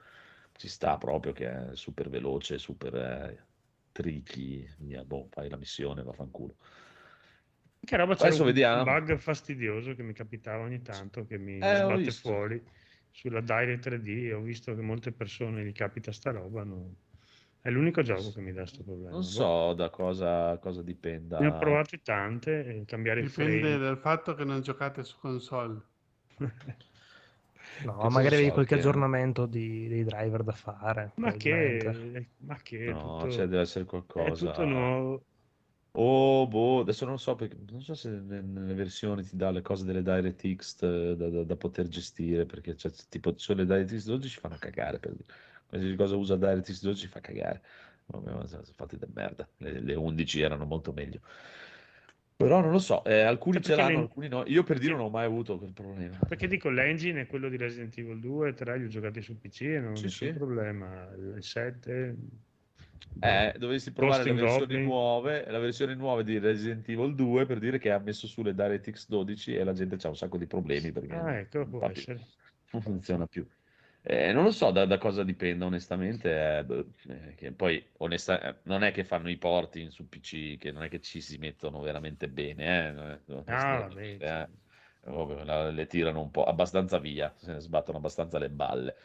ci 0.53 0.69
sta 0.69 0.97
proprio, 0.99 1.33
che 1.33 1.71
è 1.71 1.77
super 1.77 2.09
veloce, 2.09 2.59
super 2.59 2.95
eh, 2.95 3.47
tricky, 3.93 4.69
via, 4.79 5.05
boh, 5.05 5.29
fai 5.31 5.49
la 5.49 5.57
missione, 5.57 6.03
vaffanculo. 6.03 6.57
Che 7.81 7.97
roba 7.97 8.15
c'era 8.17 8.35
Adesso 8.35 8.45
un 8.45 8.45
vediamo. 8.45 8.83
bug 8.83 9.17
fastidioso 9.19 9.95
che 9.95 10.03
mi 10.03 10.13
capitava 10.13 10.65
ogni 10.65 10.83
tanto, 10.83 11.25
che 11.25 11.39
mi 11.39 11.73
Eh, 11.73 11.73
sbatte 11.73 12.13
fuori 12.13 12.63
sulla 13.17 13.41
Direct 13.41 13.83
3D. 13.89 14.33
Ho 14.35 14.41
visto 14.41 14.75
che 14.75 14.83
molte 14.83 15.11
persone 15.13 15.65
gli 15.65 15.73
capita 15.73 16.13
sta 16.13 16.31
roba. 16.31 16.63
no. 16.65 16.95
È 17.61 17.71
l'unico 17.71 18.03
gioco 18.03 18.31
che 18.33 18.41
mi 18.41 18.53
dà 18.53 18.61
questo 18.61 18.85
problema. 18.85 19.11
Non 19.11 19.23
Boh. 19.23 19.27
so 19.29 19.73
da 19.75 19.91
cosa, 19.91 20.57
cosa 20.59 20.83
dipenda. 20.83 21.41
Ne 21.41 21.47
ho 21.49 21.59
provate 21.59 22.01
tante, 22.03 22.65
eh, 22.65 22.85
cambiare 22.85 23.21
il 23.21 23.27
Dipende 23.27 23.61
frame. 23.61 23.79
dal 23.79 23.99
fatto 23.99 24.35
che 24.35 24.45
non 24.45 24.61
giocate 24.61 25.03
su 25.03 25.19
console. 25.19 25.81
No, 27.79 27.99
Che 27.99 28.09
magari 28.09 28.35
avevi 28.37 28.49
ha 28.51 28.53
qualche 28.53 28.75
che- 28.75 28.81
aggiornamento 28.81 29.47
di- 29.47 29.89
dei 29.89 30.05
driver 30.05 30.43
da 30.43 30.53
fare. 30.53 31.13
Ma 31.17 31.33
che, 31.33 32.29
ma 32.39 32.57
che, 32.63 32.85
è 32.85 32.93
No, 32.93 33.19
tutto, 33.19 33.31
cioè 33.33 33.47
deve 33.47 33.63
essere 33.63 33.85
è 33.85 33.89
qualcosa. 33.89 34.51
tutto 34.51 34.65
nuovo. 34.65 35.25
Oh, 35.99 36.47
boh, 36.47 36.81
adesso 36.81 37.07
non 37.07 37.19
so 37.19 37.35
perché 37.37 37.57
non 37.71 37.81
so 37.81 37.95
se 37.95 38.11
ne- 38.11 38.43
nelle 38.43 38.75
versioni 38.75 39.23
ti 39.25 39.35
dà 39.35 39.51
le 39.51 39.63
cose 39.63 39.85
delle 39.87 40.03
DirectX 40.03 40.83
eh, 40.83 41.17
da, 41.17 41.31
da- 41.31 41.45
da 41.45 41.57
poter 41.57 41.89
gestire, 41.89 42.45
perché 42.45 42.77
cioè, 42.77 42.93
tipo 43.09 43.33
sulle 43.39 43.65
DirectX 43.65 44.05
12 44.05 44.39
fanno 44.39 44.59
cagare 44.59 44.99
per 44.99 45.13
dire. 45.15 45.25
Qualsiasi 45.67 45.97
cosa 45.97 46.17
usa 46.17 46.37
DirectX 46.37 46.83
12 46.83 47.07
fa 47.07 47.21
cagare. 47.21 47.63
Vabbè, 48.07 48.47
sono 48.47 48.63
fatti 48.75 48.99
da 48.99 49.07
merda. 49.13 49.49
Le, 49.57 49.81
le 49.81 49.95
11 49.95 50.41
erano 50.41 50.67
molto 50.67 50.93
meglio. 50.93 51.21
Però 52.37 52.61
non 52.61 52.71
lo 52.71 52.79
so, 52.79 53.03
eh, 53.05 53.23
alcuni 53.23 53.55
Cioè, 53.55 53.63
ce 53.63 53.77
l'hanno, 53.77 53.99
le- 53.99 54.03
alcuni 54.03 54.29
no. 54.29 54.45
Io 54.47 54.63
per 54.63 54.79
dire 54.79 54.93
non 54.93 55.01
ho 55.07 55.09
mai 55.09 55.25
avuto 55.25 55.57
quel 55.59 55.73
problema. 55.73 56.19
Perché 56.29 56.47
dico, 56.49 56.69
l'engine 56.71 57.23
è 57.23 57.27
quello 57.27 57.49
di 57.49 57.57
Resident 57.57 57.97
Evil 57.99 58.21
2 58.21 58.51
e 58.51 58.53
3, 58.55 58.79
li 58.79 58.85
ho 58.85 58.89
giocati 58.89 59.23
su 59.23 59.39
PC 59.39 59.63
e 59.63 59.81
non 59.81 59.93
Sì, 59.95 60.03
nessun 60.03 60.29
sì. 60.29 60.33
problema. 60.33 61.11
Il 61.15 61.43
7... 61.43 62.17
Eh, 63.19 63.55
dovresti 63.59 63.93
provare 63.93 64.25
le 64.25 64.33
versioni 64.35 64.77
Goblin. 64.77 64.87
nuove, 64.87 65.51
la 65.51 65.59
versione 65.59 65.95
nuova 65.95 66.23
di 66.23 66.39
Resident 66.39 66.87
Evil 66.89 67.15
2 67.15 67.47
per 67.47 67.59
dire 67.59 67.79
che 67.79 67.91
ha 67.91 67.99
messo 67.99 68.27
su 68.27 68.43
le 68.43 68.55
DirectX 68.55 69.09
12 69.09 69.55
e 69.55 69.65
la 69.65 69.73
gente 69.73 69.97
ha 70.07 70.09
un 70.11 70.17
sacco 70.17 70.37
di 70.39 70.47
problemi 70.47 70.93
perché 70.93 71.15
Ah, 71.15 71.21
non, 71.21 71.39
ecco, 71.39 71.65
non 71.65 71.83
non 72.73 72.83
funziona 72.83 73.27
più. 73.27 73.47
Eh, 74.03 74.33
non 74.33 74.45
lo 74.45 74.51
so 74.53 74.71
da, 74.71 74.85
da 74.87 74.99
cosa 74.99 75.25
dipenda, 75.25 75.65
onestamente. 75.67 76.31
eh, 76.31 76.87
eh, 77.31 77.35
che 77.35 77.53
poi, 77.53 77.91
onesta- 77.99 78.41
eh, 78.41 78.61
non 78.65 78.83
è 78.83 78.93
che 78.93 79.05
fanno 79.05 79.31
i 79.31 79.37
porting 79.39 79.89
su 79.91 80.09
PC, 80.09 80.57
che 80.59 80.71
non 80.73 80.83
è 80.85 80.89
che 80.89 81.01
ci 81.01 81.21
si 81.21 81.39
mettono 81.39 81.81
veramente 81.81 82.29
bene. 82.29 83.23
eh, 83.27 83.45
Ah, 83.49 83.91
eh. 84.19 84.49
Le 85.73 85.87
tirano 85.87 86.21
un 86.21 86.31
po' 86.31 86.45
abbastanza 86.45 86.99
via, 86.99 87.33
se 87.37 87.53
ne 87.53 87.61
sbattono 87.61 87.99
abbastanza 87.99 88.39
le 88.39 88.51
balle. 88.51 88.97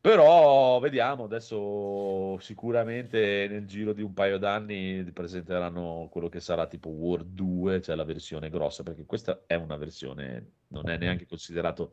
Però 0.00 0.78
vediamo, 0.78 1.24
adesso 1.24 2.38
sicuramente 2.38 3.48
nel 3.50 3.66
giro 3.66 3.92
di 3.92 4.02
un 4.02 4.14
paio 4.14 4.38
d'anni 4.38 5.02
presenteranno 5.12 6.08
quello 6.10 6.28
che 6.28 6.38
sarà 6.38 6.66
tipo 6.68 6.88
World 6.88 7.34
2, 7.34 7.82
cioè 7.82 7.96
la 7.96 8.04
versione 8.04 8.48
grossa, 8.48 8.84
perché 8.84 9.04
questa 9.04 9.42
è 9.46 9.54
una 9.54 9.76
versione, 9.76 10.52
non 10.68 10.88
è 10.88 10.96
neanche 10.96 11.26
considerato 11.26 11.92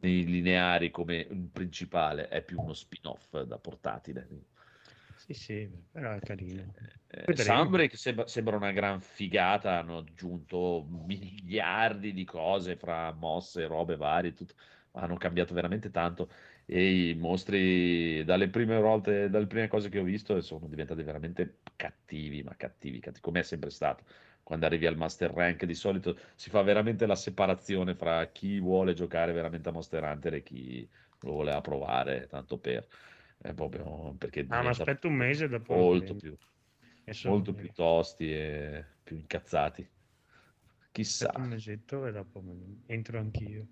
nei 0.00 0.24
lineari 0.24 0.90
come 0.90 1.26
un 1.30 1.50
principale, 1.52 2.28
è 2.28 2.42
più 2.42 2.60
uno 2.60 2.72
spin-off 2.72 3.40
da 3.42 3.58
portatile. 3.58 4.28
Sì, 5.14 5.34
sì, 5.34 5.70
però 5.92 6.14
è 6.14 6.20
carino. 6.20 6.72
Eh, 7.08 7.24
Vedremo. 7.26 7.62
Sunbreak 7.62 7.96
sembra, 7.96 8.26
sembra 8.26 8.56
una 8.56 8.72
gran 8.72 9.00
figata, 9.00 9.78
hanno 9.78 9.98
aggiunto 9.98 10.86
miliardi 10.88 12.12
di 12.12 12.24
cose 12.24 12.76
fra 12.76 13.12
mosse, 13.12 13.66
robe 13.66 13.96
varie, 13.96 14.32
tutto. 14.32 14.54
Hanno 14.98 15.16
cambiato 15.16 15.54
veramente 15.54 15.90
tanto 15.90 16.30
e 16.66 17.10
i 17.10 17.14
mostri 17.14 18.24
dalle 18.24 18.48
prime 18.50 18.78
volte, 18.78 19.28
dalle 19.30 19.46
prime 19.46 19.68
cose 19.68 19.88
che 19.88 19.98
ho 19.98 20.02
visto 20.04 20.40
sono 20.40 20.66
diventati 20.68 21.02
veramente 21.02 21.60
cattivi, 21.76 22.42
ma 22.42 22.54
cattivi, 22.56 22.98
cattivi, 23.00 23.20
come 23.22 23.40
è 23.40 23.42
sempre 23.42 23.70
stato. 23.70 24.04
Quando 24.42 24.66
arrivi 24.66 24.86
al 24.86 24.96
Master 24.96 25.30
Rank 25.32 25.64
di 25.64 25.74
solito 25.74 26.16
si 26.34 26.50
fa 26.50 26.62
veramente 26.62 27.06
la 27.06 27.16
separazione 27.16 27.94
fra 27.94 28.30
chi 28.32 28.58
vuole 28.60 28.94
giocare 28.94 29.32
veramente 29.32 29.68
a 29.68 29.72
Monster 29.72 30.02
Hunter 30.02 30.34
e 30.34 30.42
chi 30.42 30.88
lo 31.20 31.32
voleva 31.32 31.60
provare, 31.60 32.26
tanto 32.26 32.58
per... 32.58 32.86
È 33.40 33.54
proprio 33.54 34.14
perché 34.18 34.46
Ah, 34.50 34.62
ma 34.62 34.70
aspetta 34.70 35.06
un 35.08 35.14
mese 35.14 35.48
dopo. 35.48 35.72
molto 35.72 36.14
più, 36.16 36.36
molto 37.22 37.54
più 37.54 37.70
tosti 37.72 38.32
e 38.32 38.84
più 39.02 39.16
incazzati. 39.16 39.88
Chissà. 40.92 41.32
un 41.36 41.48
mesetto 41.48 42.06
e 42.06 42.12
dopo 42.12 42.42
entro 42.86 43.18
anch'io. 43.18 43.66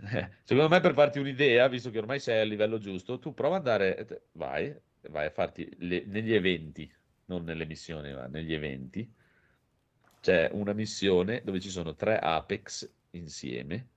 Eh, 0.00 0.28
secondo 0.44 0.68
me 0.68 0.80
per 0.80 0.94
farti 0.94 1.18
un'idea, 1.18 1.68
visto 1.68 1.90
che 1.90 1.98
ormai 1.98 2.20
sei 2.20 2.40
a 2.40 2.44
livello 2.44 2.78
giusto, 2.78 3.18
tu 3.18 3.34
prova 3.34 3.56
ad 3.56 3.66
andare, 3.66 4.28
vai, 4.32 4.74
vai 5.10 5.26
a 5.26 5.30
farti 5.30 5.68
le- 5.78 6.04
negli 6.06 6.32
eventi, 6.32 6.90
non 7.26 7.44
nelle 7.44 7.66
missioni, 7.66 8.12
ma 8.12 8.26
negli 8.26 8.52
eventi. 8.52 9.10
C'è 10.20 10.50
una 10.52 10.72
missione 10.72 11.42
dove 11.44 11.60
ci 11.60 11.70
sono 11.70 11.94
tre 11.94 12.18
Apex 12.18 12.90
insieme, 13.10 13.88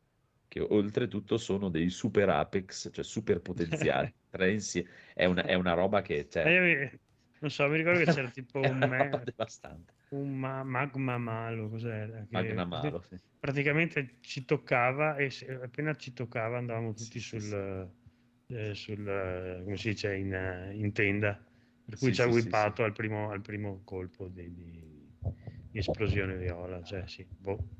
che 0.47 0.59
oltretutto 0.59 1.37
sono 1.37 1.69
dei 1.69 1.89
super 1.89 2.29
Apex, 2.29 2.89
cioè 2.91 3.03
super 3.03 3.41
potenziali, 3.41 4.13
tre 4.29 4.51
insieme. 4.51 4.89
È 5.13 5.25
una, 5.25 5.43
è 5.43 5.55
una 5.55 5.73
roba 5.73 6.01
che 6.01 6.27
mi- 6.59 6.99
non 7.39 7.49
so, 7.49 7.67
mi 7.67 7.77
ricordo 7.77 7.99
che 7.99 8.11
c'era 8.11 8.29
tipo 8.29 8.59
È 8.63 8.69
un, 8.69 8.83
una 8.83 8.97
roba 8.97 9.17
devastante. 9.23 9.93
Un 10.11 10.37
ma- 10.39 10.63
magma 10.63 11.17
malo, 11.17 11.69
cos'era? 11.69 12.25
Magna 12.31 12.65
Malo, 12.65 13.01
sì. 13.01 13.17
praticamente 13.39 14.17
ci 14.21 14.45
toccava 14.45 15.15
e 15.17 15.29
se- 15.29 15.51
appena 15.53 15.95
ci 15.95 16.13
toccava 16.13 16.57
andavamo 16.57 16.93
tutti 16.93 17.19
Sì, 17.19 17.39
sì, 17.39 17.39
sul, 17.39 17.91
eh, 18.47 18.73
sul, 18.75 19.07
eh, 19.07 19.61
come 19.63 19.77
si 19.77 19.89
dice, 19.89 20.15
in, 20.15 20.33
eh, 20.33 20.73
in 20.75 20.91
tenda, 20.93 21.43
per 21.83 21.97
cui 21.97 22.11
Sì, 22.11 22.13
ci 22.13 22.21
ha 22.21 22.25
sì, 22.25 22.31
sì, 22.33 22.51
whippato 22.51 22.83
al, 22.83 22.93
primo, 22.93 23.31
al 23.31 23.41
primo 23.41 23.81
colpo 23.83 24.27
di, 24.27 24.53
di- 24.53 25.09
di 25.69 25.79
esplosione 25.79 26.37
viola, 26.37 26.81
cioè 26.83 27.07
sì, 27.07 27.25
boh. 27.37 27.79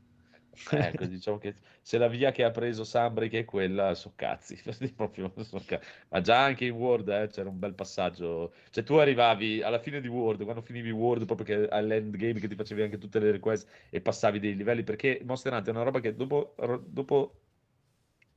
Ecco, 0.73 1.06
diciamo 1.06 1.38
che 1.38 1.60
se 1.82 1.98
la 1.98 2.07
via 2.07 2.32
che 2.32 2.44
ha 2.44 2.49
preso 2.52 2.84
Sunbreak 2.84 3.34
è 3.34 3.45
quella, 3.45 3.94
so 3.94 4.14
cazzi, 4.15 4.60
proprio, 4.95 5.32
so 5.44 5.64
ca- 5.65 5.80
ma 6.10 6.22
già 6.22 6.44
anche 6.44 6.65
in 6.65 6.72
Word 6.76 7.07
eh, 7.10 7.28
c'era 7.28 7.49
un 7.49 7.60
bel 7.60 7.73
passaggio, 7.76 8.53
cioè 8.69 8.84
tu 8.84 8.95
arrivavi 8.95 9.61
alla 9.61 9.80
fine 9.80 10.02
di 10.02 10.07
Word, 10.07 10.44
quando 10.44 10.61
finivi 10.61 10.90
Word, 10.90 11.26
proprio 11.26 11.68
all'endgame 11.69 12.40
che 12.40 12.48
ti 12.48 12.56
facevi 12.56 12.82
anche 12.82 12.98
tutte 12.98 13.19
le 13.19 13.32
request 13.32 13.69
e 13.90 14.02
passavi 14.02 14.40
dei 14.40 14.56
livelli, 14.56 14.84
perché 14.84 15.22
Monster 15.23 15.53
Hunter 15.53 15.73
è 15.73 15.76
una 15.76 15.84
roba 15.86 15.99
che 15.99 16.15
dopo, 16.15 16.56
dopo 16.86 17.36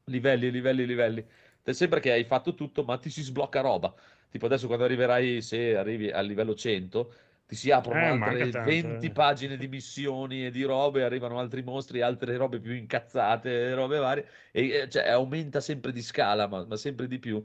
livelli 0.05 0.51
livelli 0.51 0.87
livelli, 0.87 1.27
ti 1.63 1.73
sembra 1.75 2.01
che 2.01 2.13
hai 2.13 2.25
fatto 2.25 2.55
tutto, 2.55 2.85
ma 2.85 2.99
ti 2.99 3.11
si 3.11 3.23
sblocca 3.23 3.61
roba, 3.61 3.95
tipo 4.31 4.47
adesso 4.47 4.67
quando 4.67 4.85
arriverai, 4.85 5.41
se 5.43 5.77
arrivi 5.77 6.11
al 6.11 6.27
livello 6.27 6.55
100, 6.55 7.13
ti 7.47 7.55
si 7.57 7.71
aprono 7.71 8.07
Eh, 8.07 8.07
altre 8.07 8.21
manca 8.21 8.49
tanto, 8.49 8.65
20 8.65 9.07
eh. 9.07 9.13
pagine 9.13 9.57
di 9.57 9.69
missioni 9.69 10.47
e 10.47 10.51
di 10.51 10.63
robe, 10.65 11.05
arrivano 11.05 11.39
altri 11.39 11.63
mostri, 11.63 12.01
altre 12.01 12.37
robe 12.37 12.61
più 12.61 12.73
incazzate, 12.75 13.75
robe 13.75 13.99
varie, 13.99 14.29
e 14.53 14.89
cioè, 14.91 15.09
aumenta 15.09 15.61
sempre 15.61 15.93
di 15.93 16.03
scala, 16.03 16.47
ma, 16.49 16.65
ma 16.65 16.77
sempre 16.77 17.07
di 17.07 17.19
più. 17.19 17.43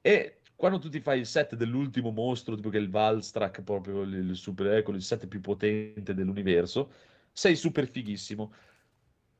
E 0.00 0.40
quando 0.56 0.78
tu 0.78 0.88
ti 0.88 1.00
fai 1.00 1.20
il 1.20 1.26
set 1.26 1.54
dell'ultimo 1.54 2.10
mostro, 2.10 2.54
tipo 2.54 2.68
che 2.68 2.78
è 2.78 2.80
il 2.80 2.90
Valstrak, 2.90 3.62
proprio 3.62 4.02
il, 4.02 4.14
il 4.14 4.36
super, 4.36 4.66
ecco, 4.74 4.92
il 4.92 5.02
set 5.02 5.26
più 5.26 5.40
potente 5.40 6.14
dell'universo, 6.14 6.92
sei 7.32 7.56
super 7.56 7.86
fighissimo. 7.88 8.52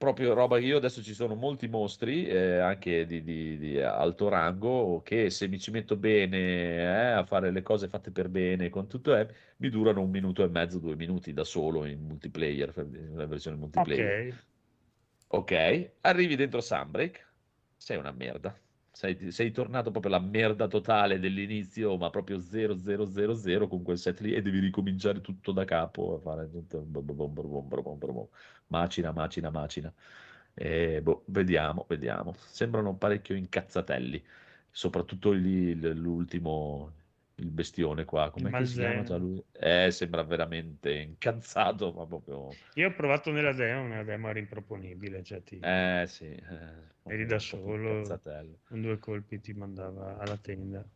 Proprio 0.01 0.33
roba 0.33 0.59
che 0.59 0.65
io 0.65 0.79
adesso 0.79 1.03
ci 1.03 1.13
sono 1.13 1.35
molti 1.35 1.69
mostri, 1.69 2.27
eh, 2.27 2.57
anche 2.59 3.05
di, 3.05 3.23
di- 3.23 3.59
di 3.59 3.79
alto 3.83 4.29
rango, 4.29 5.03
che 5.03 5.29
se 5.29 5.47
mi 5.47 5.59
ci 5.59 5.71
metto 5.71 5.97
bene 5.99 6.39
eh, 6.79 6.85
a 7.13 7.25
fare 7.27 7.51
le 7.51 7.61
cose 7.61 7.87
fatte 7.89 8.11
per 8.11 8.31
bene, 8.31 8.71
con 8.71 8.89
tutto, 8.89 9.15
eh, 9.15 9.29
mi 9.59 9.69
durano 9.69 10.01
un 10.01 10.09
minuto 10.11 10.43
e 10.43 10.49
mezzo, 10.49 10.79
due 10.79 10.97
minuti 10.97 11.35
da 11.35 11.45
solo 11.45 11.85
in 11.85 12.01
multiplayer, 12.03 12.75
nella 12.87 13.27
versione 13.27 13.59
multiplayer. 13.59 14.15
Ok, 14.15 14.41
Ok, 15.29 15.53
arrivi 16.03 16.37
dentro 16.37 16.61
Sunbreak, 16.61 17.35
sei 17.77 17.97
una 17.97 18.11
merda. 18.13 18.61
Sei, 18.93 19.31
sei 19.31 19.51
tornato 19.53 19.91
proprio 19.91 20.15
alla 20.15 20.25
merda 20.25 20.67
totale 20.69 21.19
dell'inizio, 21.19 21.97
ma 21.97 22.11
proprio 22.11 22.39
0000 22.39 23.69
con 23.69 23.83
quel 23.83 23.97
set 23.99 24.21
lì 24.21 24.33
e 24.35 24.43
devi 24.43 24.59
ricominciare 24.59 25.21
tutto 25.21 25.53
da 25.53 25.65
capo 25.65 26.17
a 26.17 26.21
fare 26.21 26.49
macina, 28.69 29.13
macina, 29.13 29.51
macina. 29.51 29.93
E, 30.55 31.01
boh, 31.03 31.25
vediamo, 31.29 31.87
vediamo. 31.89 32.35
Sembrano 32.37 32.97
parecchio 32.97 33.35
incazzatelli, 33.35 34.23
soprattutto 34.71 35.31
lì 35.33 35.75
l'ultimo, 35.95 36.93
il 37.41 37.51
bestione 37.51 38.05
qua, 38.05 38.31
com'è 38.31 38.53
che 38.55 38.65
si 38.65 38.77
chiama 38.79 39.03
già 39.03 39.17
lui? 39.17 39.43
Eh, 39.53 39.91
sembra 39.91 40.23
veramente 40.23 40.93
incazzato, 40.93 41.93
ma 41.93 42.07
proprio... 42.07 42.57
io 42.75 42.89
ho 42.89 42.95
provato 42.95 43.31
nella 43.31 43.53
demo, 43.53 43.87
nella 43.87 44.03
demo 44.03 44.29
era 44.29 44.39
improponibile, 44.41 45.23
cioè 45.23 45.43
ti, 45.43 45.57
Eh 45.63 46.05
sì, 46.09 46.25
eh, 46.27 46.95
eri 47.07 47.27
da 47.27 47.39
solo, 47.39 48.23
con 48.65 48.81
due 48.81 48.99
colpi 48.99 49.39
ti 49.41 49.53
mandava 49.53 50.17
alla 50.19 50.39
tenda. 50.39 50.89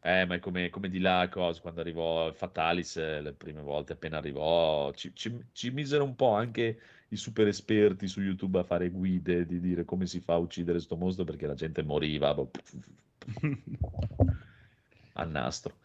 Eh, 0.00 0.24
ma 0.26 0.34
è 0.36 0.38
come, 0.38 0.70
come 0.70 0.88
di 0.88 0.98
là, 1.00 1.28
cosa, 1.28 1.60
quando 1.60 1.80
arrivò 1.80 2.32
Fatalis 2.32 2.96
eh, 2.96 3.20
le 3.20 3.32
prime 3.32 3.60
volte, 3.60 3.92
appena 3.94 4.18
arrivò, 4.18 4.92
ci, 4.92 5.12
ci- 5.14 5.46
ci 5.52 5.70
misero 5.70 6.04
un 6.04 6.14
po' 6.14 6.32
anche 6.34 6.80
i 7.08 7.16
super 7.16 7.46
esperti 7.48 8.06
su 8.08 8.20
YouTube 8.20 8.58
a 8.60 8.62
fare 8.64 8.90
guide 8.90 9.44
di 9.46 9.60
dire 9.60 9.84
come 9.84 10.06
si 10.06 10.20
fa 10.20 10.34
a 10.34 10.36
uccidere 10.38 10.78
sto 10.80 10.96
mostro 10.96 11.24
perché 11.24 11.46
la 11.46 11.54
gente 11.54 11.82
moriva 11.82 12.32
boh, 12.34 12.50
a 15.18 15.24
nastro. 15.24 15.78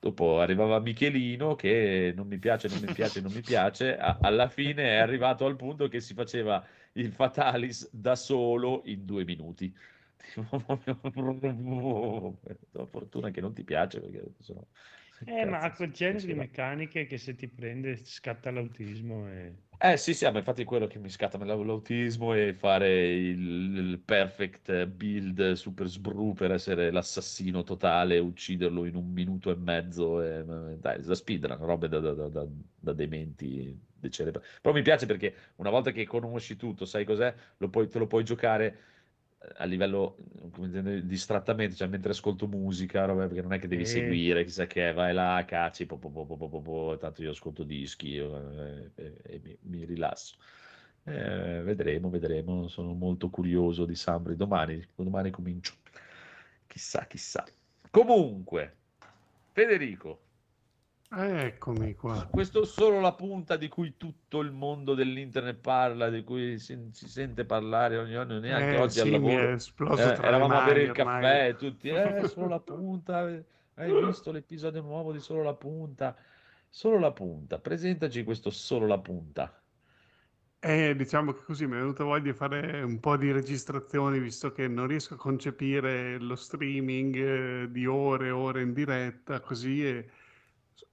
Dopo 0.00 0.40
arrivava 0.40 0.80
Michelino 0.80 1.54
che 1.56 2.12
non 2.16 2.26
mi 2.26 2.38
piace, 2.38 2.68
non 2.68 2.80
mi 2.80 2.90
piace, 2.90 3.20
non 3.20 3.32
mi 3.32 3.42
piace. 3.42 3.96
a- 3.98 4.18
alla 4.22 4.48
fine 4.48 4.84
è 4.84 4.96
arrivato 4.98 5.44
al 5.46 5.56
punto 5.56 5.88
che 5.88 6.00
si 6.00 6.14
faceva 6.14 6.66
il 6.94 7.12
Fatalis 7.12 7.90
da 7.92 8.16
solo 8.16 8.82
in 8.86 9.04
due 9.04 9.24
minuti. 9.24 9.74
La 12.72 12.86
fortuna 12.86 13.30
che 13.30 13.40
non 13.40 13.52
ti 13.54 13.64
piace 13.64 14.00
perché 14.00 14.34
sennò- 14.40 14.66
Eh, 15.24 15.44
ma 15.46 15.58
cazzo, 15.58 15.74
quel 15.74 15.92
si 15.92 15.92
genere 15.92 16.26
di 16.26 16.34
meccaniche 16.34 17.06
che 17.06 17.16
se 17.18 17.34
ti 17.34 17.48
prende 17.48 17.96
scatta 18.04 18.50
l'autismo 18.50 19.28
e... 19.30 19.56
Eh 19.82 19.96
sì, 19.96 20.12
sì, 20.12 20.26
ah, 20.26 20.30
ma 20.30 20.38
infatti 20.38 20.60
è 20.60 20.64
quello 20.66 20.86
che 20.86 20.98
mi 20.98 21.08
scatta 21.08 21.38
l'autismo 21.42 22.34
e 22.34 22.52
fare 22.52 23.14
il, 23.16 23.76
il 23.78 23.98
perfect 24.00 24.84
build 24.86 25.52
super 25.52 25.86
sbru 25.86 26.34
per 26.34 26.50
essere 26.52 26.90
l'assassino 26.90 27.62
totale, 27.62 28.18
ucciderlo 28.18 28.84
in 28.84 28.94
un 28.94 29.10
minuto 29.10 29.50
e 29.50 29.56
mezzo. 29.56 30.20
E, 30.20 30.44
dai, 30.78 31.00
da 31.02 31.14
speedrun, 31.14 31.56
robe 31.64 31.88
da, 31.88 31.98
da, 31.98 32.12
da, 32.12 32.28
da, 32.28 32.92
dementi 32.92 33.74
decerebrati. 33.94 34.46
Però 34.60 34.74
mi 34.74 34.82
piace 34.82 35.06
perché 35.06 35.34
una 35.56 35.70
volta 35.70 35.92
che 35.92 36.04
conosci 36.04 36.56
tutto, 36.56 36.84
sai 36.84 37.06
cos'è, 37.06 37.34
lo 37.56 37.70
puoi- 37.70 37.88
te 37.88 37.98
lo 37.98 38.06
puoi 38.06 38.22
giocare 38.22 38.99
a 39.56 39.64
livello 39.64 40.16
come 40.52 40.68
dire, 40.68 41.06
distrattamente, 41.06 41.74
cioè 41.74 41.88
mentre 41.88 42.10
ascolto 42.10 42.46
musica, 42.46 43.04
roba, 43.06 43.26
perché 43.26 43.42
non 43.42 43.52
è 43.52 43.58
che 43.58 43.68
devi 43.68 43.84
Sì. 43.84 43.92
seguire 44.00 44.44
chissà 44.44 44.66
che, 44.66 44.92
vai 44.92 45.14
là, 45.14 45.44
cacci, 45.46 45.86
po, 45.86 45.96
po, 45.98 46.10
po, 46.10 46.96
tanto 46.98 47.22
io 47.22 47.30
ascolto 47.30 47.62
dischi 47.64 48.16
eh, 48.16 48.90
e, 48.94 49.16
e 49.22 49.40
mi, 49.42 49.56
mi 49.62 49.84
rilasso. 49.84 50.36
Eh, 51.04 51.62
vedremo, 51.62 52.10
vedremo, 52.10 52.68
sono 52.68 52.92
molto 52.92 53.30
curioso 53.30 53.86
di 53.86 53.94
Sambri. 53.94 54.36
Domani, 54.36 54.86
domani 54.94 55.30
comincio. 55.30 55.74
Chissà, 56.66 57.06
chissà. 57.06 57.44
Comunque, 57.90 58.76
Federico, 59.52 60.20
Eccomi 61.12 61.94
qua. 61.96 62.28
questo 62.30 62.62
è 62.62 62.66
solo 62.66 63.00
la 63.00 63.14
punta 63.14 63.56
di 63.56 63.68
cui 63.68 63.96
tutto 63.96 64.38
il 64.40 64.52
mondo 64.52 64.94
dell'internet 64.94 65.58
parla, 65.60 66.08
di 66.08 66.22
cui 66.22 66.58
si, 66.58 66.88
si 66.92 67.08
sente 67.08 67.44
parlare 67.44 67.96
ogni 67.98 68.12
giorno, 68.12 68.38
neanche 68.38 68.76
Eh, 68.76 68.76
oggi 68.76 69.00
sì, 69.00 69.00
al 69.00 69.08
lavoro. 69.10 69.48
è 69.48 69.52
esploso 69.52 70.10
Eh, 70.10 70.12
tra 70.12 70.26
eravamo 70.28 70.56
a 70.58 70.62
bere 70.62 70.82
il 70.82 70.86
mani 70.86 70.90
ormai. 70.90 71.20
caffè 71.20 71.56
tutti, 71.56 71.88
eh, 71.88 72.24
solo 72.26 72.46
la 72.48 72.60
punta, 72.60 73.44
hai 73.74 73.94
visto 73.96 74.30
l'episodio 74.30 74.82
nuovo 74.82 75.12
di 75.12 75.18
Solo 75.20 75.42
la 75.42 75.54
punta? 75.54 76.16
Solo 76.68 76.98
la 76.98 77.12
punta, 77.12 77.58
presentaci 77.58 78.22
questo 78.22 78.50
Solo 78.50 78.86
la 78.86 78.98
punta. 79.00 79.62
Eh, 80.62 80.94
diciamo 80.94 81.32
che 81.32 81.42
così 81.42 81.66
mi 81.66 81.72
è 81.72 81.78
venuta 81.78 82.04
voglia 82.04 82.24
di 82.24 82.32
fare 82.34 82.82
un 82.82 83.00
po' 83.00 83.16
di 83.16 83.32
registrazioni, 83.32 84.18
visto 84.20 84.52
che 84.52 84.68
non 84.68 84.86
riesco 84.86 85.14
a 85.14 85.16
concepire 85.16 86.18
lo 86.18 86.36
streaming 86.36 87.16
eh, 87.16 87.70
di 87.70 87.86
ore 87.86 88.26
e 88.26 88.30
ore 88.30 88.60
in 88.62 88.74
diretta, 88.74 89.40
così 89.40 89.86
e 89.86 90.10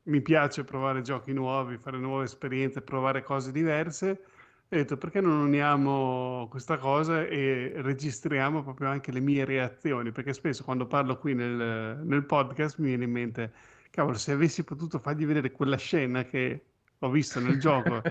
mi 0.08 0.22
piace 0.22 0.64
provare 0.64 1.02
giochi 1.02 1.34
nuovi, 1.34 1.78
fare 1.78 1.98
nuove 1.98 2.26
esperienze, 2.26 2.82
provare 2.82 3.24
cose 3.24 3.52
diverse. 3.52 4.22
E 4.70 4.76
ho 4.76 4.80
detto, 4.80 4.98
perché 4.98 5.22
non 5.22 5.40
uniamo 5.40 6.48
questa 6.50 6.78
cosa 6.78 7.24
e 7.26 7.74
registriamo 7.76 8.64
proprio 8.64 8.90
anche 8.90 9.12
le 9.12 9.22
mie 9.22 9.46
reazioni? 9.46 10.12
Perché 10.12 10.34
spesso 10.34 10.64
quando 10.64 10.88
parlo 10.88 11.18
qui 11.18 11.34
nel, 11.34 12.02
nel 12.04 12.26
podcast 12.26 12.80
mi 12.80 12.88
viene 12.88 13.06
in 13.06 13.12
mente, 13.12 13.54
cavolo, 13.92 14.18
se 14.18 14.34
avessi 14.34 14.64
potuto 14.64 15.00
fargli 15.00 15.26
vedere 15.26 15.52
quella 15.52 15.78
scena 15.78 16.24
che 16.24 16.66
ho 17.00 17.10
visto 17.10 17.40
nel 17.40 17.60
gioco 17.60 18.02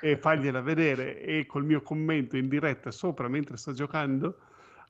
e 0.00 0.16
fargliela 0.18 0.60
vedere 0.60 1.20
e 1.20 1.46
col 1.46 1.64
mio 1.64 1.80
commento 1.80 2.36
in 2.36 2.48
diretta 2.48 2.90
sopra 2.90 3.28
mentre 3.28 3.56
sto 3.56 3.72
giocando, 3.72 4.38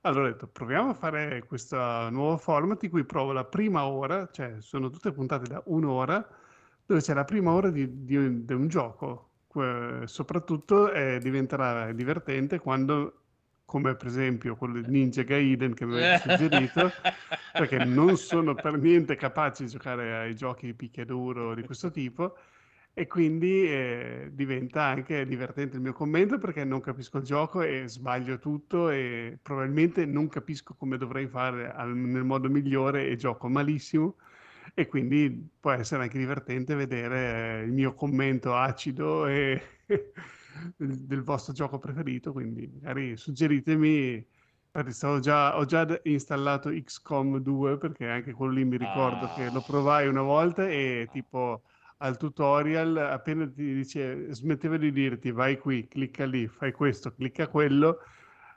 allora 0.02 0.24
ho 0.28 0.30
detto 0.30 0.48
proviamo 0.48 0.90
a 0.90 0.94
fare 0.94 1.44
questo 1.46 1.76
nuovo 2.10 2.36
format 2.36 2.82
in 2.82 2.90
cui 2.90 3.04
provo 3.04 3.32
la 3.32 3.44
prima 3.44 3.84
ora, 3.86 4.28
cioè 4.32 4.56
sono 4.58 4.90
tutte 4.90 5.12
puntate 5.12 5.46
da 5.48 5.62
un'ora, 5.66 6.26
dove 6.92 7.00
c'è 7.00 7.14
la 7.14 7.24
prima 7.24 7.52
ora 7.52 7.70
di, 7.70 8.04
di 8.04 8.16
un, 8.16 8.44
di 8.44 8.52
un 8.52 8.68
gioco. 8.68 9.30
Que- 9.46 10.02
soprattutto 10.04 10.92
eh, 10.92 11.18
diventerà 11.20 11.92
divertente 11.92 12.58
quando, 12.58 13.22
come 13.64 13.94
per 13.96 14.06
esempio 14.06 14.56
quello 14.56 14.80
di 14.80 14.90
Ninja 14.90 15.22
Gaiden 15.22 15.74
che 15.74 15.86
mi 15.86 15.94
avete 15.94 16.28
suggerito, 16.28 16.90
perché 17.52 17.84
non 17.84 18.16
sono 18.16 18.54
per 18.54 18.78
niente 18.78 19.16
capace 19.16 19.64
di 19.64 19.70
giocare 19.70 20.14
ai 20.16 20.34
giochi 20.34 20.66
di 20.66 20.74
picchiaduro 20.74 21.54
di 21.54 21.62
questo 21.62 21.90
tipo 21.90 22.36
e 22.94 23.06
quindi 23.06 23.66
eh, 23.66 24.30
diventa 24.32 24.84
anche 24.84 25.24
divertente 25.24 25.76
il 25.76 25.82
mio 25.82 25.94
commento 25.94 26.36
perché 26.36 26.62
non 26.64 26.80
capisco 26.80 27.18
il 27.18 27.24
gioco 27.24 27.62
e 27.62 27.84
sbaglio 27.88 28.38
tutto 28.38 28.90
e 28.90 29.38
probabilmente 29.40 30.04
non 30.04 30.28
capisco 30.28 30.74
come 30.74 30.98
dovrei 30.98 31.26
fare 31.26 31.72
al- 31.72 31.96
nel 31.96 32.24
modo 32.24 32.50
migliore 32.50 33.06
e 33.08 33.16
gioco 33.16 33.48
malissimo 33.48 34.16
e 34.74 34.86
quindi 34.88 35.50
può 35.60 35.70
essere 35.72 36.02
anche 36.04 36.18
divertente 36.18 36.74
vedere 36.74 37.60
eh, 37.60 37.64
il 37.64 37.72
mio 37.72 37.94
commento 37.94 38.54
acido 38.54 39.26
e 39.26 39.60
del 40.76 41.22
vostro 41.22 41.52
gioco 41.52 41.78
preferito, 41.78 42.32
quindi 42.32 42.66
magari 42.68 43.16
suggeritemi 43.16 44.26
Infatti 44.74 44.94
stavo 44.94 45.18
già, 45.20 45.58
ho 45.58 45.66
già 45.66 45.86
installato 46.04 46.70
XCOM 46.70 47.38
2 47.40 47.76
perché 47.76 48.08
anche 48.08 48.32
quello 48.32 48.52
lì 48.54 48.64
mi 48.64 48.78
ricordo 48.78 49.28
che 49.28 49.50
lo 49.50 49.60
Ah. 49.60 49.62
provai 49.62 50.08
una 50.08 50.22
volta 50.22 50.66
e 50.66 51.08
tipo 51.10 51.64
al 51.98 52.16
tutorial 52.16 52.96
appena 52.96 53.46
ti 53.46 53.74
dice, 53.74 54.32
smetteva 54.32 54.78
di 54.78 54.90
dirti 54.90 55.30
vai 55.30 55.58
qui, 55.58 55.86
clicca 55.88 56.24
lì, 56.24 56.48
fai 56.48 56.72
questo, 56.72 57.12
clicca 57.12 57.48
quello, 57.48 57.98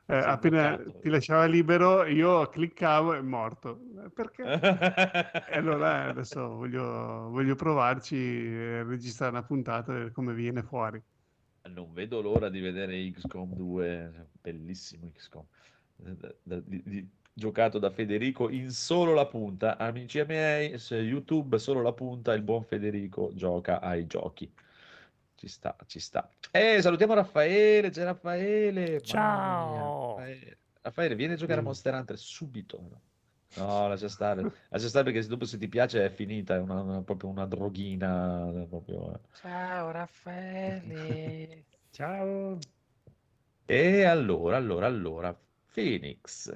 eh, 0.08 0.16
appena 0.16 0.76
bloccato. 0.76 1.00
ti 1.00 1.10
lasciava 1.10 1.46
libero 1.46 2.06
io 2.06 2.48
cliccavo 2.50 3.14
e 3.16 3.22
morto. 3.22 3.80
Eh, 4.06 4.10
Perché? 4.10 4.44
E 5.50 5.58
allora 5.58 6.06
adesso 6.10 6.48
voglio, 6.56 7.30
voglio 7.30 7.56
provarci 7.56 8.16
e 8.16 8.84
registrare 8.84 9.32
una 9.32 9.44
puntata 9.44 9.94
vedere 9.94 10.12
come 10.12 10.34
viene 10.34 10.62
fuori. 10.64 11.02
Non 11.68 11.94
vedo 11.94 12.22
l'ora 12.22 12.50
di 12.50 12.60
vedere 12.60 13.10
XCOM 13.12 13.56
2, 13.56 14.28
bellissimo 14.40 15.12
XCOM, 15.12 15.46
eh, 16.06 16.36
da- 16.44 16.60
di- 16.60 16.84
di- 16.86 17.10
giocato 17.34 17.80
da 17.80 17.90
Federico 17.90 18.50
in 18.50 18.70
solo 18.70 19.14
la 19.14 19.26
punta. 19.26 19.78
Amici 19.78 20.24
miei, 20.28 20.78
su 20.78 20.94
YouTube 20.96 21.58
solo 21.58 21.82
la 21.82 21.92
punta, 21.92 22.34
il 22.34 22.44
buon 22.44 22.64
Federico 22.64 23.32
gioca 23.34 23.82
ai 23.82 24.06
giochi. 24.06 24.50
Ci 25.36 25.48
sta, 25.48 25.76
ci 25.86 26.00
sta. 26.00 26.30
Eh, 26.52 26.82
salutiamo 26.82 27.14
Raffaele, 27.14 27.90
c'è 27.90 28.04
Raffaele. 28.04 29.02
Ciao. 29.02 30.16
Raffaele. 30.18 30.58
Raffaele, 30.82 31.16
vieni 31.16 31.34
a 31.34 31.36
giocare 31.36 31.60
a 31.60 31.62
Mm. 31.62 31.66
Monster 31.66 31.94
Hunter 31.94 32.18
subito. 32.18 33.02
No, 33.58 33.88
lascia 33.88 34.10
stare, 34.10 34.42
lascia 34.70 34.88
stare 34.88 35.06
perché 35.06 35.22
se 35.22 35.28
dopo 35.30 35.46
se 35.46 35.58
ti 35.58 35.68
piace 35.68 36.06
è 36.06 36.10
finita, 36.10 36.56
è 36.56 36.60
una, 36.60 36.82
una- 36.82 37.02
proprio 37.04 37.30
una 37.30 37.46
droghina. 37.46 38.66
Proprio, 38.70 39.14
eh. 39.14 39.20
Ciao 39.34 39.92
Raffaele. 39.92 41.66
Ciao. 41.92 42.58
E 43.68 44.04
allora, 44.04 44.58
allora, 44.58 44.86
allora, 44.86 45.38
Phoenix, 45.74 46.52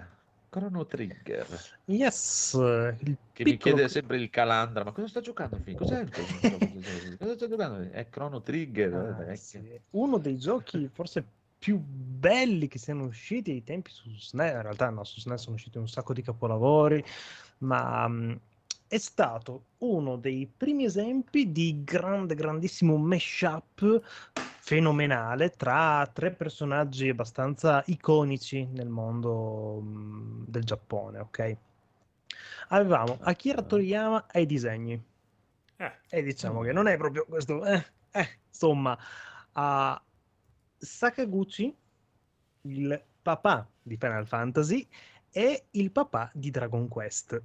Chrono 0.50 0.86
Trigger, 0.86 1.48
Yes, 1.86 2.54
il 2.54 3.18
che 3.34 3.44
mi 3.44 3.52
piccolo... 3.52 3.76
chiede 3.76 3.88
sempre 3.88 4.18
il 4.18 4.30
calandra, 4.32 4.84
ma 4.84 4.92
cosa 4.92 5.08
sta 5.08 5.22
giocando? 5.22 5.62
Cos'è 5.76 6.00
il? 6.02 6.10
Cosa 7.20 7.34
sta 7.36 7.48
giocando? 7.48 7.90
È 7.92 8.10
Chrono 8.10 8.42
Trigger, 8.42 8.94
Ah, 9.30 9.36
sì. 9.36 9.80
Uno 9.92 10.18
dei 10.18 10.38
giochi 10.38 10.90
forse 10.92 11.24
più 11.60 11.78
belli 11.78 12.68
che 12.68 12.80
siano 12.80 13.04
usciti 13.06 13.52
ai 13.52 13.64
tempi 13.64 13.92
su 13.92 14.10
SNES, 14.10 14.54
in 14.54 14.62
realtà 14.62 14.90
no, 14.90 15.04
su 15.04 15.20
SNES 15.20 15.42
sono 15.42 15.56
usciti 15.56 15.78
un 15.78 15.88
sacco 15.88 16.14
di 16.14 16.22
capolavori, 16.22 17.04
ma 17.60 18.08
mh, 18.08 18.40
è 18.88 18.98
stato 18.98 19.66
uno 19.80 20.16
dei 20.16 20.50
primi 20.56 20.86
esempi 20.86 21.52
di 21.52 21.84
grande, 21.84 22.34
grandissimo 22.34 22.98
mashup 22.98 24.02
fenomenale 24.70 25.50
tra 25.50 26.08
tre 26.14 26.32
personaggi 26.32 27.10
abbastanza 27.10 27.82
iconici 27.88 28.68
nel 28.68 28.88
mondo 28.88 29.82
mh, 29.82 30.46
del 30.46 30.64
Giappone, 30.64 31.18
ok? 31.18 31.58
Avevamo 32.68 33.18
Akira 33.22 33.64
Toriyama 33.64 34.28
ai 34.32 34.46
disegni. 34.46 35.04
Eh, 35.76 35.92
E 36.10 36.22
diciamo 36.22 36.62
che 36.62 36.72
non 36.72 36.86
è 36.86 36.98
proprio 36.98 37.26
questo, 37.26 37.66
eh, 37.66 37.84
eh, 38.12 38.40
insomma, 38.48 38.96
a 39.54 40.00
Sakaguchi, 40.78 41.76
il 42.62 43.04
papà 43.24 43.68
di 43.82 43.98
Final 43.98 44.28
Fantasy, 44.28 44.88
e 45.32 45.66
il 45.72 45.90
papà 45.90 46.30
di 46.32 46.52
Dragon 46.52 46.88
Quest. 46.88 47.42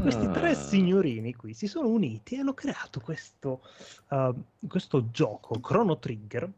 Questi 0.00 0.28
tre 0.30 0.50
Ah, 0.50 0.54
signorini 0.54 1.34
qui 1.34 1.54
si 1.54 1.68
sono 1.68 1.88
uniti 1.88 2.34
e 2.34 2.40
hanno 2.40 2.54
creato 2.54 3.00
questo, 3.00 3.62
uh, 4.08 4.34
questo 4.66 5.10
gioco, 5.10 5.60
Chrono 5.60 5.98
Trigger, 5.98 6.50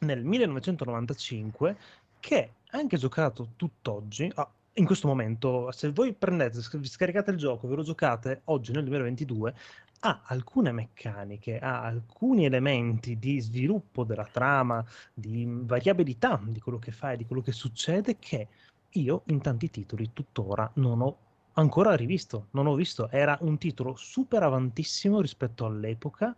nel 0.00 0.24
1995, 0.24 1.76
che 2.18 2.52
anche 2.70 2.96
giocato 2.96 3.50
tutt'oggi. 3.56 4.30
ah, 4.36 4.50
in 4.74 4.86
questo 4.86 5.06
momento, 5.06 5.70
se 5.72 5.90
voi 5.90 6.14
prendete, 6.14 6.62
sc- 6.62 6.82
scaricate 6.84 7.30
il 7.32 7.36
gioco, 7.36 7.68
ve 7.68 7.74
lo 7.76 7.82
giocate 7.82 8.42
oggi 8.44 8.72
nel 8.72 8.84
2022, 8.84 9.54
ha 10.00 10.22
alcune 10.24 10.72
meccaniche, 10.72 11.58
ha 11.58 11.82
alcuni 11.82 12.46
elementi 12.46 13.18
di 13.18 13.38
sviluppo 13.40 14.04
della 14.04 14.28
trama, 14.30 14.82
di 15.12 15.44
variabilità 15.46 16.40
di 16.42 16.60
quello 16.60 16.78
che 16.78 16.92
fa 16.92 17.12
e 17.12 17.16
di 17.18 17.26
quello 17.26 17.42
che 17.42 17.52
succede 17.52 18.16
che 18.18 18.48
io 18.94 19.22
in 19.26 19.40
tanti 19.42 19.70
titoli 19.70 20.10
tuttora 20.14 20.70
non 20.74 21.02
ho 21.02 21.16
ancora 21.54 21.94
rivisto, 21.94 22.48
non 22.52 22.66
ho 22.66 22.74
visto, 22.74 23.10
era 23.10 23.36
un 23.42 23.58
titolo 23.58 23.94
super 23.96 24.42
avantissimo 24.42 25.20
rispetto 25.20 25.66
all'epoca 25.66 26.34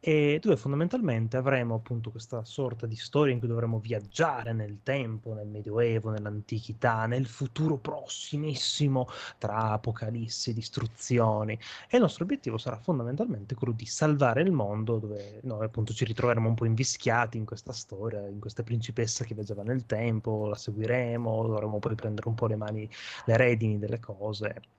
e 0.00 0.38
dove 0.40 0.56
fondamentalmente 0.56 1.36
avremo 1.36 1.74
appunto 1.74 2.10
questa 2.10 2.44
sorta 2.44 2.86
di 2.86 2.94
storia 2.94 3.32
in 3.32 3.40
cui 3.40 3.48
dovremo 3.48 3.80
viaggiare 3.80 4.52
nel 4.52 4.78
tempo, 4.82 5.34
nel 5.34 5.48
medioevo, 5.48 6.10
nell'antichità, 6.10 7.06
nel 7.06 7.26
futuro 7.26 7.78
prossimissimo 7.78 9.08
tra 9.38 9.70
apocalissi, 9.72 10.54
distruzioni 10.54 11.58
e 11.88 11.96
il 11.96 12.02
nostro 12.02 12.24
obiettivo 12.24 12.58
sarà 12.58 12.78
fondamentalmente 12.78 13.54
quello 13.54 13.72
di 13.72 13.86
salvare 13.86 14.42
il 14.42 14.52
mondo 14.52 14.98
dove 14.98 15.40
noi 15.42 15.64
appunto 15.64 15.92
ci 15.92 16.04
ritroveremo 16.04 16.48
un 16.48 16.54
po' 16.54 16.64
invischiati 16.64 17.36
in 17.36 17.44
questa 17.44 17.72
storia, 17.72 18.26
in 18.26 18.38
questa 18.38 18.62
principessa 18.62 19.24
che 19.24 19.34
viaggiava 19.34 19.62
nel 19.64 19.84
tempo, 19.86 20.46
la 20.46 20.56
seguiremo, 20.56 21.46
dovremo 21.46 21.78
poi 21.78 21.94
prendere 21.96 22.28
un 22.28 22.34
po' 22.34 22.46
le 22.46 22.56
mani, 22.56 22.88
le 23.24 23.36
redini 23.36 23.78
delle 23.78 23.98
cose. 23.98 24.77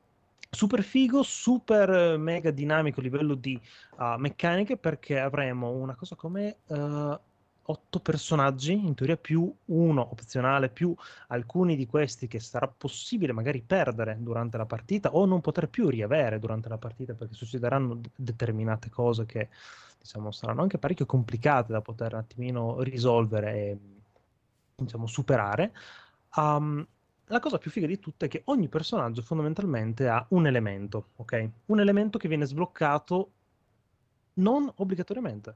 Super 0.51 0.81
figo, 0.81 1.21
super 1.21 1.89
eh, 1.89 2.17
mega 2.17 2.49
dinamico 2.49 2.99
a 2.99 3.03
livello 3.03 3.35
di 3.35 3.59
uh, 3.97 4.15
meccaniche 4.17 4.77
perché 4.77 5.19
avremo 5.19 5.69
una 5.69 5.95
cosa 5.95 6.15
come 6.15 6.57
uh, 6.67 7.19
otto 7.69 7.99
personaggi, 7.99 8.73
in 8.73 8.95
teoria 8.95 9.15
più 9.15 9.53
uno 9.65 10.01
opzionale, 10.09 10.69
più 10.69 10.93
alcuni 11.27 11.75
di 11.75 11.85
questi 11.85 12.27
che 12.27 12.39
sarà 12.39 12.67
possibile 12.67 13.31
magari 13.31 13.61
perdere 13.61 14.17
durante 14.19 14.57
la 14.57 14.65
partita 14.65 15.13
o 15.13 15.25
non 15.25 15.39
poter 15.39 15.69
più 15.69 15.87
riavere 15.87 16.39
durante 16.39 16.67
la 16.67 16.77
partita 16.77 17.13
perché 17.13 17.35
succederanno 17.35 18.01
determinate 18.15 18.89
cose 18.89 19.25
che 19.27 19.49
diciamo 19.99 20.31
saranno 20.31 20.63
anche 20.63 20.79
parecchio 20.79 21.05
complicate 21.05 21.71
da 21.71 21.81
poter 21.81 22.13
un 22.13 22.19
attimino 22.19 22.81
risolvere 22.81 23.53
e 23.53 23.77
diciamo 24.75 25.05
superare. 25.05 25.73
Um, 26.35 26.85
la 27.29 27.39
cosa 27.39 27.57
più 27.57 27.69
figa 27.69 27.85
di 27.85 27.99
tutte 27.99 28.25
è 28.25 28.29
che 28.29 28.41
ogni 28.45 28.67
personaggio 28.67 29.21
fondamentalmente 29.21 30.07
ha 30.07 30.25
un 30.29 30.47
elemento, 30.47 31.09
ok? 31.17 31.49
Un 31.67 31.79
elemento 31.79 32.17
che 32.17 32.27
viene 32.27 32.45
sbloccato 32.45 33.31
non 34.35 34.71
obbligatoriamente. 34.77 35.55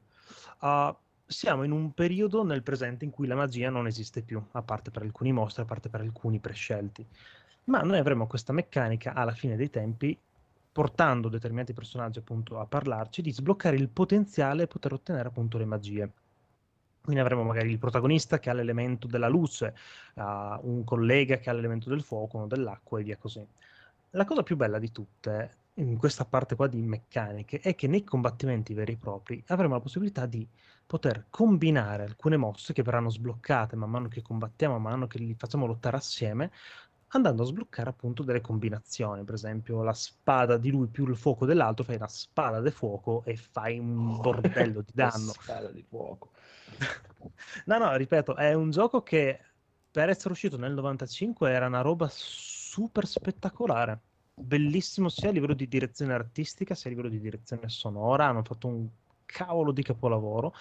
Uh, 0.61 0.95
siamo 1.25 1.63
in 1.63 1.71
un 1.71 1.93
periodo 1.93 2.43
nel 2.43 2.61
presente 2.61 3.05
in 3.05 3.11
cui 3.11 3.25
la 3.25 3.35
magia 3.35 3.71
non 3.71 3.87
esiste 3.87 4.21
più, 4.21 4.43
a 4.51 4.61
parte 4.61 4.91
per 4.91 5.01
alcuni 5.01 5.31
mostri, 5.31 5.63
a 5.63 5.65
parte 5.65 5.89
per 5.89 6.01
alcuni 6.01 6.39
prescelti. 6.39 7.05
Ma 7.65 7.81
noi 7.81 7.97
avremo 7.97 8.27
questa 8.27 8.53
meccanica 8.53 9.13
alla 9.13 9.31
fine 9.31 9.55
dei 9.55 9.69
tempi, 9.71 10.17
portando 10.71 11.27
determinati 11.27 11.73
personaggi 11.73 12.19
appunto 12.19 12.59
a 12.59 12.67
parlarci, 12.67 13.21
di 13.23 13.31
sbloccare 13.31 13.77
il 13.77 13.89
potenziale 13.89 14.63
e 14.63 14.67
poter 14.67 14.93
ottenere 14.93 15.29
appunto 15.29 15.57
le 15.57 15.65
magie. 15.65 16.11
Quindi 17.03 17.19
avremo 17.19 17.43
magari 17.43 17.69
il 17.69 17.79
protagonista 17.79 18.39
che 18.39 18.49
ha 18.49 18.53
l'elemento 18.53 19.07
della 19.07 19.27
luce, 19.27 19.75
uh, 20.13 20.21
un 20.21 20.83
collega 20.85 21.37
che 21.37 21.49
ha 21.49 21.53
l'elemento 21.53 21.89
del 21.89 22.01
fuoco, 22.01 22.37
uno 22.37 22.47
dell'acqua 22.47 22.97
e 22.97 23.03
via 23.03 23.17
così. 23.17 23.45
La 24.11 24.23
cosa 24.23 24.41
più 24.41 24.55
bella 24.55 24.79
di 24.79 24.89
tutte, 24.89 25.57
in 25.75 25.97
questa 25.97 26.23
parte 26.23 26.55
qua 26.55 26.67
di 26.67 26.81
meccaniche, 26.81 27.59
è 27.59 27.75
che 27.75 27.87
nei 27.87 28.05
combattimenti 28.05 28.73
veri 28.73 28.93
e 28.93 28.97
propri 28.97 29.43
avremo 29.47 29.73
la 29.73 29.81
possibilità 29.81 30.25
di 30.25 30.47
poter 30.87 31.25
combinare 31.29 32.03
alcune 32.03 32.37
mosse 32.37 32.71
che 32.71 32.83
verranno 32.83 33.09
sbloccate 33.09 33.75
man 33.75 33.89
mano 33.89 34.07
che 34.07 34.21
combattiamo, 34.21 34.79
man 34.79 34.91
mano 34.93 35.07
che 35.07 35.17
li 35.17 35.35
facciamo 35.37 35.65
lottare 35.65 35.97
assieme, 35.97 36.51
andando 37.09 37.43
a 37.43 37.45
sbloccare 37.45 37.89
appunto 37.89 38.23
delle 38.23 38.39
combinazioni, 38.39 39.25
per 39.25 39.33
esempio 39.33 39.83
la 39.83 39.93
spada 39.93 40.55
di 40.55 40.71
lui 40.71 40.87
più 40.87 41.05
il 41.07 41.17
fuoco 41.17 41.45
dell'altro, 41.45 41.83
fai 41.83 41.97
una 41.97 42.07
spada 42.07 42.61
di 42.61 42.71
fuoco 42.71 43.23
e 43.25 43.35
fai 43.35 43.77
un 43.77 44.21
bordello 44.21 44.79
di 44.81 44.91
danno. 44.95 45.33
Spada 45.33 45.69
di 45.69 45.83
fuoco. 45.83 46.31
No, 47.65 47.77
no, 47.77 47.95
ripeto, 47.95 48.35
è 48.35 48.53
un 48.53 48.71
gioco 48.71 49.01
che 49.01 49.39
per 49.91 50.09
essere 50.09 50.33
uscito 50.33 50.57
nel 50.57 50.73
95 50.73 51.51
era 51.51 51.67
una 51.67 51.81
roba 51.81 52.07
super 52.09 53.05
spettacolare. 53.05 53.99
Bellissimo 54.33 55.09
sia 55.09 55.29
a 55.29 55.31
livello 55.31 55.53
di 55.53 55.67
direzione 55.67 56.13
artistica 56.13 56.73
sia 56.73 56.89
a 56.89 56.93
livello 56.93 57.11
di 57.11 57.19
direzione 57.19 57.69
sonora. 57.69 58.25
Hanno 58.25 58.43
fatto 58.43 58.67
un 58.67 58.87
cavolo 59.25 59.71
di 59.71 59.83
capolavoro. 59.83 60.55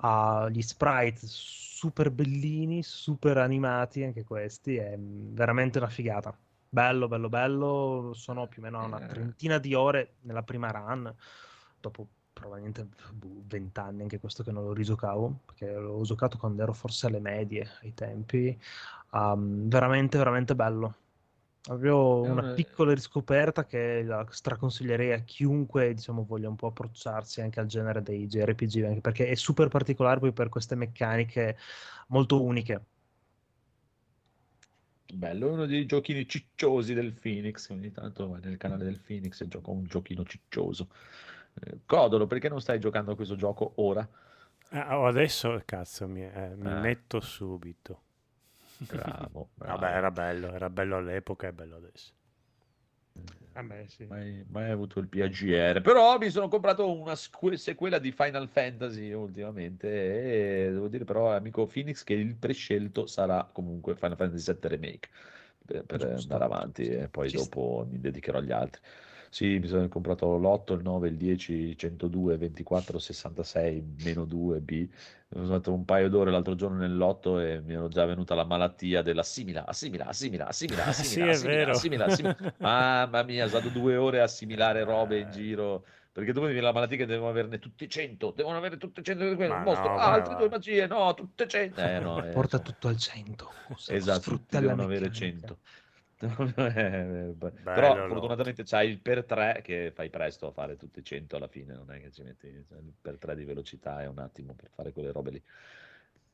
Uh, 0.00 0.48
gli 0.48 0.62
sprite 0.62 1.20
super 1.22 2.10
bellini, 2.10 2.82
super 2.82 3.38
animati 3.38 4.02
anche 4.02 4.24
questi. 4.24 4.76
È 4.76 4.96
veramente 4.98 5.78
una 5.78 5.88
figata. 5.88 6.36
Bello, 6.68 7.06
bello, 7.06 7.28
bello. 7.28 8.12
Sono 8.14 8.48
più 8.48 8.62
o 8.62 8.64
meno 8.64 8.84
una 8.84 8.98
trentina 9.06 9.58
di 9.58 9.74
ore 9.74 10.14
nella 10.22 10.42
prima 10.42 10.70
run. 10.70 11.14
Dopo 11.78 12.08
probabilmente 12.42 12.88
boh, 13.12 13.42
vent'anni 13.46 14.02
anche 14.02 14.18
questo 14.18 14.42
che 14.42 14.52
non 14.52 14.64
lo 14.64 14.72
rigiocavo 14.72 15.40
perché 15.46 15.72
l'ho 15.72 16.02
giocato 16.02 16.36
quando 16.36 16.62
ero 16.62 16.72
forse 16.72 17.06
alle 17.06 17.20
medie 17.20 17.68
ai 17.82 17.94
tempi 17.94 18.58
um, 19.12 19.68
veramente 19.68 20.18
veramente 20.18 20.54
bello 20.54 20.94
proprio 21.62 22.22
una 22.22 22.52
piccola 22.54 22.92
riscoperta 22.92 23.64
che 23.64 24.02
la 24.02 24.26
straconsiglierei 24.28 25.12
a 25.12 25.20
chiunque 25.20 25.94
diciamo 25.94 26.24
voglia 26.24 26.48
un 26.48 26.56
po' 26.56 26.66
approcciarsi 26.66 27.40
anche 27.40 27.60
al 27.60 27.66
genere 27.66 28.02
dei 28.02 28.26
JRPG 28.26 28.84
anche 28.84 29.00
perché 29.00 29.28
è 29.28 29.34
super 29.34 29.68
particolare 29.68 30.18
poi 30.18 30.32
per 30.32 30.48
queste 30.48 30.74
meccaniche 30.74 31.56
molto 32.08 32.42
uniche 32.42 32.84
Bello, 35.12 35.48
è 35.48 35.52
uno 35.52 35.66
dei 35.66 35.84
giochini 35.84 36.26
cicciosi 36.26 36.94
del 36.94 37.12
Phoenix. 37.12 37.68
Ogni 37.68 37.92
tanto 37.92 38.38
nel 38.42 38.56
canale 38.56 38.84
del 38.84 38.98
Phoenix 38.98 39.42
e 39.42 39.48
gioca 39.48 39.70
un 39.70 39.84
giochino 39.84 40.24
ciccioso. 40.24 40.88
Eh, 41.60 41.80
Codolo, 41.86 42.26
perché 42.26 42.48
non 42.48 42.60
stai 42.60 42.78
giocando 42.80 43.12
a 43.12 43.16
questo 43.16 43.36
gioco 43.36 43.72
ora? 43.76 44.06
Ah, 44.70 44.98
oh, 44.98 45.06
adesso, 45.06 45.62
cazzo, 45.64 46.08
mi, 46.08 46.22
eh, 46.24 46.54
mi 46.56 46.70
Eh. 46.70 46.74
metto 46.74 47.20
subito. 47.20 48.02
Bravo, 48.86 49.50
Vabbè, 49.64 49.86
bravo. 49.86 49.92
era 49.92 50.10
bello, 50.10 50.52
era 50.52 50.70
bello 50.70 50.96
all'epoca, 50.96 51.48
è 51.48 51.52
bello 51.52 51.76
adesso. 51.76 52.12
Vabbè, 53.54 53.86
sì. 53.86 54.04
Mai, 54.06 54.44
mai 54.48 54.70
avuto 54.70 54.98
il 54.98 55.08
PAGR. 55.08 55.80
Però 55.82 56.16
mi 56.18 56.30
sono 56.30 56.48
comprato 56.48 56.90
una 56.90 57.14
sequela 57.16 57.98
di 57.98 58.10
Final 58.12 58.48
Fantasy 58.48 59.12
ultimamente. 59.12 60.66
E 60.66 60.70
devo 60.70 60.88
dire, 60.88 61.04
però, 61.04 61.34
amico 61.34 61.66
Phoenix, 61.66 62.02
che 62.02 62.14
il 62.14 62.34
prescelto 62.36 63.06
sarà 63.06 63.48
comunque 63.52 63.94
Final 63.94 64.16
Fantasy 64.16 64.42
VII 64.42 64.68
Remake 64.68 65.08
per, 65.64 65.84
per 65.84 66.02
andare 66.04 66.44
avanti 66.44 66.86
e 66.88 67.08
poi 67.08 67.30
Ci 67.30 67.36
dopo 67.36 67.86
mi 67.90 68.00
dedicherò 68.00 68.38
agli 68.38 68.52
altri. 68.52 68.80
Sì, 69.34 69.58
mi 69.58 69.66
sono 69.66 69.88
comprato 69.88 70.36
l'8, 70.36 70.74
il 70.74 70.82
9, 70.82 71.08
il 71.08 71.16
10, 71.16 71.74
102, 71.74 72.36
24, 72.36 72.98
66, 72.98 73.82
meno 74.02 74.26
2, 74.26 74.60
B. 74.60 74.70
Mi 74.72 74.90
sono 75.30 75.46
fatto 75.46 75.72
un 75.72 75.86
paio 75.86 76.10
d'ore 76.10 76.30
l'altro 76.30 76.54
giorno 76.54 76.76
nell'otto 76.76 77.38
e 77.40 77.62
mi 77.62 77.72
ero 77.72 77.88
già 77.88 78.04
venuta 78.04 78.34
la 78.34 78.44
malattia 78.44 79.00
dell'assimila, 79.00 79.64
assimila, 79.64 80.04
assimila, 80.06 80.48
assimila, 80.48 80.84
Sì, 80.92 81.22
assimila, 81.22 81.24
è 81.24 81.28
assimila, 81.30 81.56
vero. 81.56 81.70
assimila, 81.70 82.04
assimila. 82.04 82.36
Mamma 82.58 83.22
mia, 83.22 83.44
è 83.46 83.48
stato 83.48 83.70
due 83.70 83.96
ore 83.96 84.20
a 84.20 84.24
assimilare 84.24 84.84
robe 84.84 85.20
in 85.20 85.30
giro. 85.30 85.86
Perché 86.12 86.32
dopo 86.32 86.44
mi 86.44 86.52
viene 86.52 86.66
la 86.66 86.74
malattia 86.74 86.98
che 86.98 87.06
devono 87.06 87.30
averne 87.30 87.58
tutte 87.58 87.88
100, 87.88 88.32
devono 88.36 88.58
avere 88.58 88.76
tutte 88.76 89.00
100 89.02 89.30
di 89.30 89.34
quello, 89.34 89.56
mostro, 89.60 89.92
no, 89.92 89.98
ah, 89.98 90.12
altre 90.12 90.34
va. 90.34 90.40
due 90.40 90.48
magie, 90.50 90.86
no, 90.86 91.14
tutte 91.14 91.48
100. 91.48 91.80
Eh, 91.80 92.00
no, 92.00 92.22
eh, 92.22 92.32
porta 92.32 92.58
cioè, 92.58 92.66
tutto 92.66 92.88
al 92.88 92.98
100 92.98 93.50
Esatto, 93.86 94.20
tutti 94.20 94.20
sfrutta 94.20 94.60
devono 94.60 94.82
avere 94.82 95.08
meccanica. 95.08 95.46
100. 95.46 95.58
Eh, 96.56 97.32
beh, 97.34 97.52
Però 97.72 98.04
Bello, 98.04 98.06
fortunatamente 98.06 98.62
c'hai 98.64 98.88
il 98.90 99.00
per 99.00 99.24
3 99.24 99.60
che 99.62 99.90
fai 99.92 100.08
presto 100.08 100.46
a 100.46 100.52
fare 100.52 100.76
tutte 100.76 101.02
100 101.02 101.36
alla 101.36 101.48
fine, 101.48 101.74
non 101.74 101.90
è 101.90 102.00
che 102.00 102.10
ci 102.12 102.22
metti 102.22 102.48
cioè, 102.68 102.78
il 102.78 102.94
per 103.00 103.18
3 103.18 103.34
di 103.34 103.44
velocità 103.44 104.00
è 104.02 104.06
un 104.06 104.18
attimo 104.18 104.54
per 104.54 104.70
fare 104.70 104.92
quelle 104.92 105.10
robe 105.10 105.30
lì. 105.30 105.42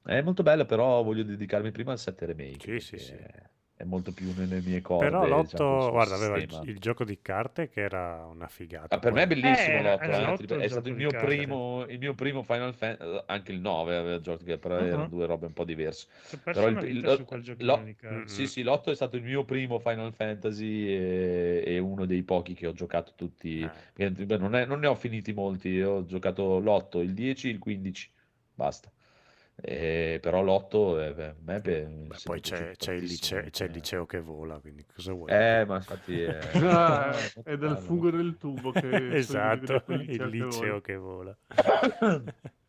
È 0.02 0.20
molto 0.22 0.42
bello, 0.42 0.64
però 0.66 1.02
voglio 1.02 1.22
dedicarmi 1.24 1.70
prima 1.70 1.92
al 1.92 1.98
7 1.98 2.26
remake 2.26 2.70
Sì, 2.70 2.80
sì, 2.80 2.98
sì. 2.98 3.16
perché 3.16 3.50
è 3.78 3.84
molto 3.84 4.10
più 4.10 4.34
nelle 4.36 4.60
mie 4.60 4.80
corde, 4.80 5.04
Però 5.08 5.20
diciamo, 5.20 5.36
l'otto, 5.36 5.80
sul 5.82 5.90
guarda, 5.92 6.14
aveva 6.16 6.36
il, 6.38 6.68
il 6.68 6.78
gioco 6.80 7.04
di 7.04 7.20
carte 7.22 7.68
che 7.68 7.80
era 7.80 8.26
una 8.26 8.48
figata. 8.48 8.96
Ah, 8.96 8.98
per 8.98 9.12
me 9.12 9.22
è 9.22 9.26
bellissimo 9.28 9.78
Eh, 9.78 9.82
l'otto, 9.82 10.02
era 10.02 10.16
eh, 10.18 10.24
l'otto 10.26 10.58
è 10.58 10.68
stato 10.68 10.88
il 10.88 10.96
mio 10.96 11.10
primo, 11.10 11.84
il 11.88 11.98
mio 12.00 12.14
primo 12.14 12.42
Final 12.42 12.74
Fantasy, 12.74 13.22
anche 13.26 13.52
il 13.52 13.60
9 13.60 13.96
aveva 13.96 14.20
giochi 14.20 14.44
che 14.44 14.58
però 14.58 14.78
erano 14.78 15.02
Mhm. 15.04 15.08
due 15.10 15.26
robe 15.26 15.46
un 15.46 15.52
po' 15.52 15.62
diverse. 15.62 16.08
C'è 16.28 16.38
Però 16.38 16.66
il- 16.66 16.88
il- 16.88 17.00
lo- 17.02 17.16
di 17.84 17.94
carte. 17.94 18.16
Mm. 18.18 18.24
Sì, 18.24 18.46
sì, 18.48 18.62
l'otto 18.62 18.90
è 18.90 18.96
stato 18.96 19.16
il 19.16 19.22
mio 19.22 19.44
primo 19.44 19.78
Final 19.78 20.12
Fantasy 20.12 20.88
e, 20.88 21.62
e 21.64 21.78
uno 21.78 22.04
dei 22.04 22.24
pochi 22.24 22.54
che 22.54 22.66
ho 22.66 22.72
giocato 22.72 23.12
tutti. 23.14 23.60
Eh. 23.60 23.70
perché, 23.92 24.10
beh, 24.24 24.38
Non, 24.38 24.56
è- 24.56 24.66
non 24.66 24.80
ne 24.80 24.88
ho 24.88 24.96
finiti 24.96 25.32
molti, 25.32 25.80
ho 25.80 26.04
giocato 26.04 26.58
l'8, 26.58 27.00
il 27.00 27.14
10, 27.14 27.48
il 27.48 27.58
15, 27.60 28.10
basta. 28.54 28.90
E- 29.60 30.18
però 30.22 30.42
l'8 30.42 31.00
eh, 31.00 31.12
beh, 31.14 31.34
me 31.40 31.60
beh, 31.60 31.88
poi 32.22 32.40
c'è, 32.40 32.76
c'è 32.76 32.92
il 32.92 33.04
liceo, 33.04 33.42
c'è 33.50 33.64
il 33.64 33.70
eh. 33.70 33.72
liceo 33.72 34.06
che 34.06 34.20
vola, 34.20 34.58
quindi 34.60 34.84
cosa 34.86 35.12
vuoi? 35.12 35.30
Eh, 35.30 35.64
ma 35.66 35.76
infatti 35.76 36.22
è, 36.22 36.52
Ah, 36.62 37.10
è 37.24 37.30
molto 37.34 37.42
è 37.42 37.56
del 37.56 37.76
bello. 37.76 37.78
fungo 37.78 38.10
del 38.10 38.36
tubo 38.36 38.72
che 38.72 38.88
esatto, 39.16 39.82
il 39.88 40.26
liceo 40.26 40.28
che 40.30 40.36
liceo 40.46 40.80
che 40.80 40.96
vola. 40.96 41.36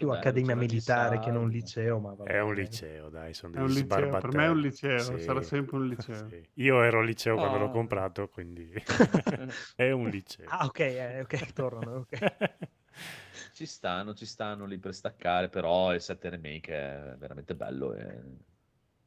Più 0.00 0.08
bello, 0.08 0.14
accademia 0.14 0.56
militare 0.56 1.18
che 1.18 1.30
non 1.30 1.48
liceo 1.50 1.98
ma 2.00 2.14
vabbè, 2.14 2.30
È 2.30 2.40
un 2.40 2.54
liceo, 2.54 3.08
dai, 3.10 3.34
sono 3.34 3.52
degli 3.52 3.68
liceo, 3.74 4.16
per 4.16 4.32
me 4.32 4.46
è 4.46 4.48
un 4.48 4.58
sbarbatelli. 4.58 4.60
liceo, 4.60 4.98
Sì, 4.98 5.18
sarà 5.18 5.42
sempre 5.42 5.76
un 5.76 5.86
liceo. 5.88 6.26
sì. 6.28 6.48
Io 6.54 6.82
ero 6.82 7.00
al 7.00 7.06
liceo 7.06 7.36
quando 7.38 7.58
l'ho 7.58 7.66
Ah. 7.66 7.70
comprato, 7.70 8.28
quindi 8.28 8.72
è 9.76 9.90
un 9.90 10.08
liceo. 10.08 10.48
ah 10.48 10.64
ok 10.66 10.78
eh, 10.80 11.20
ok 11.22 11.52
tornano 11.52 11.96
ok 12.00 12.18
Ci 13.52 13.66
stanno, 13.66 14.14
ci 14.14 14.26
stanno 14.26 14.64
lì 14.64 14.78
per 14.78 14.94
staccare, 14.94 15.48
però 15.48 15.92
il 15.94 16.00
7 16.00 16.28
remake 16.30 16.72
è 16.74 17.16
veramente 17.18 17.54
bello 17.54 17.94
e 17.94 18.22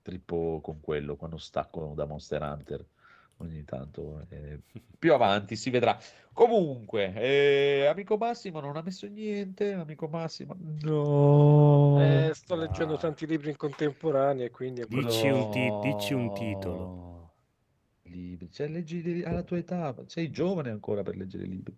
trippo 0.02 0.60
con 0.62 0.80
quello 0.82 1.16
quando 1.16 1.38
stacco 1.38 1.94
da 1.96 2.06
Monster 2.06 2.42
Hunter 2.42 2.86
ogni 3.44 3.64
tanto. 3.64 4.26
e 4.30 4.60
più 4.98 5.14
avanti 5.14 5.56
si 5.56 5.70
vedrà. 5.70 5.98
Comunque, 6.32 7.14
eh, 7.16 7.86
amico 7.86 8.18
Massimo 8.18 8.60
non 8.60 8.76
ha 8.76 8.82
messo 8.82 9.08
niente, 9.08 9.74
amico 9.74 10.08
Massimo 10.08 10.56
no. 10.82 11.98
Eh, 12.02 12.34
sto 12.34 12.56
leggendo 12.56 12.96
Ah. 12.96 12.98
tanti 12.98 13.28
libri 13.28 13.50
in 13.50 13.58
contemporanea 13.58 14.46
e 14.46 14.50
quindi 14.50 14.84
Dici 14.88 15.28
un 15.30 15.52
ti- 15.52 15.72
dici 15.82 16.14
un 16.14 16.34
titolo. 16.34 17.12
Libri, 18.04 18.52
cioè, 18.52 18.68
leggi 18.68 19.24
alla 19.26 19.44
tua 19.44 19.58
età, 19.58 19.96
sei 20.08 20.30
giovane 20.30 20.70
ancora 20.70 21.04
per 21.04 21.16
leggere 21.16 21.46
libri. 21.46 21.76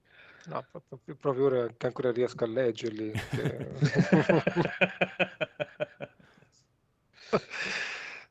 No, 0.47 0.63
proprio, 0.71 1.15
proprio 1.15 1.45
ora 1.45 1.67
che 1.75 1.85
ancora 1.87 2.11
riesco 2.11 2.43
a 2.43 2.47
leggerli. 2.47 3.11
che- 3.11 3.71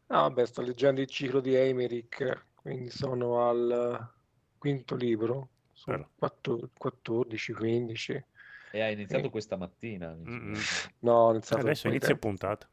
No, 0.07 0.21
vabbè, 0.21 0.47
sto 0.47 0.63
leggendo 0.63 1.01
il 1.01 1.09
ciclo 1.09 1.41
di 1.41 1.55
Emerick, 1.55 2.47
quindi 2.65 2.89
sono 2.89 3.47
al 3.47 4.11
quinto 4.57 4.95
libro, 4.95 5.51
Però. 5.85 6.09
14, 6.17 7.53
15. 7.53 8.25
E 8.73 8.81
hai 8.81 8.95
iniziato 8.95 9.25
Sì. 9.25 9.31
questa 9.31 9.57
mattina. 9.59 10.15
No, 10.15 10.23
ho 11.27 11.31
iniziato 11.33 11.61
Adesso 11.61 11.89
inizia 11.89 12.17
puntata. 12.17 12.67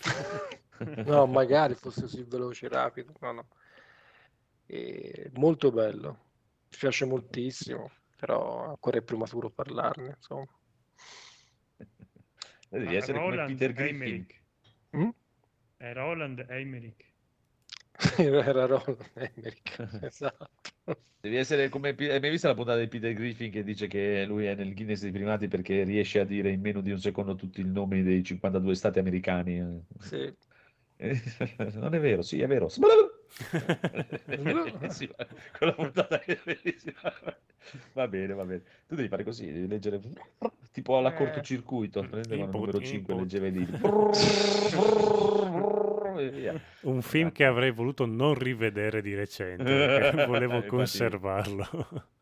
No, 1.04 1.26
magari 1.26 1.74
fosse 1.74 2.02
così 2.02 2.22
veloce, 2.22 2.68
rapido. 2.68 3.12
No, 3.20 3.32
no. 3.32 3.48
E 4.64 5.30
molto 5.34 5.72
bello, 5.72 6.10
mi 6.70 6.76
piace 6.78 7.04
moltissimo, 7.04 7.90
però 8.16 8.68
ancora 8.68 8.98
è 8.98 9.02
prematuro 9.02 9.50
parlarne, 9.50 10.14
insomma. 10.16 10.46
Devi 12.70 12.86
Ah, 12.86 12.92
essere 12.98 13.18
come 13.18 13.30
Roland 13.30 13.50
Peter 13.50 13.72
Griffin. 13.72 14.02
Emmerich. 14.02 14.42
Mm? 14.96 15.08
È 15.76 15.92
Roland 15.92 16.46
Emmerich. 16.48 17.07
Era 18.18 18.66
Roland 18.66 18.98
Emmerich, 19.14 19.76
esatto. 20.02 20.46
Devi 21.20 21.36
essere 21.36 21.68
come. 21.68 21.90
Hai 21.98 22.20
mai 22.20 22.30
visto 22.30 22.46
la 22.46 22.54
puntata 22.54 22.78
di 22.78 22.86
Peter 22.88 23.12
Griffin 23.12 23.50
che 23.50 23.64
dice 23.64 23.88
che 23.88 24.24
lui 24.24 24.46
è 24.46 24.54
nel 24.54 24.72
Guinness 24.72 25.00
dei 25.02 25.10
primati 25.10 25.48
perché 25.48 25.82
riesce 25.82 26.20
a 26.20 26.24
dire 26.24 26.50
in 26.50 26.60
meno 26.60 26.80
di 26.80 26.92
un 26.92 27.00
secondo 27.00 27.34
tutti 27.34 27.60
i 27.60 27.64
nomi 27.64 28.02
dei 28.04 28.22
52 28.22 28.74
stati 28.76 28.98
americani? 29.00 29.84
Sì. 29.98 30.32
Non 31.76 31.94
è 31.94 32.00
vero, 32.00 32.22
sì, 32.22 32.40
è 32.40 32.46
vero. 32.46 32.68
Bellissima, 34.24 35.14
quella 35.56 35.74
puntata 35.74 36.18
che 36.18 36.34
è 36.34 36.40
bellissima. 36.44 37.00
Va 37.92 38.08
bene, 38.08 38.34
va 38.34 38.44
bene. 38.44 38.62
Tu 38.86 38.94
devi 38.94 39.08
fare 39.08 39.24
così, 39.24 39.50
devi 39.52 39.66
leggere 39.68 40.00
tipo 40.70 40.96
alla 40.96 41.12
Eh. 41.12 41.14
cortocircuito, 41.14 42.04
prendeva 42.06 42.44
il 42.44 42.50
Input, 42.50 42.54
numero 42.54 42.80
5 42.80 43.14
input. 43.14 43.14
leggeva 43.14 43.46
libri. 43.48 43.90
E 46.18 46.30
via. 46.30 46.60
Un 46.82 47.00
film 47.02 47.32
che 47.32 47.44
avrei 47.44 47.70
voluto 47.70 48.06
non 48.06 48.34
rivedere 48.34 49.00
di 49.02 49.14
recente, 49.14 49.62
perché 49.64 50.24
volevo 50.26 50.54
Infatti- 50.54 50.68
conservarlo. 50.76 51.66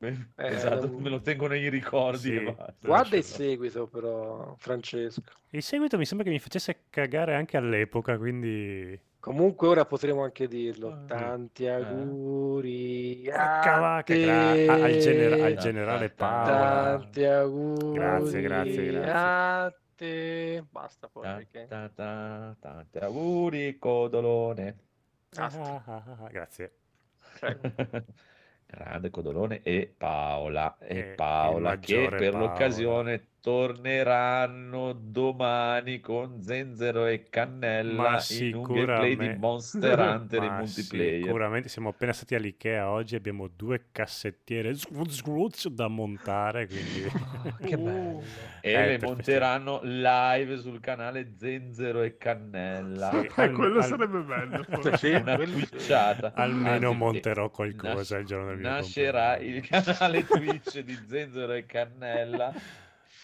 Eh, 0.00 0.16
esatto, 0.36 0.86
non- 0.86 1.00
me 1.02 1.08
lo 1.10 1.20
tengo 1.20 1.46
nei 1.46 1.68
ricordi 1.68 2.18
Sì. 2.38 2.54
Guarda 2.80 3.16
il 3.16 3.22
seguito 3.24 3.86
però, 3.86 4.54
Francesco. 4.58 5.22
Il 5.50 5.62
seguito 5.62 5.96
mi 5.98 6.04
sembra 6.04 6.26
che 6.26 6.32
mi 6.32 6.38
facesse 6.38 6.84
cagare 6.90 7.34
anche 7.34 7.56
all'epoca, 7.56 8.16
quindi... 8.18 8.98
Comunque 9.18 9.66
ora 9.66 9.84
potremo 9.84 10.22
anche 10.22 10.46
dirlo. 10.46 10.88
Ah, 10.88 11.04
Tanti 11.06 11.66
auguri 11.66 13.22
Porca 13.24 13.96
a 13.96 14.02
te. 14.04 14.66
al, 14.68 14.96
genera- 14.98 15.44
al 15.46 15.56
generale 15.56 16.10
Paola. 16.10 16.98
Tanti 17.00 17.24
auguri 17.24 17.92
Grazie, 17.98 18.40
grazie, 18.40 18.84
grazie. 18.92 19.76
Te. 19.96 20.64
Basta 20.70 21.08
poi 21.08 21.22
Ta- 21.22 21.34
perché... 21.36 21.66
ta- 21.68 21.88
ta- 21.88 22.56
Tanti 22.60 22.98
auguri, 22.98 23.78
Codolone. 23.78 24.76
Ah, 25.36 25.50
ah, 25.52 25.82
ah, 25.86 26.16
ah, 26.24 26.28
grazie. 26.28 26.72
Grande 28.66 29.10
Codolone 29.10 29.62
e 29.62 29.94
Paola. 29.96 30.76
E 30.78 30.98
E 30.98 31.04
Paola 31.14 31.72
il 31.72 31.80
che 31.80 32.08
per 32.08 32.30
Paola. 32.32 32.38
l'occasione 32.46 33.26
torneranno 33.46 34.92
domani 34.92 36.00
con 36.00 36.42
Zenzero 36.42 37.06
e 37.06 37.28
Cannella 37.30 38.20
in 38.30 38.56
un 38.56 38.62
gameplay 38.64 39.16
di 39.16 39.36
Monster 39.38 39.96
Hunter 40.00 40.42
in 40.42 40.54
multiplayer. 40.58 41.22
Sicuramente 41.22 41.68
siamo 41.68 41.90
appena 41.90 42.12
stati 42.12 42.34
all'Ikea 42.34 42.90
oggi, 42.90 43.14
abbiamo 43.14 43.46
due 43.46 43.84
cassettiere 43.92 44.74
da 45.70 45.86
montare, 45.86 46.66
quindi... 46.66 47.04
Che 47.66 47.76
bello. 47.78 48.22
E 48.60 48.72
Eh, 48.72 48.86
le 48.86 48.98
monteranno 49.00 49.78
live 49.84 50.56
sul 50.58 50.80
canale 50.80 51.34
Zenzero 51.36 52.02
e 52.02 52.16
Cannella. 52.16 53.10
Sì. 53.10 53.40
Eh, 53.42 53.50
quello 53.54 53.78
al- 53.78 53.84
sarebbe 53.84 54.18
bello. 54.22 54.64
forse. 54.68 54.96
Sì, 54.96 55.10
Una 55.10 55.36
twitchata. 55.36 56.32
Almeno 56.34 56.88
Anzi, 56.88 56.98
monterò 56.98 57.48
qualcosa 57.50 57.94
nas- 57.94 58.10
il 58.10 58.24
giorno 58.26 58.46
del 58.48 58.58
mio 58.58 58.68
Nascerà 58.70 59.36
compleanno. 59.36 59.56
il 59.56 59.68
canale 59.68 60.24
Twitch 60.26 60.78
di 60.80 60.98
Zenzero 61.06 61.52
e 61.52 61.64
Cannella. 61.64 62.52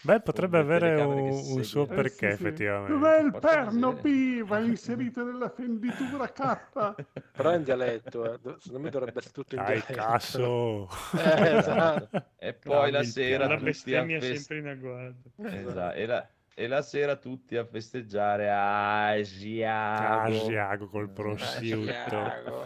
Beh, 0.05 0.19
potrebbe 0.21 0.57
avere 0.59 0.95
un, 1.01 1.29
un 1.29 1.63
suo 1.63 1.85
seguono. 1.85 2.03
Eh, 2.03 2.09
sì, 2.09 2.17
perché, 2.17 2.35
sì. 2.35 2.47
effettivamente. 2.47 2.91
Dov'è 2.91 3.19
il 3.21 3.35
Porca 3.39 3.47
perno. 3.47 3.93
P? 3.95 4.43
Va 4.43 4.59
inserito 4.59 5.23
nella 5.23 5.49
fenditura 5.49 6.29
K. 6.31 6.95
Però 7.31 7.49
è 7.51 7.55
in 7.55 7.63
dialetto, 7.63 8.33
eh. 8.33 8.39
Do- 8.39 8.57
secondo 8.59 8.79
me 8.83 8.89
dovrebbe 8.89 9.19
essere 9.19 9.33
tutto 9.33 9.55
in 9.55 9.63
Dai, 9.63 9.83
dialetto. 9.85 9.93
cazzo! 9.93 10.89
Eh, 11.15 11.55
esatto. 11.57 12.09
E 12.37 12.53
poi 12.53 12.91
la 12.91 13.01
il 13.01 13.05
sera 13.05 13.47
La 13.47 13.57
tutti 13.57 13.93
a 13.95 14.03
bestemmia 14.03 14.19
fest- 14.19 14.45
sempre 14.45 14.57
in 14.59 14.67
agguato. 14.67 15.31
Esatto, 15.41 15.95
e, 15.95 16.05
la, 16.05 16.29
e 16.53 16.67
la 16.67 16.81
sera 16.81 17.15
tutti 17.17 17.55
a 17.55 17.65
festeggiare 17.65 18.49
a 18.49 19.07
Asiago. 19.09 20.45
Asiago 20.45 20.89
col 20.89 21.09
prosciutto. 21.09 21.89
Asiago. 21.89 22.63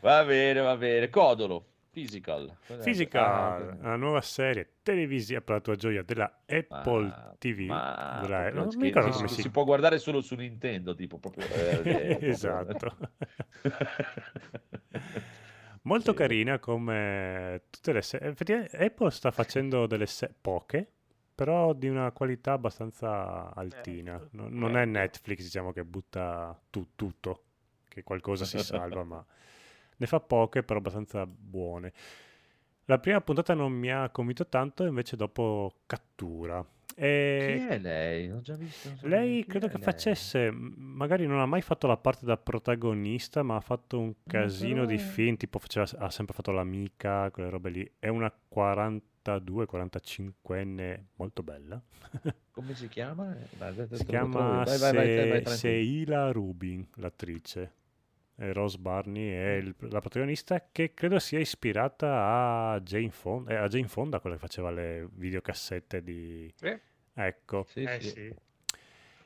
va 0.00 0.24
bene, 0.24 0.60
va 0.60 0.76
bene. 0.76 1.08
Codolo, 1.08 1.71
Physical. 1.92 2.56
Physical, 2.82 3.22
Ah, 3.22 3.76
una 3.80 3.96
nuova 3.96 4.22
serie 4.22 4.76
televisiva 4.82 5.42
per 5.42 5.56
la 5.56 5.60
tua 5.60 5.76
gioia 5.76 6.02
della 6.02 6.40
Apple 6.46 7.04
ma- 7.06 7.34
TV. 7.38 7.60
ma 7.66 8.18
della- 8.22 8.50
non 8.50 8.68
che 8.70 8.76
mi 8.78 8.84
ricordo 8.84 9.10
si, 9.12 9.16
come 9.16 9.28
si 9.28 9.42
si 9.42 9.50
può 9.50 9.64
guardare 9.64 9.98
solo 9.98 10.22
su 10.22 10.34
Nintendo, 10.34 10.94
tipo 10.94 11.18
proprio. 11.18 11.44
eh, 11.44 11.44
proprio- 12.16 12.30
Esatto. 12.30 12.96
Molto 15.82 16.12
Sì. 16.12 16.16
carina 16.16 16.58
come 16.58 17.62
tutte 17.68 17.92
le 17.92 18.00
serie. 18.02 18.28
Effettivamente 18.30 18.76
Apple 18.76 19.10
sta 19.10 19.30
facendo 19.30 19.86
delle 19.86 20.06
serie 20.06 20.34
poche, 20.40 20.90
però 21.34 21.72
di 21.74 21.88
una 21.88 22.10
qualità 22.12 22.52
abbastanza 22.52 23.52
altina. 23.54 24.18
No- 24.30 24.46
non 24.48 24.76
è 24.76 24.84
Netflix, 24.86 25.42
diciamo, 25.42 25.72
che 25.72 25.84
butta 25.84 26.58
tu- 26.70 26.90
tutto, 26.94 27.42
che 27.88 28.02
qualcosa 28.02 28.44
si 28.46 28.58
salva, 28.60 29.04
ma 29.04 29.22
ne 30.02 30.06
fa 30.08 30.18
poche, 30.20 30.62
però 30.64 30.78
abbastanza 30.80 31.24
buone. 31.26 31.92
La 32.86 32.98
prima 32.98 33.20
puntata 33.20 33.54
non 33.54 33.70
mi 33.72 33.90
ha 33.92 34.08
convinto 34.10 34.46
tanto, 34.48 34.84
invece 34.84 35.14
dopo 35.16 35.76
cattura. 35.86 36.64
E 36.94 37.56
Chi 37.58 37.64
è 37.72 37.78
lei? 37.78 38.30
Ho 38.30 38.40
già 38.42 38.54
visto. 38.56 38.90
lei 39.02 39.46
credo 39.46 39.68
che 39.68 39.74
lei. 39.76 39.82
facesse, 39.82 40.50
magari 40.50 41.26
non 41.26 41.38
ha 41.40 41.46
mai 41.46 41.62
fatto 41.62 41.86
la 41.86 41.96
parte 41.96 42.26
da 42.26 42.36
protagonista, 42.36 43.42
ma 43.42 43.56
ha 43.56 43.60
fatto 43.60 43.98
un 44.00 44.12
casino 44.26 44.84
di 44.84 44.98
film, 44.98 45.36
tipo 45.36 45.58
faceva- 45.60 45.88
ha 46.04 46.10
sempre 46.10 46.34
fatto 46.34 46.50
l'amica, 46.50 47.30
quelle 47.30 47.48
robe 47.48 47.70
lì. 47.70 47.90
È 47.98 48.08
una 48.08 48.30
42-45enne 48.54 51.04
molto 51.16 51.42
bella. 51.42 51.80
Come 52.52 52.74
si 52.74 52.88
chiama? 52.88 53.34
Vai, 53.56 53.86
Si 53.92 54.04
chiama. 54.04 54.66
Seila 54.66 56.30
Rubin, 56.32 56.86
l'attrice. 56.96 57.72
E 58.36 58.52
Rose 58.52 58.78
Barney 58.78 59.30
è 59.30 59.52
il- 59.56 59.74
la 59.90 60.00
protagonista 60.00 60.66
che 60.72 60.94
credo 60.94 61.18
sia 61.18 61.38
ispirata 61.38 62.72
a 62.72 62.80
Jane 62.80 63.10
Fonda, 63.10 63.50
eh, 63.52 63.56
a 63.56 63.68
Jane 63.68 63.88
Fonda, 63.88 64.20
quella 64.20 64.36
che 64.36 64.40
faceva 64.42 64.70
le 64.70 65.08
videocassette 65.12 66.02
di... 66.02 66.52
Sì. 66.56 66.78
Ecco. 67.14 67.66
Sì, 67.68 67.82
Eh 67.82 68.00
sì. 68.00 68.08
sì. 68.08 68.34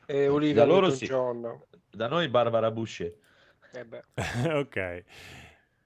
E 0.05 0.27
Olivia 0.27 0.63
Da 0.63 0.65
loro 0.65 0.87
Newton-John. 0.87 1.61
Da 1.89 2.07
noi 2.07 2.27
Barbara 2.29 2.69
Boucher. 2.71 3.13
Eh 3.73 3.85
beh. 3.85 4.03
ok. 4.59 5.03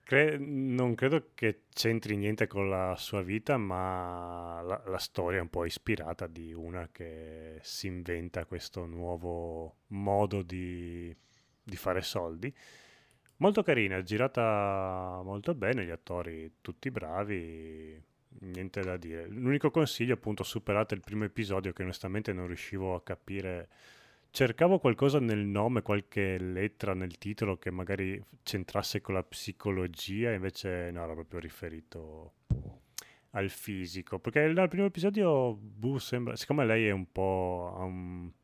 Cre- 0.03 0.38
non 0.38 0.93
credo 0.95 1.30
che 1.34 1.61
c'entri 1.73 2.18
niente 2.18 2.45
con 2.48 2.69
la 2.69 2.95
sua 2.98 3.22
vita, 3.22 3.56
ma 3.57 4.61
la, 4.61 4.81
la 4.88 4.98
storia 4.98 5.38
è 5.39 5.41
un 5.41 5.49
po' 5.49 5.64
ispirata 5.65 6.27
di 6.27 6.53
una 6.53 6.89
che 6.91 7.60
si 7.61 7.88
inventa 7.88 8.45
questo 8.45 8.85
nuovo 8.85 9.77
modo 9.88 10.41
di, 10.41 11.15
di 11.64 11.76
fare 11.77 12.02
soldi. 12.02 12.53
Molto 13.41 13.63
carina, 13.63 14.03
girata 14.03 15.19
molto 15.23 15.55
bene, 15.55 15.84
gli 15.84 15.89
attori 15.89 16.57
tutti 16.61 16.91
bravi, 16.91 17.99
niente 18.41 18.81
da 18.81 18.97
dire. 18.97 19.26
L'unico 19.26 19.72
consiglio, 19.72 20.13
appunto, 20.13 20.43
superate 20.43 20.93
il 20.93 21.01
primo 21.01 21.23
episodio 21.23 21.73
che 21.73 21.81
onestamente 21.81 22.34
non 22.34 22.45
riuscivo 22.45 22.93
a 22.93 23.01
capire. 23.01 23.68
Cercavo 24.30 24.77
qualcosa 24.77 25.19
nel 25.19 25.39
nome, 25.39 25.81
qualche 25.81 26.38
lettera 26.38 26.93
nel 26.93 27.18
titolo 27.18 27.57
che 27.57 27.72
magari 27.72 28.23
c'entrasse 28.43 29.01
con 29.01 29.15
la 29.15 29.23
psicologia, 29.23 30.31
invece 30.34 30.91
no, 30.91 31.03
era 31.03 31.13
proprio 31.13 31.39
riferito 31.39 32.34
al 33.31 33.49
fisico. 33.49 34.19
Perché 34.19 34.53
dal 34.53 34.69
primo 34.69 34.85
episodio, 34.85 35.55
Boo 35.55 35.97
sembra, 35.97 36.35
siccome 36.35 36.63
lei 36.63 36.85
è 36.85 36.91
un 36.91 37.11
po'... 37.11 37.76
ha 37.76 38.39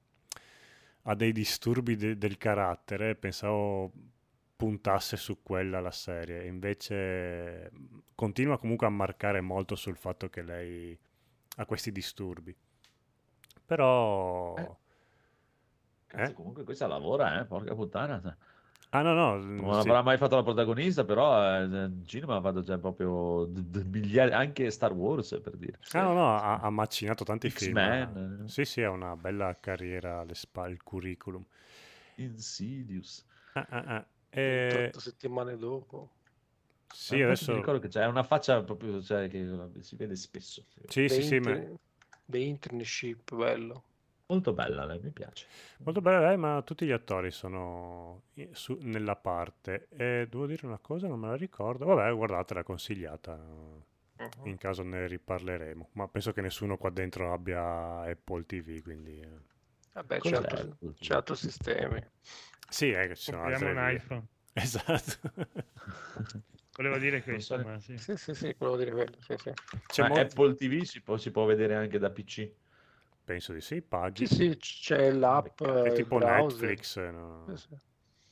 ha 1.09 1.15
dei 1.15 1.31
disturbi 1.31 1.95
de- 1.95 2.17
del 2.17 2.37
carattere, 2.37 3.15
pensavo 3.15 3.93
puntasse 4.57 5.15
su 5.17 5.43
quella 5.43 5.79
la 5.79 5.91
serie, 5.91 6.45
invece 6.47 7.71
continua 8.15 8.57
comunque 8.57 8.87
a 8.87 8.89
marcare 8.89 9.39
molto 9.39 9.75
sul 9.75 9.95
fatto 9.95 10.29
che 10.29 10.41
lei 10.41 10.97
ha 11.57 11.65
questi 11.65 11.91
disturbi. 11.91 12.53
Però... 13.65 14.55
Eh. 14.57 14.75
Cazzo, 16.07 16.31
Eh? 16.31 16.33
comunque 16.33 16.63
questa 16.63 16.87
lavora, 16.87 17.39
eh, 17.39 17.45
porca 17.45 17.75
puttana. 17.75 18.37
Ah 18.91 19.01
no, 19.01 19.13
no, 19.13 19.35
Non 19.35 19.81
sì. 19.81 19.89
avrà 19.89 20.01
mai 20.01 20.17
fatto 20.17 20.37
la 20.37 20.43
protagonista, 20.43 21.03
però 21.03 21.59
eh, 21.59 21.63
in 21.65 22.03
cinema 22.05 22.37
ha 22.37 22.41
fatto 22.41 22.63
già 22.63 22.77
proprio 22.77 23.43
d- 23.45 23.59
d- 23.59 23.85
miliardi, 23.85 24.33
anche 24.33 24.71
Star 24.71 24.93
Wars 24.93 25.39
per 25.43 25.57
dire. 25.57 25.77
Ah 25.91 26.03
no, 26.03 26.13
no, 26.13 26.37
ha, 26.37 26.59
ha 26.59 26.69
macinato 26.69 27.25
tanti 27.25 27.49
film. 27.49 27.77
X-Men, 27.77 28.43
eh. 28.45 28.49
Sì, 28.49 28.63
sì, 28.63 28.81
ha 28.81 28.89
una 28.89 29.15
bella 29.17 29.57
carriera 29.59 30.21
alle 30.21 30.35
spalle, 30.35 30.71
il 30.71 30.81
curriculum. 30.83 31.45
Insidious. 32.15 33.25
Ah, 33.53 33.67
ah, 33.69 33.83
ah. 33.97 34.05
E- 34.37 34.89
28 34.89 34.99
settimane 34.99 35.57
dopo. 35.57 36.09
sì, 36.93 37.21
Ah, 37.21 37.25
adesso... 37.25 37.51
Mi 37.51 37.59
ricordo 37.59 37.79
che 37.79 37.87
c'è 37.87 38.05
una 38.05 38.23
faccia 38.23 38.61
proprio 38.63 39.01
cioè, 39.01 39.27
che 39.29 39.45
si 39.81 39.95
vede 39.95 40.15
spesso. 40.15 40.63
Sì, 40.89 41.07
sì, 41.07 41.07
The, 41.09 41.21
sì, 41.21 41.39
ma- 41.39 41.51
Inter- 41.51 41.77
The 42.25 42.37
Internship, 42.39 43.35
bello. 43.35 43.83
Molto 44.27 44.53
bella 44.53 44.85
lei, 44.85 44.99
mi 44.99 45.11
piace. 45.11 45.47
Molto 45.83 46.01
bella 46.01 46.19
lei, 46.19 46.37
ma 46.37 46.61
tutti 46.63 46.85
gli 46.85 46.91
attori 46.91 47.31
sono 47.31 48.23
su- 48.51 48.77
nella 48.81 49.15
parte. 49.15 49.87
E 49.95 50.27
devo 50.29 50.45
dire 50.45 50.65
una 50.65 50.77
cosa, 50.79 51.07
non 51.07 51.19
me 51.19 51.27
la 51.27 51.35
ricordo. 51.35 51.85
Vabbè, 51.85 52.13
guardatela, 52.13 52.63
consigliata. 52.63 53.39
Mhm. 54.19 54.49
In 54.49 54.57
caso 54.57 54.83
ne 54.83 55.07
riparleremo. 55.07 55.89
Ma 55.93 56.07
penso 56.07 56.31
che 56.33 56.41
nessuno 56.41 56.77
qua 56.77 56.89
dentro 56.89 57.33
abbia 57.33 58.01
Apple 58.01 58.45
TV, 58.45 58.81
quindi... 58.81 59.55
eh. 59.97 60.01
Vabbè, 60.01 60.19
c'è 60.19 60.41
TV? 60.41 60.93
c'è 60.99 61.13
altri 61.15 61.35
sistemi. 61.35 62.03
Sì, 62.69 62.91
è 62.91 63.07
che 63.07 63.15
ci 63.15 63.23
sono 63.23 63.43
altre 63.43 63.71
un 63.71 63.89
iPhone. 63.91 64.27
Esatto. 64.57 65.31
Volevo 66.75 66.97
dire 66.97 67.21
questo, 67.23 67.57
ma 67.59 67.79
sì. 67.79 67.97
Sì, 67.97 68.15
sì, 68.17 68.33
sì, 68.33 68.55
volevo 68.57 68.77
dire 68.77 68.91
quello. 68.91 69.15
Sì, 69.19 69.35
sì. 69.37 69.51
C'è 69.87 70.01
Ma 70.03 70.07
molto- 70.09 70.23
Apple 70.23 70.55
TV 70.55 70.81
si 70.83 71.01
può, 71.01 71.17
si 71.17 71.31
può 71.31 71.45
vedere 71.45 71.75
anche 71.75 71.97
da 71.99 72.09
PC. 72.09 72.49
Penso 73.23 73.53
di 73.53 73.61
sì, 73.61 73.81
paghi. 73.81 74.25
Sì, 74.25 74.35
sì, 74.35 74.57
c'è 74.57 75.11
l'app, 75.11 75.61
È 75.61 75.87
eh, 75.89 75.93
tipo 75.93 76.17
browser. 76.17 76.69
Netflix. 76.69 76.97
no? 77.09 77.43
Sì, 77.55 77.67
sì. 77.67 77.75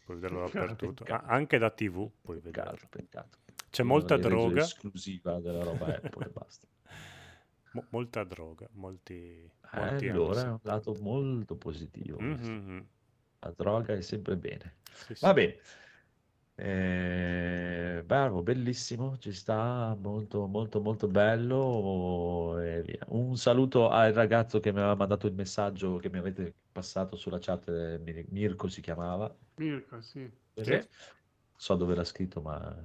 puoi 0.06 0.18
vederlo 0.18 0.42
dappertutto. 0.50 1.04
A- 1.04 1.06
Peccato. 1.06 1.26
anche 1.32 1.58
da 1.58 1.70
TV 1.72 2.10
puoi 2.22 2.40
Peccato, 2.40 2.70
vederlo. 2.72 2.88
peccato. 2.90 3.38
C'è 3.70 3.84
molta 3.84 4.18
droga, 4.18 4.62
esclusiva 4.62 5.40
della 5.40 5.64
roba 5.64 5.88
Apple 5.88 6.26
e 6.26 6.30
basta. 6.30 6.66
Mo- 7.76 7.88
molta 7.92 8.24
droga, 8.24 8.68
molti, 8.74 9.50
Eh, 9.74 9.78
molti 9.80 10.08
allora 10.10 10.44
è 10.46 10.50
un 10.50 10.60
lato 10.64 10.94
molto 10.96 11.58
positivo. 11.58 12.18
questo. 12.18 12.56
Mhm, 12.62 12.88
La 13.40 13.52
droga 13.56 13.94
è 13.94 14.02
sempre 14.02 14.38
bene. 14.38 14.78
sì, 14.92 15.16
sì. 15.16 15.26
Va 15.26 15.34
bene. 15.34 15.58
Eh, 16.58 18.02
bravo, 18.06 18.42
bellissimo, 18.42 19.18
ci 19.18 19.34
sta, 19.34 19.94
molto 20.00 20.48
molto 20.48 20.80
molto 20.82 21.08
bello 21.10 22.58
e 22.60 22.82
via. 22.84 23.06
Un 23.10 23.36
saluto 23.38 23.90
al 23.90 24.14
ragazzo 24.14 24.60
che 24.62 24.72
mi 24.72 24.80
aveva 24.80 24.96
mandato 24.96 25.28
il 25.28 25.34
messaggio 25.34 25.98
che 25.98 26.10
mi 26.10 26.18
avete 26.18 26.56
passato 26.72 27.18
sulla 27.18 27.40
chat, 27.40 27.68
Mir- 28.00 28.28
Mirko 28.30 28.68
si 28.70 28.80
chiamava. 28.82 29.36
Mirko, 29.58 30.02
sì. 30.02 30.32
Sì. 30.56 30.80
So 31.58 31.76
dove 31.76 31.96
l'ha 31.96 32.04
scritto, 32.04 32.42
ma 32.42 32.82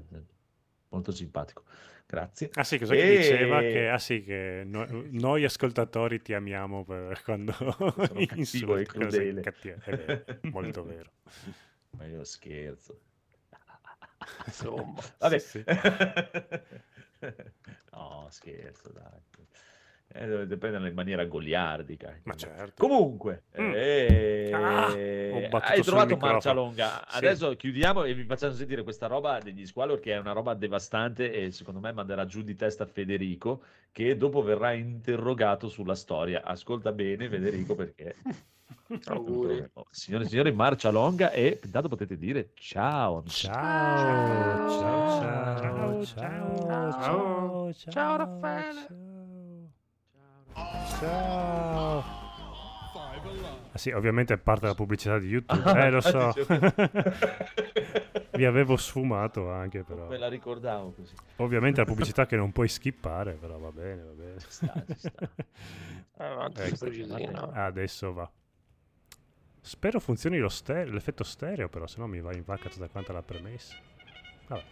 molto 0.91 1.13
simpatico. 1.13 1.65
Grazie. 2.07 2.51
Ah 2.55 2.65
sì, 2.65 2.79
cos'è 2.79 2.95
che 2.95 3.07
diceva? 3.07 3.61
E- 3.61 3.71
Che, 3.71 3.89
ah 3.89 3.99
sì, 3.99 4.23
che 4.23 4.63
no- 4.67 4.87
noi 5.11 5.45
ascoltatori 5.45 6.21
ti 6.23 6.35
amiamo 6.35 6.85
per 6.85 7.23
quando 7.25 7.53
Sono 7.53 7.97
cattivo 7.97 8.35
insulti, 8.37 8.81
e 8.83 8.87
crudele. 8.87 9.41
cattive. 9.41 9.81
È 9.85 9.95
vero, 9.95 10.25
molto 10.51 10.85
vero. 10.85 11.11
Ma 11.97 12.07
io 12.07 12.25
scherzo. 12.25 13.01
Insomma, 14.47 15.01
Vabbè. 15.19 15.39
Sì, 15.39 15.49
sì. 15.49 15.65
No, 17.93 18.29
scherzo, 18.31 18.91
dai. 18.93 19.21
Eh, 20.13 20.27
dovete 20.27 20.57
prenderla 20.57 20.89
in 20.89 20.95
maniera 20.95 21.25
goliardica. 21.25 22.19
Ma 22.25 22.35
certo. 22.35 22.85
Comunque, 22.85 23.45
Mm. 23.61 23.73
eh, 23.75 24.51
Ah, 24.53 24.87
hai 25.61 25.83
trovato 25.83 26.17
marcia 26.17 26.53
longa. 26.53 27.05
Sì. 27.09 27.17
Adesso 27.19 27.55
chiudiamo 27.55 28.03
e 28.03 28.15
vi 28.15 28.25
facciamo 28.25 28.53
sentire 28.53 28.83
questa 28.83 29.07
roba 29.07 29.39
degli 29.39 29.65
Squallor, 29.67 30.01
che 30.01 30.13
è 30.13 30.19
una 30.19 30.33
roba 30.33 30.55
devastante 30.55 31.33
e 31.33 31.53
secondo 31.53 31.79
me 31.79 31.93
manderà 31.93 32.27
giù 32.27 32.43
di 32.43 32.57
testa 32.57 32.87
Federico, 32.87 33.63
che 33.93 34.17
dopo 34.17 34.43
verrà 34.43 34.73
interrogato 34.73 35.69
sulla 35.69 35.95
storia. 35.95 36.43
Ascolta 36.43 36.91
bene, 36.93 37.29
Federico, 37.29 37.75
perché. 37.77 38.17
Oh, 39.07 39.87
Signore 39.91 40.25
e 40.25 40.29
signori, 40.29 40.53
marcia 40.53 40.91
longa 40.91 41.31
e 41.31 41.61
intanto 41.63 41.89
potete 41.89 42.17
dire 42.17 42.51
ciao. 42.55 43.19
amici. 43.19 43.47
Ciao, 43.47 44.69
ciao, 44.69 45.19
Ciao, 45.21 46.05
ciao, 46.05 46.05
ciao, 46.05 47.73
ciao, 47.73 47.73
Ciao, 47.73 48.17
Raffaele. 48.17 48.73
Ciao. 48.75 49.20
Ciao. 50.55 52.19
Ah 53.73 53.79
sì, 53.79 53.91
ovviamente 53.91 54.35
è 54.35 54.39
parte 54.39 54.63
della 54.63 54.75
pubblicità 54.75 55.19
di 55.19 55.29
YouTube. 55.29 55.71
Eh, 55.81 55.91
lo 55.91 56.01
so. 56.01 56.33
Vi 58.33 58.45
avevo 58.45 58.77
sfumato 58.77 59.51
anche, 59.51 59.83
però. 59.85 60.09
Me 60.09 60.19
la 60.19 60.29
ricordavo 60.29 60.93
così. 60.93 61.15
Ovviamente 61.37 61.81
è 61.81 61.85
la 61.85 61.91
pubblicità 61.91 62.27
che 62.27 62.37
non 62.37 62.51
puoi 62.53 62.69
skippare, 62.69 63.35
però 63.35 63.59
va 63.59 63.71
bene, 63.71 64.03
va 64.03 64.13
bene. 64.13 64.39
Ci 64.41 64.47
sta, 64.49 64.85
ci 64.87 64.95
sta. 64.99 65.31
avanti 66.25 66.63
Ecco. 66.63 66.77
su 66.77 66.85
precisino. 66.85 67.51
Adesso 67.53 68.13
va. 68.13 68.31
Spero 69.63 70.01
funzioni 70.01 70.39
lo 70.39 70.49
ste- 70.49 70.87
l'effetto 70.87 71.23
stereo, 71.23 71.69
però 71.69 71.87
se 71.87 72.01
no 72.01 72.07
mi 72.07 72.21
va 72.21 72.35
in 72.35 72.43
vacca 72.45 72.69
tutta 72.69 72.89
quanta 72.89 73.13
la 73.13 73.23
premessa. 73.23 73.77
Vabbè. 74.49 74.63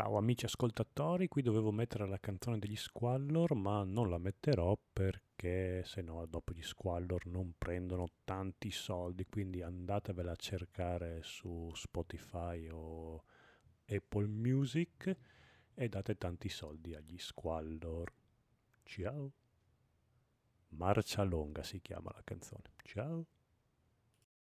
Ciao 0.00 0.16
amici 0.16 0.44
ascoltatori, 0.44 1.26
qui 1.26 1.42
dovevo 1.42 1.72
mettere 1.72 2.06
la 2.06 2.20
canzone 2.20 2.60
degli 2.60 2.76
Squallor, 2.76 3.56
ma 3.56 3.82
non 3.82 4.08
la 4.08 4.18
metterò 4.18 4.78
perché 4.92 5.82
se 5.84 6.02
no 6.02 6.24
dopo 6.26 6.52
gli 6.52 6.62
Squallor 6.62 7.26
non 7.26 7.54
prendono 7.58 8.06
tanti 8.22 8.70
soldi, 8.70 9.26
quindi 9.28 9.60
andatevela 9.60 10.30
a 10.30 10.36
cercare 10.36 11.18
su 11.24 11.72
Spotify 11.74 12.68
o 12.70 13.24
Apple 13.86 14.28
Music 14.28 15.16
e 15.74 15.88
date 15.88 16.16
tanti 16.16 16.48
soldi 16.48 16.94
agli 16.94 17.18
Squallor. 17.18 18.12
Ciao. 18.84 19.32
Marcia 20.68 21.24
Longa 21.24 21.64
si 21.64 21.80
chiama 21.80 22.12
la 22.14 22.22
canzone. 22.22 22.70
Ciao. 22.84 23.26